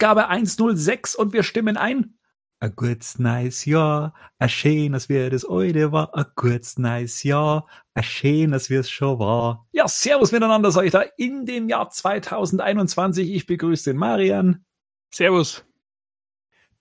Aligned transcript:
Ausgabe 0.00 0.28
106 0.28 1.14
und 1.14 1.34
wir 1.34 1.42
stimmen 1.42 1.76
ein. 1.76 2.14
A 2.60 2.68
gutes 2.68 3.18
nice 3.18 3.66
Jahr, 3.66 4.14
a 4.38 4.48
schön, 4.48 4.92
dass 4.92 5.10
wir 5.10 5.28
das 5.28 5.44
heute 5.44 5.92
war, 5.92 6.16
a 6.16 6.24
gutes 6.36 6.78
nice 6.78 7.22
Jahr, 7.22 7.66
a 7.92 8.02
schön, 8.02 8.52
dass 8.52 8.70
wir 8.70 8.80
es 8.80 8.88
schon 8.88 9.18
war. 9.18 9.68
Ja, 9.72 9.86
servus 9.88 10.32
miteinander, 10.32 10.70
sag 10.70 10.86
ich 10.86 10.92
da, 10.92 11.02
in 11.18 11.44
dem 11.44 11.68
Jahr 11.68 11.90
2021. 11.90 13.30
Ich 13.30 13.44
begrüße 13.44 13.90
den 13.90 13.98
Marian. 13.98 14.64
Servus. 15.12 15.66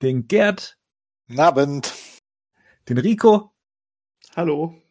Den 0.02 0.30
Gerd. 0.30 0.78
Abend. 1.36 1.94
Den 2.88 3.00
Rico. 3.00 3.52
Hallo. 4.34 4.82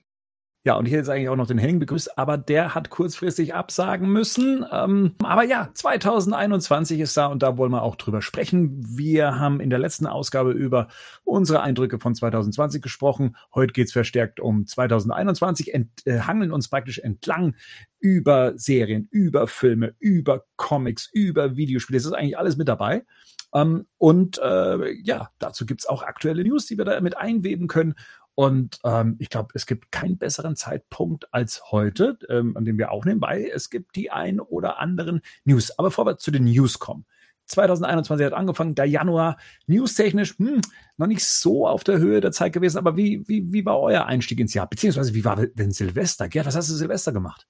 Ja, 0.68 0.74
und 0.74 0.84
ich 0.84 0.92
hätte 0.92 0.98
jetzt 0.98 1.08
eigentlich 1.08 1.30
auch 1.30 1.36
noch 1.36 1.46
den 1.46 1.56
Henning 1.56 1.78
begrüßt, 1.78 2.18
aber 2.18 2.36
der 2.36 2.74
hat 2.74 2.90
kurzfristig 2.90 3.54
absagen 3.54 4.12
müssen. 4.12 4.66
Ähm, 4.70 5.14
aber 5.22 5.42
ja, 5.42 5.70
2021 5.72 7.00
ist 7.00 7.16
da 7.16 7.28
und 7.28 7.42
da 7.42 7.56
wollen 7.56 7.72
wir 7.72 7.80
auch 7.80 7.96
drüber 7.96 8.20
sprechen. 8.20 8.84
Wir 8.86 9.38
haben 9.38 9.60
in 9.60 9.70
der 9.70 9.78
letzten 9.78 10.06
Ausgabe 10.06 10.52
über 10.52 10.88
unsere 11.24 11.62
Eindrücke 11.62 11.98
von 11.98 12.14
2020 12.14 12.82
gesprochen. 12.82 13.34
Heute 13.54 13.72
geht's 13.72 13.94
verstärkt 13.94 14.40
um 14.40 14.66
2021, 14.66 15.72
ent, 15.72 15.88
äh, 16.04 16.20
hangeln 16.20 16.52
uns 16.52 16.68
praktisch 16.68 16.98
entlang 16.98 17.56
über 17.98 18.52
Serien, 18.58 19.08
über 19.10 19.46
Filme, 19.46 19.94
über 19.98 20.44
Comics, 20.56 21.08
über 21.10 21.56
Videospiele. 21.56 21.96
Es 21.96 22.04
ist 22.04 22.12
eigentlich 22.12 22.36
alles 22.36 22.58
mit 22.58 22.68
dabei. 22.68 23.06
Ähm, 23.54 23.86
und 23.96 24.38
äh, 24.38 24.92
ja, 25.02 25.30
dazu 25.38 25.64
gibt's 25.64 25.86
auch 25.86 26.02
aktuelle 26.02 26.44
News, 26.44 26.66
die 26.66 26.76
wir 26.76 26.84
da 26.84 27.00
mit 27.00 27.16
einweben 27.16 27.68
können. 27.68 27.94
Und 28.38 28.78
ähm, 28.84 29.16
ich 29.18 29.30
glaube, 29.30 29.48
es 29.54 29.66
gibt 29.66 29.90
keinen 29.90 30.16
besseren 30.16 30.54
Zeitpunkt 30.54 31.34
als 31.34 31.72
heute, 31.72 32.16
ähm, 32.28 32.56
an 32.56 32.64
dem 32.64 32.78
wir 32.78 32.92
aufnehmen, 32.92 33.20
weil 33.20 33.50
es 33.52 33.68
gibt 33.68 33.96
die 33.96 34.12
ein 34.12 34.38
oder 34.38 34.78
anderen 34.78 35.22
News. 35.42 35.76
Aber 35.76 35.88
bevor 35.88 36.06
wir 36.06 36.18
zu 36.18 36.30
den 36.30 36.44
News 36.44 36.78
kommen. 36.78 37.04
2021 37.46 38.24
hat 38.24 38.34
angefangen, 38.34 38.76
der 38.76 38.84
Januar 38.84 39.38
newstechnisch 39.66 40.38
hm, 40.38 40.60
noch 40.98 41.08
nicht 41.08 41.24
so 41.24 41.66
auf 41.66 41.82
der 41.82 41.98
Höhe 41.98 42.20
der 42.20 42.30
Zeit 42.30 42.52
gewesen. 42.52 42.78
Aber 42.78 42.96
wie, 42.96 43.26
wie, 43.26 43.52
wie 43.52 43.66
war 43.66 43.80
euer 43.80 44.06
Einstieg 44.06 44.38
ins 44.38 44.54
Jahr? 44.54 44.68
Beziehungsweise 44.68 45.14
wie 45.14 45.24
war 45.24 45.44
denn 45.44 45.72
Silvester? 45.72 46.28
Gerd, 46.28 46.46
was 46.46 46.54
hast 46.54 46.70
du 46.70 46.74
Silvester 46.74 47.10
gemacht? 47.10 47.48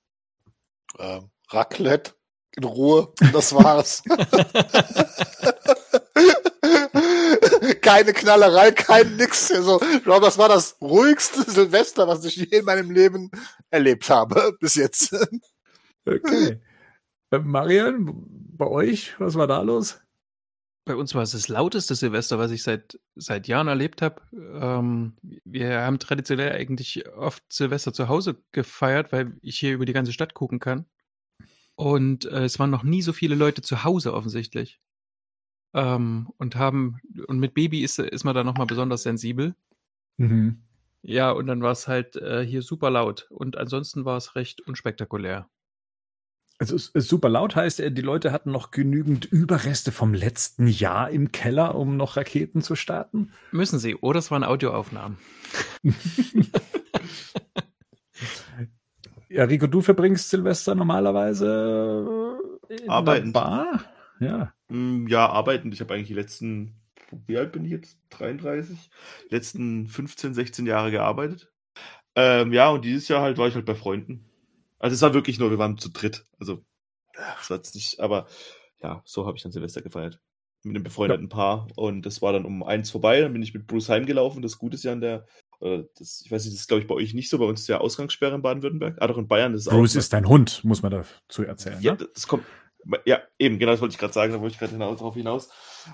Ähm, 0.98 1.28
Raclette 1.50 2.14
in 2.56 2.64
Ruhe, 2.64 3.12
das 3.34 3.54
war's. 3.54 4.02
keine 7.88 8.12
Knallerei, 8.12 8.70
kein 8.72 9.16
nix. 9.16 9.50
Also, 9.50 9.80
ich 9.80 10.04
glaube, 10.04 10.26
das 10.26 10.36
war 10.36 10.48
das 10.48 10.76
ruhigste 10.82 11.50
Silvester, 11.50 12.06
was 12.06 12.22
ich 12.26 12.36
je 12.36 12.58
in 12.58 12.66
meinem 12.66 12.90
Leben 12.90 13.30
erlebt 13.70 14.10
habe, 14.10 14.56
bis 14.60 14.74
jetzt. 14.74 15.16
Okay. 16.04 16.60
Äh, 17.30 17.38
Marian, 17.38 18.24
bei 18.56 18.66
euch, 18.66 19.18
was 19.18 19.36
war 19.36 19.46
da 19.46 19.62
los? 19.62 20.00
Bei 20.84 20.96
uns 20.96 21.14
war 21.14 21.22
es 21.22 21.32
das 21.32 21.48
lauteste 21.48 21.94
Silvester, 21.94 22.38
was 22.38 22.50
ich 22.50 22.62
seit, 22.62 22.98
seit 23.14 23.48
Jahren 23.48 23.68
erlebt 23.68 24.02
habe. 24.02 24.20
Ähm, 24.32 25.16
wir 25.44 25.80
haben 25.80 25.98
traditionell 25.98 26.52
eigentlich 26.52 27.06
oft 27.08 27.42
Silvester 27.50 27.92
zu 27.94 28.08
Hause 28.08 28.36
gefeiert, 28.52 29.12
weil 29.12 29.32
ich 29.40 29.58
hier 29.58 29.74
über 29.74 29.86
die 29.86 29.92
ganze 29.94 30.12
Stadt 30.12 30.34
gucken 30.34 30.60
kann. 30.60 30.86
Und 31.74 32.26
äh, 32.26 32.44
es 32.44 32.58
waren 32.58 32.70
noch 32.70 32.82
nie 32.82 33.02
so 33.02 33.12
viele 33.14 33.34
Leute 33.34 33.62
zu 33.62 33.84
Hause 33.84 34.12
offensichtlich. 34.12 34.78
Ähm, 35.74 36.28
und 36.38 36.56
haben, 36.56 36.98
und 37.26 37.38
mit 37.38 37.54
Baby 37.54 37.82
ist, 37.82 37.98
ist 37.98 38.24
man 38.24 38.34
da 38.34 38.44
nochmal 38.44 38.66
besonders 38.66 39.02
sensibel. 39.02 39.54
Mhm. 40.16 40.62
Ja, 41.02 41.30
und 41.30 41.46
dann 41.46 41.62
war 41.62 41.72
es 41.72 41.88
halt 41.88 42.16
äh, 42.16 42.44
hier 42.44 42.62
super 42.62 42.90
laut. 42.90 43.28
Und 43.30 43.56
ansonsten 43.56 44.04
war 44.04 44.16
es 44.16 44.34
recht 44.34 44.60
unspektakulär. 44.62 45.48
Also 46.60 46.74
es 46.74 46.88
ist 46.88 47.08
super 47.08 47.28
laut 47.28 47.54
heißt, 47.54 47.78
äh, 47.80 47.92
die 47.92 48.02
Leute 48.02 48.32
hatten 48.32 48.50
noch 48.50 48.72
genügend 48.72 49.24
Überreste 49.26 49.92
vom 49.92 50.12
letzten 50.12 50.66
Jahr 50.66 51.08
im 51.10 51.30
Keller, 51.30 51.76
um 51.76 51.96
noch 51.96 52.16
Raketen 52.16 52.62
zu 52.62 52.74
starten? 52.74 53.30
Müssen 53.52 53.78
sie, 53.78 53.94
oder 53.94 54.18
es 54.18 54.32
waren 54.32 54.42
Audioaufnahmen. 54.42 55.18
ja, 59.28 59.44
Rico, 59.44 59.68
du 59.68 59.82
verbringst 59.82 60.30
Silvester 60.30 60.74
normalerweise 60.74 62.38
in 62.68 62.90
Arbeitend. 62.90 63.34
Bar? 63.34 63.84
Ja. 64.20 64.52
Mm, 64.68 65.06
ja, 65.06 65.28
arbeitend. 65.28 65.74
Ich 65.74 65.80
habe 65.80 65.94
eigentlich 65.94 66.08
die 66.08 66.14
letzten, 66.14 66.74
wie 67.26 67.36
alt 67.36 67.52
bin 67.52 67.64
ich 67.64 67.70
jetzt? 67.72 67.98
33? 68.10 68.90
Letzten 69.30 69.86
15, 69.86 70.34
16 70.34 70.66
Jahre 70.66 70.90
gearbeitet. 70.90 71.52
Ähm, 72.14 72.52
ja, 72.52 72.70
und 72.70 72.84
dieses 72.84 73.08
Jahr 73.08 73.22
halt 73.22 73.38
war 73.38 73.48
ich 73.48 73.54
halt 73.54 73.66
bei 73.66 73.74
Freunden. 73.74 74.24
Also 74.78 74.94
es 74.94 75.02
war 75.02 75.14
wirklich 75.14 75.38
nur, 75.38 75.50
wir 75.50 75.58
waren 75.58 75.78
zu 75.78 75.90
dritt. 75.90 76.24
Also, 76.38 76.64
das 77.14 77.50
war 77.50 77.56
jetzt 77.56 77.74
nicht, 77.74 78.00
aber 78.00 78.26
ja, 78.80 79.02
so 79.04 79.26
habe 79.26 79.36
ich 79.36 79.42
dann 79.42 79.52
Silvester 79.52 79.82
gefeiert. 79.82 80.20
Mit 80.64 80.74
einem 80.74 80.84
befreundeten 80.84 81.28
ja. 81.28 81.34
Paar. 81.34 81.68
Und 81.76 82.02
das 82.02 82.20
war 82.20 82.32
dann 82.32 82.44
um 82.44 82.62
eins 82.62 82.90
vorbei. 82.90 83.20
Dann 83.20 83.32
bin 83.32 83.42
ich 83.42 83.54
mit 83.54 83.66
Bruce 83.66 83.88
heimgelaufen. 83.88 84.42
Das 84.42 84.58
Gute 84.58 84.74
ist 84.74 84.82
ja 84.82 84.92
an 84.92 85.00
der, 85.00 85.24
äh, 85.60 85.84
das, 85.96 86.22
ich 86.24 86.30
weiß 86.30 86.44
nicht, 86.44 86.54
das 86.54 86.62
ist 86.62 86.68
glaube 86.68 86.82
ich 86.82 86.88
bei 86.88 86.94
euch 86.94 87.14
nicht 87.14 87.30
so. 87.30 87.38
Bei 87.38 87.44
uns 87.44 87.60
ist 87.60 87.68
ja 87.68 87.78
Ausgangssperre 87.78 88.34
in 88.34 88.42
Baden-Württemberg. 88.42 88.96
Ah, 89.00 89.06
doch 89.06 89.18
in 89.18 89.28
Bayern 89.28 89.54
ist 89.54 89.66
es 89.66 89.72
Bruce 89.72 89.94
ist 89.94 90.12
dein 90.12 90.28
Hund, 90.28 90.64
muss 90.64 90.82
man 90.82 90.90
dazu 90.90 91.44
erzählen. 91.44 91.80
Ja, 91.80 91.94
ne? 91.94 92.08
das 92.12 92.26
kommt, 92.26 92.44
ja, 93.04 93.20
eben, 93.38 93.58
genau 93.58 93.72
das 93.72 93.80
wollte 93.80 93.92
ich 93.92 93.98
gerade 93.98 94.12
sagen, 94.12 94.32
da 94.32 94.40
wollte 94.40 94.54
ich 94.54 94.58
gerade 94.58 94.72
hinaus, 94.72 94.98
darauf 94.98 95.14
hinaus. 95.14 95.50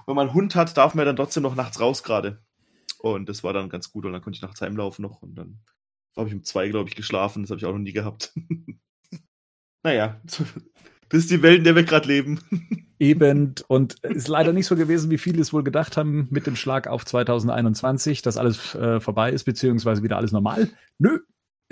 Wenn 0.06 0.16
man 0.16 0.28
einen 0.28 0.34
Hund 0.34 0.55
hat, 0.55 0.77
darf 0.77 0.94
man 0.94 1.06
dann 1.06 1.16
trotzdem 1.16 1.43
noch 1.43 1.55
nachts 1.55 1.81
raus 1.81 2.03
gerade. 2.03 2.43
Und 2.99 3.28
das 3.28 3.44
war 3.44 3.53
dann 3.53 3.69
ganz 3.69 3.91
gut 3.91 4.06
und 4.06 4.12
dann 4.12 4.22
konnte 4.22 4.37
ich 4.37 4.43
nachts 4.43 4.60
heimlaufen 4.60 5.03
noch 5.03 5.21
und 5.22 5.34
dann 5.34 5.60
habe 6.16 6.28
ich 6.28 6.34
um 6.34 6.44
zwei, 6.44 6.69
glaube 6.69 6.88
ich, 6.88 6.97
geschlafen. 6.97 7.43
Das 7.43 7.50
habe 7.50 7.59
ich 7.59 7.66
auch 7.66 7.72
noch 7.72 7.78
nie 7.78 7.93
gehabt. 7.93 8.32
naja, 9.82 10.21
das 11.09 11.21
ist 11.21 11.31
die 11.31 11.43
Welt, 11.43 11.59
in 11.59 11.65
der 11.65 11.77
wir 11.77 11.84
gerade 11.84 12.09
leben. 12.09 12.41
Eben, 13.00 13.55
und 13.66 13.94
ist 14.05 14.28
leider 14.28 14.53
nicht 14.53 14.66
so 14.66 14.76
gewesen, 14.76 15.11
wie 15.11 15.19
viele 15.19 15.43
es 15.43 15.53
wohl 15.53 15.65
gedacht 15.65 15.97
haben 15.97 16.28
mit 16.31 16.47
dem 16.47 16.56
Schlag 16.56 16.87
auf 16.87 17.05
2021, 17.05 18.22
dass 18.22 18.37
alles 18.37 18.75
äh, 18.76 19.00
vorbei 19.00 19.32
ist, 19.32 19.44
beziehungsweise 19.44 20.03
wieder 20.03 20.16
alles 20.16 20.32
normal. 20.32 20.71
Nö, 20.99 21.19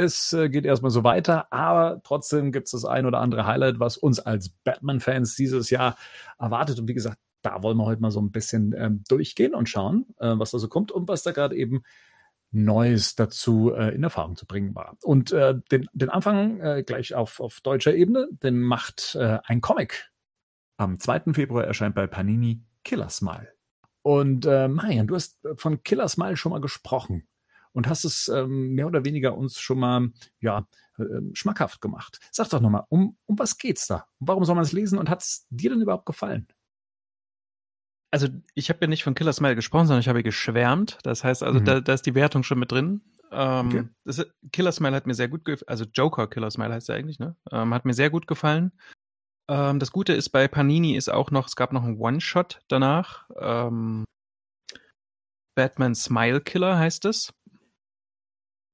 es 0.03 0.33
äh, 0.33 0.49
geht 0.49 0.65
erstmal 0.65 0.91
so 0.91 1.05
weiter, 1.05 1.53
aber 1.53 2.01
trotzdem 2.05 2.53
gibt 2.53 2.67
es 2.67 2.73
das 2.73 2.85
ein 2.85 3.07
oder 3.07 3.21
andere 3.21 3.47
Highlight, 3.47 3.81
was 3.81 3.97
uns 3.97 4.21
als 4.21 4.51
Batman-Fans 4.65 5.35
dieses 5.37 5.71
Jahr 5.71 5.97
erwartet. 6.39 6.79
Und 6.79 6.89
wie 6.89 6.95
gesagt, 6.95 7.19
da 7.43 7.63
wollen 7.63 7.77
wir 7.77 7.87
heute 7.87 8.01
mal 8.01 8.11
so 8.11 8.21
ein 8.21 8.31
bisschen 8.31 8.75
ähm, 8.77 9.05
durchgehen 9.09 9.55
und 9.55 9.69
schauen, 9.69 10.07
äh, 10.19 10.35
was 10.37 10.51
da 10.51 10.59
so 10.59 10.69
kommt 10.69 10.93
und 10.93 11.09
was 11.09 11.23
da 11.23 11.33
gerade 11.33 11.57
eben 11.57 11.83
Neues 12.53 13.15
dazu 13.15 13.73
äh, 13.75 13.95
in 13.95 14.03
Erfahrung 14.03 14.37
zu 14.37 14.47
bringen 14.47 14.75
war. 14.75 14.97
Und 15.03 15.33
äh, 15.33 15.55
den, 15.71 15.89
den 15.95 16.11
Anfang 16.11 16.61
äh, 16.61 16.83
gleich 16.87 17.15
auf, 17.15 17.41
auf 17.41 17.61
deutscher 17.63 17.95
Ebene, 17.95 18.29
den 18.31 18.61
macht 18.61 19.15
äh, 19.15 19.39
ein 19.45 19.61
Comic. 19.61 20.11
Am 20.77 21.01
2. 21.01 21.33
Februar 21.33 21.65
erscheint 21.65 21.95
bei 21.95 22.07
Panini 22.07 22.63
Killer 22.85 23.09
Smile. 23.09 23.49
Und 24.03 24.47
äh, 24.47 24.69
Marian, 24.69 25.07
du 25.07 25.15
hast 25.15 25.39
von 25.57 25.83
Killer 25.83 26.09
Smile 26.09 26.37
schon 26.37 26.51
mal 26.51 26.61
gesprochen 26.61 27.27
und 27.73 27.89
hast 27.89 28.05
es 28.05 28.29
ähm, 28.29 28.73
mehr 28.75 28.87
oder 28.87 29.05
weniger 29.05 29.37
uns 29.37 29.59
schon 29.59 29.79
mal 29.79 30.11
ja, 30.41 30.67
äh, 30.99 31.05
schmackhaft 31.33 31.81
gemacht. 31.81 32.19
Sag 32.31 32.49
doch 32.51 32.61
nochmal, 32.61 32.85
um, 32.89 33.17
um 33.27 33.39
was 33.39 33.59
geht's 33.59 33.87
da? 33.87 34.07
Warum 34.21 34.45
soll 34.45 34.55
man 34.55 34.65
es 34.65 34.73
lesen 34.73 34.99
und 34.99 35.09
hat 35.09 35.23
es 35.23 35.47
dir 35.51 35.71
denn 35.71 35.81
überhaupt 35.81 36.07
gefallen? 36.07 36.47
Also 38.11 38.29
ich 38.55 38.69
habe 38.69 38.81
ja 38.83 38.87
nicht 38.89 39.05
von 39.05 39.15
Killer 39.15 39.33
Smile 39.33 39.57
gesprochen, 39.57 39.87
sondern 39.87 40.01
ich 40.01 40.09
habe 40.09 40.23
geschwärmt. 40.23 40.99
Das 41.03 41.25
heißt 41.25 41.43
also, 41.43 41.61
mhm. 41.61 41.65
da, 41.65 41.81
da 41.81 41.95
ist 41.95 42.05
die 42.05 42.15
Wertung 42.15 42.43
schon 42.43 42.59
mit 42.59 42.71
drin. 42.71 43.01
Ähm, 43.31 43.67
okay. 43.67 43.89
das, 44.05 44.27
Killer 44.53 44.73
Smile 44.73 44.95
hat 44.95 45.07
mir 45.07 45.15
sehr 45.15 45.29
gut 45.29 45.47
gefallen, 45.47 45.69
also 45.69 45.87
Joker 45.87 46.27
Killer 46.27 46.51
Smile 46.51 46.75
heißt 46.75 46.91
er 46.91 46.97
eigentlich, 46.97 47.19
ne? 47.19 47.35
Ähm, 47.51 47.73
hat 47.73 47.87
mir 47.87 47.95
sehr 47.95 48.11
gut 48.11 48.27
gefallen. 48.27 48.73
Ähm, 49.49 49.79
das 49.79 49.93
Gute 49.93 50.13
ist 50.13 50.29
bei 50.29 50.47
Panini 50.49 50.97
ist 50.97 51.11
auch 51.11 51.31
noch, 51.31 51.47
es 51.47 51.57
gab 51.57 51.73
noch 51.73 51.85
einen 51.85 51.99
One-Shot 51.99 52.61
danach. 52.69 53.29
Ähm, 53.39 54.05
Batman 55.55 55.95
Smile 55.95 56.43
Killer 56.43 56.79
heißt 56.79 57.07
es. 57.07 57.33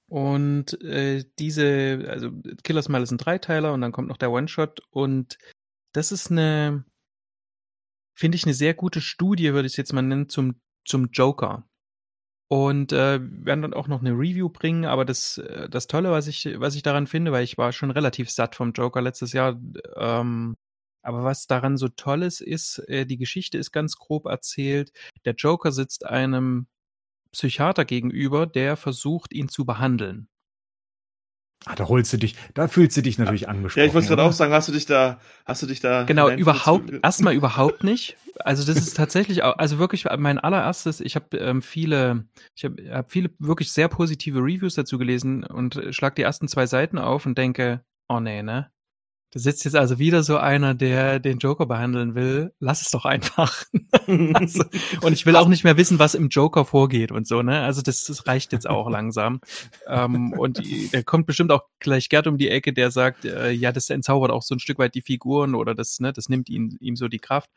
Und 0.08 0.81
äh, 0.82 1.25
diese, 1.38 2.06
also 2.08 2.31
Killer 2.64 2.82
Smile 2.82 3.02
ist 3.02 3.10
ein 3.10 3.19
Dreiteiler 3.19 3.75
und 3.75 3.82
dann 3.82 3.93
kommt 3.93 4.08
noch 4.08 4.16
der 4.16 4.31
One-Shot 4.31 4.81
und 4.90 5.38
das 5.93 6.12
ist 6.12 6.31
eine, 6.31 6.84
finde 8.14 8.37
ich, 8.37 8.44
eine 8.44 8.55
sehr 8.55 8.72
gute 8.72 9.02
Studie, 9.02 9.52
würde 9.52 9.66
ich 9.66 9.75
es 9.75 9.76
jetzt 9.76 9.93
mal 9.93 10.02
nennen, 10.02 10.28
zum, 10.28 10.60
zum 10.87 11.10
Joker. 11.12 11.69
Und 12.50 12.93
äh, 12.93 13.20
werden 13.20 13.60
dann 13.60 13.75
auch 13.75 13.88
noch 13.88 14.00
eine 14.00 14.12
Review 14.12 14.49
bringen, 14.49 14.87
aber 14.87 15.05
das, 15.05 15.37
äh, 15.37 15.69
das 15.69 15.87
Tolle, 15.87 16.10
was 16.10 16.26
ich, 16.26 16.49
was 16.58 16.75
ich 16.75 16.82
daran 16.82 17.06
finde, 17.06 17.31
weil 17.31 17.44
ich 17.44 17.58
war 17.58 17.72
schon 17.72 17.90
relativ 17.90 18.31
satt 18.31 18.55
vom 18.55 18.72
Joker 18.72 19.02
letztes 19.02 19.34
Jahr, 19.34 19.60
ähm, 19.96 20.56
aber 21.02 21.25
was 21.25 21.46
daran 21.46 21.76
so 21.76 21.88
tolles 21.88 22.40
ist, 22.40 22.78
äh, 22.88 23.05
die 23.05 23.19
Geschichte 23.19 23.58
ist 23.58 23.72
ganz 23.72 23.96
grob 23.96 24.25
erzählt. 24.25 24.93
Der 25.26 25.34
Joker 25.34 25.72
sitzt 25.72 26.06
einem 26.06 26.66
Psychiater 27.33 27.85
gegenüber, 27.85 28.47
der 28.47 28.77
versucht, 28.77 29.33
ihn 29.33 29.49
zu 29.49 29.65
behandeln. 29.65 30.29
Ah, 31.67 31.75
da 31.75 31.89
holst 31.89 32.13
du 32.13 32.19
dich, 32.19 32.37
da 32.55 32.69
fühlst 32.69 32.97
du 32.97 33.03
dich 33.03 33.19
natürlich 33.19 33.49
angesprochen. 33.49 33.81
Ja, 33.81 33.87
ich 33.87 33.95
wollte 33.95 34.09
gerade 34.09 34.23
auch 34.23 34.33
sagen, 34.33 34.53
hast 34.53 34.69
du 34.69 34.73
dich 34.73 34.87
da, 34.87 35.21
hast 35.45 35.61
du 35.61 35.67
dich 35.67 35.81
da. 35.81 36.05
Genau, 36.05 36.31
überhaupt, 36.31 36.93
erstmal 37.03 37.35
überhaupt 37.35 37.83
nicht. 37.83 38.17
Also 38.39 38.65
das 38.65 38.77
ist 38.81 38.97
tatsächlich, 38.97 39.43
auch, 39.43 39.59
also 39.59 39.79
wirklich 39.79 40.07
mein 40.19 40.39
allererstes, 40.39 41.01
ich 41.01 41.17
habe 41.17 41.37
ähm, 41.37 41.61
viele, 41.61 42.29
ich 42.55 42.65
habe 42.65 42.77
hab 42.91 43.11
viele 43.11 43.31
wirklich 43.41 43.73
sehr 43.73 43.89
positive 43.89 44.39
Reviews 44.39 44.75
dazu 44.77 44.99
gelesen 44.99 45.43
und 45.43 45.83
schlag 45.91 46.15
die 46.15 46.23
ersten 46.23 46.47
zwei 46.47 46.67
Seiten 46.67 46.97
auf 46.97 47.27
und 47.27 47.37
denke, 47.37 47.85
oh 48.09 48.21
nee, 48.21 48.43
ne? 48.45 48.71
Da 49.31 49.41
sitzt 49.41 49.65
jetzt 49.65 49.77
also 49.77 49.99
wieder 49.99 50.23
so 50.23 50.39
einer, 50.39 50.75
der 50.75 51.21
den 51.21 51.39
Joker 51.39 51.67
behandeln 51.67 52.15
will. 52.15 52.53
Lass 52.61 52.81
es 52.81 52.91
doch 52.91 53.05
einfach. 53.05 53.65
also, 54.35 54.65
und 55.03 55.13
ich 55.13 55.27
will 55.27 55.37
auch 55.37 55.49
nicht 55.49 55.65
mehr 55.65 55.77
wissen, 55.77 55.99
was 55.99 56.15
im 56.15 56.29
Joker 56.29 56.65
vorgeht 56.65 57.13
und 57.13 57.27
so, 57.27 57.43
ne? 57.43 57.63
Also 57.63 57.83
das, 57.83 58.05
das 58.05 58.27
reicht 58.27 58.53
jetzt 58.53 58.69
auch 58.69 58.89
langsam. 58.89 59.41
ähm, 59.87 60.33
und 60.33 60.63
der 60.93 61.05
kommt 61.05 61.27
bestimmt 61.27 61.53
auch 61.53 61.65
gleich 61.79 62.09
Gerd 62.09 62.27
um 62.27 62.39
die 62.39 62.49
Ecke, 62.49 62.73
der 62.73 62.91
sagt, 62.91 63.27
äh, 63.27 63.51
ja, 63.51 63.71
das 63.71 63.91
entzaubert 63.91 64.31
auch 64.31 64.43
so 64.43 64.55
ein 64.55 64.61
Stück 64.61 64.79
weit 64.79 64.95
die 64.95 65.03
Figuren 65.03 65.55
oder 65.55 65.75
das, 65.75 66.01
ne, 66.01 66.13
das 66.13 66.31
nimmt 66.31 66.49
ihm, 66.49 66.79
ihm 66.81 66.97
so 66.97 67.09
die 67.09 67.19
Kraft. 67.19 67.51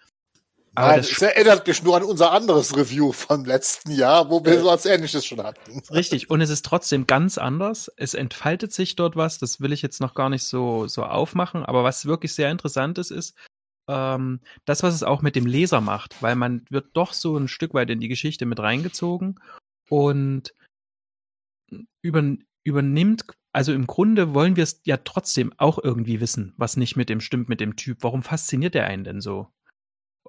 Aber 0.74 0.88
Nein, 0.88 0.98
das, 1.02 1.22
erinnert 1.22 1.68
mich 1.68 1.84
nur 1.84 1.98
an 1.98 2.04
unser 2.04 2.32
anderes 2.32 2.76
Review 2.78 3.12
vom 3.12 3.44
letzten 3.44 3.92
Jahr, 3.92 4.30
wo 4.30 4.44
wir 4.46 4.60
so 4.60 4.68
was 4.68 4.86
Ähnliches 4.86 5.26
schon 5.26 5.44
hatten. 5.44 5.82
Richtig. 5.92 6.30
Und 6.30 6.40
es 6.40 6.50
ist 6.50 6.66
trotzdem 6.66 7.08
ganz 7.08 7.38
anders. 7.38 7.92
Es 7.98 8.14
entfaltet 8.14 8.72
sich 8.72 8.96
dort 8.96 9.18
was. 9.18 9.38
Das 9.38 9.60
will 9.60 9.74
ich 9.74 9.82
jetzt 9.82 10.00
noch 10.00 10.14
gar 10.14 10.30
nicht 10.30 10.44
so, 10.44 10.88
so 10.88 11.04
aufmachen. 11.04 11.66
Aber 11.66 11.84
was 11.84 12.06
wirklich 12.06 12.34
sehr 12.34 12.52
interessant 12.52 12.98
ist, 12.98 13.12
ist, 13.12 13.36
ähm, 13.90 14.40
das, 14.64 14.82
was 14.82 14.94
es 14.94 15.04
auch 15.04 15.22
mit 15.22 15.36
dem 15.36 15.46
Leser 15.46 15.82
macht, 15.82 16.22
weil 16.22 16.36
man 16.36 16.66
wird 16.70 16.92
doch 16.94 17.12
so 17.12 17.36
ein 17.38 17.50
Stück 17.50 17.74
weit 17.74 17.90
in 17.90 18.00
die 18.00 18.08
Geschichte 18.08 18.46
mit 18.46 18.60
reingezogen 18.60 19.40
und 19.90 20.54
über, 22.02 22.24
übernimmt, 22.64 23.26
also 23.52 23.74
im 23.74 23.88
Grunde 23.88 24.34
wollen 24.34 24.56
wir 24.56 24.64
es 24.64 24.82
ja 24.86 24.98
trotzdem 24.98 25.52
auch 25.58 25.80
irgendwie 25.84 26.22
wissen, 26.22 26.54
was 26.56 26.78
nicht 26.78 26.96
mit 26.96 27.10
dem 27.10 27.20
stimmt, 27.20 27.50
mit 27.50 27.60
dem 27.60 27.76
Typ. 27.76 27.98
Warum 28.02 28.24
fasziniert 28.24 28.76
er 28.76 28.86
einen 28.86 29.04
denn 29.04 29.20
so? 29.20 29.52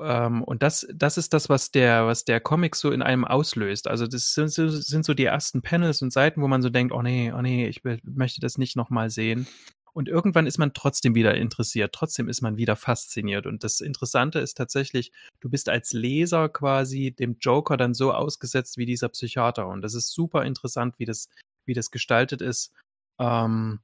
Ähm, 0.05 0.43
und 0.43 0.63
das, 0.63 0.87
das 0.95 1.19
ist 1.19 1.33
das, 1.33 1.49
was 1.49 1.71
der, 1.71 2.07
was 2.07 2.25
der 2.25 2.41
Comic 2.41 2.77
so 2.77 2.91
in 2.91 3.03
einem 3.03 3.25
auslöst. 3.25 3.89
Also 3.89 4.07
das 4.07 4.35
sind, 4.35 4.51
sind 4.51 5.05
so 5.05 5.15
die 5.15 5.25
ersten 5.25 5.63
Panels 5.63 6.03
und 6.03 6.13
Seiten, 6.13 6.43
wo 6.43 6.49
man 6.49 6.63
so 6.63 6.71
denkt, 6.71 6.93
oh 6.93 7.03
nee, 7.03 7.33
oh 7.33 7.43
nee, 7.43 7.67
ich 7.69 7.83
möchte 7.85 8.41
das 8.41 8.59
nicht 8.59 8.77
nochmal 8.77 9.11
sehen. 9.11 9.47
Und 9.95 10.09
irgendwann 10.09 10.47
ist 10.47 10.59
man 10.59 10.73
trotzdem 10.73 11.15
wieder 11.15 11.35
interessiert, 11.35 11.95
trotzdem 11.95 12.29
ist 12.29 12.41
man 12.41 12.57
wieder 12.57 12.77
fasziniert. 12.77 13.47
Und 13.47 13.63
das 13.63 13.81
Interessante 13.81 14.39
ist 14.39 14.57
tatsächlich, 14.57 15.13
du 15.41 15.51
bist 15.51 15.69
als 15.69 15.93
Leser 15.93 16.49
quasi 16.49 17.13
dem 17.13 17.37
Joker 17.39 17.77
dann 17.77 17.93
so 17.93 18.13
ausgesetzt 18.13 18.79
wie 18.79 18.87
dieser 18.87 19.11
Psychiater. 19.11 19.69
Und 19.69 19.83
das 19.83 19.95
ist 19.95 20.13
super 20.13 20.45
interessant, 20.45 20.99
wie 20.99 21.05
das, 21.05 21.29
wie 21.67 21.75
das 21.75 21.91
gestaltet 21.91 22.41
ist. 22.41 22.73
Ähm, 23.19 23.81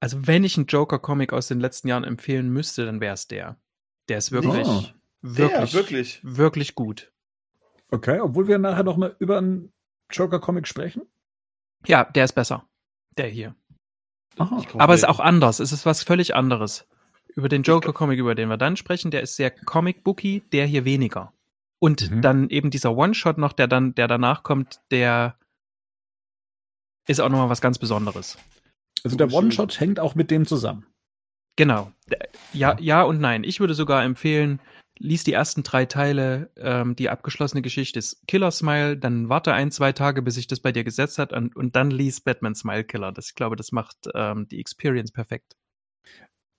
also 0.00 0.26
wenn 0.28 0.44
ich 0.44 0.56
einen 0.56 0.66
Joker-Comic 0.66 1.32
aus 1.32 1.48
den 1.48 1.58
letzten 1.58 1.88
Jahren 1.88 2.04
empfehlen 2.04 2.48
müsste, 2.48 2.86
dann 2.86 3.00
wäre 3.00 3.14
es 3.14 3.26
der. 3.26 3.58
Der 4.08 4.18
ist 4.18 4.32
wirklich, 4.32 4.66
oh, 4.66 4.84
wirklich, 5.22 5.70
der, 5.70 5.80
wirklich, 5.80 6.20
wirklich 6.22 6.74
gut. 6.74 7.12
Okay, 7.90 8.20
obwohl 8.20 8.48
wir 8.48 8.58
nachher 8.58 8.84
noch 8.84 8.96
mal 8.96 9.16
über 9.18 9.38
einen 9.38 9.72
Joker-Comic 10.10 10.66
sprechen? 10.66 11.02
Ja, 11.86 12.04
der 12.04 12.24
ist 12.24 12.34
besser. 12.34 12.68
Der 13.16 13.28
hier. 13.28 13.54
Aber 14.36 14.94
es 14.94 15.02
ist 15.02 15.08
auch 15.08 15.20
anders. 15.20 15.58
Es 15.60 15.72
ist 15.72 15.86
was 15.86 16.02
völlig 16.02 16.34
anderes. 16.34 16.86
Über 17.34 17.48
den 17.48 17.62
Joker-Comic, 17.62 18.18
über 18.18 18.34
den 18.34 18.48
wir 18.48 18.56
dann 18.56 18.76
sprechen, 18.76 19.10
der 19.10 19.22
ist 19.22 19.36
sehr 19.36 19.50
comic-booky, 19.50 20.42
der 20.52 20.66
hier 20.66 20.84
weniger. 20.84 21.32
Und 21.78 22.10
mhm. 22.10 22.22
dann 22.22 22.50
eben 22.50 22.70
dieser 22.70 22.96
One-Shot 22.96 23.38
noch, 23.38 23.52
der 23.52 23.68
dann, 23.68 23.94
der 23.94 24.08
danach 24.08 24.42
kommt, 24.42 24.80
der 24.90 25.38
ist 27.06 27.20
auch 27.20 27.28
nochmal 27.28 27.48
was 27.48 27.60
ganz 27.60 27.78
Besonderes. 27.78 28.38
Also 29.04 29.16
der 29.16 29.32
One-Shot 29.32 29.78
hängt 29.80 30.00
auch 30.00 30.14
mit 30.14 30.30
dem 30.30 30.46
zusammen. 30.46 30.86
Genau. 31.58 31.90
Ja, 32.52 32.76
ja 32.78 33.02
und 33.02 33.20
nein. 33.20 33.42
Ich 33.42 33.58
würde 33.58 33.74
sogar 33.74 34.04
empfehlen, 34.04 34.60
lies 34.96 35.24
die 35.24 35.32
ersten 35.32 35.64
drei 35.64 35.86
Teile, 35.86 36.52
ähm, 36.56 36.94
die 36.94 37.10
abgeschlossene 37.10 37.62
Geschichte 37.62 37.98
ist 37.98 38.24
Killer 38.28 38.52
Smile, 38.52 38.96
dann 38.96 39.28
warte 39.28 39.52
ein, 39.52 39.72
zwei 39.72 39.90
Tage, 39.90 40.22
bis 40.22 40.36
sich 40.36 40.46
das 40.46 40.60
bei 40.60 40.70
dir 40.70 40.84
gesetzt 40.84 41.18
hat 41.18 41.32
und, 41.32 41.56
und 41.56 41.74
dann 41.74 41.90
lies 41.90 42.20
Batman 42.20 42.54
Smile 42.54 42.84
Killer. 42.84 43.10
Das, 43.10 43.30
ich 43.30 43.34
glaube, 43.34 43.56
das 43.56 43.72
macht 43.72 44.08
ähm, 44.14 44.46
die 44.46 44.60
Experience 44.60 45.10
perfekt. 45.10 45.56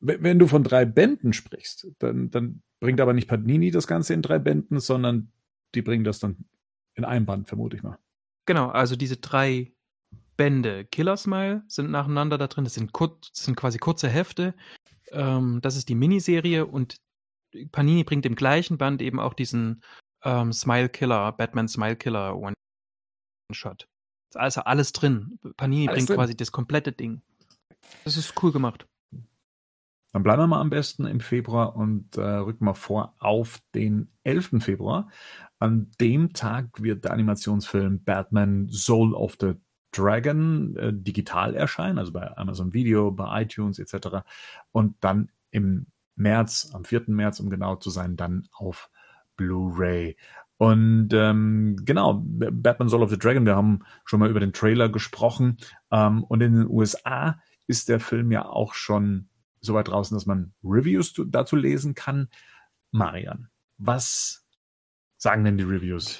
Wenn 0.01 0.37
du 0.37 0.47
von 0.47 0.65
drei 0.65 0.83
Bänden 0.83 1.31
sprichst, 1.31 1.87
dann, 1.99 2.29
dann 2.29 2.61
bringt 2.81 2.99
aber 2.99 3.13
nicht 3.13 3.29
Panini 3.29 3.71
das 3.71 3.87
Ganze 3.87 4.13
in 4.13 4.21
drei 4.21 4.37
Bänden, 4.37 4.81
sondern 4.81 5.31
die 5.75 5.81
bringen 5.81 6.03
das 6.03 6.19
dann 6.19 6.43
in 6.95 7.05
einem 7.05 7.25
Band, 7.25 7.47
vermute 7.47 7.77
ich 7.77 7.83
mal. 7.83 7.97
Genau, 8.45 8.67
also 8.67 8.97
diese 8.97 9.15
drei 9.15 9.71
Bände 10.39 10.85
Killer 10.85 11.17
Smile 11.17 11.63
sind 11.67 11.91
nacheinander 11.91 12.37
da 12.37 12.47
drin. 12.47 12.63
Das 12.63 12.73
sind, 12.73 12.93
kurz, 12.93 13.33
das 13.33 13.43
sind 13.43 13.57
quasi 13.57 13.77
kurze 13.77 14.07
Hefte. 14.07 14.53
Ähm, 15.11 15.59
das 15.61 15.75
ist 15.75 15.89
die 15.89 15.95
Miniserie 15.95 16.65
und 16.65 16.97
Panini 17.71 18.03
bringt 18.03 18.25
im 18.25 18.35
gleichen 18.35 18.77
Band 18.77 19.01
eben 19.01 19.19
auch 19.19 19.33
diesen 19.33 19.81
ähm, 20.23 20.53
Smile 20.53 20.89
Killer, 20.89 21.31
Batman 21.31 21.67
Smile 21.67 21.95
Killer 21.95 22.37
One-Shot. 22.37 23.87
Also 24.35 24.61
alles 24.61 24.91
drin. 24.91 25.39
Panini 25.57 25.87
alles 25.87 25.97
bringt 25.97 26.09
drin. 26.09 26.17
quasi 26.17 26.37
das 26.37 26.51
komplette 26.51 26.91
Ding. 26.91 27.21
Das 28.03 28.17
ist 28.17 28.41
cool 28.43 28.51
gemacht. 28.51 28.85
Dann 30.11 30.23
bleiben 30.23 30.41
wir 30.41 30.47
mal 30.47 30.61
am 30.61 30.71
besten 30.71 31.05
im 31.05 31.19
Februar 31.19 31.75
und 31.75 32.17
äh, 32.17 32.21
rücken 32.21 32.65
mal 32.65 32.73
vor 32.73 33.15
auf 33.19 33.59
den 33.75 34.11
11. 34.23 34.63
Februar. 34.63 35.09
An 35.59 35.91
dem 35.99 36.33
Tag 36.33 36.81
wird 36.81 37.03
der 37.03 37.11
Animationsfilm 37.11 38.03
Batman 38.03 38.69
Soul 38.69 39.13
of 39.13 39.37
the 39.39 39.53
Dragon 39.91 40.75
äh, 40.75 40.93
digital 40.93 41.55
erscheinen, 41.55 41.97
also 41.97 42.11
bei 42.11 42.35
Amazon 42.37 42.73
Video, 42.73 43.11
bei 43.11 43.41
iTunes 43.43 43.79
etc. 43.79 44.19
Und 44.71 44.95
dann 45.01 45.29
im 45.51 45.87
März, 46.15 46.71
am 46.73 46.85
4. 46.85 47.05
März, 47.07 47.39
um 47.39 47.49
genau 47.49 47.75
zu 47.75 47.89
sein, 47.89 48.15
dann 48.15 48.47
auf 48.51 48.89
Blu-ray. 49.37 50.17
Und 50.57 51.09
ähm, 51.13 51.77
genau, 51.85 52.21
Batman 52.21 52.89
Soul 52.89 53.03
of 53.03 53.09
the 53.09 53.17
Dragon, 53.17 53.45
wir 53.45 53.55
haben 53.55 53.85
schon 54.03 54.19
mal 54.19 54.29
über 54.29 54.41
den 54.41 54.51
Trailer 54.51 54.89
gesprochen. 54.89 55.57
Ähm, 55.89 56.23
und 56.25 56.41
in 56.41 56.53
den 56.53 56.67
USA 56.67 57.39
ist 57.65 57.87
der 57.87 58.01
Film 58.01 58.31
ja 58.31 58.45
auch 58.45 58.73
schon 58.73 59.29
so 59.61 59.73
weit 59.73 59.87
draußen, 59.87 60.15
dass 60.15 60.25
man 60.25 60.53
Reviews 60.63 61.13
dazu 61.27 61.55
lesen 61.55 61.95
kann. 61.95 62.27
Marian, 62.91 63.49
was 63.77 64.45
sagen 65.17 65.45
denn 65.45 65.57
die 65.57 65.63
Reviews? 65.63 66.19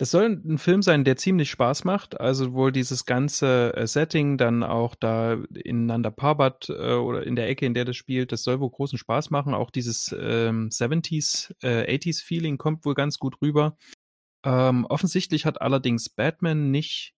Das 0.00 0.12
soll 0.12 0.40
ein 0.46 0.56
Film 0.56 0.80
sein, 0.80 1.04
der 1.04 1.18
ziemlich 1.18 1.50
Spaß 1.50 1.84
macht. 1.84 2.18
Also 2.18 2.54
wohl 2.54 2.72
dieses 2.72 3.04
ganze 3.04 3.74
äh, 3.76 3.86
Setting 3.86 4.38
dann 4.38 4.62
auch 4.62 4.94
da 4.94 5.34
ineinander 5.52 6.10
Parbat 6.10 6.70
äh, 6.70 6.94
oder 6.94 7.26
in 7.26 7.36
der 7.36 7.50
Ecke, 7.50 7.66
in 7.66 7.74
der 7.74 7.84
das 7.84 7.96
spielt, 7.96 8.32
das 8.32 8.42
soll 8.42 8.60
wohl 8.60 8.70
großen 8.70 8.96
Spaß 8.96 9.28
machen. 9.28 9.52
Auch 9.52 9.68
dieses 9.68 10.16
ähm, 10.18 10.70
70s, 10.70 11.52
äh, 11.62 11.98
80s 11.98 12.24
Feeling 12.24 12.56
kommt 12.56 12.86
wohl 12.86 12.94
ganz 12.94 13.18
gut 13.18 13.42
rüber. 13.42 13.76
Ähm, 14.42 14.86
offensichtlich 14.86 15.44
hat 15.44 15.60
allerdings 15.60 16.08
Batman 16.08 16.70
nicht 16.70 17.12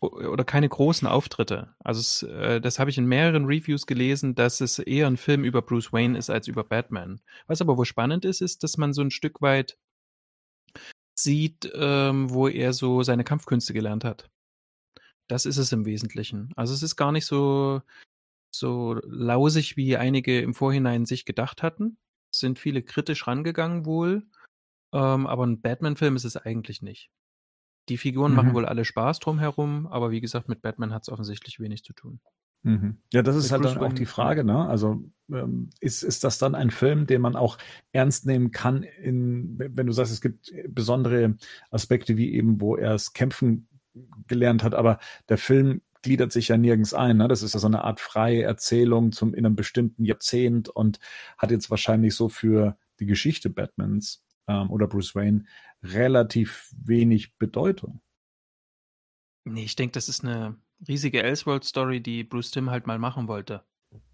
oder 0.00 0.44
keine 0.44 0.68
großen 0.68 1.08
Auftritte. 1.08 1.74
Also 1.78 2.00
es, 2.00 2.22
äh, 2.22 2.60
das 2.60 2.78
habe 2.78 2.90
ich 2.90 2.98
in 2.98 3.06
mehreren 3.06 3.46
Reviews 3.46 3.86
gelesen, 3.86 4.34
dass 4.34 4.60
es 4.60 4.78
eher 4.78 5.06
ein 5.06 5.16
Film 5.16 5.42
über 5.42 5.62
Bruce 5.62 5.90
Wayne 5.90 6.18
ist 6.18 6.28
als 6.28 6.48
über 6.48 6.64
Batman. 6.64 7.22
Was 7.46 7.62
aber 7.62 7.78
wohl 7.78 7.86
spannend 7.86 8.26
ist, 8.26 8.42
ist, 8.42 8.62
dass 8.62 8.76
man 8.76 8.92
so 8.92 9.00
ein 9.00 9.10
Stück 9.10 9.40
weit 9.40 9.78
sieht, 11.22 11.70
ähm, 11.74 12.30
wo 12.30 12.48
er 12.48 12.72
so 12.72 13.02
seine 13.02 13.24
Kampfkünste 13.24 13.72
gelernt 13.72 14.04
hat. 14.04 14.30
Das 15.28 15.46
ist 15.46 15.58
es 15.58 15.72
im 15.72 15.84
Wesentlichen. 15.84 16.52
Also 16.56 16.72
es 16.72 16.82
ist 16.82 16.96
gar 16.96 17.12
nicht 17.12 17.26
so, 17.26 17.82
so 18.50 19.00
lausig, 19.04 19.76
wie 19.76 19.96
einige 19.96 20.40
im 20.40 20.54
Vorhinein 20.54 21.06
sich 21.06 21.24
gedacht 21.24 21.62
hatten. 21.62 21.98
Es 22.32 22.40
sind 22.40 22.58
viele 22.58 22.82
kritisch 22.82 23.26
rangegangen 23.26 23.84
wohl. 23.84 24.26
Ähm, 24.92 25.26
aber 25.26 25.44
ein 25.46 25.60
Batman-Film 25.60 26.16
ist 26.16 26.24
es 26.24 26.36
eigentlich 26.36 26.82
nicht. 26.82 27.10
Die 27.88 27.98
Figuren 27.98 28.32
mhm. 28.32 28.36
machen 28.36 28.54
wohl 28.54 28.66
alle 28.66 28.84
Spaß 28.84 29.18
drumherum, 29.18 29.86
aber 29.86 30.10
wie 30.10 30.20
gesagt, 30.20 30.48
mit 30.48 30.62
Batman 30.62 30.94
hat 30.94 31.02
es 31.02 31.08
offensichtlich 31.08 31.58
wenig 31.58 31.84
zu 31.84 31.92
tun. 31.92 32.20
Mhm. 32.62 32.98
Ja, 33.12 33.22
das 33.22 33.36
ist 33.36 33.52
halt 33.52 33.64
dann 33.64 33.78
auch 33.78 33.92
die 33.92 34.06
Frage, 34.06 34.44
ne? 34.44 34.68
Also 34.68 35.04
ähm, 35.30 35.70
ist, 35.80 36.02
ist 36.02 36.24
das 36.24 36.38
dann 36.38 36.54
ein 36.54 36.70
Film, 36.70 37.06
den 37.06 37.20
man 37.20 37.36
auch 37.36 37.58
ernst 37.92 38.26
nehmen 38.26 38.50
kann, 38.50 38.82
in, 38.82 39.58
wenn 39.58 39.86
du 39.86 39.92
sagst, 39.92 40.12
es 40.12 40.20
gibt 40.20 40.52
besondere 40.68 41.36
Aspekte, 41.70 42.16
wie 42.16 42.34
eben, 42.34 42.60
wo 42.60 42.76
er 42.76 42.94
es 42.94 43.12
kämpfen 43.12 43.68
gelernt 44.26 44.62
hat, 44.62 44.74
aber 44.74 44.98
der 45.28 45.38
Film 45.38 45.82
gliedert 46.02 46.32
sich 46.32 46.48
ja 46.48 46.56
nirgends 46.56 46.94
ein. 46.94 47.16
Ne? 47.16 47.28
Das 47.28 47.42
ist 47.42 47.54
ja 47.54 47.60
so 47.60 47.66
eine 47.66 47.84
Art 47.84 48.00
freie 48.00 48.42
Erzählung 48.42 49.12
zum 49.12 49.34
in 49.34 49.44
einem 49.44 49.56
bestimmten 49.56 50.04
Jahrzehnt 50.04 50.68
und 50.68 51.00
hat 51.36 51.50
jetzt 51.50 51.70
wahrscheinlich 51.70 52.14
so 52.14 52.28
für 52.28 52.76
die 53.00 53.06
Geschichte 53.06 53.50
Batmans 53.50 54.24
ähm, 54.46 54.70
oder 54.70 54.86
Bruce 54.86 55.14
Wayne 55.14 55.44
relativ 55.82 56.72
wenig 56.76 57.36
Bedeutung. 57.36 58.00
Nee, 59.44 59.64
ich 59.64 59.76
denke, 59.76 59.92
das 59.92 60.08
ist 60.08 60.24
eine 60.24 60.56
riesige 60.86 61.22
Elseworld-Story, 61.22 62.00
die 62.00 62.24
Bruce 62.24 62.50
Tim 62.50 62.70
halt 62.70 62.86
mal 62.86 62.98
machen 62.98 63.28
wollte. 63.28 63.64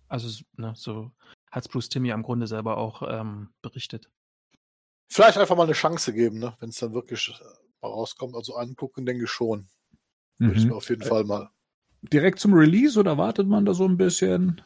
Also, 0.09 0.44
ne, 0.56 0.73
so 0.76 1.12
hat 1.50 1.71
Bruce 1.71 1.88
Tim 1.88 2.04
ja 2.04 2.14
im 2.14 2.23
Grunde 2.23 2.47
selber 2.47 2.76
auch 2.78 3.02
ähm, 3.06 3.50
berichtet. 3.62 4.11
Vielleicht 5.09 5.38
einfach 5.38 5.56
mal 5.56 5.64
eine 5.64 5.73
Chance 5.73 6.12
geben, 6.12 6.38
ne? 6.38 6.56
wenn 6.59 6.71
es 6.71 6.78
dann 6.78 6.94
wirklich 6.94 7.28
äh, 7.40 7.87
rauskommt. 7.87 8.35
Also 8.35 8.56
angucken, 8.56 9.06
denke 9.06 9.25
ich 9.25 9.30
schon. 9.30 9.68
Mhm. 10.38 10.47
Würde 10.47 10.59
ich 10.59 10.66
mir 10.66 10.75
auf 10.75 10.88
jeden 10.88 11.02
Fall 11.02 11.25
mal. 11.25 11.50
Direkt 12.02 12.40
zum 12.40 12.52
Release 12.52 12.99
oder 12.99 13.16
wartet 13.16 13.47
man 13.47 13.64
da 13.64 13.75
so 13.75 13.85
ein 13.85 13.97
bisschen? 13.97 14.61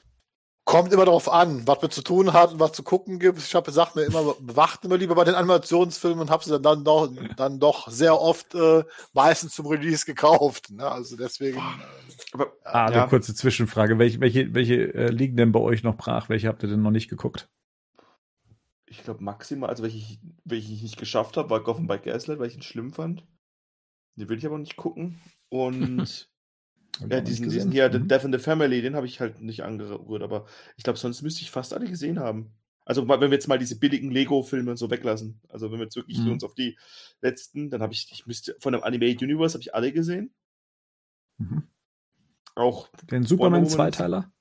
Kommt 0.68 0.92
immer 0.92 1.06
darauf 1.06 1.32
an, 1.32 1.66
was 1.66 1.80
wir 1.80 1.88
zu 1.88 2.02
tun 2.02 2.34
hat 2.34 2.52
und 2.52 2.60
was 2.60 2.72
zu 2.72 2.82
gucken 2.82 3.18
gibt. 3.18 3.38
Ich 3.38 3.54
habe 3.54 3.64
gesagt 3.64 3.96
mir 3.96 4.02
immer, 4.02 4.34
bewacht 4.38 4.84
immer 4.84 4.98
lieber 4.98 5.14
bei 5.14 5.24
den 5.24 5.34
Animationsfilmen 5.34 6.20
und 6.20 6.30
habe 6.30 6.44
sie 6.44 6.60
dann 6.60 6.84
doch, 6.84 7.10
dann 7.38 7.58
doch 7.58 7.88
sehr 7.88 8.20
oft 8.20 8.54
äh, 8.54 8.84
meistens 9.14 9.54
zum 9.54 9.66
Release 9.66 10.04
gekauft. 10.04 10.70
Ne? 10.70 10.86
Also 10.86 11.16
deswegen. 11.16 11.58
Aber, 12.32 12.52
ah, 12.64 12.84
eine 12.84 12.96
ja. 12.96 13.06
kurze 13.06 13.34
Zwischenfrage. 13.34 13.98
Welche, 13.98 14.20
welche, 14.20 14.52
welche 14.52 14.92
äh, 14.92 15.10
liegen 15.10 15.38
denn 15.38 15.52
bei 15.52 15.60
euch 15.60 15.84
noch 15.84 15.96
brach? 15.96 16.28
Welche 16.28 16.48
habt 16.48 16.62
ihr 16.62 16.68
denn 16.68 16.82
noch 16.82 16.90
nicht 16.90 17.08
geguckt? 17.08 17.48
Ich 18.84 19.02
glaube 19.02 19.24
maximal, 19.24 19.70
also 19.70 19.82
welche 19.82 19.96
ich, 19.96 20.20
welche 20.44 20.70
ich 20.70 20.82
nicht 20.82 20.98
geschafft 20.98 21.38
habe, 21.38 21.48
war 21.48 21.62
Gotham 21.62 21.86
by 21.86 21.98
Gaslight, 21.98 22.40
weil 22.40 22.48
ich 22.48 22.56
ihn 22.56 22.62
schlimm 22.62 22.92
fand. 22.92 23.24
Den 24.16 24.28
will 24.28 24.36
ich 24.36 24.44
aber 24.44 24.58
nicht 24.58 24.76
gucken. 24.76 25.18
Und 25.48 26.28
ja, 27.08 27.20
diesen, 27.20 27.48
diesen 27.48 27.72
hier, 27.72 27.88
mhm. 27.90 28.08
Death 28.08 28.24
in 28.24 28.32
the 28.32 28.38
Family, 28.38 28.82
den 28.82 28.96
habe 28.96 29.06
ich 29.06 29.20
halt 29.20 29.40
nicht 29.40 29.62
angerührt, 29.62 30.22
aber 30.22 30.46
ich 30.76 30.84
glaube, 30.84 30.98
sonst 30.98 31.22
müsste 31.22 31.42
ich 31.42 31.50
fast 31.50 31.72
alle 31.72 31.88
gesehen 31.88 32.18
haben. 32.18 32.52
Also, 32.84 33.06
wenn 33.06 33.20
wir 33.20 33.28
jetzt 33.28 33.48
mal 33.48 33.58
diese 33.58 33.78
billigen 33.78 34.10
Lego-Filme 34.10 34.70
und 34.70 34.78
so 34.78 34.90
weglassen. 34.90 35.42
Also, 35.50 35.70
wenn 35.70 35.78
wir 35.78 35.84
jetzt 35.84 35.96
wirklich 35.96 36.18
mhm. 36.18 36.32
uns 36.32 36.44
auf 36.44 36.54
die 36.54 36.78
letzten, 37.20 37.68
dann 37.68 37.82
habe 37.82 37.92
ich, 37.92 38.08
ich 38.10 38.26
müsste, 38.26 38.56
von 38.60 38.72
dem 38.72 38.82
Animated 38.82 39.22
Universe 39.22 39.52
habe 39.52 39.60
ich 39.60 39.74
alle 39.74 39.92
gesehen. 39.92 40.32
Mhm. 41.36 41.64
Auch. 42.54 42.88
Den 43.10 43.24
Superman-Zweiteiler? 43.24 44.32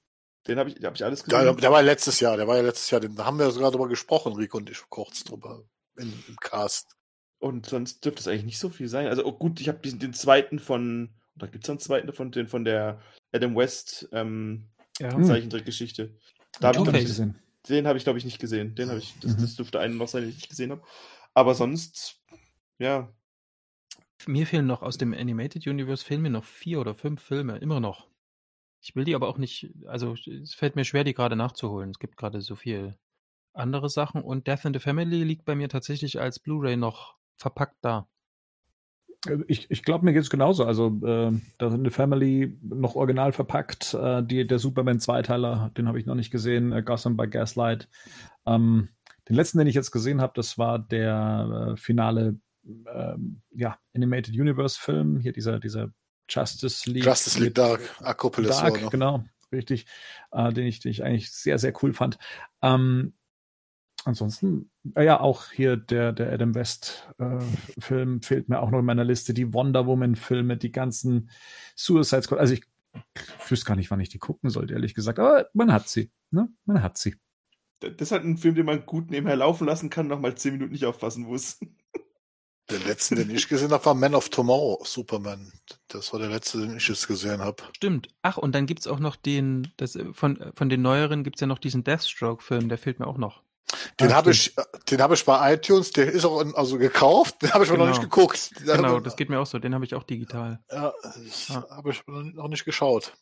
Den 0.48 0.60
habe 0.60 0.70
ich, 0.70 0.84
hab 0.84 0.96
ich 0.96 1.04
alles 1.04 1.26
gesehen. 1.26 1.46
Ja, 1.46 1.54
der 1.54 1.72
war 1.72 1.84
letztes 1.84 2.22
Jahr, 2.22 2.38
der 2.38 2.48
war 2.48 2.56
ja 2.56 2.64
letztes 2.64 2.90
Jahr, 2.90 3.02
da 3.02 3.26
haben 3.26 3.38
wir 3.38 3.52
sogar 3.52 3.72
drüber 3.72 3.90
gesprochen, 3.90 4.34
Rico 4.34 4.58
und 4.58 4.70
ich 4.70 4.82
kurz 4.90 5.26
drüber 5.26 5.64
in, 5.98 6.14
im 6.30 6.36
Cast. 6.38 6.96
Und 7.40 7.66
sonst 7.66 8.04
dürfte 8.06 8.22
es 8.22 8.28
eigentlich 8.30 8.46
nicht 8.46 8.60
so 8.60 8.70
viel 8.70 8.88
sein. 8.88 9.08
Also, 9.08 9.26
oh 9.26 9.34
gut, 9.34 9.60
ich 9.60 9.68
habe 9.68 9.80
den 9.80 10.14
zweiten 10.14 10.60
von 10.60 11.14
da 11.38 11.48
gibt 11.48 11.64
es 11.64 11.70
einen 11.70 11.80
zweiten 11.80 12.12
von, 12.14 12.32
den, 12.32 12.48
von 12.48 12.66
der 12.66 13.02
Adam 13.32 13.56
West 13.56 14.10
ähm, 14.12 14.70
ja. 15.00 15.22
Zeichentrickgeschichte. 15.22 16.18
Da 16.60 16.70
habe 16.70 16.80
ich 16.80 16.92
nicht 16.92 17.08
gesehen. 17.08 17.40
Den 17.70 17.88
habe 17.88 17.98
ich, 17.98 18.04
glaube 18.04 18.20
ich, 18.20 18.26
nicht 18.26 18.40
gesehen. 18.40 18.76
Den 18.76 18.90
habe 18.90 19.00
ich, 19.00 19.14
das, 19.22 19.36
mhm. 19.36 19.42
das 19.42 19.56
dürfte 19.56 19.80
einen 19.80 19.98
noch 19.98 20.08
sein, 20.08 20.22
den 20.22 20.30
ich 20.30 20.38
nicht 20.38 20.50
gesehen 20.50 20.72
habe. 20.72 20.82
Aber 21.34 21.54
sonst, 21.54 22.22
ja. 22.80 23.14
Mir 24.26 24.48
fehlen 24.48 24.66
noch 24.66 24.82
aus 24.82 24.98
dem 24.98 25.14
Animated 25.14 25.68
Universe 25.68 26.04
fehlen 26.04 26.22
mir 26.22 26.30
noch 26.30 26.44
vier 26.44 26.80
oder 26.80 26.96
fünf 26.96 27.22
Filme, 27.22 27.58
immer 27.58 27.80
noch. 27.80 28.08
Ich 28.82 28.96
will 28.96 29.04
die 29.04 29.16
aber 29.16 29.28
auch 29.28 29.38
nicht, 29.38 29.74
also 29.86 30.14
es 30.14 30.54
fällt 30.54 30.76
mir 30.76 30.86
schwer, 30.86 31.04
die 31.04 31.14
gerade 31.14 31.36
nachzuholen. 31.36 31.92
Es 31.92 32.00
gibt 32.00 32.18
gerade 32.18 32.42
so 32.42 32.56
viel 32.56 32.98
andere 33.54 33.90
Sachen 33.90 34.22
und 34.22 34.48
Death 34.48 34.66
in 34.66 34.74
the 34.74 34.80
Family 34.80 35.24
liegt 35.24 35.46
bei 35.46 35.56
mir 35.56 35.70
tatsächlich 35.70 36.20
als 36.20 36.40
Blu-ray 36.40 36.78
noch 36.78 37.18
verpackt 37.36 37.78
da. 37.82 38.08
Ich, 39.48 39.70
ich 39.70 39.84
glaube, 39.84 40.06
mir 40.06 40.14
geht 40.14 40.24
es 40.24 40.30
genauso. 40.30 40.66
Also, 40.66 40.88
äh, 41.04 41.32
da 41.58 41.70
sind 41.70 41.82
eine 41.82 41.92
Family 41.92 42.58
noch 42.62 42.96
original 42.96 43.32
verpackt. 43.32 43.94
Äh, 43.94 44.24
die, 44.24 44.46
der 44.46 44.60
Superman-Zweiteiler, 44.60 45.72
den 45.78 45.88
habe 45.88 46.00
ich 46.00 46.06
noch 46.06 46.16
nicht 46.16 46.32
gesehen. 46.32 46.72
Äh, 46.72 46.84
Gotham 46.84 47.18
by 47.18 47.28
Gaslight. 47.28 47.88
Ähm, 48.46 48.90
den 49.30 49.36
letzten, 49.36 49.58
den 49.58 49.68
ich 49.68 49.76
jetzt 49.76 49.92
gesehen 49.92 50.22
habe, 50.22 50.34
das 50.36 50.58
war 50.58 50.80
der 50.80 51.74
äh, 51.74 51.78
finale 51.78 52.40
ähm, 52.66 53.42
ja, 53.52 53.78
Animated 53.96 54.34
Universe-Film. 54.34 55.20
Hier 55.20 55.34
dieser, 55.34 55.60
dieser 55.60 55.92
Justice 56.30 56.90
League. 56.90 57.06
Justice 57.06 57.40
League 57.40 57.56
Dark, 57.56 57.82
Acropolis 58.02 58.58
Dark, 58.58 58.90
genau, 58.92 59.24
richtig. 59.52 59.86
Äh, 60.32 60.52
den, 60.54 60.66
ich, 60.66 60.80
den 60.80 60.92
ich 60.92 61.04
eigentlich 61.04 61.32
sehr, 61.32 61.58
sehr 61.58 61.74
cool 61.82 61.94
fand. 61.94 62.18
Ähm, 62.62 63.14
ansonsten, 64.08 64.72
äh, 64.96 65.06
ja, 65.06 65.20
auch 65.20 65.52
hier 65.52 65.78
der, 65.78 66.14
der 66.14 66.32
Adam 66.32 66.56
West-Film 66.56 68.18
äh, 68.18 68.26
fehlt 68.26 68.50
mir 68.50 68.62
auch 68.62 68.72
noch 68.72 68.80
in 68.80 68.86
meiner 68.86 69.04
Liste. 69.04 69.34
Die 69.34 69.54
Wonder 69.54 69.86
Woman-Filme, 69.86 70.58
die 70.58 70.72
ganzen 70.72 71.30
Suicide 71.76 72.24
Squad. 72.24 72.40
Also 72.40 72.54
ich 72.54 72.64
wüsste 73.48 73.66
gar 73.66 73.76
nicht, 73.76 73.92
wann 73.92 74.00
ich 74.00 74.10
die 74.10 74.18
gucken 74.18 74.50
sollte, 74.50 74.74
ehrlich 74.74 74.96
gesagt. 74.96 75.20
Aber 75.20 75.50
man 75.54 75.72
hat 75.72 75.90
sie. 75.90 76.10
Ne? 76.32 76.50
Man 76.66 76.82
hat 76.82 76.98
sie. 76.98 77.16
Das 77.80 77.92
ist 78.00 78.12
halt 78.12 78.24
ein 78.24 78.38
Film, 78.38 78.56
den 78.56 78.66
man 78.66 78.86
gut 78.86 79.12
nebenher 79.12 79.36
laufen 79.36 79.68
lassen 79.68 79.90
kann, 79.92 80.08
noch 80.08 80.20
mal 80.20 80.36
zehn 80.36 80.54
Minuten 80.54 80.72
nicht 80.72 80.86
aufpassen 80.86 81.26
muss. 81.26 81.60
Der 82.70 82.80
letzte, 82.80 83.16
den 83.16 83.30
ich 83.30 83.48
gesehen 83.48 83.72
habe, 83.72 83.86
war 83.86 83.94
Man 83.94 84.14
of 84.14 84.28
Tomorrow, 84.28 84.84
Superman. 84.84 85.54
Das 85.88 86.12
war 86.12 86.20
der 86.20 86.28
letzte, 86.28 86.60
den 86.60 86.76
ich 86.76 86.86
jetzt 86.90 87.08
gesehen 87.08 87.40
habe. 87.40 87.64
Stimmt. 87.74 88.10
Ach, 88.24 88.36
und 88.36 88.54
dann 88.54 88.66
gibt 88.66 88.82
es 88.82 88.88
auch 88.88 89.00
noch 89.00 89.16
den, 89.16 89.72
das, 89.78 89.98
von, 90.12 90.52
von 90.54 90.68
den 90.68 90.82
neueren 90.82 91.24
gibt 91.24 91.38
es 91.38 91.40
ja 91.40 91.48
noch 91.48 91.60
diesen 91.60 91.86
Deathstroke-Film, 91.86 92.68
der 92.68 92.78
fehlt 92.78 93.00
mir 93.00 93.08
auch 93.08 93.18
noch. 93.18 93.42
Den 94.00 94.14
habe 94.14 94.32
ich, 94.32 94.56
den 94.90 95.02
habe 95.02 95.16
ich 95.16 95.26
bei 95.26 95.54
iTunes, 95.54 95.92
der 95.92 96.12
ist 96.12 96.24
auch 96.24 96.40
in, 96.42 96.56
also 96.56 96.78
gekauft, 96.78 97.42
den 97.42 97.52
habe 97.52 97.66
ich 97.66 97.70
genau. 97.70 97.84
aber 97.84 97.92
noch 97.92 98.00
nicht 98.00 98.10
genau. 98.10 98.26
geguckt. 98.26 98.52
Genau, 98.66 99.00
das 99.00 99.16
geht 99.16 99.30
mir 99.30 99.40
auch 99.40 99.46
so, 99.46 99.60
den 99.60 99.74
habe 99.74 99.84
ich 99.84 99.94
auch 99.94 100.04
digital. 100.04 100.60
Ja, 100.72 100.94
das 101.02 101.52
ah. 101.52 101.66
habe 101.70 101.92
ich 101.92 102.02
noch 102.08 102.48
nicht 102.48 102.66
geschaut. 102.66 103.14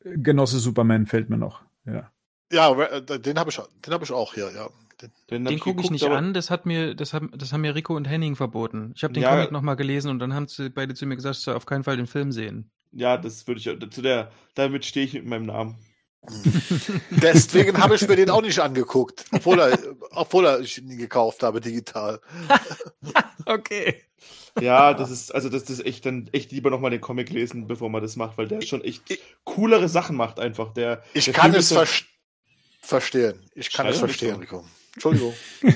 Genosse 0.00 0.58
Superman 0.58 1.06
fällt 1.06 1.30
mir 1.30 1.38
noch, 1.38 1.62
ja. 1.86 2.10
Ja, 2.52 2.72
äh, 2.80 3.02
den 3.02 3.38
habe 3.38 3.50
ich, 3.50 3.60
den 3.84 3.92
habe 3.92 4.04
ich 4.04 4.12
auch 4.12 4.34
hier, 4.34 4.52
ja. 4.54 4.68
Den, 5.02 5.10
den, 5.30 5.44
den 5.44 5.58
gucke 5.58 5.80
ich 5.80 5.90
nicht 5.90 6.04
an, 6.04 6.34
das 6.34 6.50
hat 6.50 6.66
mir, 6.66 6.94
das 6.94 7.12
haben, 7.12 7.32
das 7.36 7.52
haben 7.52 7.62
mir 7.62 7.74
Rico 7.74 7.96
und 7.96 8.04
Henning 8.04 8.36
verboten. 8.36 8.92
Ich 8.94 9.02
habe 9.02 9.12
den 9.12 9.24
ja, 9.24 9.30
Comic 9.34 9.50
nochmal 9.50 9.76
gelesen 9.76 10.10
und 10.10 10.20
dann 10.20 10.34
haben 10.34 10.46
sie 10.46 10.70
beide 10.70 10.94
zu 10.94 11.04
mir 11.06 11.16
gesagt, 11.16 11.36
ich 11.36 11.42
soll 11.42 11.56
auf 11.56 11.66
keinen 11.66 11.82
Fall 11.82 11.96
den 11.96 12.06
Film 12.06 12.30
sehen. 12.30 12.70
Ja, 12.92 13.16
das 13.16 13.46
würde 13.48 13.58
ich, 13.58 13.90
zu 13.90 14.02
der, 14.02 14.30
damit 14.54 14.84
stehe 14.84 15.04
ich 15.04 15.14
mit 15.14 15.26
meinem 15.26 15.46
Namen. 15.46 15.78
Deswegen 17.10 17.78
habe 17.78 17.96
ich 17.96 18.08
mir 18.08 18.16
den 18.16 18.30
auch 18.30 18.42
nicht 18.42 18.58
angeguckt, 18.58 19.24
obwohl 19.32 19.60
er, 19.60 19.78
obwohl 20.10 20.46
er 20.46 20.60
ich 20.60 20.78
ihn 20.78 20.96
gekauft 20.96 21.42
habe 21.42 21.60
digital. 21.60 22.20
okay. 23.46 24.02
Ja, 24.60 24.94
das 24.94 25.10
ist 25.10 25.34
also 25.34 25.48
das 25.48 25.64
ist 25.64 25.84
echt 25.84 26.06
dann 26.06 26.28
echt 26.32 26.52
lieber 26.52 26.70
nochmal 26.70 26.92
den 26.92 27.00
Comic 27.00 27.30
lesen, 27.30 27.66
bevor 27.66 27.90
man 27.90 28.02
das 28.02 28.16
macht, 28.16 28.38
weil 28.38 28.46
der 28.46 28.60
schon 28.62 28.84
echt 28.84 29.02
coolere 29.44 29.88
Sachen 29.88 30.16
macht 30.16 30.38
einfach. 30.38 30.72
Der 30.72 31.02
ich 31.12 31.24
der 31.24 31.34
kann 31.34 31.50
Film 31.50 31.60
es 31.60 31.72
ver 31.72 31.86
verstehen. 32.80 33.40
Ich 33.54 33.72
kann 33.72 33.86
es 33.86 33.98
verstehen, 33.98 34.36
Rico. 34.36 34.64
Entschuldigung. 34.94 35.34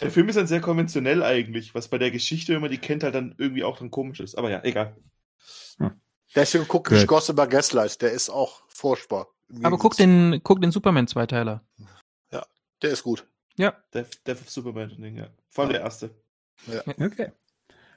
der 0.00 0.10
Film 0.10 0.28
ist 0.28 0.36
dann 0.36 0.46
sehr 0.46 0.60
konventionell 0.60 1.22
eigentlich, 1.22 1.74
was 1.74 1.88
bei 1.88 1.98
der 1.98 2.10
Geschichte, 2.10 2.52
wenn 2.52 2.60
man 2.60 2.70
die 2.70 2.78
kennt, 2.78 3.02
halt 3.02 3.14
dann 3.14 3.34
irgendwie 3.38 3.64
auch 3.64 3.78
dann 3.78 3.90
komisch 3.90 4.20
ist. 4.20 4.36
Aber 4.36 4.50
ja, 4.50 4.62
egal. 4.64 4.96
Deswegen 6.34 6.66
gucke 6.66 6.96
ich 6.96 7.06
Gossip 7.06 7.36
by 7.36 7.46
Gaslight, 7.46 8.00
der 8.00 8.12
ist 8.12 8.30
auch 8.30 8.62
furchtbar. 8.68 9.28
Aber 9.62 9.76
guck 9.76 9.96
den, 9.96 10.40
guck 10.42 10.60
den 10.60 10.70
Superman-Zweiteiler. 10.70 11.62
Ja, 12.30 12.46
der 12.80 12.90
ist 12.90 13.02
gut. 13.02 13.26
Ja. 13.56 13.74
Death, 13.92 14.26
Death 14.26 14.40
of 14.40 14.50
Superman, 14.50 15.14
ja. 15.14 15.28
Vor 15.50 15.64
allem 15.64 15.72
ja. 15.72 15.78
der 15.78 15.84
erste. 15.84 16.10
Ja. 16.66 16.82
Okay. 17.06 17.32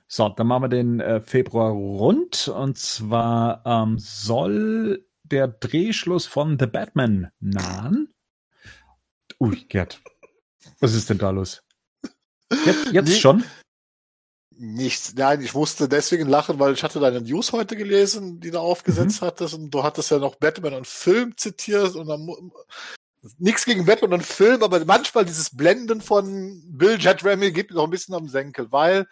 So, 0.07 0.29
dann 0.29 0.47
machen 0.47 0.63
wir 0.63 0.69
den 0.69 0.99
äh, 0.99 1.21
Februar 1.21 1.71
rund. 1.71 2.47
Und 2.49 2.77
zwar 2.77 3.65
ähm, 3.65 3.97
soll 3.97 5.05
der 5.23 5.47
Drehschluss 5.47 6.25
von 6.25 6.59
The 6.59 6.67
Batman 6.67 7.31
nahen. 7.39 8.13
Ui, 9.39 9.55
Gerd. 9.65 10.01
Was 10.79 10.93
ist 10.93 11.09
denn 11.09 11.17
da 11.17 11.29
los? 11.29 11.63
Jetzt, 12.65 12.91
jetzt 12.91 13.09
nee, 13.09 13.15
schon? 13.15 13.43
Nichts. 14.57 15.13
Nein, 15.15 15.41
ich 15.41 15.53
musste 15.53 15.89
deswegen 15.89 16.29
lachen, 16.29 16.59
weil 16.59 16.73
ich 16.73 16.83
hatte 16.83 16.99
deine 16.99 17.19
News 17.19 17.51
heute 17.51 17.75
gelesen, 17.75 18.39
die 18.39 18.51
du 18.51 18.59
aufgesetzt 18.59 19.21
mhm. 19.21 19.25
hattest, 19.25 19.53
und 19.53 19.69
du 19.69 19.83
hattest 19.83 20.11
ja 20.11 20.17
noch 20.17 20.35
Batman 20.35 20.75
und 20.75 20.87
Film 20.87 21.35
zitiert 21.35 21.95
und 21.95 22.07
dann 22.07 22.29
nichts 23.37 23.65
gegen 23.65 23.85
Batman 23.85 24.13
und 24.13 24.25
Film, 24.25 24.63
aber 24.63 24.83
manchmal 24.85 25.25
dieses 25.25 25.55
Blenden 25.55 25.99
von 25.99 26.61
Bill 26.67 26.97
Jet 26.99 27.23
Remy 27.25 27.51
geht 27.51 27.69
mir 27.69 27.77
noch 27.77 27.85
ein 27.85 27.89
bisschen 27.89 28.15
am 28.15 28.29
Senkel, 28.29 28.71
weil 28.71 29.07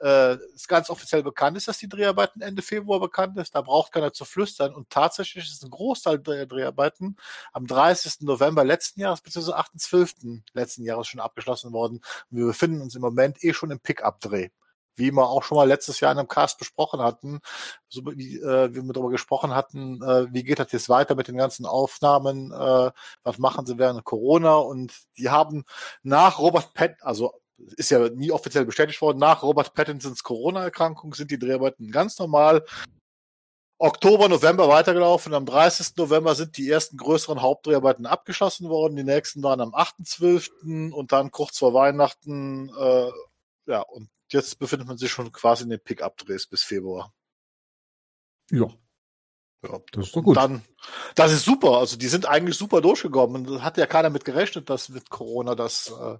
äh, 0.00 0.38
es 0.54 0.68
ganz 0.68 0.88
offiziell 0.90 1.22
bekannt 1.22 1.56
ist, 1.56 1.68
dass 1.68 1.78
die 1.78 1.88
Dreharbeiten 1.88 2.40
Ende 2.40 2.62
Februar 2.62 3.00
bekannt 3.00 3.36
ist. 3.36 3.54
Da 3.54 3.62
braucht 3.62 3.92
keiner 3.92 4.12
zu 4.12 4.24
flüstern. 4.24 4.74
Und 4.74 4.90
tatsächlich 4.90 5.44
ist 5.44 5.64
ein 5.64 5.70
Großteil 5.70 6.20
der 6.20 6.46
Dreharbeiten 6.46 7.16
am 7.52 7.66
30. 7.66 8.20
November 8.20 8.64
letzten 8.64 9.00
Jahres 9.00 9.20
bzw. 9.20 9.52
8.12. 9.52 10.42
letzten 10.52 10.84
Jahres 10.84 11.08
schon 11.08 11.20
abgeschlossen 11.20 11.72
worden. 11.72 12.00
Und 12.30 12.38
wir 12.38 12.46
befinden 12.46 12.80
uns 12.80 12.94
im 12.94 13.02
Moment 13.02 13.42
eh 13.42 13.52
schon 13.52 13.72
im 13.72 13.80
Pick-up-Dreh 13.80 14.50
wie 14.98 15.12
wir 15.12 15.28
auch 15.28 15.42
schon 15.42 15.56
mal 15.56 15.68
letztes 15.68 16.00
Jahr 16.00 16.12
in 16.12 16.18
einem 16.18 16.28
Cast 16.28 16.58
besprochen 16.58 17.00
hatten, 17.00 17.40
so 17.88 18.02
wie, 18.06 18.36
äh, 18.38 18.74
wie 18.74 18.82
wir 18.82 18.92
darüber 18.92 19.10
gesprochen 19.10 19.54
hatten, 19.54 20.02
äh, 20.02 20.26
wie 20.32 20.42
geht 20.44 20.58
das 20.58 20.72
jetzt 20.72 20.88
weiter 20.88 21.14
mit 21.14 21.28
den 21.28 21.36
ganzen 21.36 21.66
Aufnahmen, 21.66 22.52
äh, 22.52 22.90
was 23.22 23.38
machen 23.38 23.66
sie 23.66 23.78
während 23.78 24.04
Corona 24.04 24.56
und 24.56 24.92
die 25.16 25.30
haben 25.30 25.64
nach 26.02 26.38
Robert 26.38 26.74
Pett, 26.74 26.96
also 27.02 27.32
ist 27.76 27.90
ja 27.90 28.08
nie 28.10 28.30
offiziell 28.30 28.64
bestätigt 28.64 29.00
worden, 29.02 29.18
nach 29.18 29.42
Robert 29.42 29.74
Pattinsons 29.74 30.22
Corona-Erkrankung 30.22 31.14
sind 31.14 31.30
die 31.30 31.38
Dreharbeiten 31.38 31.90
ganz 31.90 32.18
normal 32.18 32.64
Oktober, 33.80 34.28
November 34.28 34.68
weitergelaufen. 34.68 35.34
Am 35.34 35.46
30. 35.46 35.96
November 35.96 36.34
sind 36.34 36.56
die 36.56 36.68
ersten 36.68 36.96
größeren 36.96 37.40
Hauptdreharbeiten 37.40 38.06
abgeschlossen 38.06 38.68
worden. 38.68 38.96
Die 38.96 39.04
nächsten 39.04 39.40
waren 39.44 39.60
am 39.60 39.72
8.12. 39.72 40.92
und 40.92 41.12
dann 41.12 41.30
kurz 41.30 41.58
vor 41.58 41.74
Weihnachten, 41.74 42.70
äh, 42.76 43.10
ja, 43.66 43.82
und 43.82 44.08
jetzt 44.32 44.58
befindet 44.58 44.88
man 44.88 44.98
sich 44.98 45.10
schon 45.10 45.32
quasi 45.32 45.64
in 45.64 45.70
den 45.70 45.80
Pick-up-Drehs 45.80 46.46
bis 46.46 46.62
Februar. 46.62 47.12
Ja. 48.50 48.68
Ja, 49.62 49.80
das 49.92 50.06
ist 50.06 50.16
doch 50.16 50.22
gut. 50.22 50.36
Dann, 50.36 50.62
das 51.16 51.32
ist 51.32 51.44
super. 51.44 51.78
Also 51.78 51.96
die 51.96 52.06
sind 52.06 52.26
eigentlich 52.26 52.56
super 52.56 52.80
durchgekommen. 52.80 53.48
Und 53.48 53.62
hat 53.62 53.76
ja 53.76 53.86
keiner 53.86 54.10
mit 54.10 54.24
gerechnet, 54.24 54.70
dass 54.70 54.88
mit 54.88 55.10
Corona 55.10 55.56
das 55.56 55.90
äh, 55.90 56.18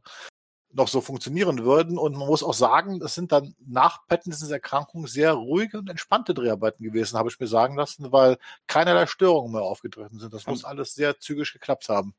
noch 0.72 0.88
so 0.88 1.00
funktionieren 1.00 1.64
würden. 1.64 1.98
Und 1.98 2.16
man 2.16 2.26
muss 2.26 2.42
auch 2.42 2.54
sagen, 2.54 2.98
das 2.98 3.14
sind 3.14 3.32
dann 3.32 3.54
nach 3.64 4.06
Pattinsons 4.08 4.50
Erkrankung 4.50 5.06
sehr 5.06 5.32
ruhige 5.32 5.78
und 5.78 5.88
entspannte 5.88 6.34
Dreharbeiten 6.34 6.82
gewesen, 6.82 7.16
habe 7.16 7.28
ich 7.28 7.38
mir 7.38 7.46
sagen 7.46 7.76
lassen, 7.76 8.10
weil 8.12 8.38
keinerlei 8.66 9.06
Störungen 9.06 9.52
mehr 9.52 9.62
aufgetreten 9.62 10.18
sind. 10.18 10.34
Das 10.34 10.46
muss 10.46 10.64
alles 10.64 10.94
sehr 10.94 11.18
zügig 11.18 11.52
geklappt 11.52 11.88
haben. 11.88 12.14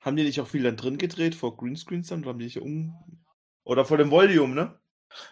Haben 0.00 0.16
die 0.16 0.24
nicht 0.24 0.40
auch 0.40 0.46
viel 0.46 0.62
dann 0.62 0.76
drin 0.76 0.98
gedreht, 0.98 1.34
vor 1.34 1.56
Greenscreens 1.56 2.08
dann? 2.08 2.20
Oder 2.20 2.30
haben 2.30 2.38
die 2.38 2.46
nicht 2.46 2.60
um. 2.60 2.94
Oder 3.64 3.84
vor 3.84 3.98
dem 3.98 4.10
Volume, 4.10 4.54
ne? 4.54 4.80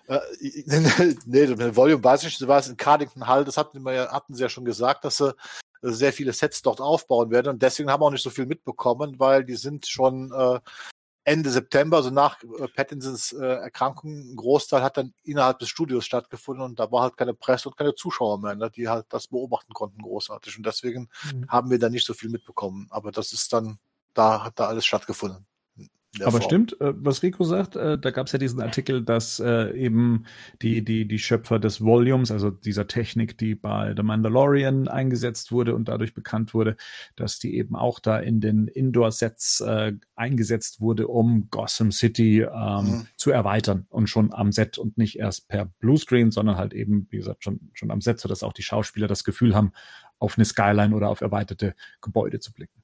Äh, 0.06 0.20
nee, 1.26 1.46
das 1.46 1.76
Volume 1.76 2.02
weiß 2.02 2.24
ich, 2.24 2.40
nicht, 2.40 2.48
war 2.48 2.58
es 2.58 2.68
in 2.68 2.76
Cardington 2.76 3.26
Hall, 3.26 3.44
das 3.44 3.56
hatten, 3.56 3.82
wir 3.82 3.92
ja, 3.92 4.12
hatten 4.12 4.34
sie 4.34 4.42
ja 4.42 4.48
schon 4.48 4.64
gesagt, 4.64 5.04
dass 5.04 5.18
sie 5.18 5.34
sehr 5.82 6.12
viele 6.12 6.32
Sets 6.32 6.62
dort 6.62 6.80
aufbauen 6.80 7.30
werden 7.30 7.48
und 7.48 7.62
deswegen 7.62 7.90
haben 7.90 8.00
wir 8.00 8.06
auch 8.06 8.10
nicht 8.10 8.22
so 8.22 8.30
viel 8.30 8.46
mitbekommen, 8.46 9.18
weil 9.18 9.44
die 9.44 9.56
sind 9.56 9.86
schon 9.86 10.32
äh, 10.32 10.60
Ende 11.28 11.50
September, 11.50 11.98
also 11.98 12.10
nach 12.10 12.42
äh, 12.42 12.68
Pattinsons 12.68 13.32
äh, 13.32 13.44
Erkrankung, 13.44 14.32
ein 14.32 14.36
Großteil 14.36 14.82
hat 14.82 14.96
dann 14.96 15.12
innerhalb 15.24 15.58
des 15.58 15.68
Studios 15.68 16.06
stattgefunden 16.06 16.64
und 16.64 16.80
da 16.80 16.90
war 16.90 17.02
halt 17.02 17.18
keine 17.18 17.34
Presse 17.34 17.68
und 17.68 17.76
keine 17.76 17.94
Zuschauer 17.94 18.38
mehr, 18.40 18.54
ne, 18.54 18.70
die 18.70 18.88
halt 18.88 19.06
das 19.10 19.28
beobachten 19.28 19.74
konnten 19.74 20.00
großartig 20.00 20.56
und 20.56 20.64
deswegen 20.64 21.10
mhm. 21.32 21.46
haben 21.48 21.70
wir 21.70 21.78
da 21.78 21.90
nicht 21.90 22.06
so 22.06 22.14
viel 22.14 22.30
mitbekommen, 22.30 22.86
aber 22.90 23.12
das 23.12 23.32
ist 23.32 23.52
dann, 23.52 23.78
da 24.14 24.42
hat 24.42 24.58
da 24.58 24.68
alles 24.68 24.86
stattgefunden. 24.86 25.46
Aber 26.22 26.38
Form. 26.38 26.42
stimmt, 26.42 26.80
äh, 26.80 26.92
was 26.96 27.22
Rico 27.22 27.44
sagt, 27.44 27.76
äh, 27.76 27.98
da 27.98 28.10
gab 28.10 28.26
es 28.26 28.32
ja 28.32 28.38
diesen 28.38 28.60
Artikel, 28.60 29.04
dass 29.04 29.40
äh, 29.40 29.76
eben 29.76 30.24
die, 30.62 30.84
die, 30.84 31.06
die 31.06 31.18
Schöpfer 31.18 31.58
des 31.58 31.80
Volumes, 31.82 32.30
also 32.30 32.50
dieser 32.50 32.86
Technik, 32.86 33.38
die 33.38 33.54
bei 33.54 33.94
The 33.96 34.02
Mandalorian 34.02 34.88
eingesetzt 34.88 35.52
wurde 35.52 35.74
und 35.74 35.88
dadurch 35.88 36.14
bekannt 36.14 36.54
wurde, 36.54 36.76
dass 37.16 37.38
die 37.38 37.56
eben 37.56 37.76
auch 37.76 38.00
da 38.00 38.18
in 38.18 38.40
den 38.40 38.68
Indoor-Sets 38.68 39.64
eingesetzt 40.14 40.80
wurde, 40.80 41.08
um 41.08 41.48
Gotham 41.50 41.92
City 41.92 42.42
ähm, 42.42 42.84
mhm. 42.84 43.06
zu 43.16 43.30
erweitern 43.30 43.86
und 43.88 44.08
schon 44.08 44.32
am 44.32 44.52
Set 44.52 44.78
und 44.78 44.98
nicht 44.98 45.18
erst 45.18 45.48
per 45.48 45.66
Bluescreen, 45.66 46.30
sondern 46.30 46.56
halt 46.56 46.74
eben, 46.74 47.06
wie 47.10 47.18
gesagt, 47.18 47.44
schon, 47.44 47.70
schon 47.72 47.90
am 47.90 48.00
Set, 48.00 48.20
sodass 48.20 48.42
auch 48.42 48.52
die 48.52 48.62
Schauspieler 48.62 49.06
das 49.06 49.24
Gefühl 49.24 49.54
haben, 49.54 49.72
auf 50.18 50.36
eine 50.36 50.44
Skyline 50.44 50.94
oder 50.94 51.08
auf 51.08 51.20
erweiterte 51.20 51.74
Gebäude 52.00 52.40
zu 52.40 52.52
blicken. 52.52 52.82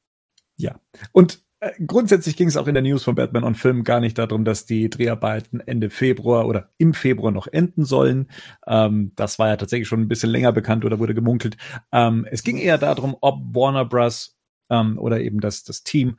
Ja. 0.57 0.81
Und 1.12 1.44
grundsätzlich 1.87 2.37
ging 2.37 2.49
es 2.49 2.56
auch 2.56 2.66
in 2.66 2.75
der 2.75 2.83
News 2.83 3.04
von 3.04 3.14
Batman 3.14 3.44
on 3.44 3.54
Film 3.54 3.85
gar 3.85 4.00
nicht 4.00 4.18
darum, 4.18 4.44
dass 4.44 4.66
die 4.66 4.90
Dreharbeiten 4.90 5.61
Ende 5.61 5.90
Februar 5.90 6.47
oder 6.47 6.71
im 6.78 6.94
Februar 6.94 7.33
noch 7.33 7.47
enden 7.47 7.85
sollen. 7.85 8.28
Ähm, 8.66 9.12
das 9.16 9.38
war 9.38 9.49
ja 9.49 9.56
tatsächlich 9.56 9.88
schon 9.88 10.00
ein 10.00 10.09
bisschen 10.09 10.30
länger 10.30 10.52
bekannt 10.52 10.85
oder 10.85 10.99
wurde 10.99 11.14
gemunkelt. 11.14 11.56
Ähm, 11.92 12.26
es 12.30 12.42
ging 12.42 12.59
eher 12.59 12.78
darum, 12.78 13.16
ob 13.21 13.54
Warner 13.54 13.85
Bros. 13.85 14.37
Ähm, 14.71 14.99
oder 14.99 15.21
eben 15.21 15.40
das, 15.40 15.62
das 15.62 15.83
Team 15.83 16.18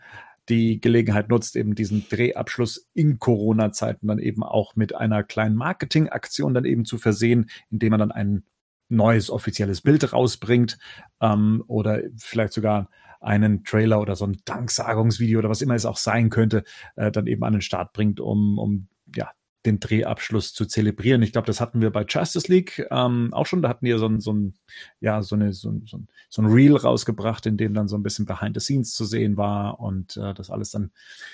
die 0.49 0.79
Gelegenheit 0.79 1.29
nutzt, 1.29 1.55
eben 1.55 1.75
diesen 1.75 2.07
Drehabschluss 2.07 2.87
in 2.93 3.17
Corona-Zeiten 3.19 4.07
dann 4.07 4.19
eben 4.19 4.43
auch 4.43 4.75
mit 4.75 4.95
einer 4.95 5.23
kleinen 5.23 5.55
Marketingaktion 5.55 6.53
dann 6.53 6.65
eben 6.65 6.85
zu 6.85 6.97
versehen, 6.97 7.49
indem 7.71 7.91
man 7.91 7.99
dann 7.99 8.11
ein 8.11 8.43
neues 8.87 9.31
offizielles 9.31 9.81
Bild 9.81 10.13
rausbringt 10.13 10.77
ähm, 11.21 11.63
oder 11.67 12.01
vielleicht 12.17 12.53
sogar 12.53 12.89
einen 13.25 13.63
Trailer 13.63 13.99
oder 13.99 14.15
so 14.15 14.25
ein 14.25 14.37
Danksagungsvideo 14.45 15.39
oder 15.39 15.49
was 15.49 15.61
immer 15.61 15.75
es 15.75 15.85
auch 15.85 15.97
sein 15.97 16.29
könnte, 16.29 16.63
äh, 16.95 17.11
dann 17.11 17.27
eben 17.27 17.43
an 17.43 17.53
den 17.53 17.61
Start 17.61 17.91
bringt, 17.93 18.19
um, 18.19 18.59
um 18.59 18.87
ja, 19.15 19.31
den 19.65 19.79
Drehabschluss 19.79 20.53
zu 20.53 20.65
zelebrieren. 20.65 21.23
Ich 21.23 21.31
glaube, 21.31 21.47
das 21.47 21.59
hatten 21.59 21.81
wir 21.81 21.89
bei 21.89 22.05
Justice 22.07 22.51
League 22.51 22.85
ähm, 22.91 23.33
auch 23.33 23.45
schon. 23.45 23.61
Da 23.61 23.69
hatten 23.69 23.85
wir 23.85 23.97
so 23.97 24.07
ein, 24.07 24.19
so 24.19 24.31
ein, 24.31 24.53
ja, 24.99 25.21
so, 25.23 25.35
eine, 25.35 25.53
so, 25.53 25.71
ein, 25.71 25.85
so 26.29 26.41
ein 26.41 26.45
Reel 26.45 26.75
rausgebracht, 26.75 27.45
in 27.47 27.57
dem 27.57 27.73
dann 27.73 27.87
so 27.87 27.97
ein 27.97 28.03
bisschen 28.03 28.25
Behind 28.25 28.55
the 28.55 28.63
Scenes 28.63 28.93
zu 28.93 29.05
sehen 29.05 29.37
war 29.37 29.79
und 29.79 30.17
äh, 30.17 30.33
das 30.33 30.51
alles 30.51 30.71
dann 30.71 30.91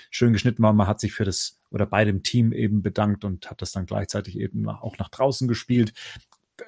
schön 0.09 0.33
geschnitten 0.33 0.63
war. 0.63 0.73
Man 0.73 0.87
hat 0.87 0.99
sich 0.99 1.13
für 1.13 1.25
das 1.25 1.59
oder 1.71 1.85
bei 1.85 2.05
dem 2.05 2.23
Team 2.23 2.53
eben 2.53 2.81
bedankt 2.81 3.25
und 3.25 3.49
hat 3.49 3.61
das 3.61 3.73
dann 3.73 3.85
gleichzeitig 3.85 4.39
eben 4.39 4.67
auch 4.67 4.97
nach 4.97 5.09
draußen 5.09 5.47
gespielt. 5.47 5.93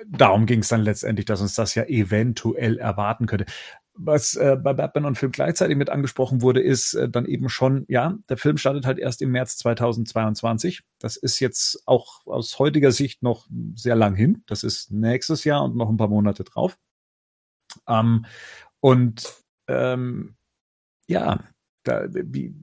Darum 0.08 0.46
ging 0.46 0.60
es 0.60 0.70
dann 0.70 0.82
letztendlich, 0.82 1.25
dass 1.25 1.42
uns 1.42 1.56
das 1.56 1.75
ja 1.75 1.84
eventuell 1.86 2.77
erwarten 2.77 3.25
könnte 3.25 3.46
was 3.95 4.35
äh, 4.35 4.57
bei 4.62 4.73
Batman 4.73 5.05
und 5.05 5.17
Film 5.17 5.31
gleichzeitig 5.31 5.77
mit 5.77 5.89
angesprochen 5.89 6.41
wurde, 6.41 6.61
ist 6.61 6.94
äh, 6.96 7.09
dann 7.09 7.25
eben 7.25 7.50
schon, 7.50 7.85
ja, 7.87 8.18
der 8.29 8.37
Film 8.37 8.57
startet 8.57 8.85
halt 8.85 9.00
erst 9.00 9.22
im 9.22 9.31
März 9.31 9.57
2022. 9.57 10.81
Das 11.00 11.15
ist 11.15 11.39
jetzt 11.39 11.83
auch 11.85 12.25
aus 12.25 12.57
heutiger 12.59 12.91
Sicht 12.91 13.22
noch 13.22 13.48
sehr 13.75 13.96
lang 13.96 14.15
hin. 14.15 14.44
Das 14.48 14.63
ist 14.63 14.91
nächstes 14.91 15.44
Jahr 15.44 15.63
und 15.63 15.75
noch 15.75 15.89
ein 15.89 15.98
paar 15.98 16.07
Monate 16.07 16.44
drauf. 16.44 16.77
Ähm, 17.87 18.25
und 18.79 19.33
ähm, 19.68 20.35
ja, 21.07 21.39
da, 21.83 22.07
wie, 22.09 22.55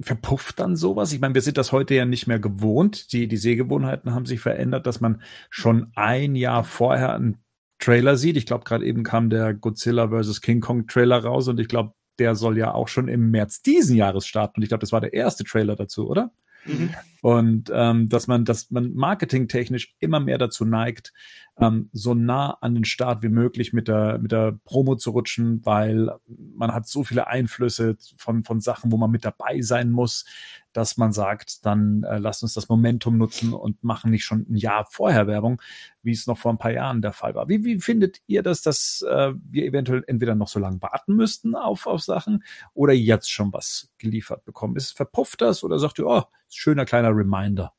verpufft 0.00 0.58
dann 0.58 0.76
sowas? 0.76 1.12
Ich 1.12 1.20
meine, 1.20 1.34
wir 1.34 1.42
sind 1.42 1.56
das 1.56 1.72
heute 1.72 1.94
ja 1.94 2.04
nicht 2.04 2.26
mehr 2.26 2.40
gewohnt. 2.40 3.12
Die, 3.12 3.28
die 3.28 3.36
Sehgewohnheiten 3.36 4.12
haben 4.12 4.26
sich 4.26 4.40
verändert, 4.40 4.86
dass 4.86 5.00
man 5.00 5.22
schon 5.50 5.92
ein 5.94 6.34
Jahr 6.34 6.64
vorher 6.64 7.14
ein 7.14 7.38
Trailer 7.78 8.16
sieht. 8.16 8.36
Ich 8.36 8.46
glaube, 8.46 8.64
gerade 8.64 8.84
eben 8.84 9.02
kam 9.02 9.30
der 9.30 9.54
Godzilla 9.54 10.08
vs. 10.08 10.40
King 10.40 10.60
Kong 10.60 10.86
Trailer 10.86 11.22
raus 11.22 11.48
und 11.48 11.60
ich 11.60 11.68
glaube, 11.68 11.92
der 12.18 12.34
soll 12.34 12.56
ja 12.56 12.72
auch 12.72 12.88
schon 12.88 13.08
im 13.08 13.30
März 13.30 13.62
diesen 13.62 13.96
Jahres 13.96 14.26
starten. 14.26 14.58
Und 14.58 14.62
ich 14.62 14.68
glaube, 14.68 14.80
das 14.80 14.92
war 14.92 15.00
der 15.00 15.12
erste 15.12 15.44
Trailer 15.44 15.76
dazu, 15.76 16.08
oder? 16.08 16.32
Mhm. 16.64 16.90
Und 17.20 17.70
ähm, 17.72 18.08
dass 18.08 18.26
man, 18.26 18.44
dass 18.44 18.70
man 18.70 18.94
marketingtechnisch 18.94 19.94
immer 20.00 20.20
mehr 20.20 20.38
dazu 20.38 20.64
neigt, 20.64 21.12
ähm, 21.58 21.88
so 21.92 22.14
nah 22.14 22.58
an 22.60 22.74
den 22.74 22.84
Start 22.84 23.22
wie 23.22 23.28
möglich 23.28 23.72
mit 23.72 23.88
der 23.88 24.18
mit 24.18 24.32
der 24.32 24.58
Promo 24.64 24.96
zu 24.96 25.10
rutschen, 25.10 25.64
weil 25.64 26.10
man 26.26 26.74
hat 26.74 26.86
so 26.86 27.02
viele 27.02 27.26
Einflüsse 27.26 27.96
von 28.16 28.44
von 28.44 28.60
Sachen, 28.60 28.92
wo 28.92 28.96
man 28.96 29.10
mit 29.10 29.24
dabei 29.24 29.62
sein 29.62 29.90
muss, 29.90 30.26
dass 30.74 30.98
man 30.98 31.12
sagt, 31.12 31.64
dann 31.64 32.02
äh, 32.02 32.18
lasst 32.18 32.42
uns 32.42 32.52
das 32.52 32.68
Momentum 32.68 33.16
nutzen 33.16 33.54
und 33.54 33.82
machen 33.82 34.10
nicht 34.10 34.24
schon 34.24 34.44
ein 34.50 34.56
Jahr 34.56 34.84
vorher 34.84 35.26
Werbung, 35.26 35.62
wie 36.02 36.12
es 36.12 36.26
noch 36.26 36.36
vor 36.36 36.52
ein 36.52 36.58
paar 36.58 36.72
Jahren 36.72 37.00
der 37.00 37.14
Fall 37.14 37.34
war. 37.34 37.48
Wie, 37.48 37.64
wie 37.64 37.80
findet 37.80 38.20
ihr 38.26 38.42
das, 38.42 38.60
dass 38.60 39.02
äh, 39.08 39.32
wir 39.48 39.64
eventuell 39.64 40.04
entweder 40.06 40.34
noch 40.34 40.48
so 40.48 40.58
lange 40.58 40.82
warten 40.82 41.16
müssten 41.16 41.54
auf, 41.54 41.86
auf 41.86 42.02
Sachen 42.02 42.44
oder 42.74 42.92
jetzt 42.92 43.30
schon 43.30 43.52
was 43.54 43.90
geliefert 43.96 44.44
bekommen? 44.44 44.76
Ist 44.76 44.94
verpufft 44.94 45.40
das 45.40 45.64
oder 45.64 45.78
sagt 45.78 45.98
ihr, 45.98 46.06
oh, 46.06 46.24
schöner 46.50 46.84
kleiner 46.84 47.16
Reminder? 47.16 47.72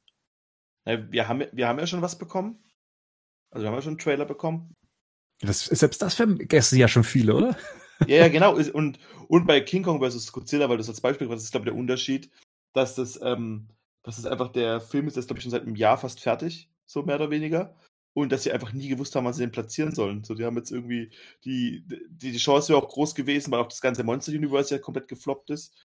Wir 0.85 1.27
haben, 1.27 1.43
wir 1.51 1.67
haben 1.67 1.79
ja 1.79 1.85
schon 1.85 2.01
was 2.01 2.17
bekommen. 2.17 2.57
Also 3.57 3.63
wir 3.63 3.69
haben 3.69 3.75
ja 3.75 3.81
schon 3.81 3.91
einen 3.91 3.99
Trailer 3.99 4.25
bekommen. 4.25 4.73
Das, 5.41 5.65
selbst 5.65 6.01
das 6.01 6.15
vergessen 6.15 6.77
ja 6.77 6.87
schon 6.87 7.03
viele, 7.03 7.35
oder? 7.35 7.57
Ja, 8.07 8.17
ja, 8.17 8.27
genau. 8.27 8.55
Und, 8.55 8.99
und 9.27 9.47
bei 9.47 9.59
King 9.61 9.83
Kong 9.83 9.99
vs. 9.99 10.31
Godzilla, 10.31 10.69
weil 10.69 10.77
das 10.77 10.89
als 10.89 11.01
Beispiel, 11.01 11.27
das 11.27 11.43
ist, 11.43 11.51
glaube 11.51 11.67
ich, 11.67 11.73
der 11.73 11.79
Unterschied 11.79 12.31
dass 12.77 12.95
das, 12.95 13.19
ähm, 13.21 13.67
dass 14.03 14.17
das 14.17 14.25
einfach 14.25 14.51
der 14.51 14.79
Film 14.79 15.07
ist, 15.07 15.15
der 15.15 15.21
ist, 15.21 15.27
glaube 15.27 15.39
ich, 15.39 15.43
schon 15.43 15.51
seit 15.51 15.63
einem 15.63 15.75
Jahr 15.75 15.97
fast 15.97 16.19
fertig, 16.19 16.69
so 16.85 17.03
mehr 17.03 17.15
oder 17.15 17.31
weniger. 17.31 17.75
Und 18.13 18.31
dass 18.31 18.43
sie 18.43 18.51
einfach 18.51 18.73
nie 18.73 18.87
gewusst 18.87 19.15
haben, 19.15 19.25
wann 19.25 19.33
sie 19.33 19.43
den 19.43 19.51
platzieren 19.51 19.93
sollen. 19.93 20.23
So, 20.23 20.33
die 20.33 20.43
haben 20.43 20.57
jetzt 20.57 20.71
irgendwie, 20.71 21.11
die, 21.43 21.85
die, 21.87 22.31
die 22.31 22.37
Chance 22.37 22.69
wäre 22.69 22.81
auch 22.81 22.89
groß 22.89 23.13
gewesen, 23.13 23.51
weil 23.51 23.59
auch 23.59 23.67
das 23.67 23.81
ganze 23.81 24.03
Monster 24.03 24.31
Universe 24.31 24.73
ja 24.73 24.81
komplett 24.81 25.07
gefloppt 25.07 25.51
ist. 25.51 25.87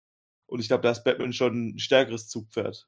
Und 0.48 0.60
ich 0.60 0.68
glaube, 0.68 0.82
da 0.82 0.92
ist 0.92 1.04
Batman 1.04 1.34
schon 1.34 1.76
ein 1.76 1.80
stärkeres 1.80 2.28
Zugpferd. 2.28 2.88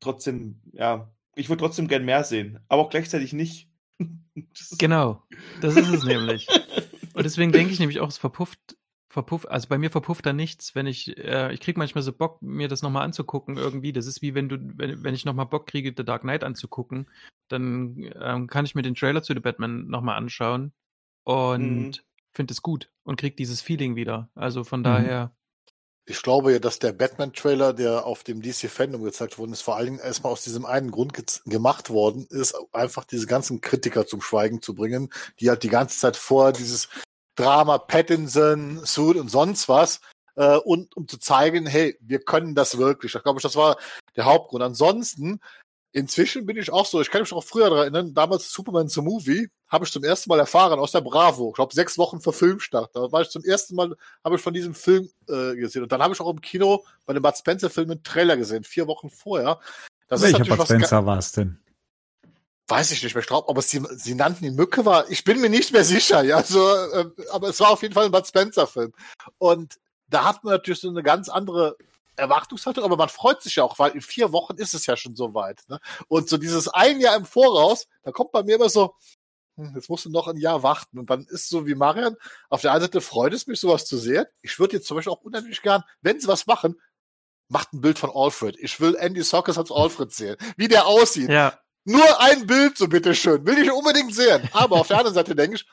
Trotzdem, 0.00 0.60
ja, 0.72 1.10
ich 1.34 1.48
würde 1.48 1.60
trotzdem 1.60 1.88
gern 1.88 2.04
mehr 2.04 2.24
sehen, 2.24 2.60
aber 2.68 2.82
auch 2.82 2.90
gleichzeitig 2.90 3.32
nicht. 3.32 3.68
Das 4.34 4.78
genau, 4.78 5.22
das 5.60 5.76
ist 5.76 5.90
es 5.90 6.04
nämlich. 6.04 6.48
Und 7.14 7.22
deswegen 7.22 7.52
denke 7.52 7.70
ich 7.70 7.78
nämlich 7.78 8.00
auch, 8.00 8.08
es 8.08 8.16
verpufft 8.16 8.78
verpufft, 9.12 9.48
also 9.48 9.68
bei 9.68 9.76
mir 9.76 9.90
verpufft 9.90 10.24
da 10.24 10.32
nichts, 10.32 10.74
wenn 10.74 10.86
ich, 10.86 11.16
äh, 11.18 11.52
ich 11.52 11.60
kriege 11.60 11.78
manchmal 11.78 12.02
so 12.02 12.12
Bock, 12.12 12.40
mir 12.40 12.66
das 12.66 12.80
nochmal 12.80 13.04
anzugucken 13.04 13.58
irgendwie. 13.58 13.92
Das 13.92 14.06
ist 14.06 14.22
wie 14.22 14.34
wenn 14.34 14.48
du, 14.48 14.56
wenn, 14.58 15.04
wenn 15.04 15.14
ich 15.14 15.26
nochmal 15.26 15.46
Bock 15.46 15.66
kriege, 15.66 15.92
The 15.94 16.04
Dark 16.04 16.22
Knight 16.22 16.42
anzugucken, 16.42 17.10
dann 17.48 18.10
ähm, 18.20 18.46
kann 18.46 18.64
ich 18.64 18.74
mir 18.74 18.82
den 18.82 18.94
Trailer 18.94 19.22
zu 19.22 19.34
The 19.34 19.40
Batman 19.40 19.86
nochmal 19.86 20.16
anschauen 20.16 20.72
und 21.24 21.86
mhm. 21.86 21.92
finde 22.32 22.52
es 22.52 22.62
gut 22.62 22.90
und 23.04 23.20
kriege 23.20 23.36
dieses 23.36 23.60
Feeling 23.60 23.96
wieder. 23.96 24.30
Also 24.34 24.64
von 24.64 24.80
mhm. 24.80 24.84
daher. 24.84 25.36
Ich 26.04 26.22
glaube 26.22 26.52
ja, 26.52 26.58
dass 26.58 26.80
der 26.80 26.92
Batman-Trailer, 26.92 27.72
der 27.72 28.06
auf 28.06 28.24
dem 28.24 28.42
DC 28.42 28.68
Fandom 28.68 29.04
gezeigt 29.04 29.38
worden 29.38 29.52
ist, 29.52 29.62
vor 29.62 29.76
allen 29.76 29.86
Dingen 29.86 29.98
erstmal 30.00 30.32
aus 30.32 30.42
diesem 30.42 30.66
einen 30.66 30.90
Grund 30.90 31.12
gemacht 31.46 31.90
worden 31.90 32.26
ist, 32.28 32.56
einfach 32.72 33.04
diese 33.04 33.26
ganzen 33.26 33.60
Kritiker 33.60 34.06
zum 34.06 34.20
Schweigen 34.20 34.60
zu 34.60 34.74
bringen, 34.74 35.12
die 35.38 35.48
halt 35.48 35.62
die 35.62 35.68
ganze 35.68 35.98
Zeit 35.98 36.16
vor 36.16 36.52
dieses 36.52 36.88
Drama 37.36 37.78
Pattinson, 37.78 38.84
Suit 38.84 39.16
und 39.16 39.28
sonst 39.30 39.68
was. 39.68 40.00
Äh, 40.34 40.56
und 40.56 40.96
um 40.96 41.06
zu 41.06 41.18
zeigen, 41.18 41.66
hey, 41.66 41.96
wir 42.00 42.20
können 42.20 42.54
das 42.54 42.78
wirklich. 42.78 43.14
Ich 43.14 43.22
glaube, 43.22 43.40
das 43.40 43.54
war 43.54 43.76
der 44.16 44.24
Hauptgrund. 44.24 44.62
Ansonsten, 44.62 45.40
inzwischen 45.92 46.46
bin 46.46 46.56
ich 46.56 46.72
auch 46.72 46.86
so, 46.86 47.00
ich 47.00 47.10
kann 47.10 47.22
mich 47.22 47.32
auch 47.32 47.44
früher 47.44 47.70
daran 47.70 47.78
erinnern, 47.78 48.14
damals 48.14 48.50
Superman 48.50 48.88
zum 48.88 49.04
Movie, 49.04 49.48
habe 49.68 49.84
ich 49.84 49.92
zum 49.92 50.04
ersten 50.04 50.28
Mal 50.28 50.38
erfahren 50.38 50.78
aus 50.78 50.92
der 50.92 51.00
Bravo. 51.00 51.50
Ich 51.50 51.54
glaube, 51.54 51.74
sechs 51.74 51.96
Wochen 51.98 52.20
vor 52.20 52.32
Filmstart. 52.32 52.94
Da 52.94 53.12
war 53.12 53.22
ich 53.22 53.30
zum 53.30 53.44
ersten 53.44 53.74
Mal, 53.74 53.94
habe 54.24 54.36
ich 54.36 54.42
von 54.42 54.54
diesem 54.54 54.74
Film 54.74 55.08
äh, 55.28 55.54
gesehen. 55.54 55.82
Und 55.82 55.92
dann 55.92 56.02
habe 56.02 56.14
ich 56.14 56.20
auch 56.20 56.30
im 56.30 56.40
Kino 56.40 56.84
bei 57.06 57.12
dem 57.12 57.22
Bud 57.22 57.36
Spencer-Film 57.36 57.90
einen 57.90 58.02
Trailer 58.02 58.36
gesehen, 58.36 58.64
vier 58.64 58.86
Wochen 58.86 59.10
vorher. 59.10 59.60
Das 60.08 60.22
Welcher 60.22 60.44
Bud 60.44 60.64
Spencer 60.64 61.06
war 61.06 61.18
es 61.18 61.32
denn? 61.32 61.58
weiß 62.68 62.90
ich 62.92 63.02
nicht 63.02 63.14
mehr, 63.14 63.20
ich 63.20 63.28
glaube, 63.28 63.48
aber 63.50 63.60
sie, 63.60 63.82
sie 63.96 64.14
nannten 64.14 64.44
ihn 64.46 64.54
Mücke 64.54 64.86
war, 64.86 65.10
ich 65.10 65.24
bin 65.24 65.40
mir 65.40 65.50
nicht 65.50 65.72
mehr 65.72 65.84
sicher, 65.84 66.22
ja, 66.22 66.42
so, 66.42 66.66
äh, 66.74 67.04
aber 67.30 67.50
es 67.50 67.60
war 67.60 67.70
auf 67.70 67.82
jeden 67.82 67.92
Fall 67.92 68.06
ein 68.06 68.12
Bud 68.12 68.26
Spencer 68.26 68.66
Film. 68.66 68.92
Und 69.36 69.78
da 70.08 70.24
hat 70.24 70.42
man 70.44 70.54
natürlich 70.54 70.80
so 70.80 70.88
eine 70.88 71.02
ganz 71.02 71.28
andere 71.28 71.76
Erwartungshaltung, 72.16 72.84
aber 72.84 72.96
man 72.96 73.08
freut 73.08 73.42
sich 73.42 73.56
ja 73.56 73.64
auch, 73.64 73.78
weil 73.78 73.92
in 73.92 74.00
vier 74.00 74.32
Wochen 74.32 74.56
ist 74.56 74.74
es 74.74 74.86
ja 74.86 74.96
schon 74.96 75.16
soweit. 75.16 75.62
Ne? 75.68 75.80
Und 76.08 76.28
so 76.28 76.36
dieses 76.36 76.68
ein 76.68 77.00
Jahr 77.00 77.16
im 77.16 77.24
Voraus, 77.24 77.86
da 78.02 78.12
kommt 78.12 78.32
bei 78.32 78.42
mir 78.42 78.56
immer 78.56 78.68
so, 78.68 78.94
hm, 79.56 79.72
jetzt 79.74 79.88
musst 79.88 80.04
du 80.04 80.10
noch 80.10 80.28
ein 80.28 80.36
Jahr 80.36 80.62
warten. 80.62 80.98
Und 80.98 81.10
dann 81.10 81.26
ist 81.28 81.48
so 81.48 81.66
wie 81.66 81.74
Marian, 81.74 82.16
auf 82.48 82.60
der 82.60 82.72
einen 82.72 82.82
Seite 82.82 83.00
freut 83.00 83.32
es 83.32 83.46
mich, 83.46 83.60
sowas 83.60 83.86
zu 83.86 83.96
sehen. 83.96 84.26
Ich 84.40 84.58
würde 84.58 84.76
jetzt 84.76 84.86
zum 84.86 84.96
Beispiel 84.96 85.12
auch 85.12 85.22
unheimlich 85.22 85.62
gern, 85.62 85.82
wenn 86.00 86.20
sie 86.20 86.28
was 86.28 86.46
machen, 86.46 86.80
macht 87.48 87.72
ein 87.72 87.80
Bild 87.80 87.98
von 87.98 88.10
Alfred. 88.14 88.56
Ich 88.58 88.80
will 88.80 88.96
Andy 88.96 89.22
Sockers 89.22 89.58
als 89.58 89.70
Alfred 89.70 90.12
sehen. 90.12 90.36
Wie 90.56 90.68
der 90.68 90.86
aussieht. 90.86 91.28
Ja. 91.28 91.58
Nur 91.84 92.20
ein 92.20 92.46
Bild, 92.46 92.78
so 92.78 92.88
bitteschön. 92.88 93.44
Will 93.44 93.58
ich 93.58 93.70
unbedingt 93.70 94.14
sehen. 94.14 94.48
Aber 94.52 94.76
auf 94.76 94.88
der 94.88 94.98
anderen 94.98 95.14
Seite 95.14 95.34
denke 95.34 95.56
ich, 95.56 95.66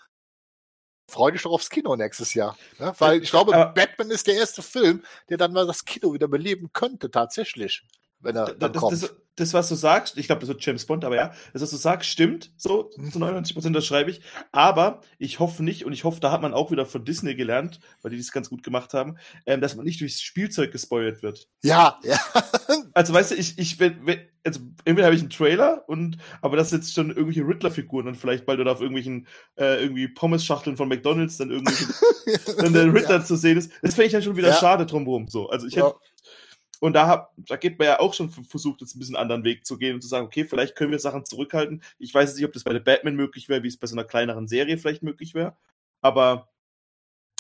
freu 1.10 1.32
dich 1.32 1.42
doch 1.44 1.52
aufs 1.52 1.70
Kino 1.70 1.96
nächstes 1.96 2.34
Jahr. 2.34 2.58
Ne? 2.78 2.94
Weil 3.00 3.22
ich 3.24 3.30
glaube, 3.30 3.54
Aber- 3.54 3.74
Batman 3.74 4.12
ist 4.12 4.28
der 4.28 4.36
erste 4.36 4.62
Film, 4.62 5.04
der 5.30 5.38
dann 5.38 5.52
mal 5.54 5.68
das 5.68 5.86
Kino 5.86 6.14
wieder 6.14 6.28
beleben 6.28 6.72
könnte, 6.74 7.12
tatsächlich. 7.12 7.84
Wenn 8.22 8.36
er 8.36 8.54
dann 8.54 8.74
das, 8.74 8.82
kommt. 8.82 8.94
das, 8.94 9.16
das, 9.36 9.54
was 9.54 9.70
du 9.70 9.76
sagst, 9.76 10.18
ich 10.18 10.26
glaube, 10.28 10.42
das 10.42 10.50
wird 10.50 10.64
James 10.66 10.86
Bond, 10.86 11.06
aber 11.06 11.16
ja, 11.16 11.32
das, 11.54 11.62
was 11.62 11.70
du 11.70 11.78
sagst, 11.78 12.10
stimmt, 12.10 12.52
so 12.58 12.84
zu 13.12 13.20
99 13.20 13.54
Prozent, 13.56 13.74
das 13.76 13.86
schreibe 13.86 14.12
ich. 14.12 14.20
Aber 14.52 15.02
ich 15.18 15.40
hoffe 15.40 15.64
nicht, 15.64 15.86
und 15.86 15.94
ich 15.94 16.04
hoffe, 16.04 16.20
da 16.20 16.32
hat 16.32 16.42
man 16.42 16.54
auch 16.54 16.72
wieder 16.72 16.86
von 16.86 17.06
Disney 17.06 17.36
gelernt, 17.36 17.80
weil 18.02 18.12
die 18.12 18.18
das 18.18 18.32
ganz 18.34 18.50
gut 18.50 18.64
gemacht 18.64 18.94
haben, 18.94 19.18
ähm, 19.46 19.62
dass 19.62 19.76
man 19.78 19.86
nicht 19.86 20.02
durchs 20.02 20.22
Spielzeug 20.22 20.72
gespoilt 20.74 21.24
wird. 21.24 21.48
ja, 21.64 21.98
ja. 22.04 22.20
Also, 22.94 23.14
weißt 23.14 23.32
du, 23.32 23.36
ich, 23.36 23.58
ich, 23.58 23.80
wenn, 23.80 24.06
wenn, 24.06 24.20
also, 24.44 24.60
entweder 24.84 25.06
habe 25.06 25.16
ich 25.16 25.22
einen 25.22 25.30
Trailer 25.30 25.84
und, 25.88 26.18
aber 26.42 26.58
das 26.58 26.72
jetzt 26.72 26.94
schon 26.94 27.10
irgendwelche 27.10 27.48
Riddler-Figuren 27.48 28.08
und 28.08 28.16
vielleicht 28.16 28.46
bald 28.46 28.60
oder 28.60 28.72
auf 28.72 28.82
irgendwelchen, 28.82 29.28
äh, 29.58 29.82
irgendwie 29.82 30.08
Pommes-Schachteln 30.08 30.76
von 30.76 30.88
McDonalds 30.90 31.38
dann 31.38 31.52
irgendwelche, 31.52 31.86
dann 32.58 32.74
der 32.74 32.94
Riddler 32.94 33.24
zu 33.24 33.36
sehen 33.38 33.58
ist. 33.58 33.72
Das 33.82 33.94
fände 33.96 34.08
ich 34.08 34.12
dann 34.14 34.24
schon 34.24 34.38
wieder 34.38 34.50
Ja. 34.50 34.56
schade 34.56 34.86
drumherum, 34.86 35.28
so. 35.28 35.50
Also, 35.50 35.68
ich 35.68 35.76
hätte, 35.76 35.88
Ja. 35.88 35.94
Und 36.80 36.94
da, 36.94 37.08
hab, 37.08 37.34
da 37.38 37.56
geht 37.58 37.78
man 37.80 37.88
ja 37.88 38.00
auch 38.00 38.14
schon 38.14 38.30
versucht, 38.30 38.82
jetzt 38.82 38.96
ein 38.96 39.00
bisschen 39.00 39.16
einen 39.16 39.24
anderen 39.24 39.44
Weg 39.44 39.66
zu 39.66 39.78
gehen 39.78 39.96
und 39.96 40.02
zu 40.02 40.08
sagen, 40.08 40.26
okay, 40.26 40.46
vielleicht 40.46 40.76
können 40.76 40.92
wir 40.92 41.00
Sachen 41.00 41.26
zurückhalten. 41.26 41.82
Ich 41.98 42.14
weiß 42.14 42.30
jetzt 42.30 42.38
nicht, 42.38 42.46
ob 42.46 42.54
das 42.54 42.64
bei 42.64 42.74
der 42.74 42.80
Batman 42.80 43.16
möglich 43.16 43.50
wäre, 43.50 43.64
wie 43.64 43.68
es 43.68 43.78
bei 43.78 43.88
so 43.88 43.96
einer 43.96 44.06
kleineren 44.06 44.48
Serie 44.48 44.78
vielleicht 44.78 45.04
möglich 45.04 45.34
wäre. 45.34 45.56
Aber 46.02 46.50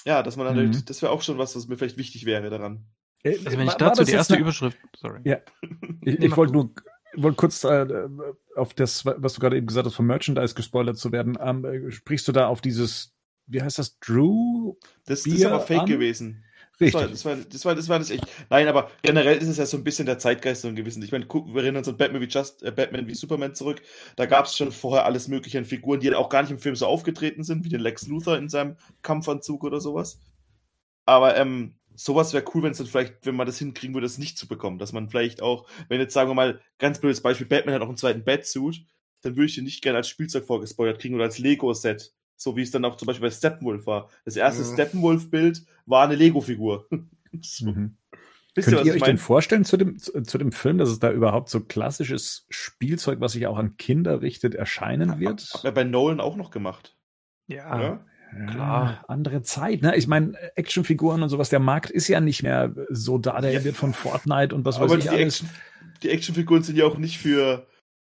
ja, 0.05 0.23
dass 0.23 0.35
man 0.37 0.45
dann 0.45 0.55
Mhm. 0.55 0.73
halt, 0.73 0.89
das 0.89 1.01
wäre 1.01 1.11
auch 1.11 1.21
schon 1.21 1.37
was, 1.37 1.55
was 1.55 1.67
mir 1.67 1.77
vielleicht 1.77 1.97
wichtig 1.97 2.25
wäre 2.25 2.49
daran. 2.49 2.85
Äh, 3.23 3.37
Also 3.45 3.57
wenn 3.57 3.67
ich 3.67 3.73
dazu 3.73 4.03
die 4.03 4.11
erste 4.11 4.33
eine- 4.35 4.41
Überschrift, 4.43 4.77
sorry. 4.97 5.19
Ja. 5.23 5.37
Ich, 6.05 6.19
ich 6.19 6.37
wollte 6.37 6.53
nur 6.53 6.71
wollte 7.15 7.35
kurz 7.37 7.63
äh, 7.63 8.07
auf 8.55 8.73
das, 8.73 9.03
was 9.05 9.33
du 9.33 9.41
gerade 9.41 9.57
eben 9.57 9.67
gesagt 9.67 9.85
hast, 9.87 9.95
vom 9.95 10.05
Merchandise 10.05 10.53
gespoilert 10.55 10.97
zu 10.97 11.11
werden. 11.11 11.37
Ähm, 11.41 11.65
äh, 11.65 11.91
sprichst 11.91 12.27
du 12.27 12.31
da 12.31 12.47
auf 12.47 12.61
dieses, 12.61 13.13
wie 13.47 13.61
heißt 13.61 13.79
das, 13.79 13.99
Drew? 13.99 14.75
Das, 15.05 15.23
das 15.23 15.33
ist 15.33 15.43
aber 15.45 15.59
fake 15.59 15.79
an? 15.81 15.85
gewesen. 15.87 16.43
Das 16.79 16.93
war, 16.93 17.07
das, 17.07 17.25
war, 17.25 17.35
das, 17.35 17.65
war, 17.65 17.75
das 17.75 17.89
war 17.89 17.99
das 17.99 18.09
echt. 18.09 18.25
Nein, 18.49 18.67
aber 18.67 18.89
generell 19.01 19.37
ist 19.37 19.49
es 19.49 19.57
ja 19.57 19.65
so 19.65 19.75
ein 19.75 19.83
bisschen 19.83 20.05
der 20.05 20.17
Zeitgeist 20.17 20.61
so 20.61 20.69
ein 20.69 20.75
gewissen. 20.75 21.03
Ich 21.03 21.11
meine, 21.11 21.27
wir 21.27 21.61
erinnern 21.61 21.79
uns 21.79 21.89
an 21.89 21.97
Batman 21.97 22.21
wie 22.21 22.27
Just, 22.27 22.63
äh, 22.63 22.71
Batman 22.71 23.07
wie 23.07 23.15
Superman 23.15 23.53
zurück. 23.53 23.81
Da 24.15 24.25
gab 24.25 24.45
es 24.45 24.55
schon 24.55 24.71
vorher 24.71 25.05
alles 25.05 25.27
mögliche 25.27 25.57
an 25.57 25.65
Figuren, 25.65 25.99
die 25.99 26.07
dann 26.07 26.15
auch 26.15 26.29
gar 26.29 26.41
nicht 26.41 26.51
im 26.51 26.59
Film 26.59 26.75
so 26.75 26.85
aufgetreten 26.85 27.43
sind, 27.43 27.65
wie 27.65 27.69
den 27.69 27.81
Lex 27.81 28.07
Luthor 28.07 28.37
in 28.37 28.47
seinem 28.47 28.77
Kampfanzug 29.01 29.63
oder 29.65 29.81
sowas. 29.81 30.19
Aber 31.05 31.35
ähm, 31.35 31.75
sowas 31.95 32.33
wäre 32.33 32.45
cool, 32.53 32.63
wenn 32.63 32.71
es 32.71 32.77
dann 32.77 32.87
vielleicht, 32.87 33.25
wenn 33.25 33.35
man 33.35 33.45
das 33.45 33.59
hinkriegen 33.59 33.93
würde, 33.93 34.05
das 34.05 34.17
nicht 34.17 34.37
zu 34.37 34.47
bekommen. 34.47 34.79
Dass 34.79 34.93
man 34.93 35.09
vielleicht 35.09 35.41
auch, 35.41 35.67
wenn 35.89 35.99
jetzt 35.99 36.13
sagen 36.13 36.29
wir 36.29 36.35
mal, 36.35 36.61
ganz 36.77 36.99
blödes 36.99 37.21
Beispiel, 37.21 37.47
Batman 37.47 37.75
hat 37.75 37.81
auch 37.81 37.87
einen 37.87 37.97
zweiten 37.97 38.23
Batsuit, 38.23 38.85
dann 39.21 39.35
würde 39.35 39.47
ich 39.47 39.55
den 39.55 39.65
nicht 39.65 39.81
gerne 39.81 39.97
als 39.97 40.07
Spielzeug 40.07 40.45
vorgespoilert 40.45 40.99
kriegen 40.99 41.15
oder 41.15 41.25
als 41.25 41.39
Lego-Set. 41.39 42.13
So 42.41 42.55
wie 42.55 42.61
es 42.61 42.71
dann 42.71 42.85
auch 42.85 42.95
zum 42.95 43.05
Beispiel 43.05 43.27
bei 43.27 43.33
Steppenwolf 43.35 43.85
war. 43.85 44.09
Das 44.23 44.37
erste 44.37 44.63
Mhm. 44.63 44.73
Steppenwolf-Bild 44.73 45.61
war 45.85 46.05
eine 46.05 46.15
Lego-Figur. 46.15 46.87
so. 47.41 47.65
Mhm. 47.65 47.97
Wisst 48.55 48.67
Könnt 48.69 48.77
ihr, 48.77 48.79
was 48.81 48.87
ihr 48.87 48.95
ich 48.95 49.01
euch 49.01 49.05
denn 49.05 49.15
meine? 49.15 49.17
vorstellen 49.19 49.63
zu 49.65 49.77
dem, 49.77 49.99
zu, 49.99 50.21
zu 50.23 50.37
dem 50.39 50.51
Film, 50.51 50.79
dass 50.79 50.89
es 50.89 50.97
da 50.99 51.11
überhaupt 51.11 51.49
so 51.49 51.59
klassisches 51.59 52.47
Spielzeug, 52.49 53.19
was 53.21 53.33
sich 53.33 53.45
auch 53.45 53.57
an 53.57 53.77
Kinder 53.77 54.21
richtet, 54.21 54.55
erscheinen 54.55 55.19
wird? 55.19 55.41
Hat 55.53 55.65
er 55.65 55.71
bei 55.71 55.83
Nolan 55.83 56.19
auch 56.19 56.35
noch 56.35 56.49
gemacht. 56.49 56.95
Ja. 57.47 57.75
Oder? 57.75 58.05
Ja, 58.37 58.45
Klar. 58.51 59.05
Andere 59.07 59.41
Zeit, 59.43 59.81
ne? 59.83 59.95
Ich 59.97 60.07
meine, 60.07 60.33
Actionfiguren 60.55 61.21
und 61.21 61.29
sowas, 61.29 61.49
der 61.49 61.59
Markt 61.59 61.91
ist 61.91 62.07
ja 62.07 62.19
nicht 62.21 62.41
mehr 62.41 62.73
so 62.89 63.17
da, 63.19 63.39
der 63.41 63.51
Ja. 63.53 63.63
wird 63.63 63.75
von 63.75 63.93
Fortnite 63.93 64.55
und 64.55 64.65
was 64.65 64.79
weiß 64.79 64.83
Aber 64.89 64.97
ich 64.97 65.03
die, 65.03 65.09
alles. 65.09 65.41
Action, 65.41 65.49
die 66.03 66.09
Actionfiguren 66.09 66.63
sind 66.63 66.75
ja 66.77 66.85
auch 66.85 66.97
nicht 66.97 67.19
für, 67.19 67.67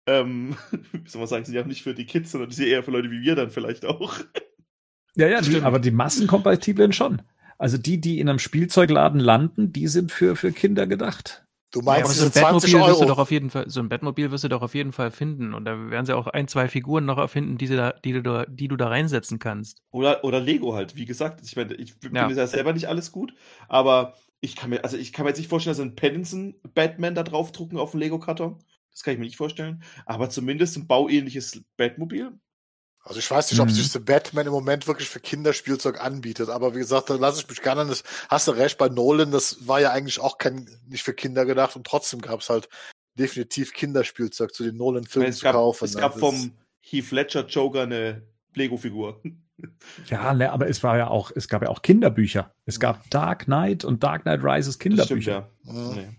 ähm, 0.07 0.57
wie 0.93 1.09
soll 1.09 1.21
man 1.21 1.29
sagen, 1.29 1.45
sind 1.45 1.55
ja 1.55 1.63
auch 1.63 1.67
nicht 1.67 1.83
für 1.83 1.95
die 1.95 2.07
Kids, 2.07 2.33
sondern 2.33 2.51
die 2.51 2.57
sind 2.57 2.67
eher 2.69 2.83
für 2.83 2.91
Leute 2.91 3.11
wie 3.11 3.23
wir 3.23 3.35
dann 3.37 3.51
vielleicht 3.51 3.85
auch. 3.87 4.15
Ja, 5.17 5.29
ja, 5.29 5.43
Stimmt. 5.43 5.65
aber 5.65 5.79
die 5.79 5.91
massenkompatiblen 5.91 6.93
schon. 6.93 7.23
Also 7.59 7.79
die, 7.79 8.01
die 8.01 8.19
in 8.21 8.29
einem 8.29 8.39
Spielzeugladen 8.39 9.21
landen, 9.21 9.73
die 9.73 9.87
sind 9.89 10.11
für, 10.13 10.37
für 10.37 10.53
Kinder 10.53 10.87
gedacht. 10.87 11.47
Du 11.71 11.81
Ja, 11.87 12.05
meinst 12.05 12.05
aber 12.05 12.15
so 12.15 12.25
ein 12.25 12.33
20 12.33 12.33
Batmobil 12.33 12.87
wirst 12.87 13.01
du 13.01 13.07
doch 13.07 13.19
Euro. 13.19 13.19
auf 13.19 13.31
jeden 13.31 13.51
Fall, 13.51 13.69
so 13.69 13.81
ein 13.81 13.89
Batmobil 13.89 14.31
wirst 14.31 14.45
du 14.45 14.49
doch 14.49 14.63
auf 14.63 14.75
jeden 14.75 14.93
Fall 14.93 15.11
finden. 15.11 15.55
Und 15.55 15.65
da 15.65 15.91
werden 15.91 16.07
sie 16.07 16.17
auch 16.17 16.27
ein, 16.27 16.49
zwei 16.49 16.69
Figuren 16.69 17.05
noch 17.05 17.19
erfinden, 17.19 17.59
die, 17.59 17.67
sie 17.67 17.77
da, 17.77 17.93
die, 17.93 18.13
du, 18.13 18.23
da, 18.23 18.47
die 18.47 18.69
du 18.69 18.77
da 18.77 18.89
reinsetzen 18.89 19.39
kannst. 19.39 19.83
Oder, 19.91 20.25
oder 20.25 20.41
Lego 20.41 20.75
halt, 20.75 20.97
wie 20.97 21.05
gesagt. 21.05 21.41
Ich 21.45 21.57
meine, 21.57 21.75
ich 21.75 21.99
bin 22.01 22.15
Ja. 22.15 22.29
ja 22.31 22.47
selber 22.47 22.73
nicht 22.73 22.89
alles 22.89 23.13
gut, 23.13 23.35
aber 23.69 24.15
ich 24.41 24.57
kann 24.57 24.71
mir, 24.71 24.83
also 24.85 24.97
ich 24.97 25.13
kann 25.13 25.25
mir 25.25 25.31
jetzt 25.31 25.39
nicht 25.39 25.49
vorstellen, 25.49 25.73
dass 25.73 25.77
sie 25.79 25.83
einen 25.83 25.97
Pattinson 25.97 26.55
Batman 26.75 27.15
da 27.15 27.23
draufdrucken 27.23 27.79
auf 27.79 27.91
dem 27.93 28.01
Lego-Karton. 28.01 28.59
Das 28.93 29.03
kann 29.03 29.15
ich 29.15 29.19
mir 29.21 29.27
nicht 29.27 29.37
vorstellen. 29.37 29.83
Aber 30.07 30.29
zumindest 30.31 30.77
ein 30.77 30.87
bauähnliches 30.87 31.61
Batmobil. 31.77 32.33
Also 33.05 33.19
ich 33.19 33.29
weiß 33.31 33.51
nicht, 33.51 33.61
ob 33.61 33.67
Mhm. 33.69 33.73
sich 33.73 33.91
The 33.91 33.99
Batman 33.99 34.47
im 34.47 34.53
Moment 34.53 34.87
wirklich 34.87 35.09
für 35.09 35.19
Kinderspielzeug 35.19 36.01
anbietet, 36.01 36.49
aber 36.51 36.75
wie 36.75 36.79
gesagt, 36.79 37.11
da 37.11 37.15
lasse 37.15 37.41
ich 37.41 37.49
mich 37.49 37.61
gerne 37.61 37.81
an 37.81 37.89
das. 37.89 38.05
Hast 38.29 38.47
du 38.47 38.53
recht, 38.53 38.79
bei 38.79 38.89
Nolan, 38.89 39.33
das 39.33 39.67
war 39.67 39.81
ja 39.81 39.91
eigentlich 39.91 40.21
auch 40.21 40.39
kein, 40.39 40.69
nicht 40.87 41.03
für 41.03 41.13
Kinder 41.15 41.45
gedacht 41.45 41.75
und 41.75 41.85
trotzdem 41.85 42.21
gab 42.21 42.41
es 42.41 42.49
halt 42.51 42.69
definitiv 43.19 43.73
Kinderspielzeug 43.73 44.55
zu 44.55 44.63
den 44.63 44.77
Nolan-Filmen 44.77 45.33
zu 45.33 45.43
gab, 45.43 45.55
kaufen. 45.55 45.85
es 45.85 45.95
ne? 45.95 46.01
gab 46.01 46.13
Das- 46.13 46.21
vom 46.21 46.53
Heath 46.81 47.11
Ledger 47.11 47.45
Joker 47.47 47.83
eine 47.83 48.23
Lego-Figur. 48.55 49.21
Ja, 50.07 50.33
ne, 50.35 50.51
aber 50.53 50.69
es 50.69 50.83
war 50.83 50.97
ja 50.97 51.09
auch, 51.09 51.31
es 51.35 51.49
gab 51.49 51.63
ja 51.63 51.69
auch 51.69 51.83
Kinderbücher. 51.83 52.55
Es 52.67 52.79
gab 52.81 53.09
Dark 53.11 53.45
Knight 53.47 53.85
und 53.85 54.03
Dark 54.03 54.23
Knight 54.23 54.41
Rises 54.43 54.67
Das 54.67 54.75
stimmt, 54.75 54.97
Kinderbücher. 55.25 55.49
ja. 55.65 55.73
Mhm. 55.73 56.17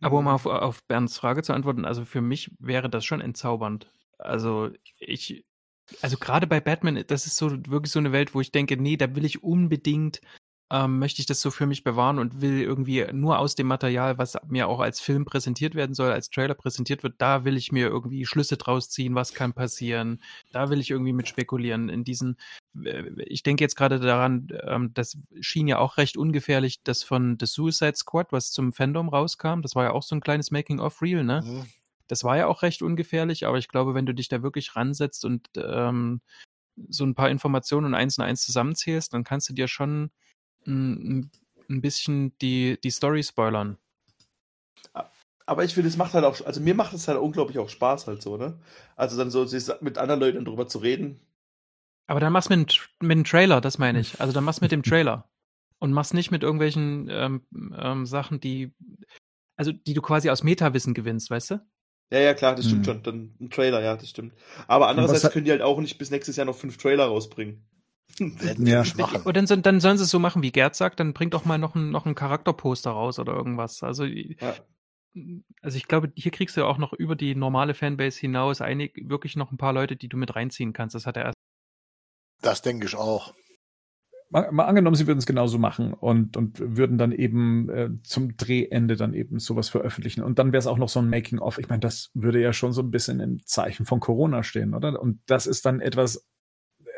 Aber 0.00 0.18
um 0.18 0.28
auf, 0.28 0.46
auf 0.46 0.84
Bernds 0.84 1.18
Frage 1.18 1.42
zu 1.42 1.52
antworten, 1.52 1.84
also 1.84 2.04
für 2.04 2.20
mich 2.20 2.50
wäre 2.58 2.88
das 2.88 3.04
schon 3.04 3.20
entzaubernd. 3.20 3.90
Also 4.18 4.70
ich, 4.98 5.44
also 6.02 6.16
gerade 6.18 6.46
bei 6.46 6.60
Batman, 6.60 7.02
das 7.06 7.26
ist 7.26 7.36
so 7.36 7.50
wirklich 7.66 7.92
so 7.92 7.98
eine 7.98 8.12
Welt, 8.12 8.34
wo 8.34 8.40
ich 8.40 8.52
denke, 8.52 8.76
nee, 8.76 8.96
da 8.96 9.14
will 9.14 9.24
ich 9.24 9.42
unbedingt, 9.42 10.20
ähm, 10.70 10.98
möchte 10.98 11.20
ich 11.20 11.26
das 11.26 11.40
so 11.40 11.50
für 11.50 11.66
mich 11.66 11.82
bewahren 11.82 12.18
und 12.18 12.42
will 12.42 12.60
irgendwie 12.60 13.06
nur 13.12 13.38
aus 13.38 13.54
dem 13.54 13.66
Material, 13.66 14.18
was 14.18 14.36
mir 14.48 14.68
auch 14.68 14.80
als 14.80 15.00
Film 15.00 15.24
präsentiert 15.24 15.74
werden 15.74 15.94
soll, 15.94 16.12
als 16.12 16.28
Trailer 16.28 16.54
präsentiert 16.54 17.02
wird, 17.02 17.14
da 17.18 17.44
will 17.44 17.56
ich 17.56 17.72
mir 17.72 17.88
irgendwie 17.88 18.26
Schlüsse 18.26 18.58
draus 18.58 18.90
ziehen, 18.90 19.14
was 19.14 19.32
kann 19.32 19.54
passieren. 19.54 20.20
Da 20.52 20.68
will 20.68 20.80
ich 20.80 20.90
irgendwie 20.90 21.14
mit 21.14 21.26
spekulieren. 21.26 21.88
In 21.88 22.04
diesen, 22.04 22.36
äh, 22.84 23.04
ich 23.24 23.42
denke 23.42 23.64
jetzt 23.64 23.76
gerade 23.76 23.98
daran, 23.98 24.48
ähm, 24.66 24.92
das 24.92 25.16
schien 25.40 25.68
ja 25.68 25.78
auch 25.78 25.96
recht 25.96 26.18
ungefährlich, 26.18 26.82
das 26.82 27.02
von 27.02 27.38
The 27.40 27.46
Suicide 27.46 27.96
Squad, 27.96 28.32
was 28.32 28.50
zum 28.50 28.74
Fandom 28.74 29.08
rauskam, 29.08 29.62
das 29.62 29.74
war 29.74 29.84
ja 29.84 29.92
auch 29.92 30.02
so 30.02 30.14
ein 30.14 30.20
kleines 30.20 30.50
Making-of-Reel, 30.50 31.24
ne? 31.24 31.42
Mhm. 31.44 31.66
Das 32.08 32.24
war 32.24 32.36
ja 32.36 32.46
auch 32.46 32.62
recht 32.62 32.82
ungefährlich, 32.82 33.46
aber 33.46 33.58
ich 33.58 33.68
glaube, 33.68 33.94
wenn 33.94 34.06
du 34.06 34.14
dich 34.14 34.28
da 34.28 34.42
wirklich 34.42 34.76
ransetzt 34.76 35.24
und 35.26 35.48
ähm, 35.56 36.22
so 36.88 37.04
ein 37.04 37.14
paar 37.14 37.30
Informationen 37.30 37.86
und 37.86 37.94
eins 37.94 38.18
und 38.18 38.24
eins 38.24 38.42
zusammenzählst, 38.42 39.12
dann 39.12 39.24
kannst 39.24 39.48
du 39.48 39.52
dir 39.52 39.68
schon 39.68 40.10
ein, 40.68 41.30
ein 41.68 41.80
bisschen 41.80 42.36
die, 42.38 42.78
die 42.82 42.90
Story 42.90 43.22
spoilern. 43.22 43.78
Aber 45.46 45.64
ich 45.64 45.72
finde, 45.72 45.88
es 45.88 45.96
macht 45.96 46.12
halt 46.12 46.26
auch, 46.26 46.44
also 46.44 46.60
mir 46.60 46.74
macht 46.74 46.92
es 46.92 47.08
halt 47.08 47.18
unglaublich 47.18 47.58
auch 47.58 47.70
Spaß 47.70 48.06
halt 48.06 48.20
so, 48.20 48.36
ne? 48.36 48.58
Also 48.96 49.16
dann 49.16 49.30
so 49.30 49.46
mit 49.80 49.96
anderen 49.96 50.20
Leuten 50.20 50.44
drüber 50.44 50.68
zu 50.68 50.78
reden. 50.78 51.20
Aber 52.06 52.20
dann 52.20 52.32
mach's 52.32 52.48
mit, 52.50 52.90
mit 53.00 53.12
dem 53.16 53.24
Trailer, 53.24 53.60
das 53.60 53.78
meine 53.78 54.00
ich. 54.00 54.20
Also 54.20 54.32
dann 54.32 54.44
mach's 54.44 54.60
mit 54.60 54.72
dem 54.72 54.82
Trailer. 54.84 55.28
Und 55.78 55.92
mach's 55.92 56.12
nicht 56.12 56.30
mit 56.30 56.42
irgendwelchen 56.42 57.08
ähm, 57.10 57.46
ähm, 57.78 58.04
Sachen, 58.04 58.40
die, 58.40 58.74
also 59.56 59.72
die 59.72 59.94
du 59.94 60.02
quasi 60.02 60.28
aus 60.28 60.42
Metawissen 60.42 60.92
gewinnst, 60.92 61.30
weißt 61.30 61.52
du? 61.52 61.66
Ja, 62.10 62.20
ja, 62.20 62.34
klar, 62.34 62.54
das 62.54 62.66
stimmt 62.66 62.82
Mhm. 62.82 62.84
schon. 62.84 63.02
Dann 63.02 63.34
ein 63.40 63.50
Trailer, 63.50 63.82
ja, 63.82 63.96
das 63.96 64.10
stimmt. 64.10 64.34
Aber 64.66 64.88
andererseits 64.88 65.30
können 65.32 65.44
die 65.44 65.50
halt 65.50 65.62
auch 65.62 65.80
nicht 65.80 65.98
bis 65.98 66.10
nächstes 66.10 66.36
Jahr 66.36 66.46
noch 66.46 66.56
fünf 66.56 66.76
Trailer 66.78 67.06
rausbringen. 67.06 67.62
Ja. 68.58 68.84
machen. 68.96 69.22
Und 69.22 69.36
dann, 69.36 69.62
dann 69.62 69.80
sollen 69.80 69.98
sie 69.98 70.04
es 70.04 70.10
so 70.10 70.18
machen, 70.18 70.42
wie 70.42 70.52
Gerd 70.52 70.74
sagt, 70.74 71.00
dann 71.00 71.12
bringt 71.12 71.34
doch 71.34 71.44
mal 71.44 71.58
noch 71.58 71.74
ein, 71.74 71.90
noch 71.90 72.06
ein 72.06 72.14
Charakterposter 72.14 72.90
raus 72.90 73.18
oder 73.18 73.32
irgendwas. 73.34 73.82
Also, 73.82 74.04
Ja. 74.04 74.54
also 75.62 75.76
ich 75.76 75.88
glaube, 75.88 76.12
hier 76.14 76.32
kriegst 76.32 76.56
du 76.56 76.64
auch 76.64 76.78
noch 76.78 76.92
über 76.92 77.16
die 77.16 77.34
normale 77.34 77.74
Fanbase 77.74 78.20
hinaus 78.20 78.60
einig, 78.60 79.00
wirklich 79.08 79.36
noch 79.36 79.52
ein 79.52 79.58
paar 79.58 79.72
Leute, 79.72 79.96
die 79.96 80.08
du 80.08 80.16
mit 80.16 80.34
reinziehen 80.36 80.72
kannst. 80.72 80.94
Das 80.94 81.06
hat 81.06 81.16
er 81.16 81.24
erst. 81.26 81.36
Das 82.42 82.62
denke 82.62 82.86
ich 82.86 82.94
auch. 82.94 83.34
Mal, 84.30 84.52
mal 84.52 84.66
angenommen, 84.66 84.94
sie 84.94 85.06
würden 85.06 85.18
es 85.18 85.26
genauso 85.26 85.58
machen 85.58 85.94
und, 85.94 86.36
und 86.36 86.60
würden 86.76 86.98
dann 86.98 87.12
eben 87.12 87.70
äh, 87.70 87.88
zum 88.02 88.36
Drehende 88.36 88.96
dann 88.96 89.14
eben 89.14 89.38
sowas 89.38 89.70
veröffentlichen. 89.70 90.22
Und 90.22 90.38
dann 90.38 90.52
wäre 90.52 90.58
es 90.58 90.66
auch 90.66 90.76
noch 90.76 90.90
so 90.90 91.00
ein 91.00 91.08
Making-of. 91.08 91.58
Ich 91.58 91.70
meine, 91.70 91.80
das 91.80 92.10
würde 92.12 92.40
ja 92.40 92.52
schon 92.52 92.74
so 92.74 92.82
ein 92.82 92.90
bisschen 92.90 93.20
im 93.20 93.40
Zeichen 93.46 93.86
von 93.86 94.00
Corona 94.00 94.42
stehen, 94.42 94.74
oder? 94.74 95.00
Und 95.00 95.20
das 95.26 95.46
ist 95.46 95.64
dann 95.64 95.80
etwas, 95.80 96.28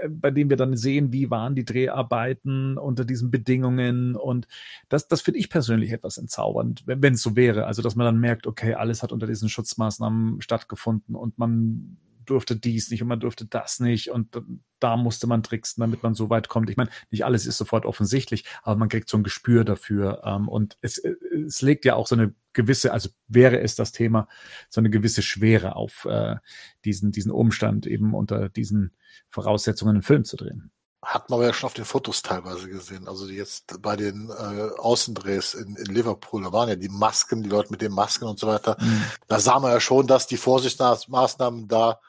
bei 0.09 0.31
dem 0.31 0.51
wir 0.51 0.57
dann 0.57 0.77
sehen, 0.77 1.13
wie 1.13 1.31
waren 1.31 1.55
die 1.55 1.65
Dreharbeiten 1.65 2.79
unter 2.79 3.05
diesen 3.05 3.31
Bedingungen. 3.31 4.17
Und 4.17 4.49
das, 4.89 5.09
das 5.09 5.21
finde 5.21 5.41
ich 5.41 5.51
persönlich 5.51 5.93
etwas 5.93 6.19
entzaubernd, 6.19 6.83
wenn 6.87 7.15
es 7.15 7.23
so 7.23 7.37
wäre. 7.37 7.67
Also, 7.67 7.83
dass 7.83 7.97
man 7.97 8.07
dann 8.07 8.21
merkt, 8.21 8.47
okay, 8.47 8.75
alles 8.75 9.03
hat 9.03 9.13
unter 9.13 9.27
diesen 9.27 9.49
Schutzmaßnahmen 9.49 10.41
stattgefunden 10.41 11.15
und 11.15 11.39
man 11.39 11.99
durfte 12.25 12.57
dies 12.57 12.91
nicht 12.91 13.03
und 13.03 13.09
man 13.09 13.21
durfte 13.21 13.47
das 13.47 13.81
nicht 13.81 14.11
und 14.11 14.41
da 14.81 14.97
musste 14.97 15.27
man 15.27 15.43
tricksen, 15.43 15.81
damit 15.81 16.03
man 16.03 16.15
so 16.15 16.31
weit 16.31 16.49
kommt. 16.49 16.71
Ich 16.71 16.77
meine, 16.77 16.91
nicht 17.11 17.25
alles 17.25 17.47
ist 17.47 17.59
sofort 17.59 17.87
offensichtlich, 17.87 18.45
aber 18.63 18.77
man 18.77 18.89
kriegt 18.89 19.09
so 19.09 19.17
ein 19.17 19.23
Gespür 19.23 19.65
dafür 19.65 20.23
ähm, 20.25 20.49
und 20.49 20.77
es, 20.81 20.99
es 20.99 21.63
legt 21.63 21.85
ja 21.85 21.95
auch 21.95 22.07
so 22.07 22.15
eine 22.17 22.35
gewisse, 22.53 22.93
also 22.93 23.11
wäre 23.29 23.61
es 23.61 23.77
das 23.77 23.93
Thema, 23.93 24.29
so 24.69 24.81
eine 24.81 24.91
gewisse 24.91 25.23
Schwere 25.23 25.77
auf 25.77 26.05
äh, 26.07 26.37
diesen, 26.85 27.13
diesen 27.13 27.31
Umstand, 27.31 27.87
eben 27.87 28.15
unter 28.15 28.49
diesen 28.49 28.93
Voraussetzungen 29.29 29.97
einen 29.97 30.03
Film 30.03 30.25
zu 30.25 30.37
drehen. 30.37 30.71
Hat 31.03 31.31
man 31.31 31.39
aber 31.39 31.47
ja 31.47 31.55
schon 31.55 31.69
auf 31.69 31.75
den 31.75 31.87
Fotos 31.87 32.21
teilweise 32.21 32.69
gesehen. 32.69 33.09
Also 33.09 33.27
jetzt 33.27 33.81
bei 33.81 33.97
den 33.97 34.29
äh, 34.29 34.69
Außendrehs 34.77 35.55
in, 35.55 35.77
in 35.77 35.87
Liverpool, 35.87 36.43
da 36.43 36.53
waren 36.53 36.69
ja 36.69 36.77
die 36.77 36.91
Masken, 36.91 37.43
die 37.43 37.49
Leute 37.49 37.71
mit 37.71 37.81
den 37.81 37.93
Masken 37.93 38.27
und 38.27 38.39
so 38.39 38.47
weiter. 38.47 38.77
Mhm. 38.79 39.05
Da 39.27 39.41
sah 39.41 39.59
man 39.61 39.73
ja 39.73 39.81
schon, 39.81 40.07
dass 40.07 40.27
die 40.27 40.37
Vorsichtsmaßnahmen 40.37 41.69
da 41.69 42.01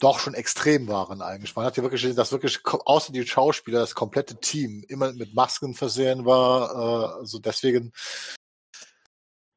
doch 0.00 0.18
schon 0.18 0.34
extrem 0.34 0.88
waren 0.88 1.22
eigentlich. 1.22 1.54
Man 1.54 1.64
hat 1.64 1.76
ja 1.76 1.82
wirklich 1.82 2.02
gesehen, 2.02 2.16
dass 2.16 2.32
wirklich 2.32 2.60
außer 2.64 3.12
die 3.12 3.26
Schauspieler 3.26 3.80
das 3.80 3.94
komplette 3.94 4.40
Team 4.40 4.84
immer 4.88 5.12
mit 5.12 5.34
Masken 5.34 5.74
versehen 5.74 6.24
war. 6.24 6.72
Äh, 6.72 7.20
also 7.20 7.38
deswegen, 7.38 7.92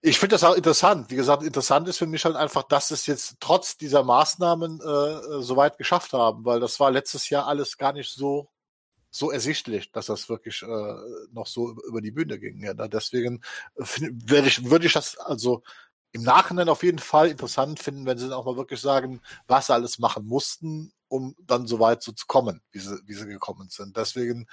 ich 0.01 0.19
finde 0.19 0.35
das 0.35 0.43
auch 0.43 0.55
interessant. 0.55 1.09
Wie 1.09 1.15
gesagt, 1.15 1.43
interessant 1.43 1.87
ist 1.87 1.97
für 1.97 2.07
mich 2.07 2.25
halt 2.25 2.35
einfach, 2.35 2.63
dass 2.63 2.91
es 2.91 3.05
jetzt 3.07 3.37
trotz 3.39 3.77
dieser 3.77 4.03
Maßnahmen 4.03 4.79
äh, 4.79 5.41
so 5.41 5.55
weit 5.55 5.77
geschafft 5.77 6.13
haben, 6.13 6.45
weil 6.45 6.59
das 6.59 6.79
war 6.79 6.91
letztes 6.91 7.29
Jahr 7.29 7.47
alles 7.47 7.77
gar 7.77 7.93
nicht 7.93 8.13
so 8.13 8.49
so 9.15 9.29
ersichtlich, 9.29 9.91
dass 9.91 10.07
das 10.07 10.27
wirklich 10.27 10.63
äh, 10.63 10.95
noch 11.31 11.45
so 11.45 11.75
über 11.87 12.01
die 12.01 12.09
Bühne 12.09 12.39
ging. 12.39 12.63
Ja, 12.63 12.73
deswegen 12.73 13.43
äh, 13.75 13.83
würde 14.09 14.47
ich, 14.47 14.69
würde 14.69 14.87
ich 14.87 14.93
das 14.93 15.17
also 15.19 15.61
im 16.13 16.23
Nachhinein 16.23 16.69
auf 16.69 16.83
jeden 16.83 16.99
Fall 16.99 17.29
interessant 17.29 17.79
finden, 17.79 18.05
wenn 18.05 18.17
sie 18.17 18.29
dann 18.29 18.37
auch 18.37 18.45
mal 18.45 18.55
wirklich 18.55 18.79
sagen, 18.79 19.21
was 19.47 19.67
sie 19.67 19.73
alles 19.73 19.99
machen 19.99 20.25
mussten, 20.25 20.93
um 21.07 21.35
dann 21.39 21.67
so 21.67 21.79
weit 21.79 22.03
so 22.03 22.11
zu 22.11 22.25
kommen, 22.27 22.61
wie 22.71 22.79
sie, 22.79 22.99
wie 23.05 23.15
sie 23.15 23.25
gekommen 23.25 23.69
sind. 23.69 23.97
Deswegen, 23.97 24.47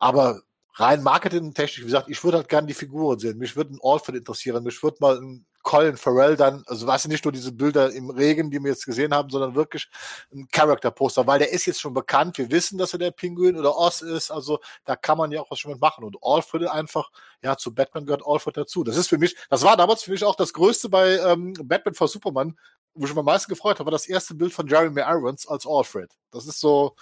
aber 0.00 0.42
rein 0.74 1.02
marketingtechnisch, 1.02 1.80
wie 1.80 1.86
gesagt, 1.86 2.08
ich 2.08 2.22
würde 2.24 2.38
halt 2.38 2.48
gerne 2.48 2.66
die 2.66 2.74
Figuren 2.74 3.18
sehen. 3.18 3.38
Mich 3.38 3.56
würde 3.56 3.74
ein 3.74 3.80
Alfred 3.82 4.16
interessieren. 4.16 4.64
Mich 4.64 4.82
würde 4.82 4.96
mal 5.00 5.18
ein 5.18 5.46
Colin 5.66 5.96
Farrell 5.96 6.36
dann, 6.36 6.62
also 6.68 6.86
du, 6.86 7.08
nicht 7.08 7.24
nur 7.24 7.32
diese 7.32 7.50
Bilder 7.50 7.92
im 7.92 8.08
Regen, 8.08 8.52
die 8.52 8.62
wir 8.62 8.70
jetzt 8.70 8.86
gesehen 8.86 9.12
haben, 9.12 9.28
sondern 9.30 9.56
wirklich 9.56 9.88
ein 10.32 10.46
Character-Poster, 10.52 11.26
weil 11.26 11.40
der 11.40 11.50
ist 11.50 11.66
jetzt 11.66 11.80
schon 11.80 11.92
bekannt. 11.92 12.38
Wir 12.38 12.48
wissen, 12.52 12.78
dass 12.78 12.92
er 12.92 13.00
der 13.00 13.10
Pinguin 13.10 13.58
oder 13.58 13.76
Oz 13.76 14.00
ist. 14.00 14.30
Also 14.30 14.60
da 14.84 14.94
kann 14.94 15.18
man 15.18 15.32
ja 15.32 15.40
auch 15.40 15.50
was 15.50 15.58
schon 15.58 15.72
mit 15.72 15.80
machen. 15.80 16.04
Und 16.04 16.18
Alfred 16.22 16.68
einfach, 16.68 17.10
ja, 17.42 17.56
zu 17.56 17.74
Batman 17.74 18.06
gehört 18.06 18.22
Alfred 18.24 18.56
dazu. 18.56 18.84
Das 18.84 18.96
ist 18.96 19.08
für 19.08 19.18
mich, 19.18 19.34
das 19.50 19.64
war 19.64 19.76
damals 19.76 20.04
für 20.04 20.12
mich 20.12 20.22
auch 20.22 20.36
das 20.36 20.52
Größte 20.52 20.88
bei 20.88 21.18
ähm, 21.18 21.52
Batman 21.64 21.94
vor 21.94 22.06
Superman, 22.06 22.56
wo 22.94 23.04
ich 23.04 23.10
mich 23.10 23.18
am 23.18 23.24
meisten 23.24 23.50
gefreut 23.50 23.80
habe, 23.80 23.86
war 23.86 23.92
das 23.92 24.06
erste 24.06 24.36
Bild 24.36 24.52
von 24.52 24.68
Jeremy 24.68 25.00
Irons 25.00 25.48
als 25.48 25.66
Alfred. 25.66 26.12
Das 26.30 26.46
ist 26.46 26.60
so, 26.60 26.94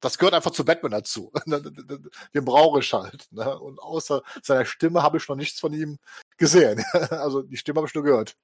das 0.00 0.18
gehört 0.18 0.34
einfach 0.34 0.50
zu 0.50 0.64
Batman 0.64 0.92
dazu. 0.92 1.32
Den 1.46 2.44
brauche 2.44 2.80
ich 2.80 2.92
halt. 2.92 3.28
Ne? 3.30 3.58
Und 3.58 3.78
außer 3.78 4.22
seiner 4.42 4.64
Stimme 4.64 5.02
habe 5.02 5.18
ich 5.18 5.28
noch 5.28 5.36
nichts 5.36 5.60
von 5.60 5.72
ihm 5.72 5.98
gesehen. 6.38 6.82
also 7.10 7.42
die 7.42 7.56
Stimme 7.56 7.78
habe 7.78 7.88
ich 7.88 7.94
nur 7.94 8.04
gehört. 8.04 8.36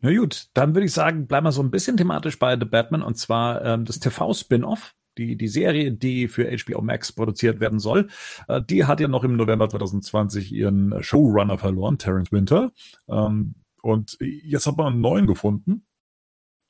Na 0.00 0.14
gut, 0.14 0.46
dann 0.54 0.74
würde 0.74 0.86
ich 0.86 0.92
sagen, 0.92 1.26
bleiben 1.26 1.46
wir 1.46 1.52
so 1.52 1.62
ein 1.62 1.70
bisschen 1.70 1.96
thematisch 1.96 2.38
bei 2.38 2.58
The 2.58 2.64
Batman 2.64 3.02
und 3.02 3.16
zwar 3.16 3.64
ähm, 3.64 3.84
das 3.84 4.00
TV-Spin-Off. 4.00 4.94
Die, 5.16 5.36
die 5.36 5.48
Serie, 5.48 5.90
die 5.90 6.28
für 6.28 6.48
HBO 6.48 6.80
Max 6.80 7.10
produziert 7.10 7.58
werden 7.58 7.80
soll, 7.80 8.06
äh, 8.46 8.62
die 8.62 8.84
hat 8.84 9.00
ja 9.00 9.08
noch 9.08 9.24
im 9.24 9.36
November 9.36 9.68
2020 9.68 10.52
ihren 10.52 11.02
Showrunner 11.02 11.58
verloren, 11.58 11.98
Terence 11.98 12.30
Winter. 12.30 12.70
Ähm, 13.08 13.56
und 13.82 14.16
jetzt 14.20 14.68
hat 14.68 14.76
man 14.76 14.92
einen 14.92 15.00
neuen 15.00 15.26
gefunden, 15.26 15.84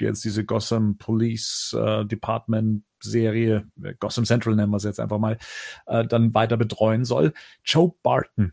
die 0.00 0.07
jetzt 0.07 0.24
diese 0.24 0.46
Gotham 0.46 0.96
Police 0.96 1.76
äh, 1.78 2.07
Department 2.07 2.85
Serie, 3.00 3.68
äh, 3.82 3.94
Gotham 3.98 4.24
Central 4.24 4.56
nennen 4.56 4.70
wir 4.70 4.76
es 4.76 4.84
jetzt 4.84 5.00
einfach 5.00 5.18
mal, 5.18 5.38
äh, 5.87 6.06
dann 6.06 6.34
weiter 6.34 6.56
betreuen 6.56 7.04
soll. 7.04 7.32
Joe 7.64 7.94
Barton. 8.02 8.52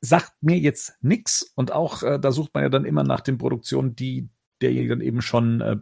Sagt 0.00 0.32
mir 0.40 0.58
jetzt 0.58 0.94
nix 1.02 1.52
und 1.54 1.72
auch 1.72 2.02
äh, 2.02 2.18
da 2.18 2.32
sucht 2.32 2.54
man 2.54 2.62
ja 2.62 2.68
dann 2.70 2.86
immer 2.86 3.02
nach 3.02 3.20
den 3.20 3.36
Produktionen, 3.36 3.94
die 3.94 4.28
derjenige 4.62 4.90
dann 4.90 5.00
eben 5.00 5.22
schon 5.22 5.60
äh, 5.60 5.76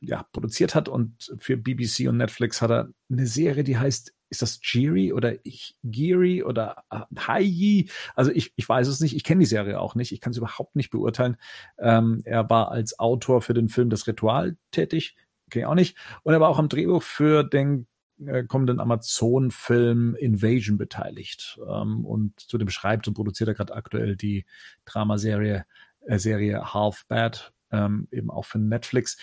ja, 0.00 0.24
produziert 0.32 0.74
hat 0.74 0.88
und 0.88 1.34
für 1.38 1.56
BBC 1.56 2.08
und 2.08 2.18
Netflix 2.18 2.62
hat 2.62 2.70
er 2.70 2.88
eine 3.10 3.26
Serie, 3.26 3.64
die 3.64 3.78
heißt 3.78 4.14
ist 4.30 4.42
das 4.42 4.60
Jiri 4.62 5.12
oder 5.12 5.44
ich 5.44 5.76
Giri 5.82 6.42
oder 6.42 6.84
äh, 6.90 7.00
Haiji? 7.18 7.90
Also 8.14 8.30
ich, 8.30 8.52
ich 8.56 8.68
weiß 8.68 8.86
es 8.86 9.00
nicht. 9.00 9.14
Ich 9.16 9.24
kenne 9.24 9.40
die 9.40 9.46
Serie 9.46 9.80
auch 9.80 9.96
nicht. 9.96 10.12
Ich 10.12 10.20
kann 10.20 10.30
es 10.30 10.38
überhaupt 10.38 10.76
nicht 10.76 10.90
beurteilen. 10.90 11.36
Ähm, 11.78 12.22
er 12.24 12.48
war 12.48 12.70
als 12.70 12.98
Autor 12.98 13.42
für 13.42 13.54
den 13.54 13.68
Film 13.68 13.90
Das 13.90 14.06
Ritual 14.06 14.56
tätig. 14.70 15.16
Ich 15.56 15.66
auch 15.66 15.74
nicht. 15.74 15.96
Und 16.22 16.32
er 16.32 16.40
war 16.40 16.48
auch 16.48 16.58
am 16.58 16.68
Drehbuch 16.68 17.02
für 17.02 17.42
den 17.44 17.86
äh, 18.26 18.44
kommenden 18.44 18.80
Amazon-Film 18.80 20.14
Invasion 20.16 20.76
beteiligt. 20.76 21.58
Ähm, 21.66 22.04
und 22.04 22.38
zu 22.40 22.58
dem 22.58 22.68
schreibt 22.68 23.08
und 23.08 23.14
produziert 23.14 23.48
er 23.48 23.54
gerade 23.54 23.74
aktuell 23.74 24.16
die 24.16 24.44
Dramaserie 24.84 25.64
äh, 26.06 26.18
Serie 26.18 26.74
Half 26.74 27.06
Bad, 27.08 27.52
ähm, 27.70 28.08
eben 28.10 28.30
auch 28.30 28.44
für 28.44 28.58
Netflix. 28.58 29.16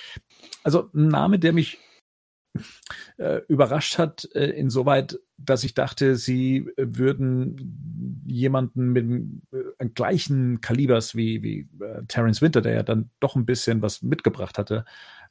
Also 0.63 0.89
ein 0.93 1.07
Name, 1.09 1.39
der 1.39 1.53
mich 1.53 1.79
äh, 3.17 3.41
überrascht 3.47 3.97
hat, 3.97 4.27
äh, 4.33 4.49
insoweit, 4.49 5.19
dass 5.37 5.63
ich 5.63 5.73
dachte, 5.73 6.15
sie 6.15 6.67
würden 6.75 8.23
jemanden 8.25 8.93
mit 8.93 9.03
dem 9.03 9.41
äh, 9.51 9.87
gleichen 9.89 10.61
Kalibers 10.61 11.15
wie, 11.15 11.43
wie 11.43 11.69
äh, 11.83 12.03
Terence 12.07 12.41
Winter, 12.41 12.61
der 12.61 12.73
ja 12.73 12.83
dann 12.83 13.11
doch 13.19 13.35
ein 13.35 13.45
bisschen 13.45 13.81
was 13.81 14.01
mitgebracht 14.01 14.57
hatte 14.57 14.85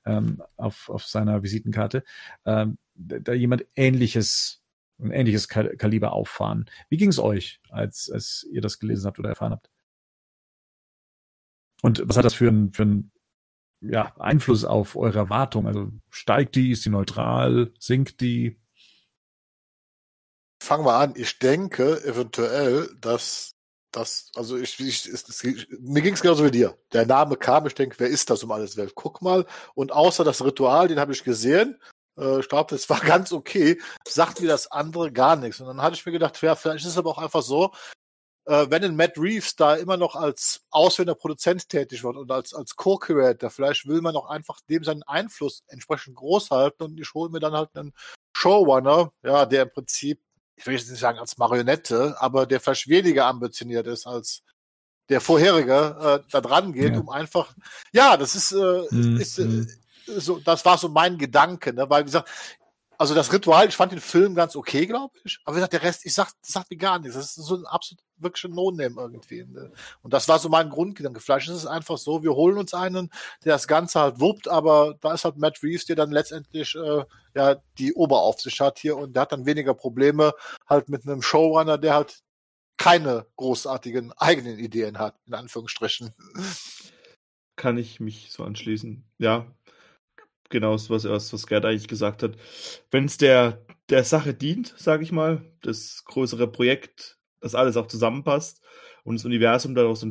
ähm, 0.06 0.42
auf, 0.56 0.88
auf 0.88 1.04
seiner 1.04 1.42
Visitenkarte, 1.42 2.04
ähm, 2.44 2.78
da 2.94 3.32
jemand 3.32 3.66
ähnliches, 3.74 4.62
ein 4.98 5.10
ähnliches 5.10 5.48
Kaliber 5.48 6.12
auffahren. 6.12 6.70
Wie 6.88 6.96
ging 6.96 7.10
es 7.10 7.18
euch, 7.18 7.60
als, 7.68 8.10
als 8.10 8.46
ihr 8.50 8.62
das 8.62 8.78
gelesen 8.78 9.06
habt 9.06 9.18
oder 9.18 9.28
erfahren 9.28 9.52
habt? 9.52 9.70
Und 11.82 12.02
was 12.06 12.16
hat 12.16 12.24
das 12.24 12.34
für 12.34 12.48
ein, 12.48 12.72
für 12.72 12.84
ein 12.84 13.12
ja, 13.80 14.16
Einfluss 14.16 14.64
auf 14.64 14.96
eure 14.96 15.18
Erwartung? 15.18 15.66
Also 15.66 15.92
steigt 16.08 16.54
die, 16.54 16.70
ist 16.70 16.84
die 16.84 16.90
neutral, 16.90 17.72
sinkt 17.78 18.20
die? 18.20 18.58
Fangen 20.62 20.86
wir 20.86 20.94
an. 20.94 21.12
Ich 21.16 21.38
denke 21.38 22.02
eventuell, 22.04 22.88
dass 23.00 23.55
das, 23.96 24.30
also 24.34 24.56
ich, 24.56 24.78
ich, 24.78 25.10
ich 25.10 25.68
mir 25.80 26.02
ging 26.02 26.14
es 26.14 26.20
genauso 26.20 26.44
wie 26.44 26.50
dir. 26.50 26.76
Der 26.92 27.06
Name 27.06 27.36
kam, 27.36 27.66
ich 27.66 27.74
denke, 27.74 27.96
wer 27.98 28.08
ist 28.08 28.28
das 28.28 28.42
um 28.42 28.52
alles 28.52 28.76
Welt? 28.76 28.92
Guck 28.94 29.22
mal. 29.22 29.46
Und 29.74 29.92
außer 29.92 30.22
das 30.22 30.44
Ritual, 30.44 30.88
den 30.88 31.00
habe 31.00 31.12
ich 31.12 31.24
gesehen. 31.24 31.80
Äh, 32.18 32.40
ich 32.40 32.48
glaube, 32.48 32.74
das 32.74 32.88
war 32.90 33.00
ganz 33.00 33.32
okay. 33.32 33.80
Sagt 34.06 34.42
wie 34.42 34.46
das 34.46 34.70
andere 34.70 35.10
gar 35.12 35.36
nichts. 35.36 35.60
Und 35.60 35.66
dann 35.66 35.80
hatte 35.80 35.96
ich 35.96 36.04
mir 36.04 36.12
gedacht, 36.12 36.40
ja, 36.42 36.54
vielleicht 36.54 36.84
ist 36.84 36.92
es 36.92 36.98
aber 36.98 37.10
auch 37.10 37.18
einfach 37.18 37.42
so, 37.42 37.72
äh, 38.46 38.66
wenn 38.68 38.84
ein 38.84 38.96
Matt 38.96 39.18
Reeves 39.18 39.56
da 39.56 39.74
immer 39.74 39.96
noch 39.96 40.14
als 40.14 40.60
ausführender 40.70 41.14
Produzent 41.14 41.68
tätig 41.68 42.04
wird 42.04 42.16
und 42.16 42.30
als, 42.30 42.54
als 42.54 42.76
Co-Creator, 42.76 43.50
vielleicht 43.50 43.86
will 43.86 44.02
man 44.02 44.14
auch 44.14 44.28
einfach 44.28 44.60
dem 44.68 44.84
seinen 44.84 45.02
Einfluss 45.04 45.64
entsprechend 45.68 46.16
groß 46.16 46.50
halten 46.50 46.82
und 46.84 47.00
ich 47.00 47.12
hole 47.14 47.30
mir 47.30 47.40
dann 47.40 47.54
halt 47.54 47.70
einen 47.74 47.92
Showrunner, 48.36 49.12
ja, 49.22 49.46
der 49.46 49.62
im 49.62 49.72
Prinzip, 49.72 50.20
ich 50.56 50.66
will 50.66 50.74
jetzt 50.74 50.90
nicht 50.90 51.00
sagen 51.00 51.18
als 51.18 51.38
Marionette, 51.38 52.16
aber 52.18 52.46
der 52.46 52.60
vielleicht 52.60 52.88
weniger 52.88 53.26
ambitioniert 53.26 53.86
ist 53.86 54.06
als 54.06 54.42
der 55.08 55.20
vorherige 55.20 56.22
äh, 56.24 56.30
da 56.30 56.40
dran 56.40 56.72
geht, 56.72 56.94
ja. 56.94 56.98
um 56.98 57.10
einfach, 57.10 57.54
ja, 57.92 58.16
das 58.16 58.34
ist, 58.34 58.52
äh, 58.52 58.86
mhm. 58.90 59.20
ist 59.20 59.38
äh, 59.38 59.66
so, 60.06 60.38
das 60.38 60.64
war 60.64 60.78
so 60.78 60.88
mein 60.88 61.18
Gedanke, 61.18 61.72
ne? 61.72 61.88
weil 61.88 62.02
wie 62.02 62.06
gesagt, 62.06 62.28
also 62.98 63.14
das 63.14 63.32
Ritual, 63.32 63.68
ich 63.68 63.76
fand 63.76 63.92
den 63.92 64.00
Film 64.00 64.34
ganz 64.34 64.56
okay, 64.56 64.86
glaube 64.86 65.14
ich. 65.24 65.38
Aber 65.44 65.54
wie 65.54 65.58
gesagt, 65.58 65.74
der 65.74 65.82
Rest, 65.82 66.06
ich 66.06 66.14
sag, 66.14 66.30
das 66.40 66.52
sagt 66.52 66.70
mir 66.70 66.78
gar 66.78 66.98
nichts. 66.98 67.14
Das 67.14 67.26
ist 67.26 67.34
so 67.34 67.56
ein 67.56 67.66
absolut 67.66 68.02
wirklich 68.18 68.44
ein 68.44 68.54
No-Name 68.54 69.00
irgendwie. 69.00 69.42
Und 70.02 70.12
das 70.12 70.28
war 70.28 70.38
so 70.38 70.48
mein 70.48 70.70
Grundgedanke. 70.70 71.20
Vielleicht 71.20 71.48
ist 71.48 71.54
es 71.54 71.66
einfach 71.66 71.98
so, 71.98 72.22
wir 72.22 72.34
holen 72.34 72.58
uns 72.58 72.74
einen, 72.74 73.10
der 73.44 73.54
das 73.54 73.68
Ganze 73.68 74.00
halt 74.00 74.20
wuppt, 74.20 74.48
aber 74.48 74.96
da 75.00 75.14
ist 75.14 75.24
halt 75.24 75.36
Matt 75.36 75.62
Reeves, 75.62 75.86
der 75.86 75.96
dann 75.96 76.10
letztendlich 76.10 76.74
äh, 76.74 77.04
ja 77.34 77.56
die 77.78 77.94
Oberaufsicht 77.94 78.60
hat 78.60 78.78
hier 78.78 78.96
und 78.96 79.14
der 79.14 79.22
hat 79.22 79.32
dann 79.32 79.46
weniger 79.46 79.74
Probleme 79.74 80.32
halt 80.68 80.88
mit 80.88 81.06
einem 81.06 81.22
Showrunner, 81.22 81.78
der 81.78 81.94
halt 81.94 82.22
keine 82.78 83.26
großartigen 83.36 84.12
eigenen 84.12 84.58
Ideen 84.58 84.98
hat, 84.98 85.16
in 85.26 85.34
Anführungsstrichen. 85.34 86.14
Kann 87.56 87.78
ich 87.78 88.00
mich 88.00 88.32
so 88.32 88.44
anschließen. 88.44 89.04
Ja, 89.18 89.46
genau 90.50 90.74
was, 90.74 90.90
was, 90.90 91.32
was 91.32 91.46
Gerd 91.46 91.64
eigentlich 91.64 91.88
gesagt 91.88 92.22
hat. 92.22 92.36
Wenn 92.90 93.06
es 93.06 93.16
der, 93.16 93.64
der 93.88 94.04
Sache 94.04 94.34
dient, 94.34 94.74
sage 94.76 95.02
ich 95.02 95.12
mal, 95.12 95.44
das 95.62 96.04
größere 96.04 96.48
Projekt, 96.48 97.18
dass 97.40 97.54
alles 97.54 97.76
auch 97.76 97.86
zusammenpasst 97.86 98.62
und 99.04 99.16
das 99.16 99.24
Universum 99.24 99.74
daraus 99.74 100.06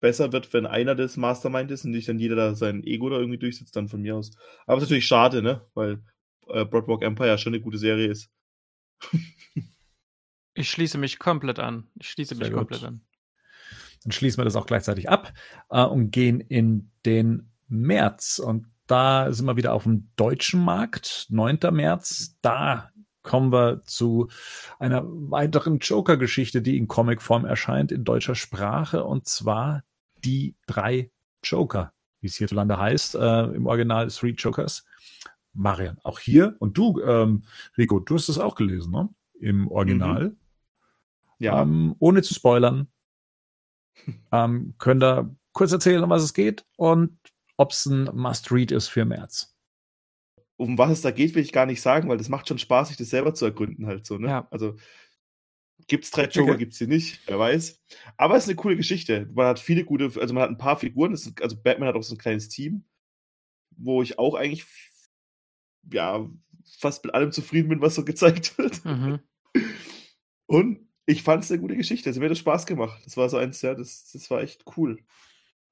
besser 0.00 0.32
wird, 0.32 0.52
wenn 0.52 0.66
einer 0.66 0.94
das 0.94 1.16
Mastermind 1.16 1.70
ist 1.70 1.84
und 1.84 1.90
nicht 1.90 2.08
dann 2.08 2.18
jeder 2.18 2.36
da 2.36 2.54
sein 2.54 2.84
Ego 2.84 3.10
da 3.10 3.18
irgendwie 3.18 3.38
durchsetzt, 3.38 3.74
dann 3.74 3.88
von 3.88 4.00
mir 4.00 4.16
aus. 4.16 4.30
Aber 4.66 4.78
es 4.78 4.84
ist 4.84 4.90
natürlich 4.90 5.06
schade, 5.06 5.42
ne? 5.42 5.66
Weil 5.74 6.02
äh, 6.48 6.64
Broadwalk 6.64 7.02
Empire 7.02 7.36
schon 7.38 7.54
eine 7.54 7.62
gute 7.62 7.78
Serie 7.78 8.08
ist. 8.08 8.30
Ich 10.58 10.70
schließe 10.70 10.98
mich 10.98 11.20
komplett 11.20 11.60
an. 11.60 11.86
Ich 11.94 12.10
schließe 12.10 12.34
Sehr 12.34 12.44
mich 12.44 12.50
gut. 12.50 12.58
komplett 12.58 12.82
an. 12.82 13.00
Dann 14.02 14.10
schließen 14.10 14.40
wir 14.40 14.44
das 14.44 14.56
auch 14.56 14.66
gleichzeitig 14.66 15.08
ab 15.08 15.32
äh, 15.70 15.84
und 15.84 16.10
gehen 16.10 16.40
in 16.40 16.90
den 17.06 17.52
März. 17.68 18.40
Und 18.40 18.66
da 18.88 19.32
sind 19.32 19.46
wir 19.46 19.56
wieder 19.56 19.72
auf 19.72 19.84
dem 19.84 20.10
deutschen 20.16 20.60
Markt, 20.60 21.26
9. 21.30 21.60
März. 21.70 22.38
Da 22.42 22.90
kommen 23.22 23.52
wir 23.52 23.82
zu 23.84 24.28
einer 24.78 25.02
weiteren 25.04 25.78
Joker-Geschichte, 25.78 26.62
die 26.62 26.76
in 26.76 26.88
Comicform 26.88 27.44
erscheint, 27.44 27.92
in 27.92 28.04
deutscher 28.04 28.34
Sprache. 28.34 29.04
Und 29.04 29.26
zwar 29.26 29.82
die 30.24 30.56
drei 30.66 31.10
Joker, 31.42 31.92
wie 32.20 32.28
es 32.28 32.36
hierzulande 32.36 32.78
heißt. 32.78 33.14
Äh, 33.14 33.44
Im 33.54 33.66
Original 33.66 34.08
Three 34.08 34.30
Jokers. 34.30 34.84
Marian, 35.52 35.98
auch 36.02 36.18
hier. 36.18 36.56
Und 36.58 36.78
du, 36.78 37.00
ähm, 37.00 37.44
Rico, 37.76 37.98
du 37.98 38.14
hast 38.14 38.28
es 38.28 38.38
auch 38.38 38.54
gelesen, 38.54 38.92
ne? 38.92 39.08
Im 39.40 39.68
Original. 39.68 40.36
Ja. 41.38 41.62
Ähm, 41.62 41.94
ohne 41.98 42.22
zu 42.22 42.34
spoilern, 42.34 42.88
ähm, 44.32 44.74
könnt 44.78 45.02
ihr 45.02 45.34
kurz 45.52 45.72
erzählen, 45.72 46.02
um 46.02 46.10
was 46.10 46.22
es 46.22 46.34
geht 46.34 46.64
und 46.76 47.18
ob 47.56 47.72
es 47.72 47.86
ein 47.86 48.04
Must-Read 48.12 48.70
ist 48.70 48.88
für 48.88 49.04
März. 49.04 49.57
Um 50.58 50.76
was 50.76 50.90
es 50.90 51.00
da 51.02 51.10
geht, 51.12 51.34
will 51.34 51.42
ich 51.42 51.52
gar 51.52 51.64
nicht 51.66 51.80
sagen, 51.80 52.08
weil 52.08 52.18
das 52.18 52.28
macht 52.28 52.48
schon 52.48 52.58
Spaß, 52.58 52.88
sich 52.88 52.96
das 52.98 53.08
selber 53.10 53.32
zu 53.32 53.46
ergründen 53.46 53.86
halt 53.86 54.04
so, 54.04 54.18
ne? 54.18 54.28
Ja. 54.28 54.48
Also 54.50 54.76
gibt's 55.86 56.10
drei 56.10 56.24
Joker, 56.24 56.50
Okay. 56.50 56.58
gibt's 56.58 56.78
sie 56.78 56.88
nicht, 56.88 57.20
wer 57.26 57.38
weiß. 57.38 57.80
Aber 58.16 58.36
es 58.36 58.42
ist 58.44 58.48
eine 58.50 58.56
coole 58.56 58.76
Geschichte. 58.76 59.30
Man 59.32 59.46
hat 59.46 59.60
viele 59.60 59.84
gute, 59.84 60.10
also 60.20 60.34
man 60.34 60.42
hat 60.42 60.50
ein 60.50 60.58
paar 60.58 60.76
Figuren, 60.78 61.12
ist, 61.14 61.40
also 61.40 61.56
Batman 61.56 61.88
hat 61.88 61.94
auch 61.94 62.02
so 62.02 62.14
ein 62.14 62.18
kleines 62.18 62.48
Team, 62.48 62.84
wo 63.76 64.02
ich 64.02 64.18
auch 64.18 64.34
eigentlich 64.34 64.66
ja 65.90 66.28
fast 66.78 67.04
mit 67.04 67.14
allem 67.14 67.32
zufrieden 67.32 67.68
bin, 67.68 67.80
was 67.80 67.94
so 67.94 68.04
gezeigt 68.04 68.58
wird. 68.58 68.84
Mhm. 68.84 69.20
Und 70.46 70.88
ich 71.06 71.22
fand 71.22 71.44
es 71.44 71.50
eine 71.50 71.60
gute 71.60 71.76
Geschichte. 71.76 72.10
Also 72.10 72.20
mir 72.20 72.26
hat 72.26 72.32
das 72.32 72.38
Spaß 72.40 72.66
gemacht. 72.66 73.00
Das 73.04 73.16
war 73.16 73.28
so 73.28 73.36
eins, 73.38 73.62
ja, 73.62 73.74
das, 73.74 74.10
das 74.12 74.28
war 74.30 74.42
echt 74.42 74.64
cool. 74.76 74.98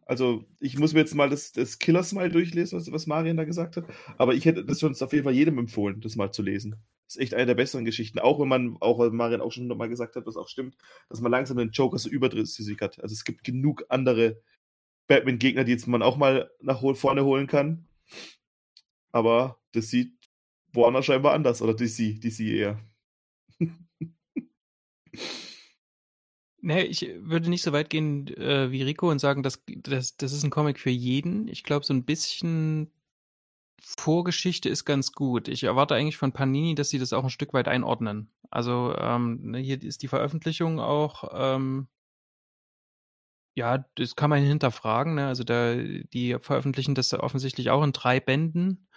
Also, 0.08 0.44
ich 0.60 0.78
muss 0.78 0.92
mir 0.92 1.00
jetzt 1.00 1.16
mal 1.16 1.28
das, 1.28 1.50
das 1.50 1.80
Killer 1.80 2.04
Smile 2.04 2.30
durchlesen, 2.30 2.78
was, 2.78 2.90
was 2.92 3.08
Marian 3.08 3.36
da 3.36 3.44
gesagt 3.44 3.76
hat. 3.76 3.84
Aber 4.18 4.34
ich 4.34 4.44
hätte 4.44 4.64
das 4.64 4.78
schon 4.78 4.94
auf 4.94 5.12
jeden 5.12 5.24
Fall 5.24 5.34
jedem 5.34 5.58
empfohlen, 5.58 6.00
das 6.00 6.14
mal 6.14 6.30
zu 6.30 6.42
lesen. 6.42 6.76
Das 7.06 7.16
ist 7.16 7.22
echt 7.22 7.34
eine 7.34 7.46
der 7.46 7.56
besseren 7.56 7.84
Geschichten. 7.84 8.20
Auch 8.20 8.38
wenn 8.38 8.46
man, 8.46 8.76
auch 8.80 9.00
weil 9.00 9.10
Marian 9.10 9.40
auch 9.40 9.50
schon 9.50 9.66
mal 9.66 9.88
gesagt 9.88 10.14
hat, 10.14 10.24
was 10.24 10.36
auch 10.36 10.48
stimmt, 10.48 10.76
dass 11.08 11.20
man 11.20 11.32
langsam 11.32 11.56
den 11.56 11.70
Joker 11.70 11.98
so 11.98 12.08
überdrüssig 12.08 12.80
hat. 12.80 13.00
Also, 13.02 13.14
es 13.14 13.24
gibt 13.24 13.42
genug 13.42 13.84
andere 13.88 14.40
Batman-Gegner, 15.08 15.64
die 15.64 15.72
jetzt 15.72 15.88
man 15.88 16.02
auch 16.02 16.16
mal 16.16 16.50
nach 16.60 16.80
vorne 16.96 17.24
holen 17.24 17.48
kann. 17.48 17.88
Aber 19.10 19.58
das 19.72 19.88
sieht 19.88 20.12
Warner 20.72 21.02
scheinbar 21.02 21.34
anders. 21.34 21.62
Oder 21.62 21.74
DC, 21.74 22.20
DC 22.20 22.40
eher. 22.40 22.80
Nee, 26.66 26.82
ich 26.82 27.08
würde 27.20 27.48
nicht 27.48 27.62
so 27.62 27.72
weit 27.72 27.90
gehen 27.90 28.26
äh, 28.38 28.72
wie 28.72 28.82
Rico 28.82 29.08
und 29.08 29.20
sagen, 29.20 29.44
dass, 29.44 29.62
das, 29.68 30.16
das 30.16 30.32
ist 30.32 30.42
ein 30.42 30.50
Comic 30.50 30.80
für 30.80 30.90
jeden. 30.90 31.46
Ich 31.46 31.62
glaube, 31.62 31.86
so 31.86 31.94
ein 31.94 32.04
bisschen 32.04 32.90
Vorgeschichte 33.80 34.68
ist 34.68 34.84
ganz 34.84 35.12
gut. 35.12 35.46
Ich 35.46 35.62
erwarte 35.62 35.94
eigentlich 35.94 36.16
von 36.16 36.32
Panini, 36.32 36.74
dass 36.74 36.90
sie 36.90 36.98
das 36.98 37.12
auch 37.12 37.22
ein 37.22 37.30
Stück 37.30 37.54
weit 37.54 37.68
einordnen. 37.68 38.32
Also 38.50 38.96
ähm, 38.98 39.52
ne, 39.52 39.58
hier 39.60 39.80
ist 39.80 40.02
die 40.02 40.08
Veröffentlichung 40.08 40.80
auch, 40.80 41.30
ähm, 41.32 41.86
ja, 43.54 43.84
das 43.94 44.16
kann 44.16 44.30
man 44.30 44.42
hinterfragen. 44.42 45.14
Ne? 45.14 45.28
Also 45.28 45.44
da, 45.44 45.76
die 45.76 46.36
veröffentlichen 46.40 46.96
das 46.96 47.14
offensichtlich 47.14 47.70
auch 47.70 47.84
in 47.84 47.92
drei 47.92 48.18
Bänden. 48.18 48.88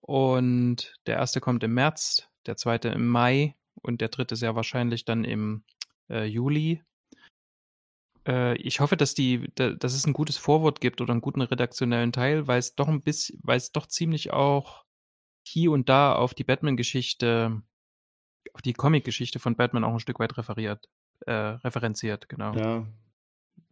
Und 0.00 0.94
der 1.06 1.16
erste 1.16 1.40
kommt 1.40 1.64
im 1.64 1.74
März, 1.74 2.28
der 2.46 2.56
zweite 2.56 2.90
im 2.90 3.08
Mai 3.08 3.56
und 3.82 4.00
der 4.00 4.10
dritte 4.10 4.36
sehr 4.36 4.54
wahrscheinlich 4.54 5.04
dann 5.04 5.24
im 5.24 5.64
äh, 6.08 6.24
Juli. 6.24 6.85
Äh, 8.26 8.56
ich 8.56 8.80
hoffe, 8.80 8.96
dass 8.96 9.14
die, 9.14 9.50
da, 9.54 9.70
dass 9.70 9.94
es 9.94 10.06
ein 10.06 10.12
gutes 10.12 10.36
Vorwort 10.36 10.80
gibt 10.80 11.00
oder 11.00 11.12
einen 11.12 11.20
guten 11.20 11.42
redaktionellen 11.42 12.12
Teil, 12.12 12.46
weil 12.46 12.58
es 12.58 12.74
doch 12.74 12.88
ein 12.88 13.02
bisschen, 13.02 13.38
weil 13.42 13.56
es 13.56 13.72
doch 13.72 13.86
ziemlich 13.86 14.32
auch 14.32 14.84
hier 15.46 15.70
und 15.70 15.88
da 15.88 16.14
auf 16.14 16.34
die 16.34 16.44
Batman-Geschichte, 16.44 17.62
auf 18.52 18.62
die 18.62 18.72
Comic-Geschichte 18.72 19.38
von 19.38 19.56
Batman 19.56 19.84
auch 19.84 19.92
ein 19.92 20.00
Stück 20.00 20.18
weit 20.18 20.36
referiert, 20.36 20.88
äh, 21.26 21.32
referenziert, 21.32 22.28
genau. 22.28 22.54
Ja. 22.54 22.86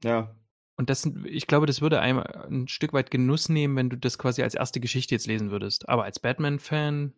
Ja. 0.02 0.34
Und 0.76 0.90
das, 0.90 1.08
ich 1.24 1.46
glaube, 1.46 1.66
das 1.66 1.80
würde 1.80 2.00
einem 2.00 2.18
ein 2.18 2.68
Stück 2.68 2.92
weit 2.92 3.10
Genuss 3.10 3.48
nehmen, 3.48 3.76
wenn 3.76 3.90
du 3.90 3.96
das 3.96 4.18
quasi 4.18 4.42
als 4.42 4.54
erste 4.54 4.80
Geschichte 4.80 5.14
jetzt 5.14 5.26
lesen 5.26 5.50
würdest. 5.50 5.88
Aber 5.88 6.04
als 6.04 6.18
Batman-Fan, 6.20 7.12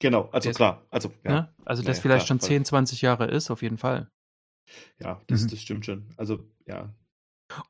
Genau, 0.00 0.30
also 0.32 0.50
klar. 0.50 0.86
Also, 0.90 1.12
ja. 1.24 1.30
ne? 1.30 1.54
also 1.66 1.82
das 1.82 1.98
ja, 1.98 2.02
vielleicht 2.02 2.26
klar, 2.26 2.38
schon 2.38 2.40
voll. 2.40 2.48
10, 2.48 2.64
20 2.64 3.02
Jahre 3.02 3.26
ist, 3.26 3.50
auf 3.50 3.62
jeden 3.62 3.76
Fall. 3.76 4.10
Ja, 4.98 5.20
das, 5.26 5.42
Mhm. 5.42 5.48
das 5.48 5.60
stimmt 5.60 5.86
schon. 5.86 6.06
Also, 6.16 6.44
ja. 6.66 6.94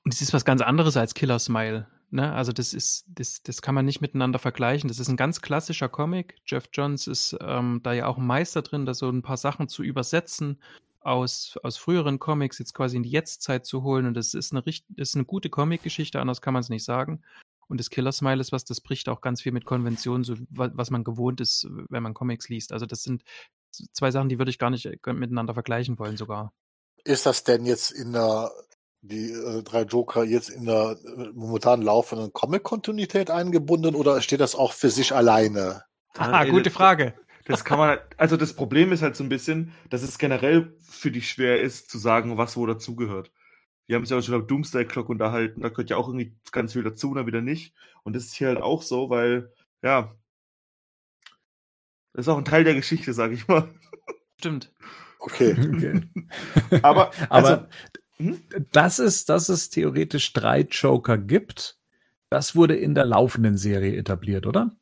Und 0.04 0.12
es 0.14 0.20
ist 0.20 0.32
was 0.32 0.44
ganz 0.44 0.60
anderes 0.60 0.96
als 0.96 1.14
Killer 1.14 1.38
Smile. 1.38 1.86
Ne? 2.10 2.32
Also 2.32 2.52
das 2.52 2.74
ist, 2.74 3.04
das, 3.08 3.42
das 3.42 3.62
kann 3.62 3.74
man 3.74 3.84
nicht 3.84 4.00
miteinander 4.00 4.38
vergleichen. 4.38 4.88
Das 4.88 4.98
ist 4.98 5.08
ein 5.08 5.16
ganz 5.16 5.40
klassischer 5.40 5.88
Comic. 5.88 6.36
Jeff 6.44 6.68
Johns 6.72 7.06
ist 7.06 7.36
ähm, 7.40 7.80
da 7.82 7.92
ja 7.92 8.06
auch 8.06 8.18
ein 8.18 8.26
Meister 8.26 8.62
drin, 8.62 8.84
da 8.84 8.94
so 8.94 9.08
ein 9.08 9.22
paar 9.22 9.36
Sachen 9.36 9.68
zu 9.68 9.82
übersetzen 9.82 10.60
aus, 11.00 11.56
aus 11.62 11.76
früheren 11.78 12.18
Comics 12.18 12.58
jetzt 12.58 12.74
quasi 12.74 12.96
in 12.96 13.04
die 13.04 13.10
Jetztzeit 13.10 13.64
zu 13.64 13.82
holen. 13.84 14.06
Und 14.06 14.14
das 14.14 14.34
ist 14.34 14.52
eine, 14.52 14.66
richt- 14.66 14.84
das 14.90 15.10
ist 15.10 15.14
eine 15.14 15.24
gute 15.24 15.48
Comic-Geschichte, 15.50 16.20
anders 16.20 16.42
kann 16.42 16.52
man 16.52 16.60
es 16.60 16.68
nicht 16.68 16.84
sagen. 16.84 17.22
Und 17.68 17.78
das 17.78 17.88
Killer 17.88 18.10
Smile 18.12 18.40
ist 18.40 18.50
was, 18.50 18.64
das 18.64 18.80
bricht 18.80 19.08
auch 19.08 19.20
ganz 19.20 19.40
viel 19.40 19.52
mit 19.52 19.64
Konventionen, 19.64 20.24
so 20.24 20.34
wa- 20.50 20.72
was 20.74 20.90
man 20.90 21.04
gewohnt 21.04 21.40
ist, 21.40 21.68
wenn 21.88 22.02
man 22.02 22.12
Comics 22.14 22.48
liest. 22.48 22.72
Also 22.72 22.84
das 22.84 23.04
sind 23.04 23.22
zwei 23.92 24.10
Sachen, 24.10 24.28
die 24.28 24.38
würde 24.38 24.50
ich 24.50 24.58
gar 24.58 24.70
nicht 24.70 24.84
äh, 24.86 25.12
miteinander 25.12 25.54
vergleichen 25.54 25.96
wollen 26.00 26.16
sogar. 26.16 26.52
Ist 27.04 27.26
das 27.26 27.44
denn 27.44 27.64
jetzt 27.66 27.90
in 27.90 28.12
der, 28.12 28.50
die 29.02 29.30
äh, 29.32 29.62
drei 29.62 29.82
Joker 29.82 30.24
jetzt 30.24 30.50
in 30.50 30.64
der 30.66 30.96
äh, 31.04 31.30
momentan 31.34 31.82
laufenden 31.82 32.32
Comic-Kontinuität 32.32 33.30
eingebunden 33.30 33.94
oder 33.94 34.20
steht 34.20 34.40
das 34.40 34.54
auch 34.54 34.72
für 34.72 34.90
sich 34.90 35.14
alleine? 35.14 35.84
Ah, 36.14 36.42
ey, 36.44 36.50
gute 36.50 36.64
das- 36.64 36.72
Frage. 36.72 37.14
Das 37.46 37.64
kann 37.64 37.78
man, 37.78 37.88
halt- 37.88 38.02
also 38.16 38.36
das 38.36 38.54
Problem 38.54 38.92
ist 38.92 39.02
halt 39.02 39.16
so 39.16 39.24
ein 39.24 39.28
bisschen, 39.28 39.72
dass 39.88 40.02
es 40.02 40.18
generell 40.18 40.76
für 40.82 41.10
dich 41.10 41.28
schwer 41.30 41.60
ist, 41.60 41.90
zu 41.90 41.98
sagen, 41.98 42.36
was 42.36 42.56
wo 42.56 42.64
dazugehört. 42.66 43.32
Wir 43.86 43.96
haben 43.96 44.02
uns 44.02 44.10
ja 44.10 44.18
auch 44.18 44.22
schon 44.22 44.34
über 44.36 44.46
Doomsday 44.46 44.84
Clock 44.84 45.08
unterhalten, 45.08 45.62
da 45.62 45.68
gehört 45.70 45.90
ja 45.90 45.96
auch 45.96 46.06
irgendwie 46.06 46.36
ganz 46.52 46.74
viel 46.74 46.84
dazu, 46.84 47.12
dann 47.14 47.26
wieder 47.26 47.40
nicht. 47.40 47.74
Und 48.04 48.14
das 48.14 48.26
ist 48.26 48.34
hier 48.34 48.48
halt 48.48 48.60
auch 48.60 48.82
so, 48.82 49.10
weil, 49.10 49.52
ja, 49.82 50.14
das 52.12 52.26
ist 52.26 52.28
auch 52.28 52.38
ein 52.38 52.44
Teil 52.44 52.62
der 52.62 52.74
Geschichte, 52.74 53.12
sag 53.14 53.32
ich 53.32 53.48
mal. 53.48 53.68
Stimmt. 54.38 54.72
Okay. 55.20 55.54
Okay. 55.58 56.02
Aber, 56.82 57.10
also, 57.28 57.52
Aber 57.52 57.68
hm? 58.16 58.42
dass 58.72 58.98
es, 58.98 59.24
dass 59.24 59.48
es 59.48 59.70
theoretisch 59.70 60.32
drei 60.32 60.62
Joker 60.62 61.18
gibt, 61.18 61.78
das 62.30 62.54
wurde 62.54 62.76
in 62.76 62.94
der 62.94 63.04
laufenden 63.04 63.56
Serie 63.56 63.96
etabliert, 63.96 64.46
oder? 64.46 64.76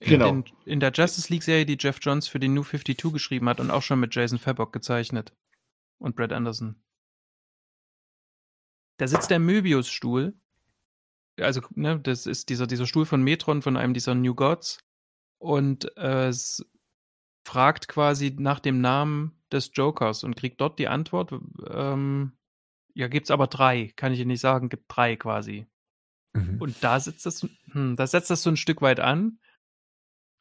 Genau. 0.00 0.28
In, 0.28 0.44
in 0.64 0.80
der 0.80 0.92
Justice 0.92 1.32
League-Serie, 1.32 1.64
die 1.64 1.76
Jeff 1.78 1.98
Johns 2.00 2.26
für 2.26 2.40
die 2.40 2.48
New 2.48 2.64
52 2.64 3.12
geschrieben 3.12 3.48
hat 3.48 3.60
und 3.60 3.70
auch 3.70 3.82
schon 3.82 4.00
mit 4.00 4.14
Jason 4.14 4.38
Fabok 4.38 4.72
gezeichnet. 4.72 5.32
Und 5.98 6.16
Brad 6.16 6.32
Anderson. 6.32 6.82
Da 8.96 9.06
sitzt 9.06 9.30
der 9.30 9.38
Möbius-Stuhl. 9.38 10.34
Also, 11.40 11.62
ne, 11.74 12.00
das 12.00 12.26
ist 12.26 12.48
dieser, 12.48 12.66
dieser 12.66 12.86
Stuhl 12.86 13.06
von 13.06 13.22
Metron, 13.22 13.62
von 13.62 13.76
einem 13.76 13.94
dieser 13.94 14.16
New 14.16 14.34
Gods. 14.34 14.78
Und 15.38 15.96
äh, 15.96 16.32
fragt 17.44 17.88
quasi 17.88 18.34
nach 18.38 18.60
dem 18.60 18.80
Namen 18.80 19.32
des 19.50 19.70
Jokers 19.74 20.24
und 20.24 20.36
kriegt 20.36 20.60
dort 20.60 20.78
die 20.78 20.88
Antwort. 20.88 21.32
Ähm, 21.68 22.32
ja, 22.94 23.08
gibt's 23.08 23.30
aber 23.30 23.46
drei, 23.46 23.92
kann 23.96 24.12
ich 24.12 24.20
Ihnen 24.20 24.28
nicht 24.28 24.40
sagen, 24.40 24.68
gibt 24.68 24.84
drei 24.88 25.16
quasi. 25.16 25.66
Und 26.34 26.82
da 26.82 26.98
setzt 26.98 27.26
das, 27.26 27.46
hm, 27.72 27.96
da 27.96 28.06
setzt 28.06 28.30
das 28.30 28.42
so 28.42 28.50
ein 28.50 28.56
Stück 28.56 28.80
weit 28.80 29.00
an. 29.00 29.38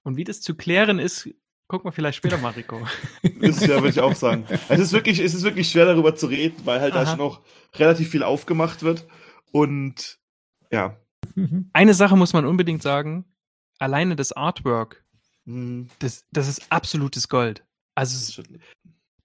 Und 0.03 0.15
wie 0.15 0.23
das 0.23 0.41
zu 0.41 0.55
klären 0.55 0.99
ist, 0.99 1.29
gucken 1.67 1.87
wir 1.87 1.91
vielleicht 1.91 2.17
später, 2.17 2.37
Mariko. 2.37 2.81
Das 3.21 3.31
ist 3.61 3.67
ja, 3.67 3.75
würde 3.75 3.89
ich 3.89 3.99
auch 3.99 4.15
sagen. 4.15 4.45
Es 4.69 4.79
ist 4.79 4.93
wirklich, 4.93 5.19
es 5.19 5.33
ist 5.33 5.43
wirklich 5.43 5.69
schwer 5.69 5.85
darüber 5.85 6.15
zu 6.15 6.27
reden, 6.27 6.65
weil 6.65 6.79
halt 6.79 6.95
da 6.95 7.03
Aha. 7.03 7.11
schon 7.11 7.21
auch 7.21 7.41
relativ 7.75 8.09
viel 8.09 8.23
aufgemacht 8.23 8.83
wird. 8.83 9.07
Und 9.51 10.19
ja. 10.71 10.97
Eine 11.73 11.93
Sache 11.93 12.15
muss 12.15 12.33
man 12.33 12.45
unbedingt 12.45 12.81
sagen. 12.81 13.25
Alleine 13.77 14.15
das 14.15 14.31
Artwork, 14.31 15.03
das, 15.45 16.25
das 16.31 16.47
ist 16.47 16.71
absolutes 16.71 17.27
Gold. 17.27 17.63
Also, 17.95 18.43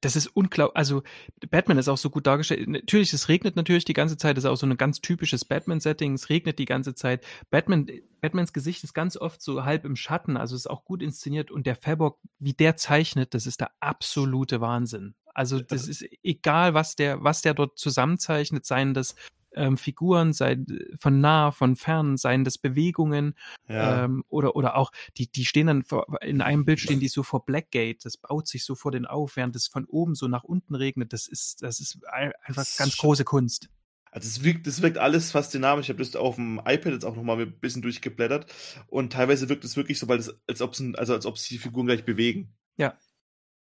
das 0.00 0.14
ist 0.16 0.26
es- 0.26 0.32
unglaublich. 0.32 0.76
Also, 0.76 1.02
Batman 1.50 1.78
ist 1.78 1.88
auch 1.88 1.96
so 1.98 2.10
gut 2.10 2.26
dargestellt. 2.26 2.68
Natürlich, 2.68 3.12
es 3.12 3.28
regnet 3.28 3.56
natürlich 3.56 3.84
die 3.84 3.92
ganze 3.92 4.16
Zeit. 4.16 4.36
Das 4.36 4.44
ist 4.44 4.50
auch 4.50 4.56
so 4.56 4.66
ein 4.66 4.76
ganz 4.76 5.00
typisches 5.00 5.44
Batman-Setting. 5.44 6.14
Es 6.14 6.28
regnet 6.28 6.58
die 6.58 6.64
ganze 6.64 6.94
Zeit. 6.94 7.24
Batman, 7.50 7.88
Batmans 8.20 8.52
Gesicht 8.52 8.84
ist 8.84 8.92
ganz 8.94 9.16
oft 9.16 9.40
so 9.42 9.64
halb 9.64 9.84
im 9.84 9.96
Schatten. 9.96 10.36
Also, 10.36 10.54
ist 10.56 10.68
auch 10.70 10.84
gut 10.84 11.02
inszeniert. 11.02 11.50
Und 11.50 11.66
der 11.66 11.76
Fabok, 11.76 12.18
wie 12.38 12.52
der 12.52 12.76
zeichnet, 12.76 13.34
das 13.34 13.46
ist 13.46 13.60
der 13.60 13.70
absolute 13.80 14.60
Wahnsinn. 14.60 15.14
Also, 15.34 15.60
das 15.60 15.86
ist 15.88 16.04
egal, 16.22 16.74
was 16.74 16.96
der, 16.96 17.22
was 17.22 17.42
der 17.42 17.54
dort 17.54 17.78
zusammenzeichnet, 17.78 18.64
seien 18.64 18.94
das 18.94 19.14
ähm, 19.56 19.76
Figuren, 19.76 20.32
sei 20.32 20.56
von 20.98 21.20
nah, 21.20 21.50
von 21.50 21.76
fern, 21.76 22.16
seien 22.16 22.44
das 22.44 22.58
Bewegungen 22.58 23.34
Ja. 23.68 24.04
ähm, 24.04 24.24
oder 24.28 24.54
oder 24.56 24.76
auch 24.76 24.92
die 25.16 25.30
die 25.30 25.44
stehen 25.44 25.66
dann 25.66 25.82
vor, 25.82 26.06
in 26.22 26.40
einem 26.40 26.64
Bild 26.64 26.80
stehen 26.80 27.00
die 27.00 27.08
so 27.08 27.22
vor 27.22 27.44
Blackgate, 27.44 28.04
das 28.04 28.16
baut 28.16 28.46
sich 28.46 28.64
so 28.64 28.74
vor 28.74 28.92
den 28.92 29.06
auf, 29.06 29.36
während 29.36 29.56
es 29.56 29.66
von 29.66 29.84
oben 29.86 30.14
so 30.14 30.28
nach 30.28 30.44
unten 30.44 30.74
regnet. 30.74 31.12
Das 31.12 31.26
ist 31.26 31.62
das 31.62 31.80
ist 31.80 31.98
ein- 32.06 32.32
einfach 32.42 32.62
Das 32.64 32.76
ganz 32.76 32.96
große 32.96 33.24
Kunst. 33.24 33.68
Also 34.12 34.28
es 34.28 34.42
wirkt, 34.44 34.66
es 34.66 34.80
wirkt 34.80 34.96
alles 34.96 35.32
fast 35.32 35.52
dynamisch. 35.52 35.86
Ich 35.86 35.90
habe 35.90 35.98
das 35.98 36.16
auf 36.16 36.36
dem 36.36 36.58
iPad 36.64 36.92
jetzt 36.92 37.04
auch 37.04 37.16
nochmal 37.16 37.38
ein 37.38 37.58
bisschen 37.60 37.82
durchgeblättert 37.82 38.46
und 38.86 39.12
teilweise 39.12 39.48
wirkt 39.50 39.64
es 39.64 39.76
wirklich 39.76 39.98
so, 39.98 40.08
weil 40.08 40.18
es, 40.18 40.34
als 40.46 40.62
ob 40.62 40.72
es, 40.72 40.82
also 40.94 41.12
als 41.12 41.26
ob 41.26 41.36
sich 41.36 41.48
die 41.50 41.58
Figuren 41.58 41.84
gleich 41.86 42.04
bewegen. 42.06 42.54
Ja. 42.78 42.96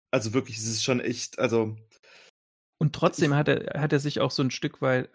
Also 0.10 0.34
wirklich, 0.34 0.58
es 0.58 0.68
ist 0.68 0.84
schon 0.84 1.00
echt, 1.00 1.40
also 1.40 1.78
Und 2.80 2.94
trotzdem 2.94 3.34
hat 3.34 3.48
er, 3.48 3.80
hat 3.82 3.94
er 3.94 4.00
sich 4.02 4.20
auch 4.20 4.32
so 4.32 4.44
ein 4.44 4.52
Stück 4.52 4.82
weit 4.82 5.10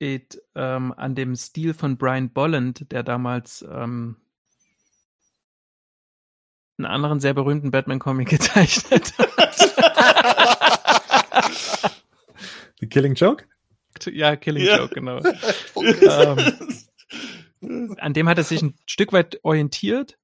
it, 0.00 0.40
ähm, 0.54 0.92
an 0.96 1.14
dem 1.14 1.34
Stil 1.36 1.74
von 1.74 1.96
Brian 1.96 2.30
Bolland, 2.30 2.90
der 2.92 3.02
damals 3.02 3.62
ähm, 3.68 4.16
einen 6.78 6.86
anderen 6.86 7.20
sehr 7.20 7.34
berühmten 7.34 7.70
Batman-Comic 7.70 8.28
gezeichnet 8.30 9.14
hat. 9.18 9.58
The 12.80 12.86
Killing 12.86 13.14
Joke? 13.14 13.44
ja, 14.12 14.36
Killing 14.36 14.64
Ja. 14.64 14.78
Joke, 14.78 14.94
genau. 14.94 15.20
Ähm, 17.60 17.96
an 17.98 18.14
dem 18.14 18.28
hat 18.28 18.38
er 18.38 18.44
sich 18.44 18.62
ein 18.62 18.74
Stück 18.86 19.12
weit 19.12 19.40
orientiert 19.42 20.16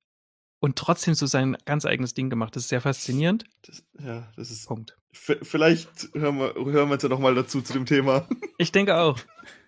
und 0.61 0.77
trotzdem 0.77 1.15
so 1.15 1.27
sein 1.27 1.57
ganz 1.65 1.85
eigenes 1.85 2.15
Ding 2.15 2.31
gemacht. 2.31 2.55
Das 2.55 2.65
ist 2.65 2.69
sehr 2.69 2.81
faszinierend. 2.81 3.45
das, 3.63 3.83
ja, 3.99 4.31
das 4.37 4.53
ist. 4.53 4.69
Punkt. 4.69 4.97
V- 5.15 5.37
Vielleicht 5.43 6.11
hören 6.13 6.39
wir, 6.39 6.55
hören 6.55 6.89
wir 6.89 6.95
uns 6.95 7.03
ja 7.03 7.09
nochmal 7.09 7.35
dazu 7.35 7.63
zu 7.63 7.73
dem 7.73 7.87
Thema. 7.87 8.27
Ich 8.59 8.71
denke 8.71 8.97
auch. 8.97 9.19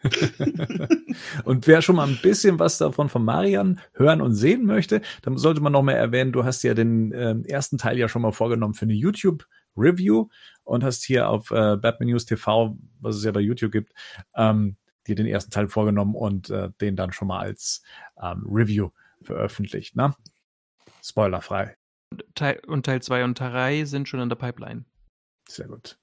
Und 1.44 1.66
wer 1.66 1.82
schon 1.82 1.96
mal 1.96 2.06
ein 2.08 2.18
bisschen 2.22 2.58
was 2.58 2.78
davon 2.78 3.08
von 3.08 3.24
Marian 3.24 3.80
hören 3.94 4.20
und 4.20 4.34
sehen 4.34 4.64
möchte, 4.64 5.00
dann 5.22 5.36
sollte 5.38 5.60
man 5.60 5.72
noch 5.72 5.82
mehr 5.82 5.98
erwähnen, 5.98 6.32
du 6.32 6.44
hast 6.44 6.62
ja 6.62 6.72
den 6.74 7.12
ähm, 7.12 7.44
ersten 7.44 7.78
Teil 7.78 7.98
ja 7.98 8.08
schon 8.08 8.22
mal 8.22 8.30
vorgenommen 8.32 8.74
für 8.74 8.84
eine 8.84 8.92
YouTube-Review 8.94 10.28
und 10.62 10.84
hast 10.84 11.04
hier 11.04 11.28
auf 11.28 11.50
äh, 11.50 11.76
Batman 11.76 12.10
News 12.10 12.26
TV, 12.26 12.76
was 13.00 13.16
es 13.16 13.24
ja 13.24 13.32
bei 13.32 13.40
YouTube 13.40 13.72
gibt, 13.72 13.92
ähm, 14.36 14.76
dir 15.06 15.16
den 15.16 15.26
ersten 15.26 15.50
Teil 15.50 15.68
vorgenommen 15.68 16.14
und 16.14 16.48
äh, 16.50 16.70
den 16.80 16.94
dann 16.96 17.12
schon 17.12 17.28
mal 17.28 17.40
als 17.40 17.82
ähm, 18.22 18.44
Review 18.48 18.90
veröffentlicht. 19.22 19.96
Ne? 19.96 20.14
Spoilerfrei. 21.02 21.76
Teil, 22.34 22.60
und 22.66 22.86
Teil 22.86 23.02
2 23.02 23.24
und 23.24 23.36
Teil 23.38 23.50
3 23.50 23.84
sind 23.84 24.08
schon 24.08 24.20
in 24.20 24.28
der 24.28 24.36
Pipeline. 24.36 24.84
Sehr 25.48 25.68
gut. 25.68 25.98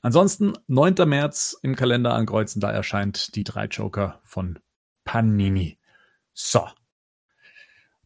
Ansonsten 0.00 0.54
9. 0.66 1.08
März 1.08 1.56
im 1.62 1.76
Kalender 1.76 2.14
ankreuzen, 2.14 2.60
da 2.60 2.70
erscheint 2.70 3.34
die 3.36 3.44
drei 3.44 3.66
Joker 3.66 4.20
von 4.24 4.58
Panini. 5.04 5.78
So. 6.32 6.66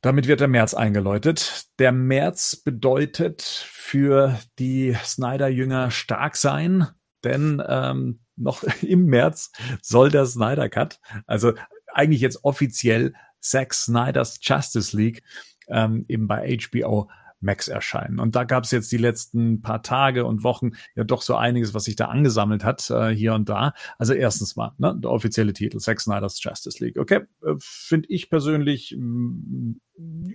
Damit 0.03 0.29
wird 0.29 0.41
der 0.41 0.49
März 0.49 0.74
eingeläutet. 0.74 1.66
Der 1.79 1.91
März 1.91 2.57
bedeutet 2.57 3.43
für 3.43 4.39
die 4.59 4.95
Snyder-Jünger 5.03 5.91
stark 5.91 6.37
sein, 6.37 6.87
denn 7.24 7.62
ähm, 7.66 8.20
noch 8.37 8.62
im 8.83 9.07
März 9.07 9.53
soll 9.83 10.11
der 10.11 10.27
Snyder 10.27 10.68
Cut, 10.68 11.01
also 11.27 11.55
eigentlich 11.93 12.20
jetzt 12.20 12.45
offiziell 12.45 13.14
Zack 13.41 13.74
Snyders 13.74 14.39
Justice 14.43 14.97
League, 14.97 15.22
ähm, 15.68 16.05
eben 16.09 16.29
bei 16.29 16.57
HBO 16.57 17.11
Max 17.41 17.68
erscheinen. 17.68 18.18
Und 18.18 18.34
da 18.34 18.45
gab 18.45 18.64
es 18.64 18.70
jetzt 18.70 18.91
die 18.93 18.97
letzten 18.97 19.62
paar 19.62 19.82
Tage 19.82 20.24
und 20.24 20.43
Wochen 20.43 20.72
ja 20.95 21.05
doch 21.05 21.22
so 21.22 21.37
einiges, 21.37 21.74
was 21.74 21.84
sich 21.84 21.97
da 21.97 22.07
angesammelt 22.07 22.64
hat, 22.64 22.89
äh, 22.91 23.11
hier 23.11 23.34
und 23.34 23.49
da. 23.49 23.72
Also 23.99 24.14
erstens 24.14 24.57
mal, 24.57 24.72
ne, 24.78 24.97
der 24.99 25.11
offizielle 25.11 25.53
Titel, 25.53 25.78
Zack 25.78 26.01
Snyder's 26.01 26.43
Justice 26.43 26.82
League. 26.82 26.99
Okay, 26.99 27.26
äh, 27.45 27.55
finde 27.59 28.09
ich 28.09 28.30
persönlich, 28.30 28.95
mm, 28.99 29.72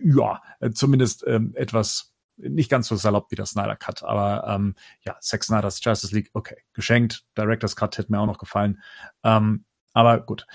ja, 0.03 0.41
äh, 0.59 0.71
zumindest 0.71 1.23
ähm, 1.27 1.53
etwas 1.55 2.13
nicht 2.37 2.69
ganz 2.71 2.87
so 2.87 2.95
salopp 2.95 3.29
wie 3.29 3.35
der 3.35 3.45
Snyder 3.45 3.75
Cut, 3.75 4.03
aber 4.03 4.47
ähm, 4.47 4.75
ja, 5.01 5.17
Zack 5.19 5.43
Snyder's 5.43 5.83
Justice 5.83 6.13
League, 6.15 6.29
okay, 6.33 6.57
geschenkt. 6.73 7.25
Director's 7.37 7.75
Cut 7.75 7.97
hätte 7.97 8.11
mir 8.11 8.19
auch 8.19 8.25
noch 8.25 8.39
gefallen. 8.39 8.81
Ähm, 9.23 9.65
aber 9.93 10.19
gut, 10.21 10.47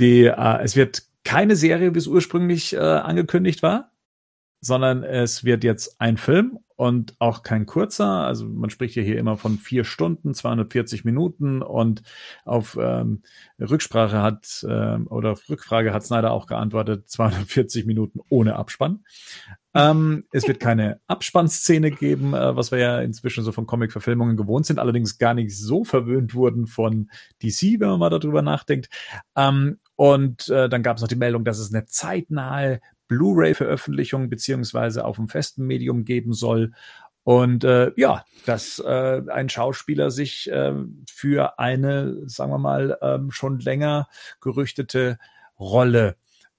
die, 0.00 0.24
äh, 0.24 0.62
es 0.62 0.76
wird 0.76 1.02
keine 1.24 1.56
Serie, 1.56 1.94
wie 1.94 1.98
es 1.98 2.06
ursprünglich 2.06 2.74
äh, 2.74 2.78
angekündigt 2.78 3.62
war, 3.62 3.92
sondern 4.60 5.04
es 5.04 5.44
wird 5.44 5.64
jetzt 5.64 6.00
ein 6.00 6.16
Film 6.16 6.58
und 6.78 7.16
auch 7.18 7.42
kein 7.42 7.66
kurzer. 7.66 8.24
Also 8.24 8.46
man 8.46 8.70
spricht 8.70 8.94
ja 8.94 9.02
hier 9.02 9.18
immer 9.18 9.36
von 9.36 9.58
vier 9.58 9.82
Stunden, 9.82 10.32
240 10.32 11.04
Minuten 11.04 11.60
und 11.60 12.02
auf 12.44 12.78
ähm, 12.80 13.22
Rücksprache 13.60 14.22
hat 14.22 14.64
ähm, 14.68 15.08
oder 15.08 15.32
auf 15.32 15.48
Rückfrage 15.48 15.92
hat 15.92 16.04
Snyder 16.04 16.30
auch 16.30 16.46
geantwortet, 16.46 17.08
240 17.10 17.84
Minuten 17.84 18.20
ohne 18.28 18.54
Abspann. 18.54 19.04
Ähm, 19.74 20.24
es 20.30 20.46
wird 20.46 20.60
keine 20.60 21.00
Abspannszene 21.08 21.90
geben, 21.90 22.32
äh, 22.32 22.54
was 22.54 22.70
wir 22.70 22.78
ja 22.78 23.00
inzwischen 23.00 23.42
so 23.42 23.50
von 23.50 23.66
Comic-Verfilmungen 23.66 24.36
gewohnt 24.36 24.64
sind, 24.64 24.78
allerdings 24.78 25.18
gar 25.18 25.34
nicht 25.34 25.58
so 25.58 25.82
verwöhnt 25.82 26.32
wurden 26.34 26.68
von 26.68 27.10
DC, 27.42 27.80
wenn 27.80 27.88
man 27.88 27.98
mal 27.98 28.10
darüber 28.10 28.42
nachdenkt. 28.42 28.88
Ähm, 29.34 29.78
und 29.96 30.48
äh, 30.48 30.68
dann 30.68 30.84
gab 30.84 30.96
es 30.96 31.02
noch 31.02 31.08
die 31.08 31.16
Meldung, 31.16 31.44
dass 31.44 31.58
es 31.58 31.74
eine 31.74 31.86
zeitnahe 31.86 32.80
Blu-ray-Veröffentlichung 33.08 34.28
beziehungsweise 34.28 35.04
auf 35.04 35.18
einem 35.18 35.28
festen 35.28 35.66
Medium 35.66 36.04
geben 36.04 36.32
soll. 36.32 36.72
Und 37.24 37.64
äh, 37.64 37.92
ja, 37.96 38.24
dass 38.46 38.78
äh, 38.78 39.22
ein 39.28 39.48
Schauspieler 39.48 40.10
sich 40.10 40.50
äh, 40.50 40.74
für 41.10 41.58
eine, 41.58 42.28
sagen 42.28 42.52
wir 42.52 42.58
mal, 42.58 42.96
ähm, 43.02 43.30
schon 43.30 43.58
länger 43.58 44.08
gerüchtete 44.40 45.18
Rolle 45.58 46.16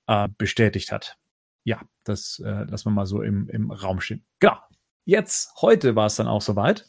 äh, 0.07 0.27
bestätigt 0.37 0.91
hat. 0.91 1.17
Ja, 1.63 1.81
das 2.03 2.39
äh, 2.45 2.65
lassen 2.65 2.89
wir 2.89 2.91
mal 2.91 3.05
so 3.05 3.21
im, 3.21 3.49
im 3.49 3.71
Raum 3.71 4.01
stehen. 4.01 4.23
Genau. 4.39 4.57
Jetzt, 5.05 5.53
heute 5.61 5.95
war 5.95 6.05
es 6.05 6.17
dann 6.17 6.27
auch 6.27 6.41
soweit. 6.41 6.85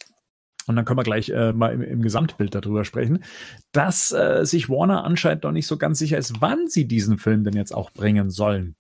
Und 0.66 0.76
dann 0.76 0.84
können 0.84 0.98
wir 0.98 1.04
gleich 1.04 1.30
äh, 1.30 1.52
mal 1.52 1.72
im, 1.72 1.82
im 1.82 2.02
Gesamtbild 2.02 2.54
darüber 2.54 2.84
sprechen, 2.84 3.24
dass 3.72 4.12
äh, 4.12 4.44
sich 4.44 4.68
Warner 4.68 5.04
anscheinend 5.04 5.44
noch 5.44 5.52
nicht 5.52 5.66
so 5.66 5.78
ganz 5.78 5.98
sicher 5.98 6.18
ist, 6.18 6.40
wann 6.40 6.68
sie 6.68 6.86
diesen 6.86 7.18
Film 7.18 7.44
denn 7.44 7.54
jetzt 7.54 7.74
auch 7.74 7.90
bringen 7.90 8.30
sollen. 8.30 8.76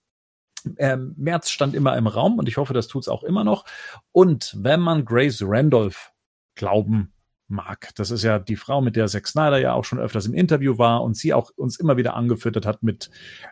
Ähm, 0.76 1.14
März 1.16 1.50
stand 1.50 1.74
immer 1.74 1.96
im 1.96 2.06
Raum 2.06 2.38
und 2.38 2.48
ich 2.48 2.56
hoffe, 2.56 2.74
das 2.74 2.88
tut's 2.88 3.08
auch 3.08 3.22
immer 3.22 3.44
noch. 3.44 3.64
Und 4.12 4.56
wenn 4.58 4.80
man 4.80 5.04
Grace 5.04 5.42
Randolph 5.44 6.12
glauben 6.54 7.12
mag, 7.48 7.90
das 7.96 8.10
ist 8.10 8.22
ja 8.22 8.38
die 8.38 8.56
Frau, 8.56 8.80
mit 8.80 8.96
der 8.96 9.08
Zack 9.08 9.26
Snyder 9.26 9.58
ja 9.58 9.74
auch 9.74 9.84
schon 9.84 9.98
öfters 9.98 10.26
im 10.26 10.34
Interview 10.34 10.78
war 10.78 11.02
und 11.02 11.16
sie 11.16 11.34
auch 11.34 11.50
uns 11.56 11.78
immer 11.78 11.96
wieder 11.96 12.14
angefüttert 12.14 12.66
hat 12.66 12.82
mit 12.82 13.10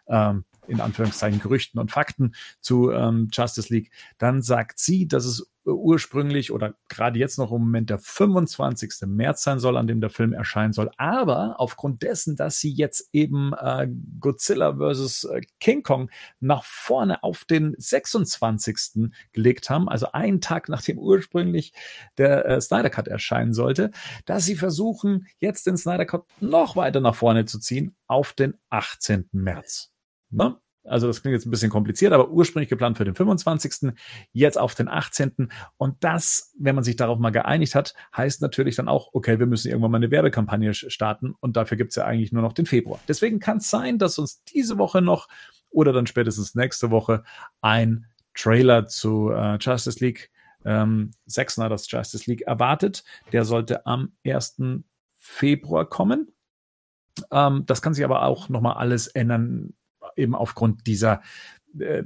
ähm, 0.08 0.44
in 0.68 0.80
Anführungszeichen 0.80 1.40
Gerüchten 1.40 1.80
und 1.80 1.90
Fakten 1.90 2.34
zu 2.60 2.90
ähm, 2.90 3.28
Justice 3.32 3.72
League, 3.72 3.90
dann 4.18 4.42
sagt 4.42 4.78
sie, 4.78 5.08
dass 5.08 5.24
es 5.24 5.50
ursprünglich 5.74 6.52
oder 6.52 6.74
gerade 6.88 7.18
jetzt 7.18 7.38
noch 7.38 7.52
im 7.52 7.60
Moment 7.60 7.90
der 7.90 7.98
25. 7.98 9.06
März 9.06 9.42
sein 9.42 9.58
soll, 9.58 9.76
an 9.76 9.86
dem 9.86 10.00
der 10.00 10.10
Film 10.10 10.32
erscheinen 10.32 10.72
soll. 10.72 10.90
Aber 10.96 11.56
aufgrund 11.58 12.02
dessen, 12.02 12.36
dass 12.36 12.58
sie 12.58 12.72
jetzt 12.72 13.08
eben 13.12 13.52
äh, 13.52 13.88
Godzilla 14.20 14.76
vs. 14.76 15.24
Äh, 15.24 15.42
King 15.60 15.82
Kong 15.82 16.10
nach 16.40 16.64
vorne 16.64 17.22
auf 17.22 17.44
den 17.44 17.74
26. 17.76 19.10
gelegt 19.32 19.70
haben, 19.70 19.88
also 19.88 20.12
einen 20.12 20.40
Tag 20.40 20.68
nachdem 20.68 20.98
ursprünglich 20.98 21.72
der 22.16 22.46
äh, 22.46 22.60
Snyder 22.60 22.90
Cut 22.90 23.08
erscheinen 23.08 23.52
sollte, 23.52 23.90
dass 24.24 24.44
sie 24.44 24.56
versuchen, 24.56 25.26
jetzt 25.38 25.66
den 25.66 25.76
Snyder 25.76 26.06
Cut 26.06 26.24
noch 26.40 26.76
weiter 26.76 27.00
nach 27.00 27.14
vorne 27.14 27.44
zu 27.44 27.58
ziehen 27.58 27.94
auf 28.06 28.32
den 28.32 28.54
18. 28.70 29.28
März. 29.32 29.92
Ne? 30.30 30.56
Also 30.84 31.06
das 31.06 31.22
klingt 31.22 31.34
jetzt 31.34 31.46
ein 31.46 31.50
bisschen 31.50 31.70
kompliziert, 31.70 32.12
aber 32.12 32.30
ursprünglich 32.30 32.68
geplant 32.68 32.96
für 32.96 33.04
den 33.04 33.14
25., 33.14 33.92
jetzt 34.32 34.58
auf 34.58 34.74
den 34.74 34.88
18. 34.88 35.50
Und 35.76 35.96
das, 36.00 36.54
wenn 36.58 36.74
man 36.74 36.84
sich 36.84 36.96
darauf 36.96 37.18
mal 37.18 37.30
geeinigt 37.30 37.74
hat, 37.74 37.94
heißt 38.16 38.42
natürlich 38.42 38.76
dann 38.76 38.88
auch, 38.88 39.10
okay, 39.12 39.38
wir 39.38 39.46
müssen 39.46 39.68
irgendwann 39.68 39.90
mal 39.90 39.98
eine 39.98 40.10
Werbekampagne 40.10 40.74
starten 40.74 41.34
und 41.40 41.56
dafür 41.56 41.76
gibt's 41.76 41.96
ja 41.96 42.04
eigentlich 42.04 42.32
nur 42.32 42.42
noch 42.42 42.52
den 42.52 42.66
Februar. 42.66 43.00
Deswegen 43.06 43.38
kann 43.38 43.58
es 43.58 43.70
sein, 43.70 43.98
dass 43.98 44.18
uns 44.18 44.42
diese 44.44 44.78
Woche 44.78 45.02
noch 45.02 45.28
oder 45.70 45.92
dann 45.92 46.06
spätestens 46.06 46.54
nächste 46.54 46.90
Woche 46.90 47.22
ein 47.60 48.06
Trailer 48.34 48.86
zu 48.86 49.30
äh, 49.30 49.58
Justice 49.60 50.02
League, 50.02 50.30
ähm, 50.64 51.10
Zack 51.26 51.50
Snyder's 51.50 51.90
Justice 51.90 52.30
League 52.30 52.42
erwartet. 52.42 53.04
Der 53.32 53.44
sollte 53.44 53.84
am 53.86 54.12
1. 54.24 54.60
Februar 55.18 55.88
kommen. 55.88 56.32
Ähm, 57.30 57.64
das 57.66 57.82
kann 57.82 57.94
sich 57.94 58.04
aber 58.04 58.22
auch 58.22 58.48
nochmal 58.48 58.76
alles 58.76 59.08
ändern, 59.08 59.74
eben 60.18 60.34
aufgrund 60.34 60.86
dieser, 60.86 61.22
äh, 61.78 62.02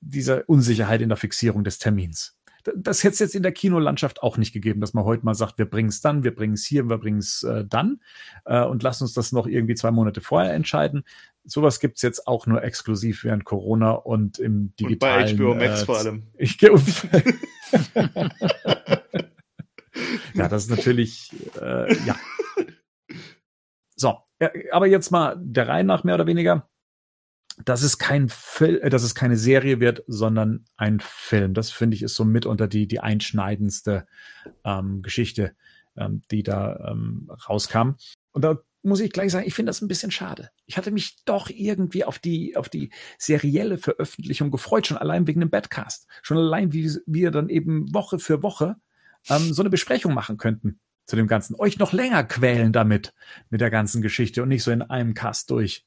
dieser 0.00 0.48
Unsicherheit 0.48 1.00
in 1.00 1.08
der 1.08 1.18
Fixierung 1.18 1.64
des 1.64 1.78
Termins. 1.78 2.36
Das 2.76 3.02
hätte 3.02 3.14
es 3.14 3.18
jetzt 3.20 3.34
in 3.34 3.42
der 3.42 3.52
Kinolandschaft 3.52 4.22
auch 4.22 4.36
nicht 4.36 4.52
gegeben, 4.52 4.82
dass 4.82 4.92
man 4.92 5.04
heute 5.04 5.24
mal 5.24 5.34
sagt, 5.34 5.56
wir 5.58 5.64
bringen 5.64 5.88
es 5.88 6.02
dann, 6.02 6.24
wir 6.24 6.34
bringen 6.34 6.52
es 6.54 6.64
hier, 6.66 6.86
wir 6.90 6.98
bringen 6.98 7.18
es 7.18 7.42
äh, 7.42 7.64
dann 7.64 8.00
äh, 8.44 8.62
und 8.64 8.82
lassen 8.82 9.04
uns 9.04 9.14
das 9.14 9.32
noch 9.32 9.46
irgendwie 9.46 9.74
zwei 9.74 9.90
Monate 9.90 10.20
vorher 10.20 10.52
entscheiden. 10.52 11.04
Sowas 11.44 11.80
gibt's 11.80 12.02
jetzt 12.02 12.26
auch 12.26 12.46
nur 12.46 12.62
exklusiv 12.62 13.24
während 13.24 13.46
Corona 13.46 13.92
und 13.92 14.38
im 14.38 14.74
digitalen. 14.76 15.30
Und 15.30 15.38
bei 15.38 15.44
HBO 15.44 15.54
Max 15.54 15.82
äh, 15.82 15.84
vor 15.86 15.98
allem. 15.98 16.26
Ich 16.36 16.58
gehe 16.58 16.70
Ja, 20.34 20.48
das 20.48 20.64
ist 20.64 20.70
natürlich, 20.70 21.32
äh, 21.60 21.94
ja. 22.04 22.16
So, 23.96 24.18
aber 24.70 24.86
jetzt 24.86 25.10
mal 25.10 25.36
der 25.38 25.68
Reihe 25.68 25.84
nach 25.84 26.04
mehr 26.04 26.14
oder 26.14 26.26
weniger. 26.26 26.68
Dass 27.64 27.82
es 27.82 27.98
kein 27.98 28.28
Film, 28.28 28.88
dass 28.90 29.02
es 29.02 29.14
keine 29.14 29.36
Serie 29.36 29.80
wird, 29.80 30.02
sondern 30.06 30.64
ein 30.76 31.00
Film. 31.00 31.54
Das 31.54 31.70
finde 31.70 31.96
ich 31.96 32.02
ist 32.02 32.14
so 32.14 32.24
mitunter 32.24 32.68
die, 32.68 32.86
die 32.86 33.00
einschneidendste 33.00 34.06
ähm, 34.64 35.02
Geschichte, 35.02 35.54
ähm, 35.96 36.22
die 36.30 36.42
da 36.42 36.90
ähm, 36.90 37.30
rauskam. 37.48 37.96
Und 38.32 38.44
da 38.44 38.58
muss 38.82 39.00
ich 39.00 39.12
gleich 39.12 39.32
sagen, 39.32 39.46
ich 39.46 39.54
finde 39.54 39.70
das 39.70 39.82
ein 39.82 39.88
bisschen 39.88 40.10
schade. 40.10 40.50
Ich 40.66 40.76
hatte 40.76 40.90
mich 40.90 41.22
doch 41.24 41.50
irgendwie 41.50 42.04
auf 42.04 42.18
die, 42.18 42.56
auf 42.56 42.68
die 42.68 42.90
serielle 43.18 43.78
Veröffentlichung 43.78 44.50
gefreut, 44.50 44.86
schon 44.86 44.96
allein 44.96 45.26
wegen 45.26 45.40
dem 45.40 45.50
Badcast. 45.50 46.06
Schon 46.22 46.38
allein, 46.38 46.72
wie 46.72 46.90
wir 47.06 47.30
dann 47.30 47.48
eben 47.48 47.92
Woche 47.92 48.18
für 48.18 48.42
Woche 48.42 48.76
ähm, 49.28 49.52
so 49.52 49.62
eine 49.62 49.70
Besprechung 49.70 50.14
machen 50.14 50.38
könnten 50.38 50.80
zu 51.04 51.16
dem 51.16 51.26
Ganzen. 51.26 51.56
Euch 51.56 51.78
noch 51.78 51.92
länger 51.92 52.24
quälen 52.24 52.72
damit, 52.72 53.12
mit 53.50 53.60
der 53.60 53.70
ganzen 53.70 54.00
Geschichte 54.00 54.42
und 54.42 54.48
nicht 54.48 54.62
so 54.62 54.70
in 54.70 54.82
einem 54.82 55.14
Cast 55.14 55.50
durch. 55.50 55.84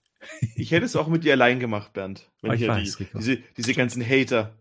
Ich 0.56 0.72
hätte 0.72 0.86
es 0.86 0.96
auch 0.96 1.08
mit 1.08 1.24
dir 1.24 1.34
allein 1.34 1.60
gemacht, 1.60 1.94
Bernd. 1.94 2.32
Wenn 2.42 2.52
oh, 2.52 2.54
ich, 2.54 2.68
weiß, 2.68 2.98
die, 2.98 3.08
diese, 3.16 3.38
diese 3.58 3.74
ganzen 3.74 4.04
Hater. 4.08 4.58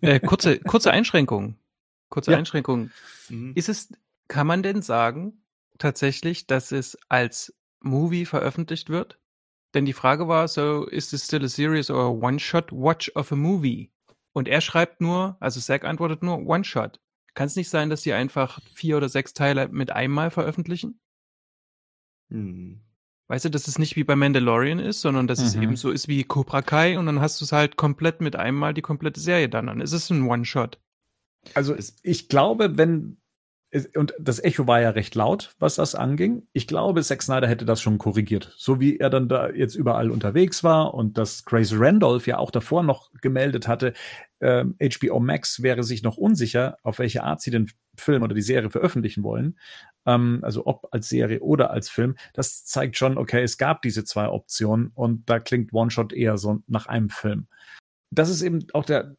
Äh, 0.00 0.20
kurze, 0.20 0.58
kurze 0.60 0.90
Einschränkung. 0.90 1.56
Kurze 2.08 2.32
ja. 2.32 2.38
Einschränkung. 2.38 2.90
Mhm. 3.28 3.52
Ist 3.54 3.68
es, 3.68 3.92
kann 4.28 4.46
man 4.46 4.62
denn 4.62 4.82
sagen, 4.82 5.42
tatsächlich, 5.78 6.46
dass 6.46 6.72
es 6.72 6.98
als 7.08 7.54
Movie 7.80 8.24
veröffentlicht 8.24 8.90
wird? 8.90 9.18
Denn 9.74 9.84
die 9.84 9.92
Frage 9.92 10.28
war 10.28 10.48
so, 10.48 10.86
ist 10.86 11.12
es 11.12 11.26
still 11.26 11.44
a 11.44 11.48
series 11.48 11.90
or 11.90 12.04
a 12.04 12.08
one-shot 12.08 12.72
watch 12.72 13.12
of 13.14 13.32
a 13.32 13.36
movie? 13.36 13.92
Und 14.32 14.48
er 14.48 14.60
schreibt 14.60 15.00
nur, 15.00 15.36
also 15.40 15.60
Zack 15.60 15.84
antwortet 15.84 16.22
nur 16.22 16.38
One-Shot. 16.46 17.00
Kann 17.34 17.46
es 17.46 17.56
nicht 17.56 17.70
sein, 17.70 17.90
dass 17.90 18.02
sie 18.02 18.12
einfach 18.12 18.60
vier 18.72 18.96
oder 18.96 19.08
sechs 19.08 19.34
Teile 19.34 19.68
mit 19.68 19.90
einmal 19.90 20.30
veröffentlichen? 20.30 21.00
Hm. 22.30 22.80
Weißt 23.28 23.44
du, 23.44 23.50
dass 23.50 23.68
es 23.68 23.78
nicht 23.78 23.96
wie 23.96 24.04
bei 24.04 24.16
Mandalorian 24.16 24.78
ist, 24.78 25.02
sondern 25.02 25.26
dass 25.26 25.40
mhm. 25.40 25.44
es 25.44 25.54
eben 25.56 25.76
so 25.76 25.90
ist 25.90 26.08
wie 26.08 26.24
Cobra 26.24 26.62
Kai 26.62 26.98
und 26.98 27.06
dann 27.06 27.20
hast 27.20 27.40
du 27.40 27.44
es 27.44 27.52
halt 27.52 27.76
komplett 27.76 28.20
mit 28.22 28.36
einmal 28.36 28.72
die 28.72 28.82
komplette 28.82 29.20
Serie 29.20 29.48
dann. 29.48 29.66
Dann 29.66 29.82
ist 29.82 29.92
es 29.92 30.08
ein 30.10 30.26
One-Shot. 30.26 30.78
Also 31.54 31.76
ich 32.02 32.28
glaube, 32.28 32.78
wenn 32.78 33.18
und 33.94 34.14
das 34.18 34.42
Echo 34.42 34.66
war 34.66 34.80
ja 34.80 34.90
recht 34.90 35.14
laut, 35.14 35.54
was 35.58 35.74
das 35.74 35.94
anging. 35.94 36.46
Ich 36.54 36.66
glaube, 36.66 37.02
Zack 37.02 37.22
Snyder 37.22 37.46
hätte 37.46 37.66
das 37.66 37.82
schon 37.82 37.98
korrigiert. 37.98 38.54
So 38.56 38.80
wie 38.80 38.96
er 38.96 39.10
dann 39.10 39.28
da 39.28 39.50
jetzt 39.50 39.74
überall 39.74 40.10
unterwegs 40.10 40.64
war 40.64 40.94
und 40.94 41.18
dass 41.18 41.44
Grace 41.44 41.74
Randolph 41.74 42.26
ja 42.26 42.38
auch 42.38 42.50
davor 42.50 42.82
noch 42.82 43.10
gemeldet 43.20 43.68
hatte, 43.68 43.92
äh, 44.40 44.64
HBO 44.64 45.20
Max 45.20 45.62
wäre 45.62 45.82
sich 45.82 46.02
noch 46.02 46.16
unsicher, 46.16 46.78
auf 46.82 46.98
welche 46.98 47.24
Art 47.24 47.42
sie 47.42 47.50
den 47.50 47.70
Film 47.94 48.22
oder 48.22 48.34
die 48.34 48.40
Serie 48.40 48.70
veröffentlichen 48.70 49.22
wollen. 49.22 49.58
Ähm, 50.08 50.40
also 50.42 50.66
ob 50.66 50.88
als 50.92 51.08
Serie 51.08 51.40
oder 51.40 51.70
als 51.70 51.88
Film. 51.88 52.16
Das 52.32 52.64
zeigt 52.64 52.96
schon, 52.96 53.18
okay, 53.18 53.42
es 53.42 53.58
gab 53.58 53.82
diese 53.82 54.04
zwei 54.04 54.28
Optionen 54.28 54.90
und 54.94 55.28
da 55.30 55.38
klingt 55.38 55.72
One-Shot 55.72 56.12
eher 56.12 56.38
so 56.38 56.62
nach 56.66 56.86
einem 56.86 57.10
Film. 57.10 57.46
Das 58.10 58.30
ist 58.30 58.42
eben 58.42 58.66
auch 58.72 58.84
der, 58.84 59.16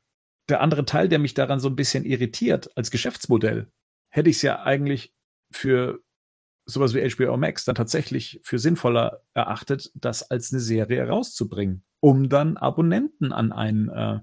der 0.49 0.61
andere 0.61 0.85
Teil, 0.85 1.07
der 1.07 1.19
mich 1.19 1.33
daran 1.35 1.59
so 1.59 1.69
ein 1.69 1.75
bisschen 1.75 2.03
irritiert 2.05 2.75
als 2.75 2.91
Geschäftsmodell 2.91 3.71
hätte 4.09 4.29
ich 4.29 4.37
es 4.37 4.41
ja 4.41 4.63
eigentlich 4.63 5.13
für 5.51 6.03
sowas 6.65 6.93
wie 6.93 7.07
HBO 7.09 7.37
Max 7.37 7.65
dann 7.65 7.75
tatsächlich 7.75 8.39
für 8.43 8.59
sinnvoller 8.59 9.23
erachtet, 9.33 9.91
das 9.95 10.29
als 10.29 10.51
eine 10.51 10.59
Serie 10.59 10.97
herauszubringen, 10.97 11.83
um 11.99 12.29
dann 12.29 12.57
Abonnenten 12.57 13.31
an 13.31 13.51
einen 13.51 13.89
äh, 13.89 14.19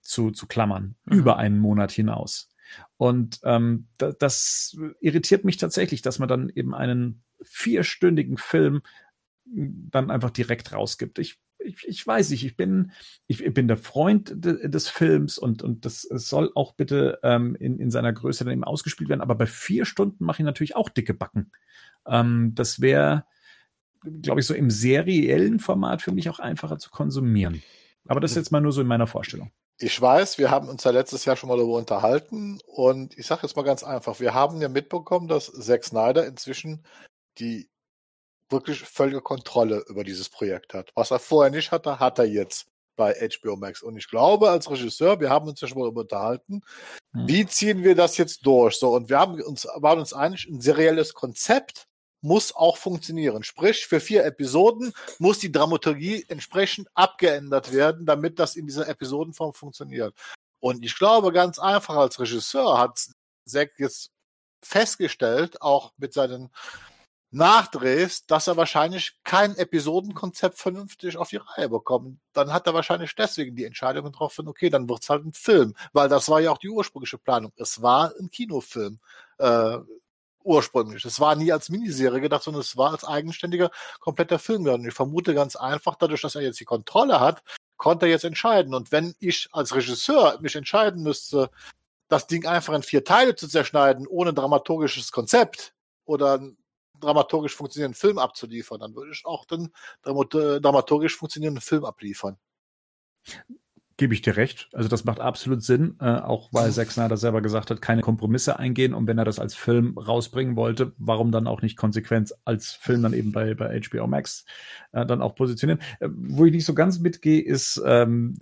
zu, 0.00 0.30
zu 0.30 0.46
klammern, 0.46 0.96
mhm. 1.04 1.18
über 1.18 1.36
einen 1.36 1.58
Monat 1.58 1.92
hinaus. 1.92 2.48
Und 2.96 3.40
ähm, 3.44 3.86
da, 3.98 4.12
das 4.12 4.76
irritiert 5.00 5.44
mich 5.44 5.56
tatsächlich, 5.56 6.02
dass 6.02 6.18
man 6.18 6.28
dann 6.28 6.48
eben 6.48 6.74
einen 6.74 7.22
vierstündigen 7.42 8.36
Film 8.36 8.82
dann 9.46 10.10
einfach 10.10 10.30
direkt 10.30 10.72
rausgibt. 10.72 11.18
Ich 11.18 11.38
ich, 11.64 11.88
ich 11.88 12.06
weiß 12.06 12.30
nicht, 12.30 12.44
ich 12.44 12.56
bin, 12.56 12.92
ich, 13.26 13.42
ich 13.42 13.54
bin 13.54 13.68
der 13.68 13.76
Freund 13.76 14.32
de, 14.34 14.68
des 14.68 14.88
Films 14.88 15.38
und, 15.38 15.62
und 15.62 15.84
das 15.84 16.02
soll 16.02 16.50
auch 16.54 16.74
bitte 16.74 17.18
ähm, 17.22 17.56
in, 17.56 17.78
in 17.78 17.90
seiner 17.90 18.12
Größe 18.12 18.44
dann 18.44 18.52
eben 18.52 18.64
ausgespielt 18.64 19.08
werden. 19.08 19.20
Aber 19.20 19.34
bei 19.34 19.46
vier 19.46 19.84
Stunden 19.84 20.24
mache 20.24 20.42
ich 20.42 20.44
natürlich 20.44 20.76
auch 20.76 20.88
dicke 20.88 21.14
Backen. 21.14 21.50
Ähm, 22.06 22.52
das 22.54 22.80
wäre, 22.80 23.24
glaube 24.02 24.40
ich, 24.40 24.46
so 24.46 24.54
im 24.54 24.70
seriellen 24.70 25.58
Format 25.58 26.02
für 26.02 26.12
mich 26.12 26.28
auch 26.28 26.38
einfacher 26.38 26.78
zu 26.78 26.90
konsumieren. 26.90 27.62
Aber 28.06 28.20
das 28.20 28.32
ist 28.32 28.36
jetzt 28.36 28.52
mal 28.52 28.60
nur 28.60 28.72
so 28.72 28.82
in 28.82 28.86
meiner 28.86 29.06
Vorstellung. 29.06 29.50
Ich 29.78 30.00
weiß, 30.00 30.38
wir 30.38 30.50
haben 30.50 30.68
uns 30.68 30.84
ja 30.84 30.92
letztes 30.92 31.24
Jahr 31.24 31.36
schon 31.36 31.48
mal 31.48 31.56
darüber 31.56 31.76
unterhalten 31.78 32.60
und 32.66 33.18
ich 33.18 33.26
sage 33.26 33.42
jetzt 33.42 33.56
mal 33.56 33.62
ganz 33.62 33.82
einfach, 33.82 34.20
wir 34.20 34.32
haben 34.32 34.60
ja 34.60 34.68
mitbekommen, 34.68 35.26
dass 35.26 35.46
Zack 35.46 35.84
Snyder 35.84 36.26
inzwischen 36.26 36.86
die 37.38 37.68
wirklich 38.50 38.80
völlige 38.82 39.20
Kontrolle 39.20 39.84
über 39.88 40.04
dieses 40.04 40.28
Projekt 40.28 40.74
hat. 40.74 40.92
Was 40.94 41.10
er 41.10 41.18
vorher 41.18 41.50
nicht 41.50 41.72
hatte, 41.72 41.98
hat 41.98 42.18
er 42.18 42.26
jetzt 42.26 42.68
bei 42.96 43.14
HBO 43.14 43.56
Max. 43.56 43.82
Und 43.82 43.96
ich 43.96 44.08
glaube, 44.08 44.50
als 44.50 44.70
Regisseur, 44.70 45.18
wir 45.20 45.30
haben 45.30 45.48
uns 45.48 45.60
ja 45.60 45.66
schon 45.66 45.78
mal 45.78 45.88
unterhalten, 45.88 46.62
mhm. 47.12 47.28
wie 47.28 47.46
ziehen 47.46 47.82
wir 47.82 47.94
das 47.94 48.16
jetzt 48.16 48.46
durch? 48.46 48.76
So, 48.76 48.94
und 48.94 49.08
wir 49.08 49.18
haben 49.18 49.40
uns, 49.42 49.66
waren 49.76 49.98
uns 49.98 50.12
einig, 50.12 50.46
ein 50.46 50.60
serielles 50.60 51.14
Konzept 51.14 51.88
muss 52.24 52.56
auch 52.56 52.78
funktionieren. 52.78 53.44
Sprich, 53.44 53.86
für 53.86 54.00
vier 54.00 54.24
Episoden 54.24 54.94
muss 55.18 55.40
die 55.40 55.52
Dramaturgie 55.52 56.24
entsprechend 56.28 56.88
abgeändert 56.94 57.72
werden, 57.72 58.06
damit 58.06 58.38
das 58.38 58.56
in 58.56 58.66
dieser 58.66 58.88
Episodenform 58.88 59.52
funktioniert. 59.52 60.14
Und 60.58 60.82
ich 60.82 60.96
glaube, 60.96 61.32
ganz 61.32 61.58
einfach 61.58 61.96
als 61.96 62.18
Regisseur 62.18 62.78
hat 62.78 62.98
Zack 63.46 63.72
jetzt 63.76 64.10
festgestellt, 64.62 65.60
auch 65.60 65.92
mit 65.98 66.14
seinen 66.14 66.50
nachdrehst, 67.30 68.30
dass 68.30 68.46
er 68.46 68.56
wahrscheinlich 68.56 69.18
kein 69.24 69.54
Episodenkonzept 69.56 70.56
vernünftig 70.56 71.18
auf 71.18 71.28
die 71.28 71.36
Reihe 71.36 71.68
bekommt. 71.68 72.20
Dann 72.32 72.54
hat 72.54 72.66
er 72.66 72.72
wahrscheinlich 72.72 73.14
deswegen 73.14 73.54
die 73.54 73.64
Entscheidung 73.64 74.04
getroffen, 74.04 74.48
okay, 74.48 74.70
dann 74.70 74.88
wird's 74.88 75.10
halt 75.10 75.26
ein 75.26 75.32
Film, 75.34 75.74
weil 75.92 76.08
das 76.08 76.30
war 76.30 76.40
ja 76.40 76.52
auch 76.52 76.58
die 76.58 76.70
ursprüngliche 76.70 77.18
Planung. 77.18 77.52
Es 77.56 77.82
war 77.82 78.14
ein 78.18 78.30
Kinofilm. 78.30 78.98
Äh, 79.38 79.78
ursprünglich. 80.44 81.04
Es 81.04 81.20
war 81.20 81.34
nie 81.34 81.52
als 81.52 81.68
Miniserie 81.68 82.20
gedacht, 82.20 82.44
sondern 82.44 82.60
es 82.60 82.76
war 82.76 82.92
als 82.92 83.04
eigenständiger, 83.04 83.70
kompletter 84.00 84.38
Film. 84.38 84.66
Und 84.66 84.86
ich 84.86 84.94
vermute 84.94 85.34
ganz 85.34 85.56
einfach, 85.56 85.96
dadurch, 85.96 86.20
dass 86.20 86.34
er 86.34 86.42
jetzt 86.42 86.60
die 86.60 86.64
Kontrolle 86.64 87.20
hat, 87.20 87.42
konnte 87.76 88.06
er 88.06 88.12
jetzt 88.12 88.24
entscheiden. 88.24 88.74
Und 88.74 88.92
wenn 88.92 89.14
ich 89.18 89.48
als 89.52 89.74
Regisseur 89.74 90.38
mich 90.40 90.54
entscheiden 90.54 91.02
müsste, 91.02 91.50
das 92.08 92.26
Ding 92.26 92.46
einfach 92.46 92.74
in 92.74 92.82
vier 92.82 93.04
Teile 93.04 93.34
zu 93.34 93.48
zerschneiden, 93.48 94.06
ohne 94.06 94.32
dramaturgisches 94.32 95.10
Konzept 95.10 95.74
oder 96.04 96.40
dramaturgisch 97.00 97.54
funktionierenden 97.54 97.98
Film 97.98 98.18
abzuliefern, 98.18 98.80
dann 98.80 98.94
würde 98.94 99.12
ich 99.12 99.24
auch 99.26 99.44
den 99.46 99.72
dramaturgisch 100.02 101.16
funktionierenden 101.16 101.62
Film 101.62 101.84
abliefern. 101.84 102.38
Gebe 103.96 104.12
ich 104.12 104.22
dir 104.22 104.36
recht. 104.36 104.68
Also 104.72 104.88
das 104.88 105.04
macht 105.04 105.20
absolut 105.20 105.62
Sinn, 105.62 105.96
äh, 106.00 106.06
auch 106.06 106.48
weil 106.52 106.72
Zack 106.72 106.90
Snyder 106.90 107.16
selber 107.16 107.40
gesagt 107.42 107.70
hat, 107.70 107.80
keine 107.80 108.02
Kompromisse 108.02 108.58
eingehen. 108.58 108.92
Und 108.92 109.06
wenn 109.06 109.18
er 109.18 109.24
das 109.24 109.38
als 109.38 109.54
Film 109.54 109.96
rausbringen 109.96 110.56
wollte, 110.56 110.92
warum 110.98 111.30
dann 111.30 111.46
auch 111.46 111.62
nicht 111.62 111.76
konsequent 111.76 112.34
als 112.44 112.72
Film 112.72 113.02
dann 113.02 113.12
eben 113.12 113.30
bei, 113.30 113.54
bei 113.54 113.80
HBO 113.80 114.08
Max 114.08 114.46
äh, 114.92 115.06
dann 115.06 115.22
auch 115.22 115.36
positionieren? 115.36 115.80
Äh, 116.00 116.08
wo 116.12 116.44
ich 116.44 116.52
nicht 116.52 116.64
so 116.64 116.74
ganz 116.74 116.98
mitgehe, 116.98 117.40
ist 117.40 117.80
ähm, 117.86 118.36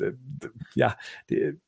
ja 0.75 0.97
die, 1.29 1.59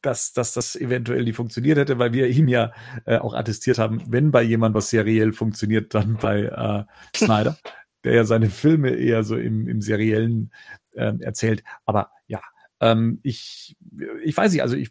dass, 0.00 0.32
dass 0.32 0.54
das 0.54 0.76
eventuell 0.76 1.24
nicht 1.24 1.36
funktioniert 1.36 1.78
hätte, 1.78 1.98
weil 1.98 2.12
wir 2.12 2.28
ihm 2.28 2.48
ja 2.48 2.72
äh, 3.04 3.18
auch 3.18 3.34
attestiert 3.34 3.78
haben, 3.78 4.02
wenn 4.08 4.30
bei 4.30 4.42
jemand 4.42 4.74
was 4.74 4.90
seriell 4.90 5.32
funktioniert, 5.32 5.94
dann 5.94 6.16
bei 6.16 6.42
äh, 6.42 6.84
Snyder, 7.16 7.56
der 8.04 8.14
ja 8.14 8.24
seine 8.24 8.50
Filme 8.50 8.90
eher 8.90 9.24
so 9.24 9.36
im, 9.36 9.68
im 9.68 9.80
seriellen 9.80 10.52
äh, 10.94 11.12
erzählt. 11.20 11.62
Aber 11.84 12.10
ähm, 12.82 13.20
ich, 13.22 13.76
ich 14.24 14.36
weiß 14.36 14.52
nicht, 14.52 14.60
also 14.62 14.76
ich, 14.76 14.90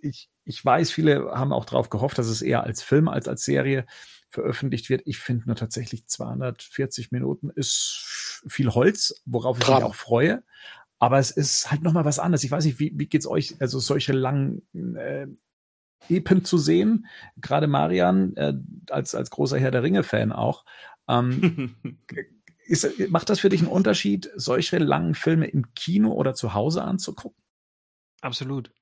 ich, 0.00 0.30
ich 0.44 0.64
weiß, 0.64 0.90
viele 0.90 1.30
haben 1.32 1.52
auch 1.52 1.66
darauf 1.66 1.90
gehofft, 1.90 2.16
dass 2.18 2.26
es 2.26 2.40
eher 2.42 2.64
als 2.64 2.82
Film 2.82 3.06
als 3.06 3.28
als 3.28 3.44
Serie 3.44 3.84
veröffentlicht 4.30 4.88
wird. 4.88 5.02
Ich 5.04 5.18
finde 5.18 5.46
nur 5.46 5.56
tatsächlich 5.56 6.06
240 6.06 7.12
Minuten 7.12 7.50
ist 7.50 8.42
viel 8.48 8.70
Holz, 8.70 9.22
worauf 9.26 9.58
ich 9.58 9.64
Traum. 9.64 9.76
mich 9.76 9.84
auch 9.84 9.94
freue. 9.94 10.42
Aber 10.98 11.18
es 11.18 11.30
ist 11.30 11.70
halt 11.70 11.82
nochmal 11.82 12.06
was 12.06 12.18
anderes. 12.18 12.42
Ich 12.44 12.50
weiß 12.50 12.64
nicht, 12.64 12.80
wie, 12.80 12.92
wie 12.96 13.06
geht's 13.06 13.26
euch, 13.26 13.60
also 13.60 13.78
solche 13.78 14.12
langen 14.12 14.62
äh, 14.96 15.28
Epen 16.08 16.44
zu 16.44 16.56
sehen? 16.56 17.06
Gerade 17.36 17.66
Marian, 17.66 18.34
äh, 18.36 18.54
als, 18.90 19.14
als 19.14 19.30
großer 19.30 19.58
Herr 19.58 19.70
der 19.70 19.82
Ringe-Fan 19.82 20.32
auch. 20.32 20.64
Ähm, 21.08 21.76
ist, 22.68 23.10
macht 23.10 23.30
das 23.30 23.40
für 23.40 23.48
dich 23.48 23.60
einen 23.60 23.70
Unterschied, 23.70 24.30
solche 24.36 24.78
langen 24.78 25.14
Filme 25.14 25.46
im 25.46 25.74
Kino 25.74 26.12
oder 26.12 26.34
zu 26.34 26.54
Hause 26.54 26.82
anzugucken? 26.82 27.42
Absolut. 28.20 28.72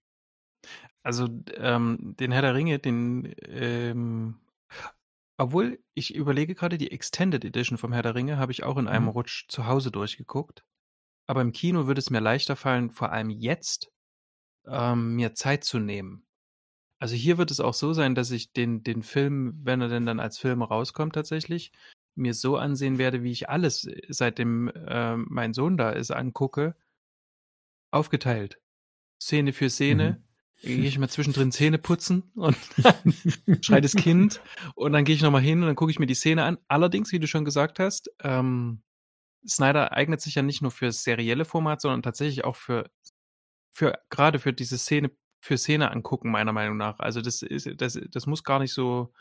Also 1.02 1.28
ähm, 1.54 2.14
den 2.18 2.32
Herr 2.32 2.42
der 2.42 2.54
Ringe, 2.54 2.78
den 2.78 3.34
ähm, 3.42 4.40
obwohl 5.38 5.78
ich 5.94 6.14
überlege 6.14 6.54
gerade, 6.54 6.78
die 6.78 6.90
Extended 6.90 7.44
Edition 7.44 7.78
vom 7.78 7.92
Herr 7.92 8.02
der 8.02 8.14
Ringe 8.14 8.38
habe 8.38 8.52
ich 8.52 8.64
auch 8.64 8.78
in 8.78 8.88
einem 8.88 9.04
mhm. 9.04 9.10
Rutsch 9.10 9.46
zu 9.48 9.66
Hause 9.66 9.90
durchgeguckt. 9.90 10.64
Aber 11.26 11.42
im 11.42 11.52
Kino 11.52 11.86
würde 11.86 11.98
es 11.98 12.10
mir 12.10 12.20
leichter 12.20 12.56
fallen, 12.56 12.90
vor 12.90 13.12
allem 13.12 13.30
jetzt, 13.30 13.90
ähm, 14.66 15.16
mir 15.16 15.34
Zeit 15.34 15.64
zu 15.64 15.78
nehmen. 15.78 16.26
Also 16.98 17.14
hier 17.14 17.36
wird 17.36 17.50
es 17.50 17.60
auch 17.60 17.74
so 17.74 17.92
sein, 17.92 18.14
dass 18.14 18.30
ich 18.30 18.52
den, 18.52 18.82
den 18.82 19.02
Film, 19.02 19.60
wenn 19.62 19.82
er 19.82 19.88
denn 19.88 20.06
dann 20.06 20.20
als 20.20 20.38
Film 20.38 20.62
rauskommt 20.62 21.14
tatsächlich, 21.14 21.72
mir 22.16 22.34
so 22.34 22.56
ansehen 22.56 22.98
werde, 22.98 23.22
wie 23.22 23.32
ich 23.32 23.48
alles, 23.48 23.84
äh, 23.84 24.00
seitdem 24.08 24.68
äh, 24.68 25.16
mein 25.16 25.54
Sohn 25.54 25.76
da 25.76 25.90
ist, 25.90 26.10
angucke, 26.10 26.74
aufgeteilt. 27.90 28.60
Szene 29.20 29.52
für 29.52 29.70
Szene. 29.70 30.22
Mhm. 30.62 30.66
Gehe 30.66 30.88
ich 30.88 30.98
mal 30.98 31.08
zwischendrin 31.08 31.52
Zähne 31.52 31.78
putzen 31.78 32.30
und 32.34 32.56
dann 32.78 33.14
schreit 33.60 33.84
das 33.84 33.94
Kind 33.94 34.40
und 34.74 34.92
dann 34.92 35.04
gehe 35.04 35.14
ich 35.14 35.22
nochmal 35.22 35.42
hin 35.42 35.60
und 35.60 35.66
dann 35.66 35.76
gucke 35.76 35.90
ich 35.90 35.98
mir 35.98 36.06
die 36.06 36.14
Szene 36.14 36.44
an. 36.44 36.58
Allerdings, 36.66 37.12
wie 37.12 37.20
du 37.20 37.26
schon 37.26 37.44
gesagt 37.44 37.78
hast, 37.78 38.10
ähm, 38.22 38.82
Snyder 39.46 39.92
eignet 39.92 40.20
sich 40.20 40.34
ja 40.34 40.42
nicht 40.42 40.62
nur 40.62 40.70
für 40.70 40.92
serielle 40.92 41.44
Format, 41.44 41.80
sondern 41.80 42.02
tatsächlich 42.02 42.44
auch 42.44 42.56
für, 42.56 42.90
für 43.72 43.98
gerade 44.10 44.38
für 44.38 44.52
diese 44.52 44.78
Szene, 44.78 45.10
für 45.40 45.58
Szene 45.58 45.90
angucken, 45.90 46.30
meiner 46.30 46.52
Meinung 46.52 46.76
nach. 46.76 46.98
Also 46.98 47.20
das 47.20 47.42
ist, 47.42 47.68
das, 47.76 48.00
das 48.10 48.26
muss 48.26 48.42
gar 48.42 48.58
nicht 48.58 48.72
so, 48.72 49.12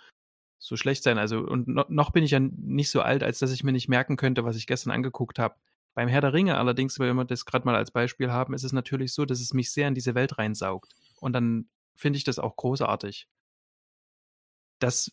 so 0.60 0.78
schlecht 0.78 1.04
sein. 1.04 1.18
Also, 1.18 1.40
und 1.40 1.68
no, 1.68 1.86
noch 1.90 2.12
bin 2.12 2.24
ich 2.24 2.32
ja 2.32 2.40
nicht 2.40 2.90
so 2.90 3.02
alt, 3.02 3.24
als 3.24 3.40
dass 3.40 3.52
ich 3.52 3.64
mir 3.64 3.72
nicht 3.72 3.90
merken 3.90 4.18
könnte, 4.18 4.46
was 4.46 4.56
ich 4.56 4.68
gestern 4.68 4.92
angeguckt 4.92 5.40
habe. 5.40 5.56
Beim 5.94 6.10
Herr 6.10 6.22
der 6.22 6.34
Ringe 6.34 6.58
allerdings, 6.58 7.00
wenn 7.00 7.16
wir 7.16 7.26
das 7.26 7.46
gerade 7.46 7.66
mal 7.66 7.76
als 7.76 7.92
Beispiel 7.92 8.32
haben, 8.32 8.54
ist 8.54 8.64
es 8.64 8.74
natürlich 8.74 9.14
so, 9.14 9.26
dass 9.26 9.40
es 9.40 9.54
mich 9.54 9.72
sehr 9.72 9.88
in 9.88 9.96
diese 9.96 10.16
Welt 10.16 10.38
reinsaugt. 10.38 10.94
Und 11.20 11.34
dann 11.34 11.70
finde 11.96 12.18
ich 12.18 12.24
das 12.24 12.40
auch 12.40 12.56
großartig. 12.56 13.28
Das 14.80 15.12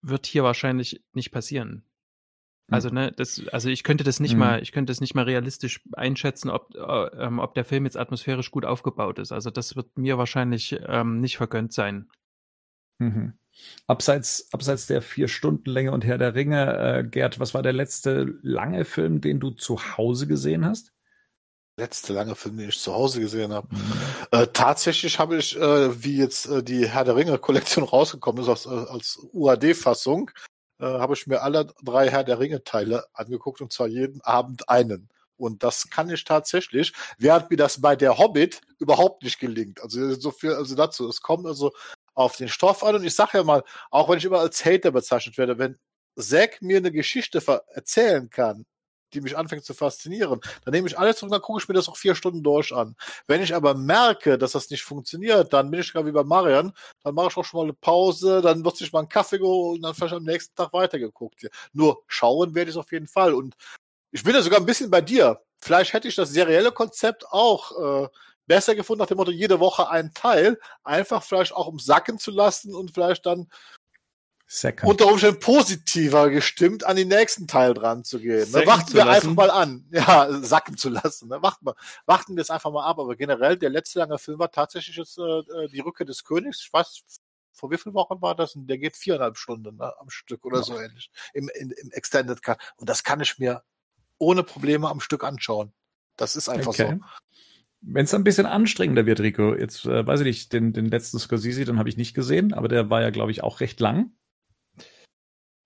wird 0.00 0.26
hier 0.26 0.42
wahrscheinlich 0.42 1.04
nicht 1.12 1.32
passieren. 1.32 1.84
Hm. 2.68 2.74
Also, 2.74 2.88
ne, 2.88 3.12
das, 3.12 3.46
also 3.48 3.68
ich 3.68 3.84
könnte 3.84 4.04
das 4.04 4.20
nicht 4.20 4.32
mhm. 4.32 4.38
mal, 4.38 4.62
ich 4.62 4.72
könnte 4.72 4.90
das 4.90 5.00
nicht 5.00 5.14
mal 5.14 5.24
realistisch 5.24 5.82
einschätzen, 5.92 6.48
ob, 6.48 6.74
äh, 6.74 7.24
ähm, 7.24 7.38
ob 7.38 7.54
der 7.54 7.64
Film 7.64 7.84
jetzt 7.84 7.98
atmosphärisch 7.98 8.50
gut 8.50 8.64
aufgebaut 8.64 9.18
ist. 9.18 9.32
Also 9.32 9.50
das 9.50 9.76
wird 9.76 9.98
mir 9.98 10.16
wahrscheinlich 10.16 10.78
ähm, 10.86 11.18
nicht 11.18 11.36
vergönnt 11.36 11.72
sein. 11.72 12.08
Mhm. 12.98 13.34
Abseits, 13.86 14.48
abseits 14.52 14.86
der 14.86 15.02
vier 15.02 15.28
Stunden 15.28 15.70
Länge 15.70 15.92
und 15.92 16.04
Herr 16.04 16.18
der 16.18 16.34
Ringe, 16.34 16.78
äh, 16.78 17.04
Gerd, 17.04 17.38
was 17.38 17.54
war 17.54 17.62
der 17.62 17.72
letzte 17.74 18.38
lange 18.42 18.84
Film, 18.84 19.20
den 19.20 19.40
du 19.40 19.50
zu 19.50 19.96
Hause 19.96 20.26
gesehen 20.26 20.64
hast? 20.64 20.92
letzte 21.76 22.12
lange 22.12 22.34
Film, 22.34 22.58
den 22.58 22.68
ich 22.68 22.78
zu 22.78 22.94
Hause 22.94 23.20
gesehen 23.20 23.52
habe. 23.52 23.68
Mhm. 23.70 23.80
Äh, 24.30 24.46
tatsächlich 24.52 25.18
habe 25.18 25.38
ich, 25.38 25.56
äh, 25.56 26.04
wie 26.04 26.18
jetzt 26.18 26.46
äh, 26.46 26.62
die 26.62 26.88
Herr 26.88 27.04
der 27.04 27.16
Ringe-Kollektion 27.16 27.84
rausgekommen 27.94 28.42
ist, 28.42 28.48
als, 28.48 28.66
äh, 28.66 28.90
als 28.90 29.18
UAD-Fassung, 29.32 30.30
äh, 30.80 30.84
habe 30.84 31.14
ich 31.14 31.26
mir 31.26 31.42
alle 31.42 31.72
drei 31.82 32.10
Herr 32.10 32.24
der 32.24 32.38
Ringe-Teile 32.38 33.04
angeguckt 33.14 33.60
und 33.60 33.72
zwar 33.72 33.88
jeden 33.88 34.20
Abend 34.20 34.68
einen. 34.68 35.08
Und 35.36 35.64
das 35.64 35.90
kann 35.90 36.08
ich 36.10 36.24
tatsächlich, 36.24 36.92
während 37.18 37.50
mir 37.50 37.56
das 37.56 37.80
bei 37.80 37.96
der 37.96 38.18
Hobbit 38.18 38.60
überhaupt 38.78 39.24
nicht 39.24 39.40
gelingt. 39.40 39.82
Also 39.82 40.14
so 40.14 40.30
viel, 40.30 40.52
also 40.52 40.76
dazu. 40.76 41.08
Es 41.08 41.20
kommt 41.20 41.46
also 41.46 41.72
auf 42.14 42.36
den 42.36 42.48
Stoff 42.48 42.84
an 42.84 42.96
und 42.96 43.04
ich 43.04 43.14
sage 43.14 43.38
ja 43.38 43.44
mal, 43.44 43.62
auch 43.90 44.08
wenn 44.08 44.18
ich 44.18 44.24
immer 44.24 44.40
als 44.40 44.64
Hater 44.64 44.90
bezeichnet 44.90 45.38
werde, 45.38 45.58
wenn 45.58 45.78
Zack 46.18 46.60
mir 46.60 46.76
eine 46.76 46.92
Geschichte 46.92 47.42
erzählen 47.74 48.28
kann, 48.28 48.66
die 49.14 49.20
mich 49.20 49.36
anfängt 49.36 49.64
zu 49.64 49.74
faszinieren. 49.74 50.40
Dann 50.64 50.72
nehme 50.72 50.88
ich 50.88 50.98
alles 50.98 51.16
zurück, 51.16 51.32
dann 51.32 51.42
gucke 51.42 51.60
ich 51.60 51.68
mir 51.68 51.74
das 51.74 51.88
auch 51.88 51.96
vier 51.96 52.14
Stunden 52.14 52.42
durch 52.42 52.72
an. 52.72 52.96
Wenn 53.26 53.42
ich 53.42 53.54
aber 53.54 53.74
merke, 53.74 54.38
dass 54.38 54.52
das 54.52 54.70
nicht 54.70 54.82
funktioniert, 54.82 55.52
dann 55.52 55.70
bin 55.70 55.80
ich 55.80 55.92
gerade 55.92 56.06
wie 56.06 56.12
bei 56.12 56.24
Marian, 56.24 56.72
dann 57.02 57.14
mache 57.14 57.28
ich 57.28 57.36
auch 57.36 57.44
schon 57.44 57.58
mal 57.58 57.64
eine 57.64 57.74
Pause, 57.74 58.40
dann 58.42 58.64
wird 58.64 58.76
sich 58.76 58.92
mal 58.92 59.00
ein 59.00 59.08
Kaffee 59.08 59.38
geholt 59.38 59.76
und 59.76 59.82
dann 59.82 59.94
vielleicht 59.94 60.14
am 60.14 60.24
nächsten 60.24 60.54
Tag 60.54 60.72
weitergeguckt. 60.72 61.48
Nur 61.72 62.02
schauen 62.06 62.54
werde 62.54 62.70
ich 62.70 62.76
es 62.76 62.80
auf 62.80 62.92
jeden 62.92 63.08
Fall. 63.08 63.34
Und 63.34 63.54
ich 64.10 64.22
bin 64.22 64.34
ja 64.34 64.42
sogar 64.42 64.60
ein 64.60 64.66
bisschen 64.66 64.90
bei 64.90 65.00
dir. 65.00 65.40
Vielleicht 65.58 65.92
hätte 65.92 66.08
ich 66.08 66.16
das 66.16 66.30
serielle 66.30 66.72
Konzept 66.72 67.26
auch 67.30 68.04
äh, 68.04 68.08
besser 68.46 68.74
gefunden, 68.74 69.00
nach 69.00 69.06
dem 69.06 69.16
Motto, 69.16 69.30
jede 69.30 69.60
Woche 69.60 69.88
ein 69.88 70.12
Teil, 70.14 70.58
einfach 70.84 71.22
vielleicht 71.22 71.52
auch 71.52 71.66
um 71.66 71.78
sacken 71.78 72.18
zu 72.18 72.30
lassen 72.30 72.74
und 72.74 72.92
vielleicht 72.92 73.26
dann 73.26 73.48
Second. 74.54 74.90
unter 74.90 75.06
Umständen 75.06 75.40
positiver 75.40 76.28
gestimmt, 76.28 76.84
an 76.84 76.96
den 76.96 77.08
nächsten 77.08 77.46
Teil 77.46 77.72
dran 77.72 78.04
zu 78.04 78.20
gehen. 78.20 78.50
Ne? 78.50 78.66
Warten 78.66 78.92
wir 78.92 79.06
einfach 79.06 79.32
mal 79.32 79.50
an. 79.50 79.86
Ja, 79.90 80.28
sacken 80.42 80.76
zu 80.76 80.90
lassen. 80.90 81.28
Ne? 81.28 81.40
Warten, 81.40 81.64
wir, 81.64 81.74
warten 82.04 82.36
wir 82.36 82.42
es 82.42 82.50
einfach 82.50 82.70
mal 82.70 82.84
ab. 82.84 82.98
Aber 82.98 83.16
generell, 83.16 83.56
der 83.56 83.70
letzte 83.70 84.00
lange 84.00 84.18
Film 84.18 84.38
war 84.38 84.50
tatsächlich 84.50 84.96
jetzt, 84.96 85.16
äh, 85.16 85.22
äh 85.22 85.68
die 85.68 85.80
Rückkehr 85.80 86.04
des 86.04 86.22
Königs. 86.22 86.60
Ich 86.62 86.70
weiß, 86.70 87.02
vor 87.52 87.70
wie 87.70 87.78
vielen 87.78 87.94
Wochen 87.94 88.20
war 88.20 88.34
das? 88.34 88.52
Der 88.54 88.76
geht 88.76 88.94
viereinhalb 88.96 89.38
Stunden 89.38 89.76
ne, 89.76 89.90
am 89.98 90.10
Stück 90.10 90.44
oder 90.44 90.58
ja. 90.58 90.64
so 90.64 90.78
ähnlich. 90.78 91.10
Im, 91.32 91.48
in, 91.54 91.70
Im 91.70 91.90
Extended 91.92 92.42
Cut. 92.42 92.58
Und 92.76 92.90
das 92.90 93.04
kann 93.04 93.20
ich 93.20 93.38
mir 93.38 93.62
ohne 94.18 94.42
Probleme 94.42 94.90
am 94.90 95.00
Stück 95.00 95.24
anschauen. 95.24 95.72
Das 96.16 96.36
ist 96.36 96.50
einfach 96.50 96.68
okay. 96.68 96.98
so. 97.00 97.06
Wenn 97.84 98.04
es 98.04 98.14
ein 98.14 98.24
bisschen 98.24 98.46
anstrengender 98.46 99.06
wird, 99.06 99.20
Rico, 99.20 99.54
jetzt 99.54 99.84
äh, 99.86 100.06
weiß 100.06 100.20
ich 100.20 100.26
nicht, 100.26 100.52
den, 100.52 100.72
den 100.72 100.86
letzten 100.86 101.18
Scorsese, 101.18 101.64
den 101.64 101.78
habe 101.78 101.88
ich 101.88 101.96
nicht 101.96 102.14
gesehen, 102.14 102.54
aber 102.54 102.68
der 102.68 102.90
war 102.90 103.02
ja, 103.02 103.10
glaube 103.10 103.32
ich, 103.32 103.42
auch 103.42 103.60
recht 103.60 103.80
lang. 103.80 104.12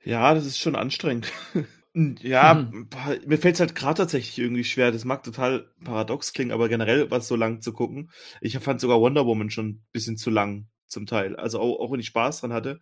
Ja, 0.02 0.34
das 0.34 0.46
ist 0.46 0.58
schon 0.58 0.76
anstrengend. 0.76 1.32
ja, 1.94 2.54
mhm. 2.54 2.88
mir 3.26 3.38
fällt 3.38 3.56
es 3.56 3.60
halt 3.60 3.74
gerade 3.74 3.98
tatsächlich 3.98 4.38
irgendwie 4.38 4.64
schwer. 4.64 4.92
Das 4.92 5.04
mag 5.04 5.24
total 5.24 5.70
paradox 5.84 6.32
klingen, 6.32 6.52
aber 6.52 6.68
generell 6.68 7.10
was 7.10 7.28
so 7.28 7.36
lang 7.36 7.60
zu 7.60 7.72
gucken. 7.72 8.10
Ich 8.40 8.56
fand 8.58 8.80
sogar 8.80 9.00
Wonder 9.00 9.26
Woman 9.26 9.50
schon 9.50 9.66
ein 9.68 9.86
bisschen 9.92 10.16
zu 10.16 10.30
lang 10.30 10.68
zum 10.86 11.06
Teil. 11.06 11.36
Also 11.36 11.60
auch, 11.60 11.80
auch 11.80 11.92
wenn 11.92 12.00
ich 12.00 12.06
Spaß 12.06 12.40
dran 12.40 12.52
hatte. 12.52 12.80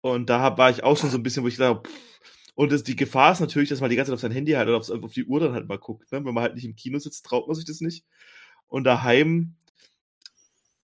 Und 0.00 0.30
da 0.30 0.56
war 0.56 0.70
ich 0.70 0.84
auch 0.84 0.96
schon 0.96 1.10
so 1.10 1.18
ein 1.18 1.22
bisschen, 1.22 1.42
wo 1.42 1.48
ich 1.48 1.56
dachte, 1.56 1.88
pff, 1.88 2.33
und 2.54 2.72
das, 2.72 2.84
die 2.84 2.96
Gefahr 2.96 3.32
ist 3.32 3.40
natürlich, 3.40 3.68
dass 3.68 3.80
man 3.80 3.90
die 3.90 3.96
ganze 3.96 4.10
Zeit 4.10 4.14
auf 4.14 4.20
sein 4.20 4.32
Handy 4.32 4.52
halt 4.52 4.68
oder 4.68 4.78
auf, 4.78 4.90
auf 4.90 5.12
die 5.12 5.24
Uhr 5.24 5.40
dann 5.40 5.52
halt 5.52 5.68
mal 5.68 5.78
guckt. 5.78 6.10
Ne? 6.12 6.24
Wenn 6.24 6.34
man 6.34 6.42
halt 6.42 6.54
nicht 6.54 6.64
im 6.64 6.76
Kino 6.76 6.98
sitzt, 6.98 7.26
traut 7.26 7.46
man 7.48 7.56
sich 7.56 7.64
das 7.64 7.80
nicht. 7.80 8.04
Und 8.68 8.84
daheim 8.84 9.56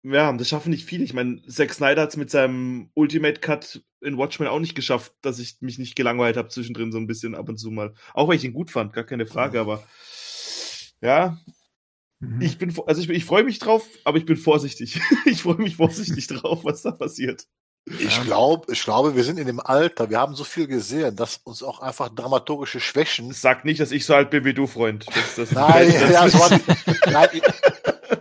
ja, 0.03 0.31
das 0.33 0.49
schaffen 0.49 0.69
nicht 0.69 0.85
viele. 0.85 1.03
Ich 1.03 1.13
meine, 1.13 1.41
Zack 1.47 1.73
Snyder 1.73 2.03
hat 2.03 2.09
es 2.09 2.17
mit 2.17 2.29
seinem 2.29 2.89
Ultimate 2.93 3.39
Cut 3.41 3.81
in 4.01 4.17
Watchmen 4.17 4.47
auch 4.47 4.59
nicht 4.59 4.75
geschafft, 4.75 5.13
dass 5.21 5.39
ich 5.39 5.57
mich 5.59 5.79
nicht 5.79 5.95
gelangweilt 5.95 6.37
habe 6.37 6.49
zwischendrin 6.49 6.91
so 6.91 6.97
ein 6.97 7.07
bisschen 7.07 7.35
ab 7.35 7.49
und 7.49 7.57
zu 7.57 7.71
mal. 7.71 7.93
Auch 8.13 8.27
weil 8.27 8.35
ich 8.35 8.43
ihn 8.43 8.53
gut 8.53 8.71
fand, 8.71 8.93
gar 8.93 9.03
keine 9.03 9.25
Frage, 9.25 9.59
aber 9.59 9.83
ja. 11.01 11.37
Mhm. 12.19 12.41
Ich 12.41 12.57
bin, 12.57 12.73
also 12.85 13.01
ich, 13.01 13.09
ich 13.09 13.25
freue 13.25 13.43
mich 13.43 13.59
drauf, 13.59 13.87
aber 14.03 14.17
ich 14.17 14.25
bin 14.25 14.37
vorsichtig. 14.37 14.99
ich 15.25 15.41
freue 15.41 15.57
mich 15.57 15.75
vorsichtig 15.75 16.27
drauf, 16.27 16.63
was 16.63 16.83
da 16.83 16.91
passiert. 16.91 17.47
Ich 17.99 18.21
glaube, 18.23 18.71
ich 18.71 18.83
glaube, 18.83 19.15
wir 19.15 19.23
sind 19.23 19.39
in 19.39 19.47
dem 19.47 19.61
Alter, 19.61 20.09
wir 20.09 20.19
haben 20.19 20.35
so 20.35 20.43
viel 20.43 20.67
gesehen, 20.67 21.15
dass 21.15 21.37
uns 21.37 21.63
auch 21.63 21.79
einfach 21.79 22.09
dramaturgische 22.09 22.81
Schwächen. 22.81 23.31
Sag 23.31 23.63
nicht, 23.63 23.79
dass 23.79 23.91
ich 23.91 24.05
so 24.05 24.13
alt 24.13 24.29
bin 24.29 24.43
wie 24.43 24.53
du, 24.53 24.67
Freund. 24.67 25.05
Das, 25.07 25.35
das 25.35 25.51
nein, 25.51 25.89
ja, 26.11 26.27
so 26.27 26.55
nein, 27.05 27.29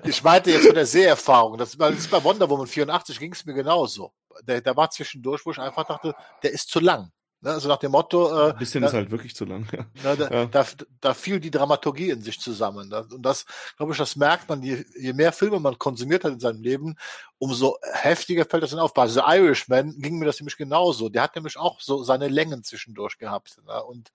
ich 0.04 0.22
meinte 0.22 0.52
jetzt 0.52 0.66
von 0.66 0.74
der 0.74 0.86
Seherfahrung. 0.86 1.58
Das, 1.58 1.76
das 1.76 1.94
ist 1.96 2.10
bei 2.10 2.22
Wonder 2.22 2.48
Woman 2.48 2.68
84 2.68 3.18
ging 3.18 3.32
es 3.32 3.44
mir 3.44 3.54
genauso. 3.54 4.12
Da, 4.44 4.60
da 4.60 4.76
war 4.76 4.88
zwischendurch, 4.90 5.44
wo 5.44 5.50
ich 5.50 5.58
einfach 5.58 5.84
dachte, 5.84 6.14
der 6.42 6.52
ist 6.52 6.70
zu 6.70 6.78
lang. 6.78 7.10
Ne? 7.46 7.52
Also 7.52 7.68
nach 7.68 7.78
dem 7.78 7.92
Motto. 7.92 8.28
Äh, 8.28 8.50
Ein 8.50 8.58
bisschen 8.58 8.82
da, 8.82 8.88
ist 8.88 8.94
halt 8.94 9.10
wirklich 9.12 9.36
zu 9.36 9.44
lang. 9.44 9.66
Ja. 9.72 9.86
Ne, 10.02 10.16
da, 10.16 10.30
ja. 10.30 10.46
da, 10.46 10.66
da, 11.00 11.14
fiel 11.14 11.38
die 11.38 11.50
Dramaturgie 11.50 12.10
in 12.10 12.20
sich 12.20 12.40
zusammen. 12.40 12.92
Und 12.92 13.22
das, 13.22 13.46
glaube 13.76 13.92
ich, 13.92 13.98
das 13.98 14.16
merkt 14.16 14.48
man, 14.48 14.62
je, 14.62 14.84
je 14.98 15.12
mehr 15.12 15.32
Filme 15.32 15.60
man 15.60 15.78
konsumiert 15.78 16.24
hat 16.24 16.32
in 16.32 16.40
seinem 16.40 16.60
Leben, 16.60 16.96
umso 17.38 17.78
heftiger 17.92 18.44
fällt 18.44 18.64
das 18.64 18.70
dann 18.70 18.80
auf. 18.80 18.94
Bei 18.94 19.06
The 19.06 19.20
Irishman 19.20 19.94
ging 19.98 20.18
mir 20.18 20.24
das 20.24 20.40
nämlich 20.40 20.56
genauso. 20.56 21.08
Der 21.08 21.22
hat 21.22 21.36
nämlich 21.36 21.56
auch 21.56 21.80
so 21.80 22.02
seine 22.02 22.28
Längen 22.28 22.64
zwischendurch 22.64 23.18
gehabt. 23.18 23.60
Ne? 23.64 23.82
Und 23.84 24.12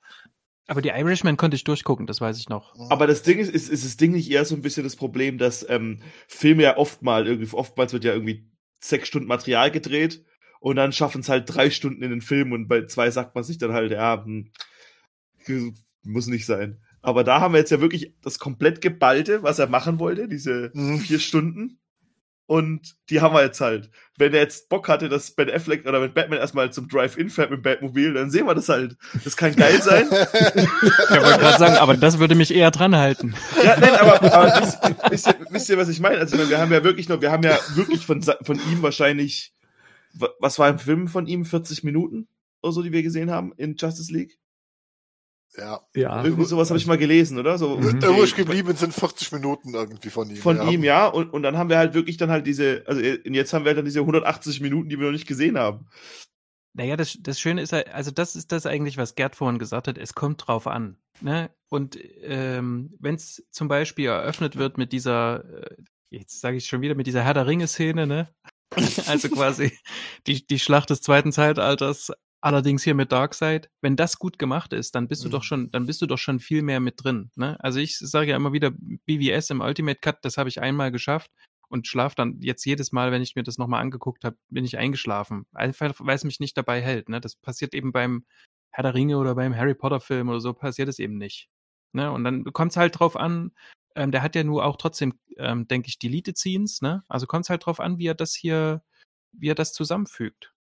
aber 0.67 0.81
die 0.81 0.89
Irishman 0.89 1.37
konnte 1.37 1.55
ich 1.55 1.63
durchgucken, 1.63 2.07
das 2.07 2.21
weiß 2.21 2.37
ich 2.37 2.47
noch. 2.47 2.73
Aber 2.89 3.07
das 3.07 3.23
Ding 3.23 3.39
ist, 3.39 3.49
ist, 3.49 3.69
ist 3.69 3.83
das 3.83 3.97
Ding 3.97 4.11
nicht 4.11 4.29
eher 4.29 4.45
so 4.45 4.55
ein 4.55 4.61
bisschen 4.61 4.83
das 4.83 4.95
Problem, 4.95 5.37
dass 5.37 5.67
ähm, 5.69 6.01
Filme 6.27 6.63
ja 6.63 6.77
oftmals 6.77 7.27
irgendwie, 7.27 7.53
oftmals 7.53 7.91
wird 7.91 8.03
ja 8.05 8.13
irgendwie 8.13 8.49
sechs 8.79 9.07
Stunden 9.07 9.27
Material 9.27 9.69
gedreht 9.71 10.23
und 10.61 10.75
dann 10.75 10.93
schaffen 10.93 11.21
es 11.21 11.29
halt 11.29 11.45
drei 11.47 11.71
Stunden 11.71 12.03
in 12.03 12.11
den 12.11 12.21
Film 12.21 12.51
und 12.51 12.67
bei 12.67 12.85
zwei 12.85 13.09
sagt 13.09 13.33
man 13.33 13.43
sich 13.43 13.57
dann 13.57 13.73
halt, 13.73 13.91
ja, 13.91 14.23
hm, 14.23 14.51
muss 16.03 16.27
nicht 16.27 16.45
sein. 16.45 16.79
Aber 17.01 17.23
da 17.23 17.41
haben 17.41 17.55
wir 17.55 17.59
jetzt 17.59 17.71
ja 17.71 17.81
wirklich 17.81 18.13
das 18.21 18.37
komplett 18.37 18.79
geballte, 18.79 19.41
was 19.41 19.57
er 19.57 19.65
machen 19.65 19.97
wollte, 19.97 20.27
diese 20.27 20.69
mhm. 20.75 20.99
vier 20.99 21.19
Stunden. 21.19 21.79
Und 22.45 22.95
die 23.09 23.21
haben 23.21 23.33
wir 23.33 23.43
jetzt 23.43 23.61
halt. 23.61 23.89
Wenn 24.17 24.33
er 24.33 24.41
jetzt 24.41 24.69
Bock 24.69 24.87
hatte, 24.87 25.09
dass 25.09 25.31
Ben 25.31 25.49
Affleck 25.49 25.87
oder 25.87 26.01
wenn 26.01 26.13
Batman 26.13 26.37
erstmal 26.37 26.71
zum 26.71 26.87
Drive-In 26.89 27.29
fährt 27.29 27.49
mit 27.49 27.63
Batmobil, 27.63 28.13
dann 28.13 28.29
sehen 28.29 28.45
wir 28.45 28.53
das 28.53 28.69
halt. 28.69 28.97
Das 29.23 29.37
kann 29.37 29.55
geil 29.55 29.81
sein. 29.81 30.05
ich 30.11 30.11
wollte 30.13 31.39
gerade 31.39 31.57
sagen, 31.57 31.77
aber 31.77 31.95
das 31.95 32.19
würde 32.19 32.35
mich 32.35 32.53
eher 32.53 32.69
dran 32.69 32.95
halten. 32.95 33.33
Ja, 33.63 33.79
nein, 33.79 33.95
aber, 33.95 34.21
aber 34.31 34.61
wisst, 34.61 34.79
wisst, 35.09 35.27
ihr, 35.27 35.35
wisst 35.49 35.69
ihr, 35.69 35.77
was 35.77 35.89
ich 35.89 36.01
meine? 36.01 36.19
Also 36.19 36.37
wir 36.37 36.59
haben 36.59 36.71
ja 36.71 36.83
wirklich 36.83 37.09
noch, 37.09 37.21
wir 37.21 37.31
haben 37.31 37.43
ja 37.43 37.57
wirklich 37.73 38.05
von, 38.05 38.21
von 38.21 38.59
ihm 38.71 38.83
wahrscheinlich, 38.83 39.53
was 40.13 40.59
war 40.59 40.69
im 40.69 40.79
Film 40.79 41.07
von 41.07 41.27
ihm? 41.27 41.45
40 41.45 41.83
Minuten 41.83 42.27
oder 42.61 42.73
so, 42.73 42.81
die 42.81 42.91
wir 42.91 43.03
gesehen 43.03 43.31
haben 43.31 43.53
in 43.57 43.75
Justice 43.77 44.11
League? 44.13 44.37
Ja. 45.57 45.81
ja. 45.95 46.23
Irgendwie 46.23 46.45
sowas 46.45 46.69
habe 46.69 46.77
ich 46.77 46.87
mal 46.87 46.97
gelesen, 46.97 47.37
oder? 47.37 47.57
So, 47.57 47.77
mhm. 47.77 47.97
Übrig 47.97 48.35
geblieben 48.35 48.73
sind 48.75 48.93
40 48.93 49.33
Minuten 49.33 49.73
irgendwie 49.73 50.09
von 50.09 50.29
ihm. 50.29 50.37
Von 50.37 50.57
ja. 50.57 50.69
ihm, 50.69 50.83
ja. 50.83 51.07
Und, 51.07 51.33
und 51.33 51.43
dann 51.43 51.57
haben 51.57 51.69
wir 51.69 51.77
halt 51.77 51.93
wirklich 51.93 52.17
dann 52.17 52.31
halt 52.31 52.47
diese, 52.47 52.83
also 52.87 53.01
äh, 53.01 53.19
jetzt 53.25 53.51
haben 53.53 53.65
wir 53.65 53.73
dann 53.73 53.85
diese 53.85 53.99
180 53.99 54.61
Minuten, 54.61 54.89
die 54.89 54.97
wir 54.97 55.07
noch 55.07 55.11
nicht 55.11 55.27
gesehen 55.27 55.57
haben. 55.57 55.87
Naja, 56.73 56.95
das, 56.95 57.17
das 57.19 57.39
Schöne 57.39 57.61
ist, 57.61 57.73
also 57.73 58.11
das 58.11 58.37
ist 58.37 58.53
das 58.53 58.65
eigentlich, 58.65 58.95
was 58.95 59.15
Gerd 59.15 59.35
vorhin 59.35 59.59
gesagt 59.59 59.89
hat, 59.89 59.97
es 59.97 60.15
kommt 60.15 60.47
drauf 60.47 60.67
an. 60.67 60.97
Ne? 61.19 61.49
Und 61.67 61.99
ähm, 62.21 62.95
wenn 62.99 63.15
es 63.15 63.45
zum 63.51 63.67
Beispiel 63.67 64.07
eröffnet 64.07 64.55
wird 64.55 64.77
mit 64.77 64.93
dieser, 64.93 65.43
äh, 65.63 65.75
jetzt 66.09 66.39
sage 66.39 66.57
ich 66.57 66.67
schon 66.67 66.81
wieder, 66.81 66.95
mit 66.95 67.07
dieser 67.07 67.23
Herr 67.23 67.33
der 67.33 67.47
Ringe-Szene, 67.47 68.07
ne? 68.07 68.29
also 69.07 69.29
quasi 69.29 69.77
die, 70.27 70.45
die 70.45 70.59
Schlacht 70.59 70.89
des 70.89 71.01
zweiten 71.01 71.31
Zeitalters 71.31 72.11
Allerdings 72.43 72.83
hier 72.83 72.95
mit 72.95 73.11
Darkseid, 73.11 73.69
wenn 73.81 73.95
das 73.95 74.17
gut 74.17 74.39
gemacht 74.39 74.73
ist, 74.73 74.95
dann 74.95 75.07
bist 75.07 75.23
du 75.23 75.27
Mhm. 75.27 75.31
doch 75.31 75.43
schon, 75.43 75.71
dann 75.71 75.85
bist 75.85 76.01
du 76.01 76.07
doch 76.07 76.17
schon 76.17 76.39
viel 76.39 76.63
mehr 76.63 76.79
mit 76.79 77.03
drin. 77.03 77.29
Ne? 77.35 77.55
Also 77.59 77.79
ich 77.79 77.99
sage 77.99 78.31
ja 78.31 78.35
immer 78.35 78.51
wieder, 78.51 78.71
BVS 79.05 79.51
im 79.51 79.61
Ultimate 79.61 79.99
Cut, 79.99 80.17
das 80.23 80.37
habe 80.37 80.49
ich 80.49 80.59
einmal 80.59 80.91
geschafft 80.91 81.29
und 81.69 81.87
schlaf 81.87 82.15
dann 82.15 82.41
jetzt 82.41 82.65
jedes 82.65 82.91
Mal, 82.91 83.11
wenn 83.11 83.21
ich 83.21 83.35
mir 83.35 83.43
das 83.43 83.59
nochmal 83.59 83.81
angeguckt 83.81 84.23
habe, 84.23 84.37
bin 84.49 84.65
ich 84.65 84.79
eingeschlafen. 84.79 85.45
Einfach, 85.53 85.93
weil 85.99 86.15
es 86.15 86.23
mich 86.23 86.39
nicht 86.39 86.57
dabei 86.57 86.81
hält. 86.81 87.09
Ne? 87.09 87.21
Das 87.21 87.35
passiert 87.35 87.75
eben 87.75 87.91
beim 87.91 88.25
Herr 88.71 88.83
der 88.83 88.95
Ringe 88.95 89.19
oder 89.19 89.35
beim 89.35 89.55
Harry 89.55 89.75
Potter 89.75 89.99
Film 89.99 90.29
oder 90.29 90.41
so, 90.41 90.53
passiert 90.53 90.89
es 90.89 90.97
eben 90.97 91.19
nicht. 91.19 91.47
Ne? 91.93 92.11
Und 92.11 92.23
dann 92.23 92.43
kommt 92.45 92.71
es 92.71 92.77
halt 92.77 92.99
drauf 92.99 93.17
an, 93.17 93.51
ähm, 93.95 94.11
der 94.11 94.21
hat 94.21 94.35
ja 94.35 94.43
nur 94.43 94.65
auch 94.65 94.77
trotzdem, 94.77 95.13
ähm, 95.37 95.67
denke 95.67 95.87
ich, 95.89 95.99
Deleted 95.99 96.37
Scenes, 96.37 96.81
ne? 96.81 97.03
Also 97.07 97.27
kommt 97.27 97.45
es 97.45 97.49
halt 97.49 97.65
drauf 97.65 97.79
an, 97.79 97.97
wie 97.97 98.07
er 98.07 98.15
das 98.15 98.33
hier, 98.33 98.83
wie 99.31 99.49
er 99.49 99.55
das 99.55 99.73
zusammenfügt. 99.73 100.53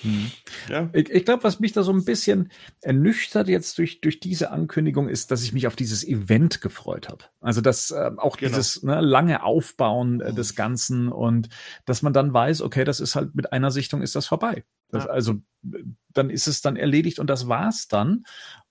Hm. 0.00 0.30
Ja. 0.68 0.90
Ich, 0.92 1.08
ich 1.10 1.24
glaube, 1.24 1.44
was 1.44 1.60
mich 1.60 1.72
da 1.72 1.82
so 1.82 1.92
ein 1.92 2.04
bisschen 2.04 2.50
ernüchtert 2.80 3.48
jetzt 3.48 3.78
durch, 3.78 4.00
durch 4.00 4.18
diese 4.18 4.50
Ankündigung 4.50 5.08
ist, 5.08 5.30
dass 5.30 5.42
ich 5.44 5.52
mich 5.52 5.66
auf 5.66 5.76
dieses 5.76 6.02
Event 6.06 6.60
gefreut 6.60 7.08
habe. 7.08 7.24
Also 7.40 7.60
dass 7.60 7.90
äh, 7.90 8.10
auch 8.16 8.36
Genau. 8.38 8.48
dieses 8.56 8.82
ne, 8.82 9.00
lange 9.00 9.42
Aufbauen 9.44 10.20
äh, 10.20 10.32
Mhm. 10.32 10.36
des 10.36 10.54
Ganzen 10.56 11.08
und 11.12 11.48
dass 11.84 12.02
man 12.02 12.12
dann 12.12 12.32
weiß, 12.32 12.62
okay, 12.62 12.84
das 12.84 12.98
ist 12.98 13.14
halt 13.14 13.34
mit 13.34 13.52
einer 13.52 13.70
Sichtung 13.70 14.02
ist 14.02 14.16
das 14.16 14.26
vorbei. 14.26 14.64
Das, 14.88 15.04
Ja. 15.04 15.10
Also 15.10 15.34
äh, 15.72 15.84
dann 16.12 16.30
ist 16.30 16.48
es 16.48 16.60
dann 16.60 16.76
erledigt 16.76 17.18
und 17.18 17.28
das 17.28 17.46
war's 17.48 17.86
dann. 17.86 18.24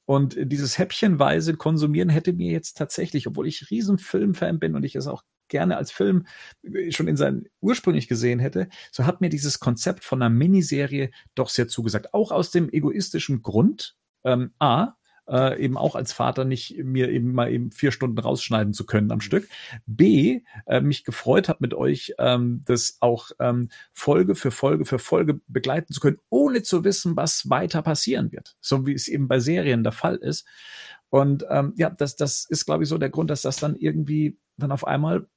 Und 0.05 0.35
dieses 0.37 0.77
häppchenweise 0.77 1.55
Konsumieren 1.55 2.09
hätte 2.09 2.33
mir 2.33 2.51
jetzt 2.51 2.77
tatsächlich, 2.77 3.27
obwohl 3.27 3.47
ich 3.47 3.69
riesen 3.71 3.97
Filmfan 3.97 4.59
bin 4.59 4.75
und 4.75 4.83
ich 4.83 4.95
es 4.95 5.07
auch 5.07 5.23
gerne 5.47 5.77
als 5.77 5.91
Film 5.91 6.25
äh, 6.63 6.91
schon 6.91 7.07
in 7.07 7.15
seinen 7.15 7.45
ursprünglich 7.61 8.07
gesehen 8.07 8.39
hätte, 8.39 8.67
so 8.91 9.05
hat 9.05 9.21
mir 9.21 9.29
dieses 9.29 9.59
Konzept 9.59 10.03
von 10.03 10.21
einer 10.21 10.33
Miniserie 10.33 11.11
doch 11.35 11.49
sehr 11.49 11.67
zugesagt. 11.67 12.13
Auch 12.13 12.31
aus 12.31 12.51
dem 12.51 12.69
egoistischen 12.69 13.41
Grund, 13.41 13.95
ähm, 14.23 14.53
A, 14.59 14.95
äh, 15.27 15.61
eben 15.63 15.77
auch 15.77 15.95
als 15.95 16.13
Vater 16.13 16.45
nicht 16.45 16.77
mir 16.83 17.09
eben 17.09 17.33
mal 17.33 17.51
eben 17.51 17.71
vier 17.71 17.91
Stunden 17.91 18.17
rausschneiden 18.17 18.73
zu 18.73 18.85
können 18.85 19.11
am 19.11 19.21
Stück. 19.21 19.47
B, 19.85 20.41
äh, 20.65 20.81
mich 20.81 21.03
gefreut 21.03 21.49
hat 21.49 21.61
mit 21.61 21.73
euch, 21.73 22.13
ähm, 22.19 22.61
das 22.65 22.97
auch 22.99 23.31
ähm, 23.39 23.69
Folge 23.93 24.35
für 24.35 24.51
Folge 24.51 24.85
für 24.85 24.99
Folge 24.99 25.39
begleiten 25.47 25.93
zu 25.93 25.99
können, 25.99 26.19
ohne 26.29 26.63
zu 26.63 26.83
wissen, 26.83 27.15
was 27.15 27.49
weiter 27.49 27.81
passieren 27.81 28.31
wird. 28.31 28.55
So 28.59 28.85
wie 28.85 28.93
es 28.93 29.07
eben 29.07 29.27
bei 29.27 29.39
Serien 29.39 29.83
der 29.83 29.93
Fall 29.93 30.15
ist. 30.15 30.45
Und 31.09 31.45
ähm, 31.49 31.73
ja, 31.77 31.89
das, 31.89 32.15
das 32.15 32.45
ist, 32.49 32.65
glaube 32.65 32.83
ich, 32.83 32.89
so 32.89 32.97
der 32.97 33.09
Grund, 33.09 33.29
dass 33.29 33.43
das 33.43 33.57
dann 33.57 33.75
irgendwie 33.75 34.39
dann 34.57 34.71
auf 34.71 34.85
einmal 34.85 35.27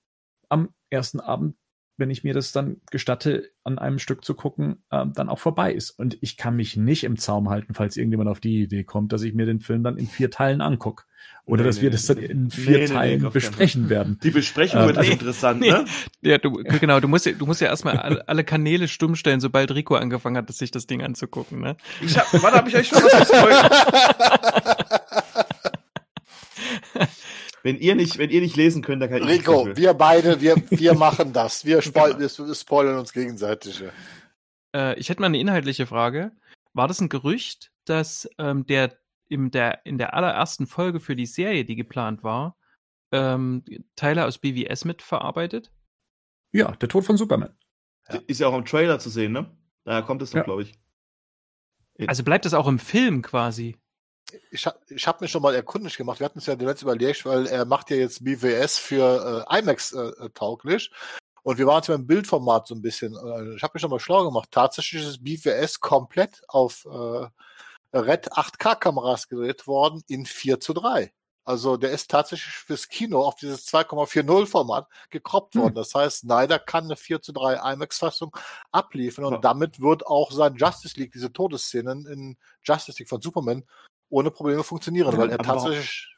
am 0.49 0.71
ersten 0.91 1.21
Abend, 1.21 1.57
wenn 1.99 2.11
ich 2.11 2.25
mir 2.25 2.35
das 2.35 2.53
dann 2.53 2.77
gestatte, 2.91 3.51
an 3.65 3.79
einem 3.79 3.99
Stück 3.99 4.25
zu 4.25 4.35
gucken, 4.35 4.83
ähm, 4.93 5.13
dann 5.15 5.29
auch 5.29 5.39
vorbei 5.39 5.73
ist. 5.73 5.91
Und 5.91 6.19
ich 6.21 6.37
kann 6.37 6.57
mich 6.57 6.77
nicht 6.77 7.05
im 7.05 7.17
Zaum 7.17 7.49
halten, 7.51 7.75
falls 7.75 7.97
irgendjemand 7.97 8.29
auf 8.31 8.41
die 8.41 8.63
Idee 8.63 8.85
kommt, 8.85 9.13
dass 9.13 9.23
ich 9.23 9.35
mir 9.35 9.47
den 9.47 9.61
Film 9.61 9.83
dann 9.83 9.97
in 9.97 10.07
vier 10.07 10.31
Teilen 10.31 10.61
angucke. 10.61 11.05
Oder 11.45 11.63
Nee, 11.63 11.67
dass 11.69 11.77
nee, 11.77 11.83
wir 11.83 11.91
nee, 11.91 11.93
das 11.97 12.07
dann 12.07 12.19
in 12.19 12.51
vier 12.51 12.79
nee, 12.79 12.87
Teilen 12.87 13.31
besprechen 13.31 13.89
werden. 13.89 14.19
Die 14.23 14.31
Besprechung 14.31 14.81
Äh, 14.83 14.87
wird 14.89 14.99
also- 14.99 15.13
interessant, 15.13 15.61
Nee. 15.61 15.71
ne? 15.71 15.85
Ja, 16.21 16.39
du, 16.39 16.53
genau, 16.53 17.01
du 17.01 17.09
musst 17.09 17.27
ja, 17.27 17.33
du 17.33 17.47
musst 17.47 17.61
ja 17.61 17.69
erstmal 17.69 17.97
alle, 17.99 18.45
Kanäle 18.45 18.89
stumm 18.89 19.15
stellen, 19.17 19.41
sobald 19.41 19.73
Rico 19.75 19.95
angefangen 19.95 20.37
hat, 20.37 20.53
sich 20.53 20.71
das 20.71 20.87
Ding 20.87 21.03
anzugucken, 21.03 21.61
ne? 21.61 21.77
Ich 22.03 22.19
hab, 22.19 22.27
wann 22.43 22.53
habe 22.55 22.69
ich 22.69 22.77
euch 22.77 22.89
schon 22.89 22.99
was 23.03 23.19
gespoilert? 23.31 23.73
wenn 27.67 27.79
ihr 27.79 27.95
nicht, 27.97 28.17
wenn 28.19 28.31
ihr 28.31 28.41
nicht 28.41 28.57
lesen 28.57 28.81
könnt, 28.81 29.03
dann 29.03 29.11
kann 29.11 29.23
ich 29.23 29.29
Rico, 29.29 29.67
nicht 29.67 29.77
wir 29.77 29.93
beide, 29.93 30.41
wir, 30.41 30.57
wir 30.71 30.95
machen 31.07 31.33
das. 31.33 31.65
Wir, 31.65 31.83
spoil 31.83 32.19
wir 32.19 32.55
spoilern 32.55 32.99
uns 32.99 33.13
gegenseitig. 33.13 33.81
ja. 33.81 33.91
Äh, 34.75 34.99
ich 34.99 35.09
hätte 35.09 35.21
mal 35.21 35.27
eine 35.27 35.39
inhaltliche 35.41 35.87
Frage. 35.87 36.33
War 36.73 36.87
das 36.89 37.01
ein 37.01 37.09
Gerücht, 37.09 37.73
dass 37.85 38.29
ähm, 38.39 38.67
der, 38.67 38.97
in 39.29 39.51
der 39.51 39.85
in 39.85 39.99
der 39.99 40.15
allerersten 40.15 40.67
Folge 40.67 41.01
für 41.01 41.17
die 41.17 41.27
Serie, 41.27 41.65
die 41.65 41.77
geplant 41.77 42.23
war, 42.23 42.57
ähm, 43.13 43.65
Teile 43.97 44.27
aus 44.27 44.39
BWS 44.39 44.85
mitverarbeitet? 44.85 45.73
Ja, 46.53 46.71
der 46.73 46.89
Tod 46.89 47.05
von 47.05 47.17
Superman. 47.17 47.55
Ja. 48.09 48.21
Ist 48.27 48.41
ja 48.41 48.47
auch 48.47 48.57
im 48.57 48.65
Trailer 48.65 48.99
zu 48.99 49.11
sehen, 49.11 49.33
ne? 49.33 49.51
Daher 49.85 50.03
kommt 50.03 50.23
es 50.23 50.31
doch, 50.31 50.39
Ja. 50.39 50.43
glaube 50.45 50.63
ich. 50.63 50.75
Also 52.07 52.23
bleibt 52.25 52.45
das 52.45 52.55
auch 52.55 52.69
im 52.69 52.79
Film 52.79 53.23
quasi? 53.23 53.77
Ich, 54.51 54.67
ich 54.89 55.07
habe 55.07 55.19
mich 55.21 55.31
schon 55.31 55.43
mal 55.43 55.55
erkundig 55.55 55.97
gemacht. 55.97 56.21
Wir 56.21 56.25
hatten 56.25 56.39
es 56.39 56.47
ja 56.47 56.59
zuletzt 56.59 56.83
überlegt, 56.83 57.25
weil 57.27 57.47
er 57.47 57.65
macht 57.65 57.91
ja 57.91 57.97
jetzt 57.97 58.25
BWS 58.25 58.79
für 58.79 59.47
äh, 59.51 59.59
IMAX 59.59 59.93
äh, 59.93 60.01
äh, 60.01 60.31
tauglich. 60.35 60.91
Und 61.43 61.59
wir 61.59 61.67
waren 61.67 61.77
jetzt 61.77 61.87
beim 61.89 62.07
Bildformat 62.07 62.67
so 62.67 62.75
ein 62.75 62.83
bisschen. 62.83 63.15
Äh, 63.15 63.55
ich 63.57 63.63
habe 63.63 63.73
mich 63.75 63.81
schon 63.81 63.91
mal 63.91 64.01
schlau 64.01 64.25
gemacht. 64.25 64.49
Tatsächlich 64.51 65.03
ist 65.07 65.23
BWS 65.25 65.81
komplett 65.81 66.43
auf 66.49 66.85
äh, 66.87 67.27
Red 67.97 68.33
8K-Kameras 68.33 69.29
gedreht 69.29 69.67
worden 69.67 70.03
in 70.09 70.27
4 70.27 70.61
zu 70.61 70.75
3. 70.75 71.13
Also 71.45 71.77
der 71.77 71.93
ist 71.93 72.11
tatsächlich 72.11 72.53
fürs 72.57 72.89
Kino 72.89 73.23
auf 73.23 73.37
dieses 73.37 73.69
2,40-Format 73.73 74.89
gekroppt 75.11 75.55
Hm. 75.55 75.61
worden. 75.63 75.75
Das 75.77 75.95
heißt, 75.95 76.19
Snyder 76.23 76.59
kann 76.59 76.87
eine 76.87 76.97
4 76.97 77.23
zu 77.23 77.33
3 77.33 77.73
IMAX-Fassung 77.75 78.37
abliefern 78.73 79.25
und 79.27 79.35
Ja. 79.35 79.39
damit 79.39 79.81
wird 79.81 80.05
auch 80.07 80.33
sein 80.33 80.57
Justice 80.57 80.99
League, 80.99 81.13
diese 81.13 81.33
Todesszenen 81.33 82.05
in 82.07 82.37
Justice 82.65 82.99
League 82.99 83.09
von 83.09 83.21
Superman, 83.21 83.65
ohne 84.09 84.31
Probleme 84.31 84.63
funktionieren, 84.63 85.13
Ja, 85.13 85.19
weil 85.19 85.31
er 85.31 85.39
warum- 85.39 85.63
tatsächlich. 85.65 86.13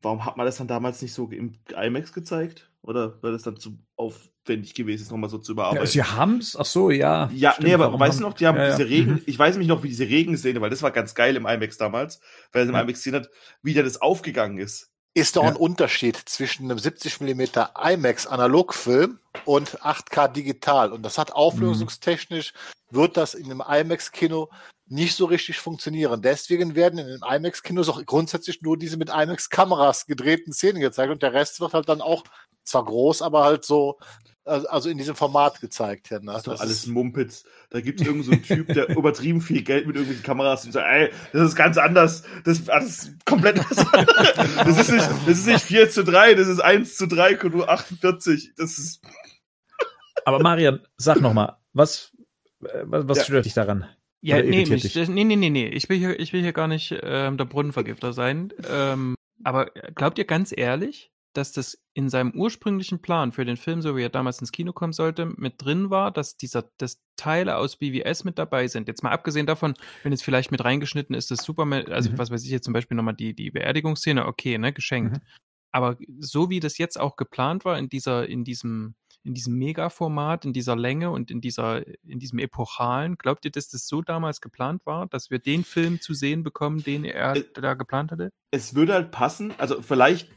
Warum 0.00 0.24
hat 0.24 0.36
man 0.36 0.46
das 0.46 0.56
dann 0.58 0.68
damals 0.68 1.02
nicht 1.02 1.12
so 1.12 1.28
im 1.30 1.58
IMAX 1.76 2.12
gezeigt? 2.12 2.70
Oder 2.82 3.20
weil 3.20 3.32
das 3.32 3.42
dann 3.42 3.56
zu 3.56 3.78
aufwendig 3.96 4.72
gewesen 4.74 5.02
ist, 5.02 5.10
nochmal 5.10 5.28
so 5.28 5.38
zu 5.38 5.50
Ja, 5.50 5.54
überarbeiten? 5.54 5.86
sie 5.88 6.02
haben's, 6.04 6.54
ach 6.56 6.64
so, 6.64 6.90
ja. 6.90 7.28
Ja, 7.34 7.50
stimmt, 7.52 7.66
nee, 7.66 7.74
aber 7.74 7.98
weißt 7.98 8.20
du 8.20 8.24
haben- 8.24 8.30
noch, 8.30 8.36
die 8.36 8.46
haben 8.46 8.56
Ja, 8.56 8.68
ja. 8.68 8.76
diese 8.76 8.88
Regen, 8.88 9.12
Mhm. 9.14 9.22
ich 9.26 9.36
weiß 9.36 9.54
nämlich 9.54 9.66
noch, 9.68 9.82
wie 9.82 9.88
diese 9.88 10.04
Regenszene, 10.08 10.60
weil 10.60 10.70
das 10.70 10.82
war 10.82 10.92
ganz 10.92 11.16
geil 11.16 11.34
im 11.34 11.46
IMAX 11.46 11.78
damals, 11.78 12.20
weil 12.52 12.62
es 12.62 12.68
im 12.68 12.74
Ja. 12.76 12.82
IMAX 12.82 13.00
gesehen 13.00 13.16
hat, 13.16 13.28
wie 13.62 13.74
da 13.74 13.82
das 13.82 14.00
aufgegangen 14.00 14.58
ist. 14.58 14.92
Ist 15.14 15.34
doch 15.34 15.42
Ja. 15.42 15.48
ein 15.48 15.56
Unterschied 15.56 16.16
zwischen 16.16 16.70
einem 16.70 16.78
70 16.78 17.20
mm 17.20 17.66
IMAX 17.76 18.28
Analogfilm 18.28 19.18
und 19.44 19.82
8K 19.84 20.28
digital. 20.28 20.92
Und 20.92 21.02
das 21.02 21.18
hat 21.18 21.32
auflösungstechnisch, 21.32 22.52
wird 22.90 23.16
das 23.16 23.34
in 23.34 23.46
einem 23.50 23.62
IMAX-Kino 23.66 24.48
nicht 24.88 25.14
so 25.16 25.26
richtig 25.26 25.58
funktionieren. 25.58 26.22
Deswegen 26.22 26.74
werden 26.74 26.98
in 26.98 27.06
den 27.06 27.20
IMAX-Kinos 27.22 27.88
auch 27.88 28.04
grundsätzlich 28.06 28.62
nur 28.62 28.76
diese 28.78 28.96
mit 28.96 29.10
IMAX-Kameras 29.10 30.06
gedrehten 30.06 30.52
Szenen 30.52 30.80
gezeigt 30.80 31.10
und 31.12 31.22
der 31.22 31.32
Rest 31.34 31.60
wird 31.60 31.74
halt 31.74 31.88
dann 31.88 32.00
auch 32.00 32.24
zwar 32.64 32.84
groß, 32.84 33.22
aber 33.22 33.44
halt 33.44 33.64
so, 33.64 33.98
also 34.44 34.66
also 34.68 34.88
in 34.88 34.96
diesem 34.98 35.14
Format 35.14 35.60
gezeigt. 35.60 36.10
Ja, 36.10 36.20
ne? 36.20 36.26
Das 36.26 36.36
ist 36.38 36.46
doch 36.46 36.52
Das 36.52 36.60
alles 36.62 36.72
ist- 36.78 36.86
Mumpitz. 36.86 37.44
Da 37.70 37.80
gibt 37.82 38.00
es 38.00 38.06
irgendeinen 38.06 38.42
so 38.44 38.52
einen 38.54 38.64
Typ, 38.64 38.74
der 38.74 38.88
übertrieben 38.96 39.40
viel 39.42 39.62
Geld 39.62 39.86
mit 39.86 39.96
irgendwelchen 39.96 40.24
Kameras 40.24 40.64
und 40.64 40.72
sagt, 40.72 40.86
ey, 40.88 41.10
das 41.32 41.48
ist 41.50 41.54
ganz 41.56 41.76
anders. 41.76 42.22
Das, 42.44 42.64
das 42.64 42.84
ist 42.86 43.24
komplett 43.26 43.58
was 43.58 43.78
anderes. 43.92 44.34
Das 44.64 44.78
ist 44.78 44.90
nicht, 44.90 45.06
das 45.26 45.38
ist 45.38 45.46
nicht 45.46 45.60
4 45.62 45.90
zu 45.90 46.02
3, 46.04 46.34
das 46.34 46.48
ist 46.48 46.60
1 46.60 46.96
zu 46.96 47.06
3, 47.06 47.34
nur 47.50 47.68
48. 47.68 48.52
Das 48.56 48.78
ist, 48.78 49.00
Aber 50.24 50.38
Marian, 50.40 50.80
sag 50.96 51.20
noch 51.20 51.32
mal, 51.34 51.58
was, 51.74 52.12
äh, 52.64 52.82
was, 52.84 53.06
was 53.08 53.18
Ja. 53.18 53.24
stört 53.24 53.44
dich 53.44 53.54
daran? 53.54 53.86
Ja, 54.20 54.42
nee, 54.42 54.66
mich, 54.66 54.94
nee, 54.94 55.24
nee, 55.24 55.36
nee, 55.36 55.50
nee. 55.50 55.68
Ich 55.68 55.88
will 55.88 55.98
hier, 55.98 56.18
ich 56.18 56.32
will 56.32 56.42
hier 56.42 56.52
gar 56.52 56.68
nicht 56.68 56.94
ähm, 57.02 57.36
der 57.36 57.44
Brunnenvergifter 57.44 58.12
sein. 58.12 58.52
Ähm, 58.68 59.14
aber 59.44 59.66
glaubt 59.94 60.18
ihr 60.18 60.24
ganz 60.24 60.52
ehrlich, 60.56 61.12
dass 61.34 61.52
das 61.52 61.78
in 61.94 62.08
seinem 62.08 62.32
ursprünglichen 62.32 63.00
Plan 63.00 63.30
für 63.30 63.44
den 63.44 63.56
Film, 63.56 63.80
so 63.80 63.96
wie 63.96 64.02
er 64.02 64.08
damals 64.08 64.40
ins 64.40 64.50
Kino 64.50 64.72
kommen 64.72 64.92
sollte, 64.92 65.26
mit 65.36 65.54
drin 65.62 65.90
war, 65.90 66.10
dass 66.10 66.36
dieser, 66.36 66.68
dass 66.78 67.00
Teile 67.16 67.56
aus 67.56 67.76
BWS 67.76 68.24
mit 68.24 68.38
dabei 68.38 68.66
sind? 68.66 68.88
Jetzt 68.88 69.04
mal 69.04 69.12
abgesehen 69.12 69.46
davon, 69.46 69.74
wenn 70.02 70.10
jetzt 70.10 70.24
vielleicht 70.24 70.50
mit 70.50 70.64
reingeschnitten 70.64 71.14
ist, 71.14 71.30
das 71.30 71.44
Superman, 71.44 71.86
also 71.92 72.10
Mhm. 72.10 72.18
was 72.18 72.30
weiß 72.32 72.42
ich 72.44 72.50
jetzt 72.50 72.64
zum 72.64 72.72
Beispiel 72.74 72.96
nochmal 72.96 73.14
die, 73.14 73.34
die 73.34 73.52
Beerdigungsszene, 73.52 74.26
okay, 74.26 74.58
ne, 74.58 74.72
geschenkt. 74.72 75.12
Mhm. 75.18 75.22
Aber 75.70 75.96
so 76.18 76.50
wie 76.50 76.58
das 76.60 76.78
jetzt 76.78 76.98
auch 76.98 77.14
geplant 77.16 77.64
war 77.64 77.78
in 77.78 77.88
dieser, 77.88 78.28
in 78.28 78.42
diesem, 78.42 78.96
in 79.28 79.34
diesem 79.34 79.54
Mega-Format, 79.58 80.44
in 80.44 80.52
dieser 80.52 80.74
Länge 80.74 81.10
und 81.10 81.30
in 81.30 81.40
dieser, 81.40 81.86
in 82.04 82.18
diesem 82.18 82.38
epochalen, 82.40 83.16
glaubt 83.16 83.44
ihr, 83.44 83.50
dass 83.52 83.68
das 83.68 83.86
so 83.86 84.02
damals 84.02 84.40
geplant 84.40 84.84
war, 84.86 85.06
dass 85.06 85.30
wir 85.30 85.38
den 85.38 85.64
Film 85.64 86.00
zu 86.00 86.14
sehen 86.14 86.42
bekommen, 86.42 86.82
den 86.82 87.04
er 87.04 87.36
Äh, 87.36 87.44
da 87.54 87.74
geplant 87.74 88.10
hatte? 88.10 88.30
es 88.50 88.74
würde 88.74 88.94
halt 88.94 89.10
passen, 89.10 89.52
also 89.58 89.82
vielleicht, 89.82 90.30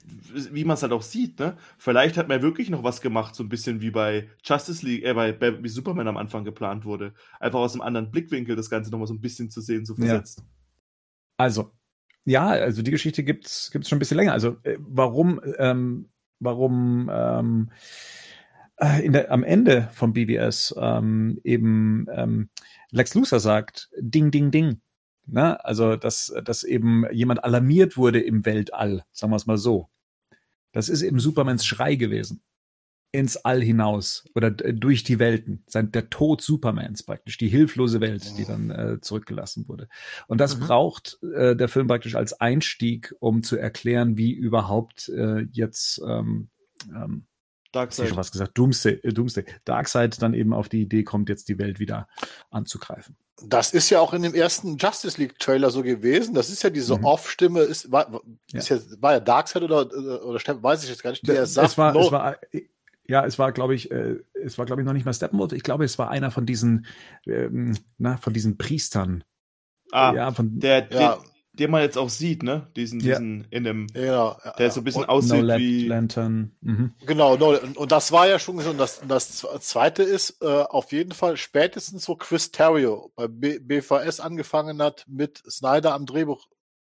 wie 0.52 0.66
man 0.66 0.74
es 0.74 0.84
halt 0.84 0.92
auch 0.92 1.02
sieht, 1.02 1.40
ne? 1.40 1.58
Vielleicht 1.78 2.18
hat 2.18 2.28
man 2.28 2.42
wirklich 2.42 2.70
noch 2.70 2.84
was 2.84 3.00
gemacht, 3.00 3.36
so 3.36 3.44
ein 3.44 3.50
bisschen 3.50 3.80
wie 3.82 3.92
bei 3.92 4.30
Justice 4.44 4.86
League, 4.86 5.06
äh, 5.06 5.14
bei, 5.14 5.32
bei 5.32 5.64
wie 5.64 5.70
Superman 5.70 6.10
am 6.10 6.18
Anfang 6.18 6.44
geplant 6.44 6.84
wurde. 6.84 7.14
Einfach 7.40 7.60
aus 7.60 7.74
einem 7.74 7.82
anderen 7.82 8.12
Blickwinkel 8.12 8.58
das 8.58 8.70
Ganze 8.70 8.92
nochmal 8.92 9.08
so 9.08 9.14
ein 9.14 9.22
bisschen 9.22 9.50
zu 9.50 9.62
sehen, 9.62 9.86
so 9.86 9.94
Ja. 9.96 10.00
versetzt. 10.00 10.44
Also, 11.38 11.72
ja, 12.26 12.48
also 12.50 12.82
die 12.82 12.92
Geschichte 12.92 13.24
gibt's 13.24 13.72
gibt's 13.72 13.90
schon 13.90 13.96
ein 13.96 14.00
bisschen 14.00 14.18
länger. 14.18 14.34
Also, 14.34 14.58
äh, 14.64 14.78
warum, 14.80 15.40
ähm, 15.58 16.10
warum 16.40 17.10
ähm, 17.12 17.70
äh, 17.72 17.76
der, 18.82 19.32
am 19.32 19.44
Ende 19.44 19.90
vom 19.94 20.14
BBS 20.14 20.74
ähm, 20.78 21.40
eben 21.44 22.08
ähm, 22.14 22.50
Lex 22.92 23.14
Luthor 23.14 23.40
sagt, 23.40 23.90
Ding, 24.00 24.32
Ding, 24.32 24.52
Ding. 24.52 24.82
Ne? 25.28 25.64
Also, 25.64 25.96
dass, 25.96 26.34
dass 26.44 26.64
eben 26.64 27.06
jemand 27.12 27.44
alarmiert 27.44 27.96
wurde 27.98 28.20
im 28.22 28.46
Weltall, 28.46 29.06
sagen 29.12 29.32
wir 29.32 29.38
es 29.38 29.46
mal 29.46 29.58
so. 29.58 29.90
Das 30.72 30.90
ist 30.90 31.02
eben 31.02 31.20
Supermans 31.20 31.66
Schrei 31.66 31.96
gewesen. 31.96 32.42
ins 33.14 33.38
All 33.38 33.62
hinaus 33.62 34.26
oder 34.36 34.48
äh, 34.66 34.74
durch 34.74 35.04
die 35.04 35.20
Welten. 35.20 35.64
Sein, 35.68 35.92
der 35.92 36.10
Tod 36.10 36.42
Supermans 36.42 37.04
praktisch, 37.04 37.38
die 37.38 37.50
hilflose 37.50 38.00
Welt, 38.02 38.38
die 38.38 38.46
dann 38.46 38.70
äh, 38.72 39.02
zurückgelassen 39.02 39.68
wurde. 39.68 39.90
Und 40.28 40.40
das 40.40 40.58
Mhm. 40.58 40.62
braucht 40.62 41.20
äh, 41.36 41.56
der 41.58 41.68
Film 41.68 41.88
praktisch 41.88 42.16
als 42.16 42.40
Einstieg, 42.40 43.14
um 43.20 43.44
zu 43.44 43.58
erklären, 43.58 44.18
wie 44.18 44.32
überhaupt 44.32 45.10
äh, 45.10 45.42
jetzt 45.52 46.02
ähm, 46.08 46.50
ähm, 46.96 47.26
ich 47.74 47.80
hab 47.80 47.94
schon 47.94 48.02
Darkseid. 48.04 48.18
was 48.18 48.32
gesagt, 48.32 48.58
Doomsday, 48.58 49.00
äh, 49.04 49.14
Doomsday, 49.14 49.46
Darkseid 49.66 50.22
dann 50.22 50.34
eben 50.34 50.54
auf 50.54 50.70
die 50.70 50.82
Idee 50.82 51.04
kommt, 51.04 51.30
jetzt 51.30 51.50
die 51.50 51.58
Welt 51.58 51.80
wieder 51.80 52.08
anzugreifen. 52.50 53.16
Das 53.44 53.74
ist 53.74 53.90
ja 53.90 54.00
auch 54.00 54.14
in 54.14 54.22
dem 54.22 54.36
ersten 54.36 54.78
Justice 54.78 55.20
League 55.20 55.40
Trailer 55.40 55.72
so 55.72 55.82
gewesen. 55.82 56.36
Das 56.36 56.50
ist 56.50 56.62
ja 56.62 56.70
diese 56.70 56.98
Mhm. 56.98 57.06
Off-Stimme, 57.06 57.62
ist, 57.62 57.92
war, 57.92 58.22
ist 58.54 58.70
ja. 58.70 58.78
war 59.00 59.14
ja 59.14 59.20
Darkseid 59.20 59.64
oder, 59.64 59.88
oder 60.24 60.40
weiß 60.62 60.84
ich 60.84 60.90
jetzt 60.90 61.02
gar 61.02 61.10
nicht, 61.10 61.28
der 61.28 61.44
es 61.44 61.56
sagt, 61.56 61.78
war, 61.78 61.94
no, 61.94 62.02
es 62.02 62.12
war, 62.12 62.38
ja, 63.08 63.26
es 63.26 63.40
war, 63.40 63.52
glaube 63.52 63.74
ich, 63.74 63.90
äh, 63.90 64.18
es 64.34 64.58
war, 64.58 64.66
glaube 64.66 64.82
ich, 64.82 64.86
noch 64.86 64.94
nicht 64.94 65.06
mal 65.06 65.14
Steppenwolf. 65.14 65.54
Ich 65.54 65.64
glaube, 65.64 65.86
es 65.86 65.98
war 65.98 66.12
einer 66.12 66.30
von 66.32 66.46
diesen, 66.46 66.86
ähm, 67.26 67.76
na, 67.98 68.18
von 68.18 68.34
diesen 68.34 68.58
Priestern. 68.58 69.24
Ah, 69.92 70.14
ja, 70.16 70.32
von 70.32 70.60
der, 70.60 70.88
ja, 70.92 71.20
den, 71.54 71.70
man 71.72 71.82
jetzt 71.82 71.98
auch 71.98 72.10
sieht, 72.10 72.44
ne? 72.44 72.68
Diesen, 72.76 73.00
Ja. 73.02 73.16
diesen 73.20 73.46
in 73.52 73.64
dem, 73.64 73.88
genau. 73.88 74.38
der 74.58 74.72
so 74.72 74.80
ein 74.82 74.84
bisschen 74.84 75.04
Und- 75.04 75.10
aussieht 75.10 75.44
No 75.44 75.58
wie. 75.58 75.88
Lantern. 75.88 76.56
Mhm. 76.62 76.94
Genau, 77.06 77.36
no, 77.38 77.50
und, 77.58 77.78
und 77.78 77.92
das 77.92 78.12
war 78.12 78.28
ja 78.28 78.40
schon 78.40 78.60
so. 78.60 78.70
Und 78.70 78.78
das, 78.78 79.02
das 79.08 79.46
zweite 79.60 80.04
ist 80.04 80.42
äh, 80.42 80.46
auf 80.48 80.92
jeden 80.92 81.12
Fall 81.12 81.36
spätestens, 81.38 82.08
wo 82.08 82.16
Chris 82.16 82.52
Terrio 82.52 83.12
bei 83.16 83.28
B 83.28 83.60
BVS 83.60 84.20
angefangen 84.22 84.82
hat, 84.82 85.04
mit 85.08 85.44
Snyder 85.50 85.94
am 85.94 86.06
Drehbuch 86.06 86.48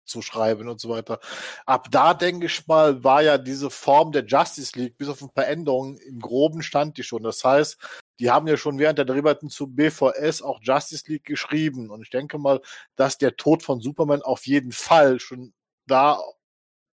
zu 0.06 0.22
schreiben 0.22 0.70
und 0.70 0.80
so 0.80 0.89
weiter. 0.89 1.20
Ab 1.66 1.88
da, 1.91 2.14
denke 2.14 2.45
ich 2.45 2.68
mal, 2.68 3.03
war 3.03 3.24
ja 3.24 3.38
diese 3.39 3.70
Form 3.72 4.12
der 4.12 4.24
Justice 4.26 4.78
League, 4.78 4.97
bis 4.97 5.10
auf 5.10 5.22
ein 5.22 5.34
paar 5.34 5.47
Änderungen, 5.47 5.97
im 5.97 6.20
Groben 6.20 6.62
stand 6.62 6.97
die 6.97 7.03
schon. 7.03 7.24
Das 7.24 7.43
heißt, 7.43 7.78
die 8.20 8.32
haben 8.32 8.47
ja 8.47 8.57
schon 8.57 8.80
während 8.80 8.97
der 8.97 9.05
Dreharbeiten 9.05 9.49
zu 9.49 9.68
BVS 9.68 10.41
auch 10.41 10.59
Justice 10.61 11.03
League 11.07 11.26
geschrieben. 11.26 11.89
Und 11.89 12.01
ich 12.01 12.09
denke 12.09 12.38
mal, 12.38 12.61
dass 12.95 13.18
der 13.18 13.36
Tod 13.36 13.63
von 13.63 13.82
Superman 13.82 14.22
auf 14.22 14.45
jeden 14.47 14.72
Fall 14.72 15.20
schon 15.20 15.53
da 15.88 16.20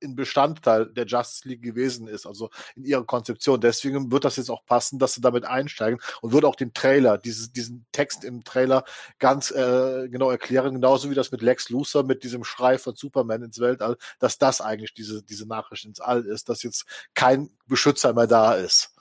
ein 0.02 0.16
Bestandteil 0.16 0.86
der 0.86 1.06
Justice 1.06 1.48
League 1.48 1.62
gewesen 1.62 2.08
ist, 2.08 2.26
also 2.26 2.50
in 2.74 2.84
ihrer 2.84 3.04
Konzeption. 3.04 3.60
Deswegen 3.60 4.10
wird 4.10 4.24
das 4.24 4.36
jetzt 4.36 4.50
auch 4.50 4.64
passen, 4.66 4.98
dass 4.98 5.14
sie 5.14 5.20
damit 5.20 5.44
einsteigen 5.44 6.00
und 6.20 6.32
wird 6.32 6.44
auch 6.44 6.56
den 6.56 6.74
Trailer, 6.74 7.18
dieses, 7.18 7.52
diesen 7.52 7.86
Text 7.92 8.24
im 8.24 8.44
Trailer 8.44 8.84
ganz 9.20 9.50
äh, 9.50 10.08
genau 10.08 10.30
erklären, 10.30 10.74
genauso 10.74 11.10
wie 11.10 11.14
das 11.14 11.30
mit 11.30 11.42
Lex 11.42 11.70
Luthor, 11.70 12.02
mit 12.02 12.24
diesem 12.24 12.44
Schrei 12.44 12.78
von 12.78 12.96
Superman 12.96 13.42
ins 13.42 13.60
Weltall, 13.60 13.96
dass 14.18 14.38
das 14.38 14.60
eigentlich 14.60 14.94
diese, 14.94 15.22
diese 15.22 15.46
Nachricht 15.46 15.84
ins 15.84 16.00
All 16.00 16.24
ist, 16.24 16.48
dass 16.48 16.62
jetzt 16.62 16.84
kein 17.14 17.50
Beschützer 17.66 18.12
mehr 18.12 18.26
da 18.26 18.54
ist. 18.54 18.94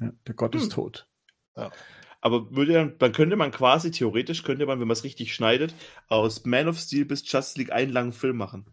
Ja, 0.00 0.10
der 0.26 0.34
Gott 0.34 0.54
Hm. 0.54 0.62
ist 0.62 0.72
tot. 0.72 1.06
Aber 2.20 2.54
würde 2.54 2.94
dann 2.98 3.12
könnte 3.12 3.36
man 3.36 3.50
quasi, 3.50 3.90
theoretisch 3.90 4.42
könnte 4.42 4.66
man, 4.66 4.80
wenn 4.80 4.88
man 4.88 4.96
es 4.96 5.04
richtig 5.04 5.34
schneidet, 5.34 5.74
aus 6.08 6.44
Man 6.44 6.68
of 6.68 6.78
Steel 6.78 7.04
bis 7.04 7.30
Justice 7.30 7.58
League 7.58 7.72
einen 7.72 7.92
langen 7.92 8.12
Film 8.12 8.36
machen. 8.36 8.66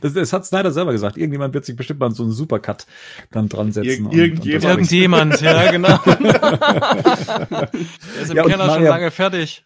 Das, 0.00 0.12
das 0.14 0.32
hat 0.32 0.44
Snyder 0.46 0.72
selber 0.72 0.92
gesagt. 0.92 1.16
Irgendjemand 1.16 1.54
wird 1.54 1.64
sich 1.64 1.76
bestimmt 1.76 2.00
mal 2.00 2.10
so 2.10 2.22
einen 2.22 2.32
Supercut 2.32 2.86
dann 3.30 3.48
dran 3.48 3.72
setzen. 3.72 3.88
Irgend- 3.88 4.06
und- 4.06 4.12
und 4.12 4.46
irgendjemand. 4.46 4.64
Irgendjemand, 4.64 5.40
ja, 5.40 5.70
genau. 5.72 5.98
Der 6.04 7.70
ist 8.22 8.30
im 8.30 8.36
Ja, 8.36 8.44
Keller 8.44 8.74
schon 8.74 8.84
lange 8.84 9.10
fertig. 9.10 9.64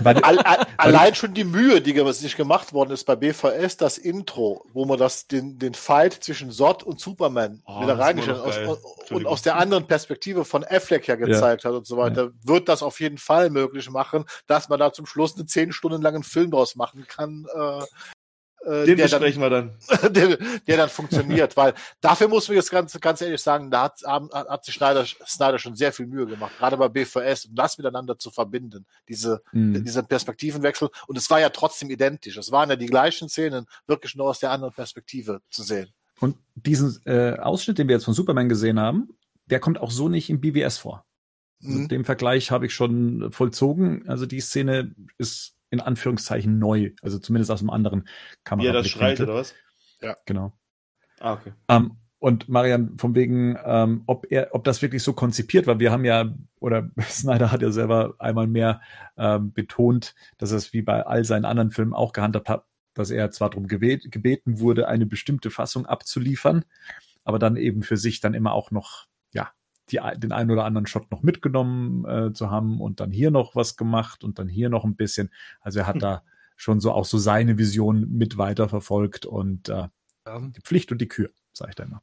Weil, 0.00 0.16
All, 0.24 0.38
all, 0.40 0.66
allein 0.78 1.14
schon 1.14 1.32
die 1.32 1.44
Mühe, 1.44 1.80
die 1.80 1.94
sich 2.12 2.36
gemacht 2.36 2.72
worden 2.72 2.90
ist 2.90 3.04
bei 3.04 3.14
BVS, 3.14 3.76
das 3.76 3.96
Intro, 3.96 4.64
wo 4.72 4.84
man 4.84 4.98
das, 4.98 5.28
den, 5.28 5.60
den 5.60 5.74
Fight 5.74 6.12
zwischen 6.14 6.50
Zod 6.50 6.82
und 6.82 6.98
Superman 6.98 7.62
Oh, 7.64 7.82
wieder 7.82 7.96
reingestellt 7.98 8.38
noch 8.38 8.46
aus, 8.46 9.10
und, 9.10 9.26
aus 9.26 9.42
der 9.42 9.56
anderen 9.56 9.86
Perspektive 9.86 10.44
von 10.44 10.64
Affleck 10.64 11.06
ja 11.06 11.14
gezeigt 11.14 11.64
hat 11.64 11.72
und 11.72 11.86
so 11.86 11.96
weiter, 11.96 12.30
wird 12.42 12.68
das 12.68 12.82
auf 12.82 12.98
jeden 13.00 13.18
Fall 13.18 13.50
möglich 13.50 13.88
machen, 13.90 14.24
dass 14.48 14.68
man 14.68 14.80
da 14.80 14.92
zum 14.92 15.06
Schluss 15.06 15.36
einen 15.36 15.46
zehn 15.46 15.72
Stunden 15.72 16.02
langen 16.02 16.24
Film 16.24 16.50
draus 16.50 16.74
machen 16.74 17.06
kann, 17.06 17.46
äh, 17.54 17.84
äh, 18.64 18.84
Den 18.86 18.96
der, 18.96 19.08
dann, 19.08 19.20
besprechen 19.20 19.40
wir 19.42 19.50
dann. 19.50 19.78
der, 20.12 20.36
der 20.66 20.76
dann 20.76 20.88
funktioniert, 20.88 21.56
weil 21.56 21.74
dafür 22.00 22.28
muss 22.28 22.48
man 22.48 22.56
jetzt 22.56 22.70
ganz, 22.70 22.98
ganz 23.00 23.20
ehrlich 23.20 23.40
sagen, 23.40 23.70
da 23.70 23.84
hat, 23.84 24.02
hat 24.04 24.64
sich 24.64 24.74
Snyder, 24.74 25.04
Snyder 25.26 25.58
schon 25.58 25.76
sehr 25.76 25.92
viel 25.92 26.06
Mühe 26.06 26.26
gemacht, 26.26 26.52
gerade 26.58 26.76
bei 26.76 26.88
BVS, 26.88 27.46
um 27.46 27.54
das 27.54 27.78
miteinander 27.78 28.18
zu 28.18 28.30
verbinden, 28.30 28.86
diese, 29.08 29.42
Mhm. 29.52 29.84
dieser 29.84 30.02
Perspektivenwechsel. 30.02 30.88
Und 31.06 31.16
es 31.16 31.30
war 31.30 31.40
ja 31.40 31.50
trotzdem 31.50 31.90
identisch. 31.90 32.36
Es 32.36 32.50
waren 32.52 32.68
ja 32.70 32.76
die 32.76 32.86
gleichen 32.86 33.28
Szenen, 33.28 33.66
wirklich 33.86 34.14
nur 34.16 34.28
aus 34.28 34.40
der 34.40 34.50
anderen 34.50 34.74
Perspektive 34.74 35.40
zu 35.50 35.62
sehen. 35.62 35.88
Und 36.20 36.36
diesen 36.54 37.00
äh, 37.06 37.34
Ausschnitt, 37.38 37.78
den 37.78 37.88
wir 37.88 37.94
jetzt 37.94 38.04
von 38.04 38.14
Superman 38.14 38.48
gesehen 38.48 38.80
haben, 38.80 39.10
der 39.46 39.60
kommt 39.60 39.78
auch 39.80 39.90
so 39.90 40.08
nicht 40.08 40.30
im 40.30 40.40
BWS 40.40 40.78
vor. 40.78 41.04
Also 41.62 41.78
Mhm. 41.78 41.88
Den 41.88 42.04
Vergleich 42.04 42.50
habe 42.50 42.66
ich 42.66 42.74
schon 42.74 43.32
vollzogen. 43.32 44.08
Also 44.08 44.26
die 44.26 44.40
Szene 44.40 44.94
ist 45.16 45.54
in 45.70 45.80
Anführungszeichen 45.80 46.58
neu. 46.58 46.90
Also 47.02 47.18
zumindest 47.18 47.50
aus 47.50 47.60
einem 47.60 47.70
anderen 47.70 48.08
Wie 48.56 48.66
er 48.66 48.72
das 48.72 48.88
schreit, 48.88 49.20
oder 49.20 49.34
was? 49.34 49.54
Genau. 50.26 50.52
Ah, 51.20 51.34
okay. 51.34 51.52
Ähm, 51.68 51.96
und 52.20 52.48
Marian, 52.48 52.98
von 52.98 53.14
wegen, 53.14 53.56
ähm, 53.64 54.02
ob 54.06 54.26
er, 54.30 54.48
ob 54.52 54.64
das 54.64 54.82
wirklich 54.82 55.02
so 55.02 55.12
konzipiert 55.12 55.66
war, 55.66 55.78
wir 55.78 55.92
haben 55.92 56.04
ja, 56.04 56.34
oder 56.58 56.90
Snyder 57.00 57.52
hat 57.52 57.62
ja 57.62 57.70
selber 57.70 58.14
einmal 58.18 58.46
mehr 58.46 58.80
ähm, 59.16 59.52
betont, 59.52 60.14
dass 60.36 60.50
er 60.50 60.58
es 60.58 60.72
wie 60.72 60.82
bei 60.82 61.06
all 61.06 61.24
seinen 61.24 61.44
anderen 61.44 61.70
Filmen 61.70 61.94
auch 61.94 62.12
gehandhabt 62.12 62.48
hat, 62.48 62.64
dass 62.94 63.10
er 63.10 63.30
zwar 63.30 63.50
darum 63.50 63.68
gebet, 63.68 64.10
gebeten 64.10 64.58
wurde, 64.58 64.88
eine 64.88 65.06
bestimmte 65.06 65.50
Fassung 65.50 65.86
abzuliefern, 65.86 66.64
aber 67.22 67.38
dann 67.38 67.56
eben 67.56 67.82
für 67.82 67.96
sich 67.96 68.20
dann 68.20 68.34
immer 68.34 68.52
auch 68.52 68.72
noch, 68.72 69.06
ja, 69.06 69.07
die, 69.92 70.00
den 70.16 70.32
einen 70.32 70.50
oder 70.50 70.64
anderen 70.64 70.86
Shot 70.86 71.10
noch 71.10 71.22
mitgenommen 71.22 72.04
äh, 72.04 72.32
zu 72.32 72.50
haben 72.50 72.80
und 72.80 73.00
dann 73.00 73.10
hier 73.10 73.30
noch 73.30 73.54
was 73.54 73.76
gemacht 73.76 74.24
und 74.24 74.38
dann 74.38 74.48
hier 74.48 74.68
noch 74.68 74.84
ein 74.84 74.96
bisschen. 74.96 75.30
Also 75.60 75.80
er 75.80 75.86
hat 75.86 75.96
Hm. 75.96 76.00
da 76.00 76.22
schon 76.56 76.80
so 76.80 76.92
auch 76.92 77.04
so 77.04 77.18
seine 77.18 77.58
Vision 77.58 78.08
mit 78.10 78.36
weiterverfolgt 78.36 79.26
und 79.26 79.68
äh, 79.68 79.88
die 80.26 80.60
Pflicht 80.60 80.92
und 80.92 81.00
die 81.00 81.08
Kür, 81.08 81.30
sage 81.52 81.70
ich 81.70 81.76
da 81.76 81.84
immer. 81.84 82.02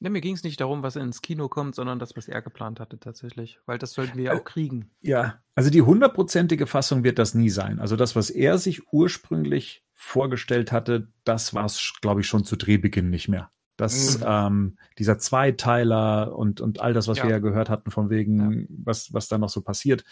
Ja, 0.00 0.10
mir 0.10 0.20
ging 0.20 0.34
es 0.34 0.44
nicht 0.44 0.60
darum, 0.60 0.84
was 0.84 0.94
ins 0.94 1.22
Kino 1.22 1.48
kommt, 1.48 1.74
sondern 1.74 1.98
das, 1.98 2.16
was 2.16 2.28
er 2.28 2.40
geplant 2.40 2.78
hatte 2.78 3.00
tatsächlich. 3.00 3.58
Weil 3.66 3.78
das 3.78 3.92
sollten 3.94 4.16
wir 4.16 4.24
ja 4.24 4.32
auch 4.34 4.44
kriegen. 4.44 4.90
Ja, 5.00 5.42
also 5.56 5.70
die 5.70 5.82
hundertprozentige 5.82 6.68
Fassung 6.68 7.02
wird 7.02 7.18
das 7.18 7.34
nie 7.34 7.50
sein. 7.50 7.80
Also 7.80 7.96
das, 7.96 8.14
was 8.14 8.30
er 8.30 8.58
sich 8.58 8.92
ursprünglich 8.92 9.84
vorgestellt 9.94 10.70
hatte, 10.70 11.08
das 11.24 11.52
war 11.52 11.64
es, 11.64 11.94
glaube 12.00 12.20
ich, 12.20 12.28
schon 12.28 12.44
zu 12.44 12.54
Drehbeginn 12.54 13.10
nicht 13.10 13.28
mehr. 13.28 13.50
Das, 13.78 14.18
Mhm. 14.18 14.24
ähm, 14.26 14.76
dieser 14.98 15.18
Zweiteiler 15.18 16.36
und, 16.36 16.60
und 16.60 16.80
all 16.80 16.92
das, 16.92 17.08
was 17.08 17.18
Ja. 17.18 17.24
wir 17.24 17.30
ja 17.30 17.38
gehört 17.38 17.70
hatten, 17.70 17.90
von 17.90 18.10
wegen, 18.10 18.66
was, 18.68 19.12
was 19.14 19.28
da 19.28 19.38
noch 19.38 19.48
so 19.48 19.62
passiert, 19.62 20.04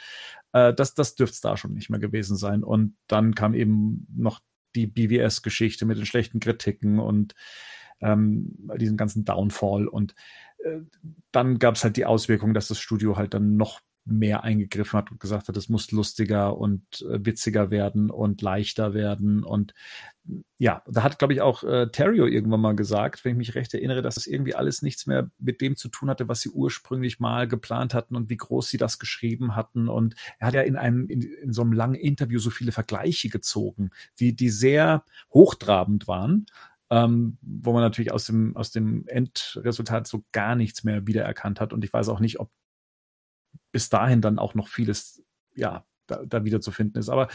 äh, 0.52 0.72
das, 0.72 0.94
das 0.94 1.16
dürfte 1.16 1.34
es 1.34 1.40
da 1.42 1.56
schon 1.58 1.74
nicht 1.74 1.90
mehr 1.90 2.00
gewesen 2.00 2.36
sein. 2.36 2.62
Und 2.64 2.96
dann 3.08 3.34
kam 3.34 3.52
eben 3.54 4.06
noch 4.16 4.40
die 4.74 4.86
BWS-Geschichte 4.86 5.84
mit 5.84 5.98
den 5.98 6.06
schlechten 6.06 6.38
Kritiken 6.40 6.98
und 7.00 7.34
ähm, 8.00 8.54
diesen 8.76 8.96
ganzen 8.96 9.24
Downfall. 9.24 9.88
Und 9.88 10.14
äh, 10.64 10.80
dann 11.32 11.58
gab 11.58 11.74
es 11.74 11.82
halt 11.84 11.96
die 11.96 12.06
Auswirkung, 12.06 12.54
dass 12.54 12.68
das 12.68 12.78
Studio 12.78 13.16
halt 13.16 13.34
dann 13.34 13.56
noch 13.56 13.80
mehr 14.06 14.44
eingegriffen 14.44 14.96
hat 14.98 15.10
und 15.10 15.20
gesagt 15.20 15.48
hat, 15.48 15.56
es 15.56 15.68
muss 15.68 15.90
lustiger 15.90 16.56
und 16.56 16.82
äh, 17.02 17.24
witziger 17.24 17.70
werden 17.70 18.10
und 18.10 18.40
leichter 18.40 18.94
werden. 18.94 19.42
Und 19.44 19.74
ja, 20.58 20.82
da 20.86 21.02
hat, 21.02 21.18
glaube 21.18 21.34
ich, 21.34 21.40
auch 21.40 21.64
äh, 21.64 21.88
Terrio 21.90 22.26
irgendwann 22.26 22.60
mal 22.60 22.76
gesagt, 22.76 23.24
wenn 23.24 23.32
ich 23.32 23.38
mich 23.38 23.54
recht 23.54 23.74
erinnere, 23.74 24.02
dass 24.02 24.16
es 24.16 24.26
irgendwie 24.26 24.54
alles 24.54 24.82
nichts 24.82 25.06
mehr 25.06 25.30
mit 25.38 25.60
dem 25.60 25.76
zu 25.76 25.88
tun 25.88 26.08
hatte, 26.08 26.28
was 26.28 26.40
sie 26.40 26.50
ursprünglich 26.50 27.20
mal 27.20 27.48
geplant 27.48 27.94
hatten 27.94 28.16
und 28.16 28.30
wie 28.30 28.36
groß 28.36 28.68
sie 28.68 28.78
das 28.78 28.98
geschrieben 28.98 29.56
hatten. 29.56 29.88
Und 29.88 30.14
er 30.38 30.48
hat 30.48 30.54
ja 30.54 30.62
in 30.62 30.76
einem, 30.76 31.08
in, 31.08 31.22
in 31.22 31.52
so 31.52 31.62
einem 31.62 31.72
langen 31.72 31.96
Interview 31.96 32.38
so 32.38 32.50
viele 32.50 32.72
Vergleiche 32.72 33.28
gezogen, 33.28 33.90
die, 34.20 34.34
die 34.34 34.50
sehr 34.50 35.04
hochtrabend 35.32 36.06
waren. 36.08 36.46
Ähm, 36.88 37.36
wo 37.42 37.72
man 37.72 37.82
natürlich 37.82 38.12
aus 38.12 38.26
dem, 38.26 38.56
aus 38.56 38.70
dem 38.70 39.08
Endresultat 39.08 40.06
so 40.06 40.22
gar 40.30 40.54
nichts 40.54 40.84
mehr 40.84 41.08
wiedererkannt 41.08 41.60
hat. 41.60 41.72
Und 41.72 41.82
ich 41.82 41.92
weiß 41.92 42.08
auch 42.08 42.20
nicht, 42.20 42.38
ob 42.38 42.48
bis 43.76 43.90
dahin 43.90 44.22
dann 44.22 44.38
auch 44.38 44.54
noch 44.54 44.68
vieles, 44.68 45.22
ja, 45.54 45.84
da, 46.06 46.24
da 46.24 46.46
wieder 46.46 46.62
zu 46.62 46.70
finden 46.70 46.96
ist. 46.96 47.10
Aber 47.10 47.28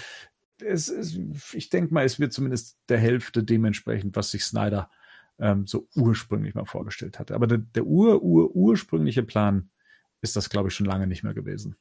es 0.58 0.90
ist, 0.90 1.20
ich 1.54 1.70
denke 1.70 1.94
mal, 1.94 2.04
es 2.04 2.20
wird 2.20 2.34
zumindest 2.34 2.80
der 2.90 2.98
Hälfte 2.98 3.44
dementsprechend, 3.44 4.16
was 4.16 4.32
sich 4.32 4.44
Snyder 4.44 4.90
ähm, 5.38 5.68
so 5.68 5.88
ursprünglich 5.96 6.56
mal 6.56 6.66
vorgestellt 6.66 7.20
hatte. 7.20 7.36
Aber 7.36 7.46
der, 7.46 7.60
der 7.60 7.86
ur, 7.86 8.24
ur, 8.24 8.56
ursprüngliche 8.56 9.22
Plan 9.22 9.70
ist 10.22 10.36
das, 10.36 10.50
glaube 10.50 10.70
ich, 10.70 10.74
schon 10.74 10.88
lange 10.88 11.06
nicht 11.06 11.22
mehr 11.22 11.36
gewesen. 11.36 11.76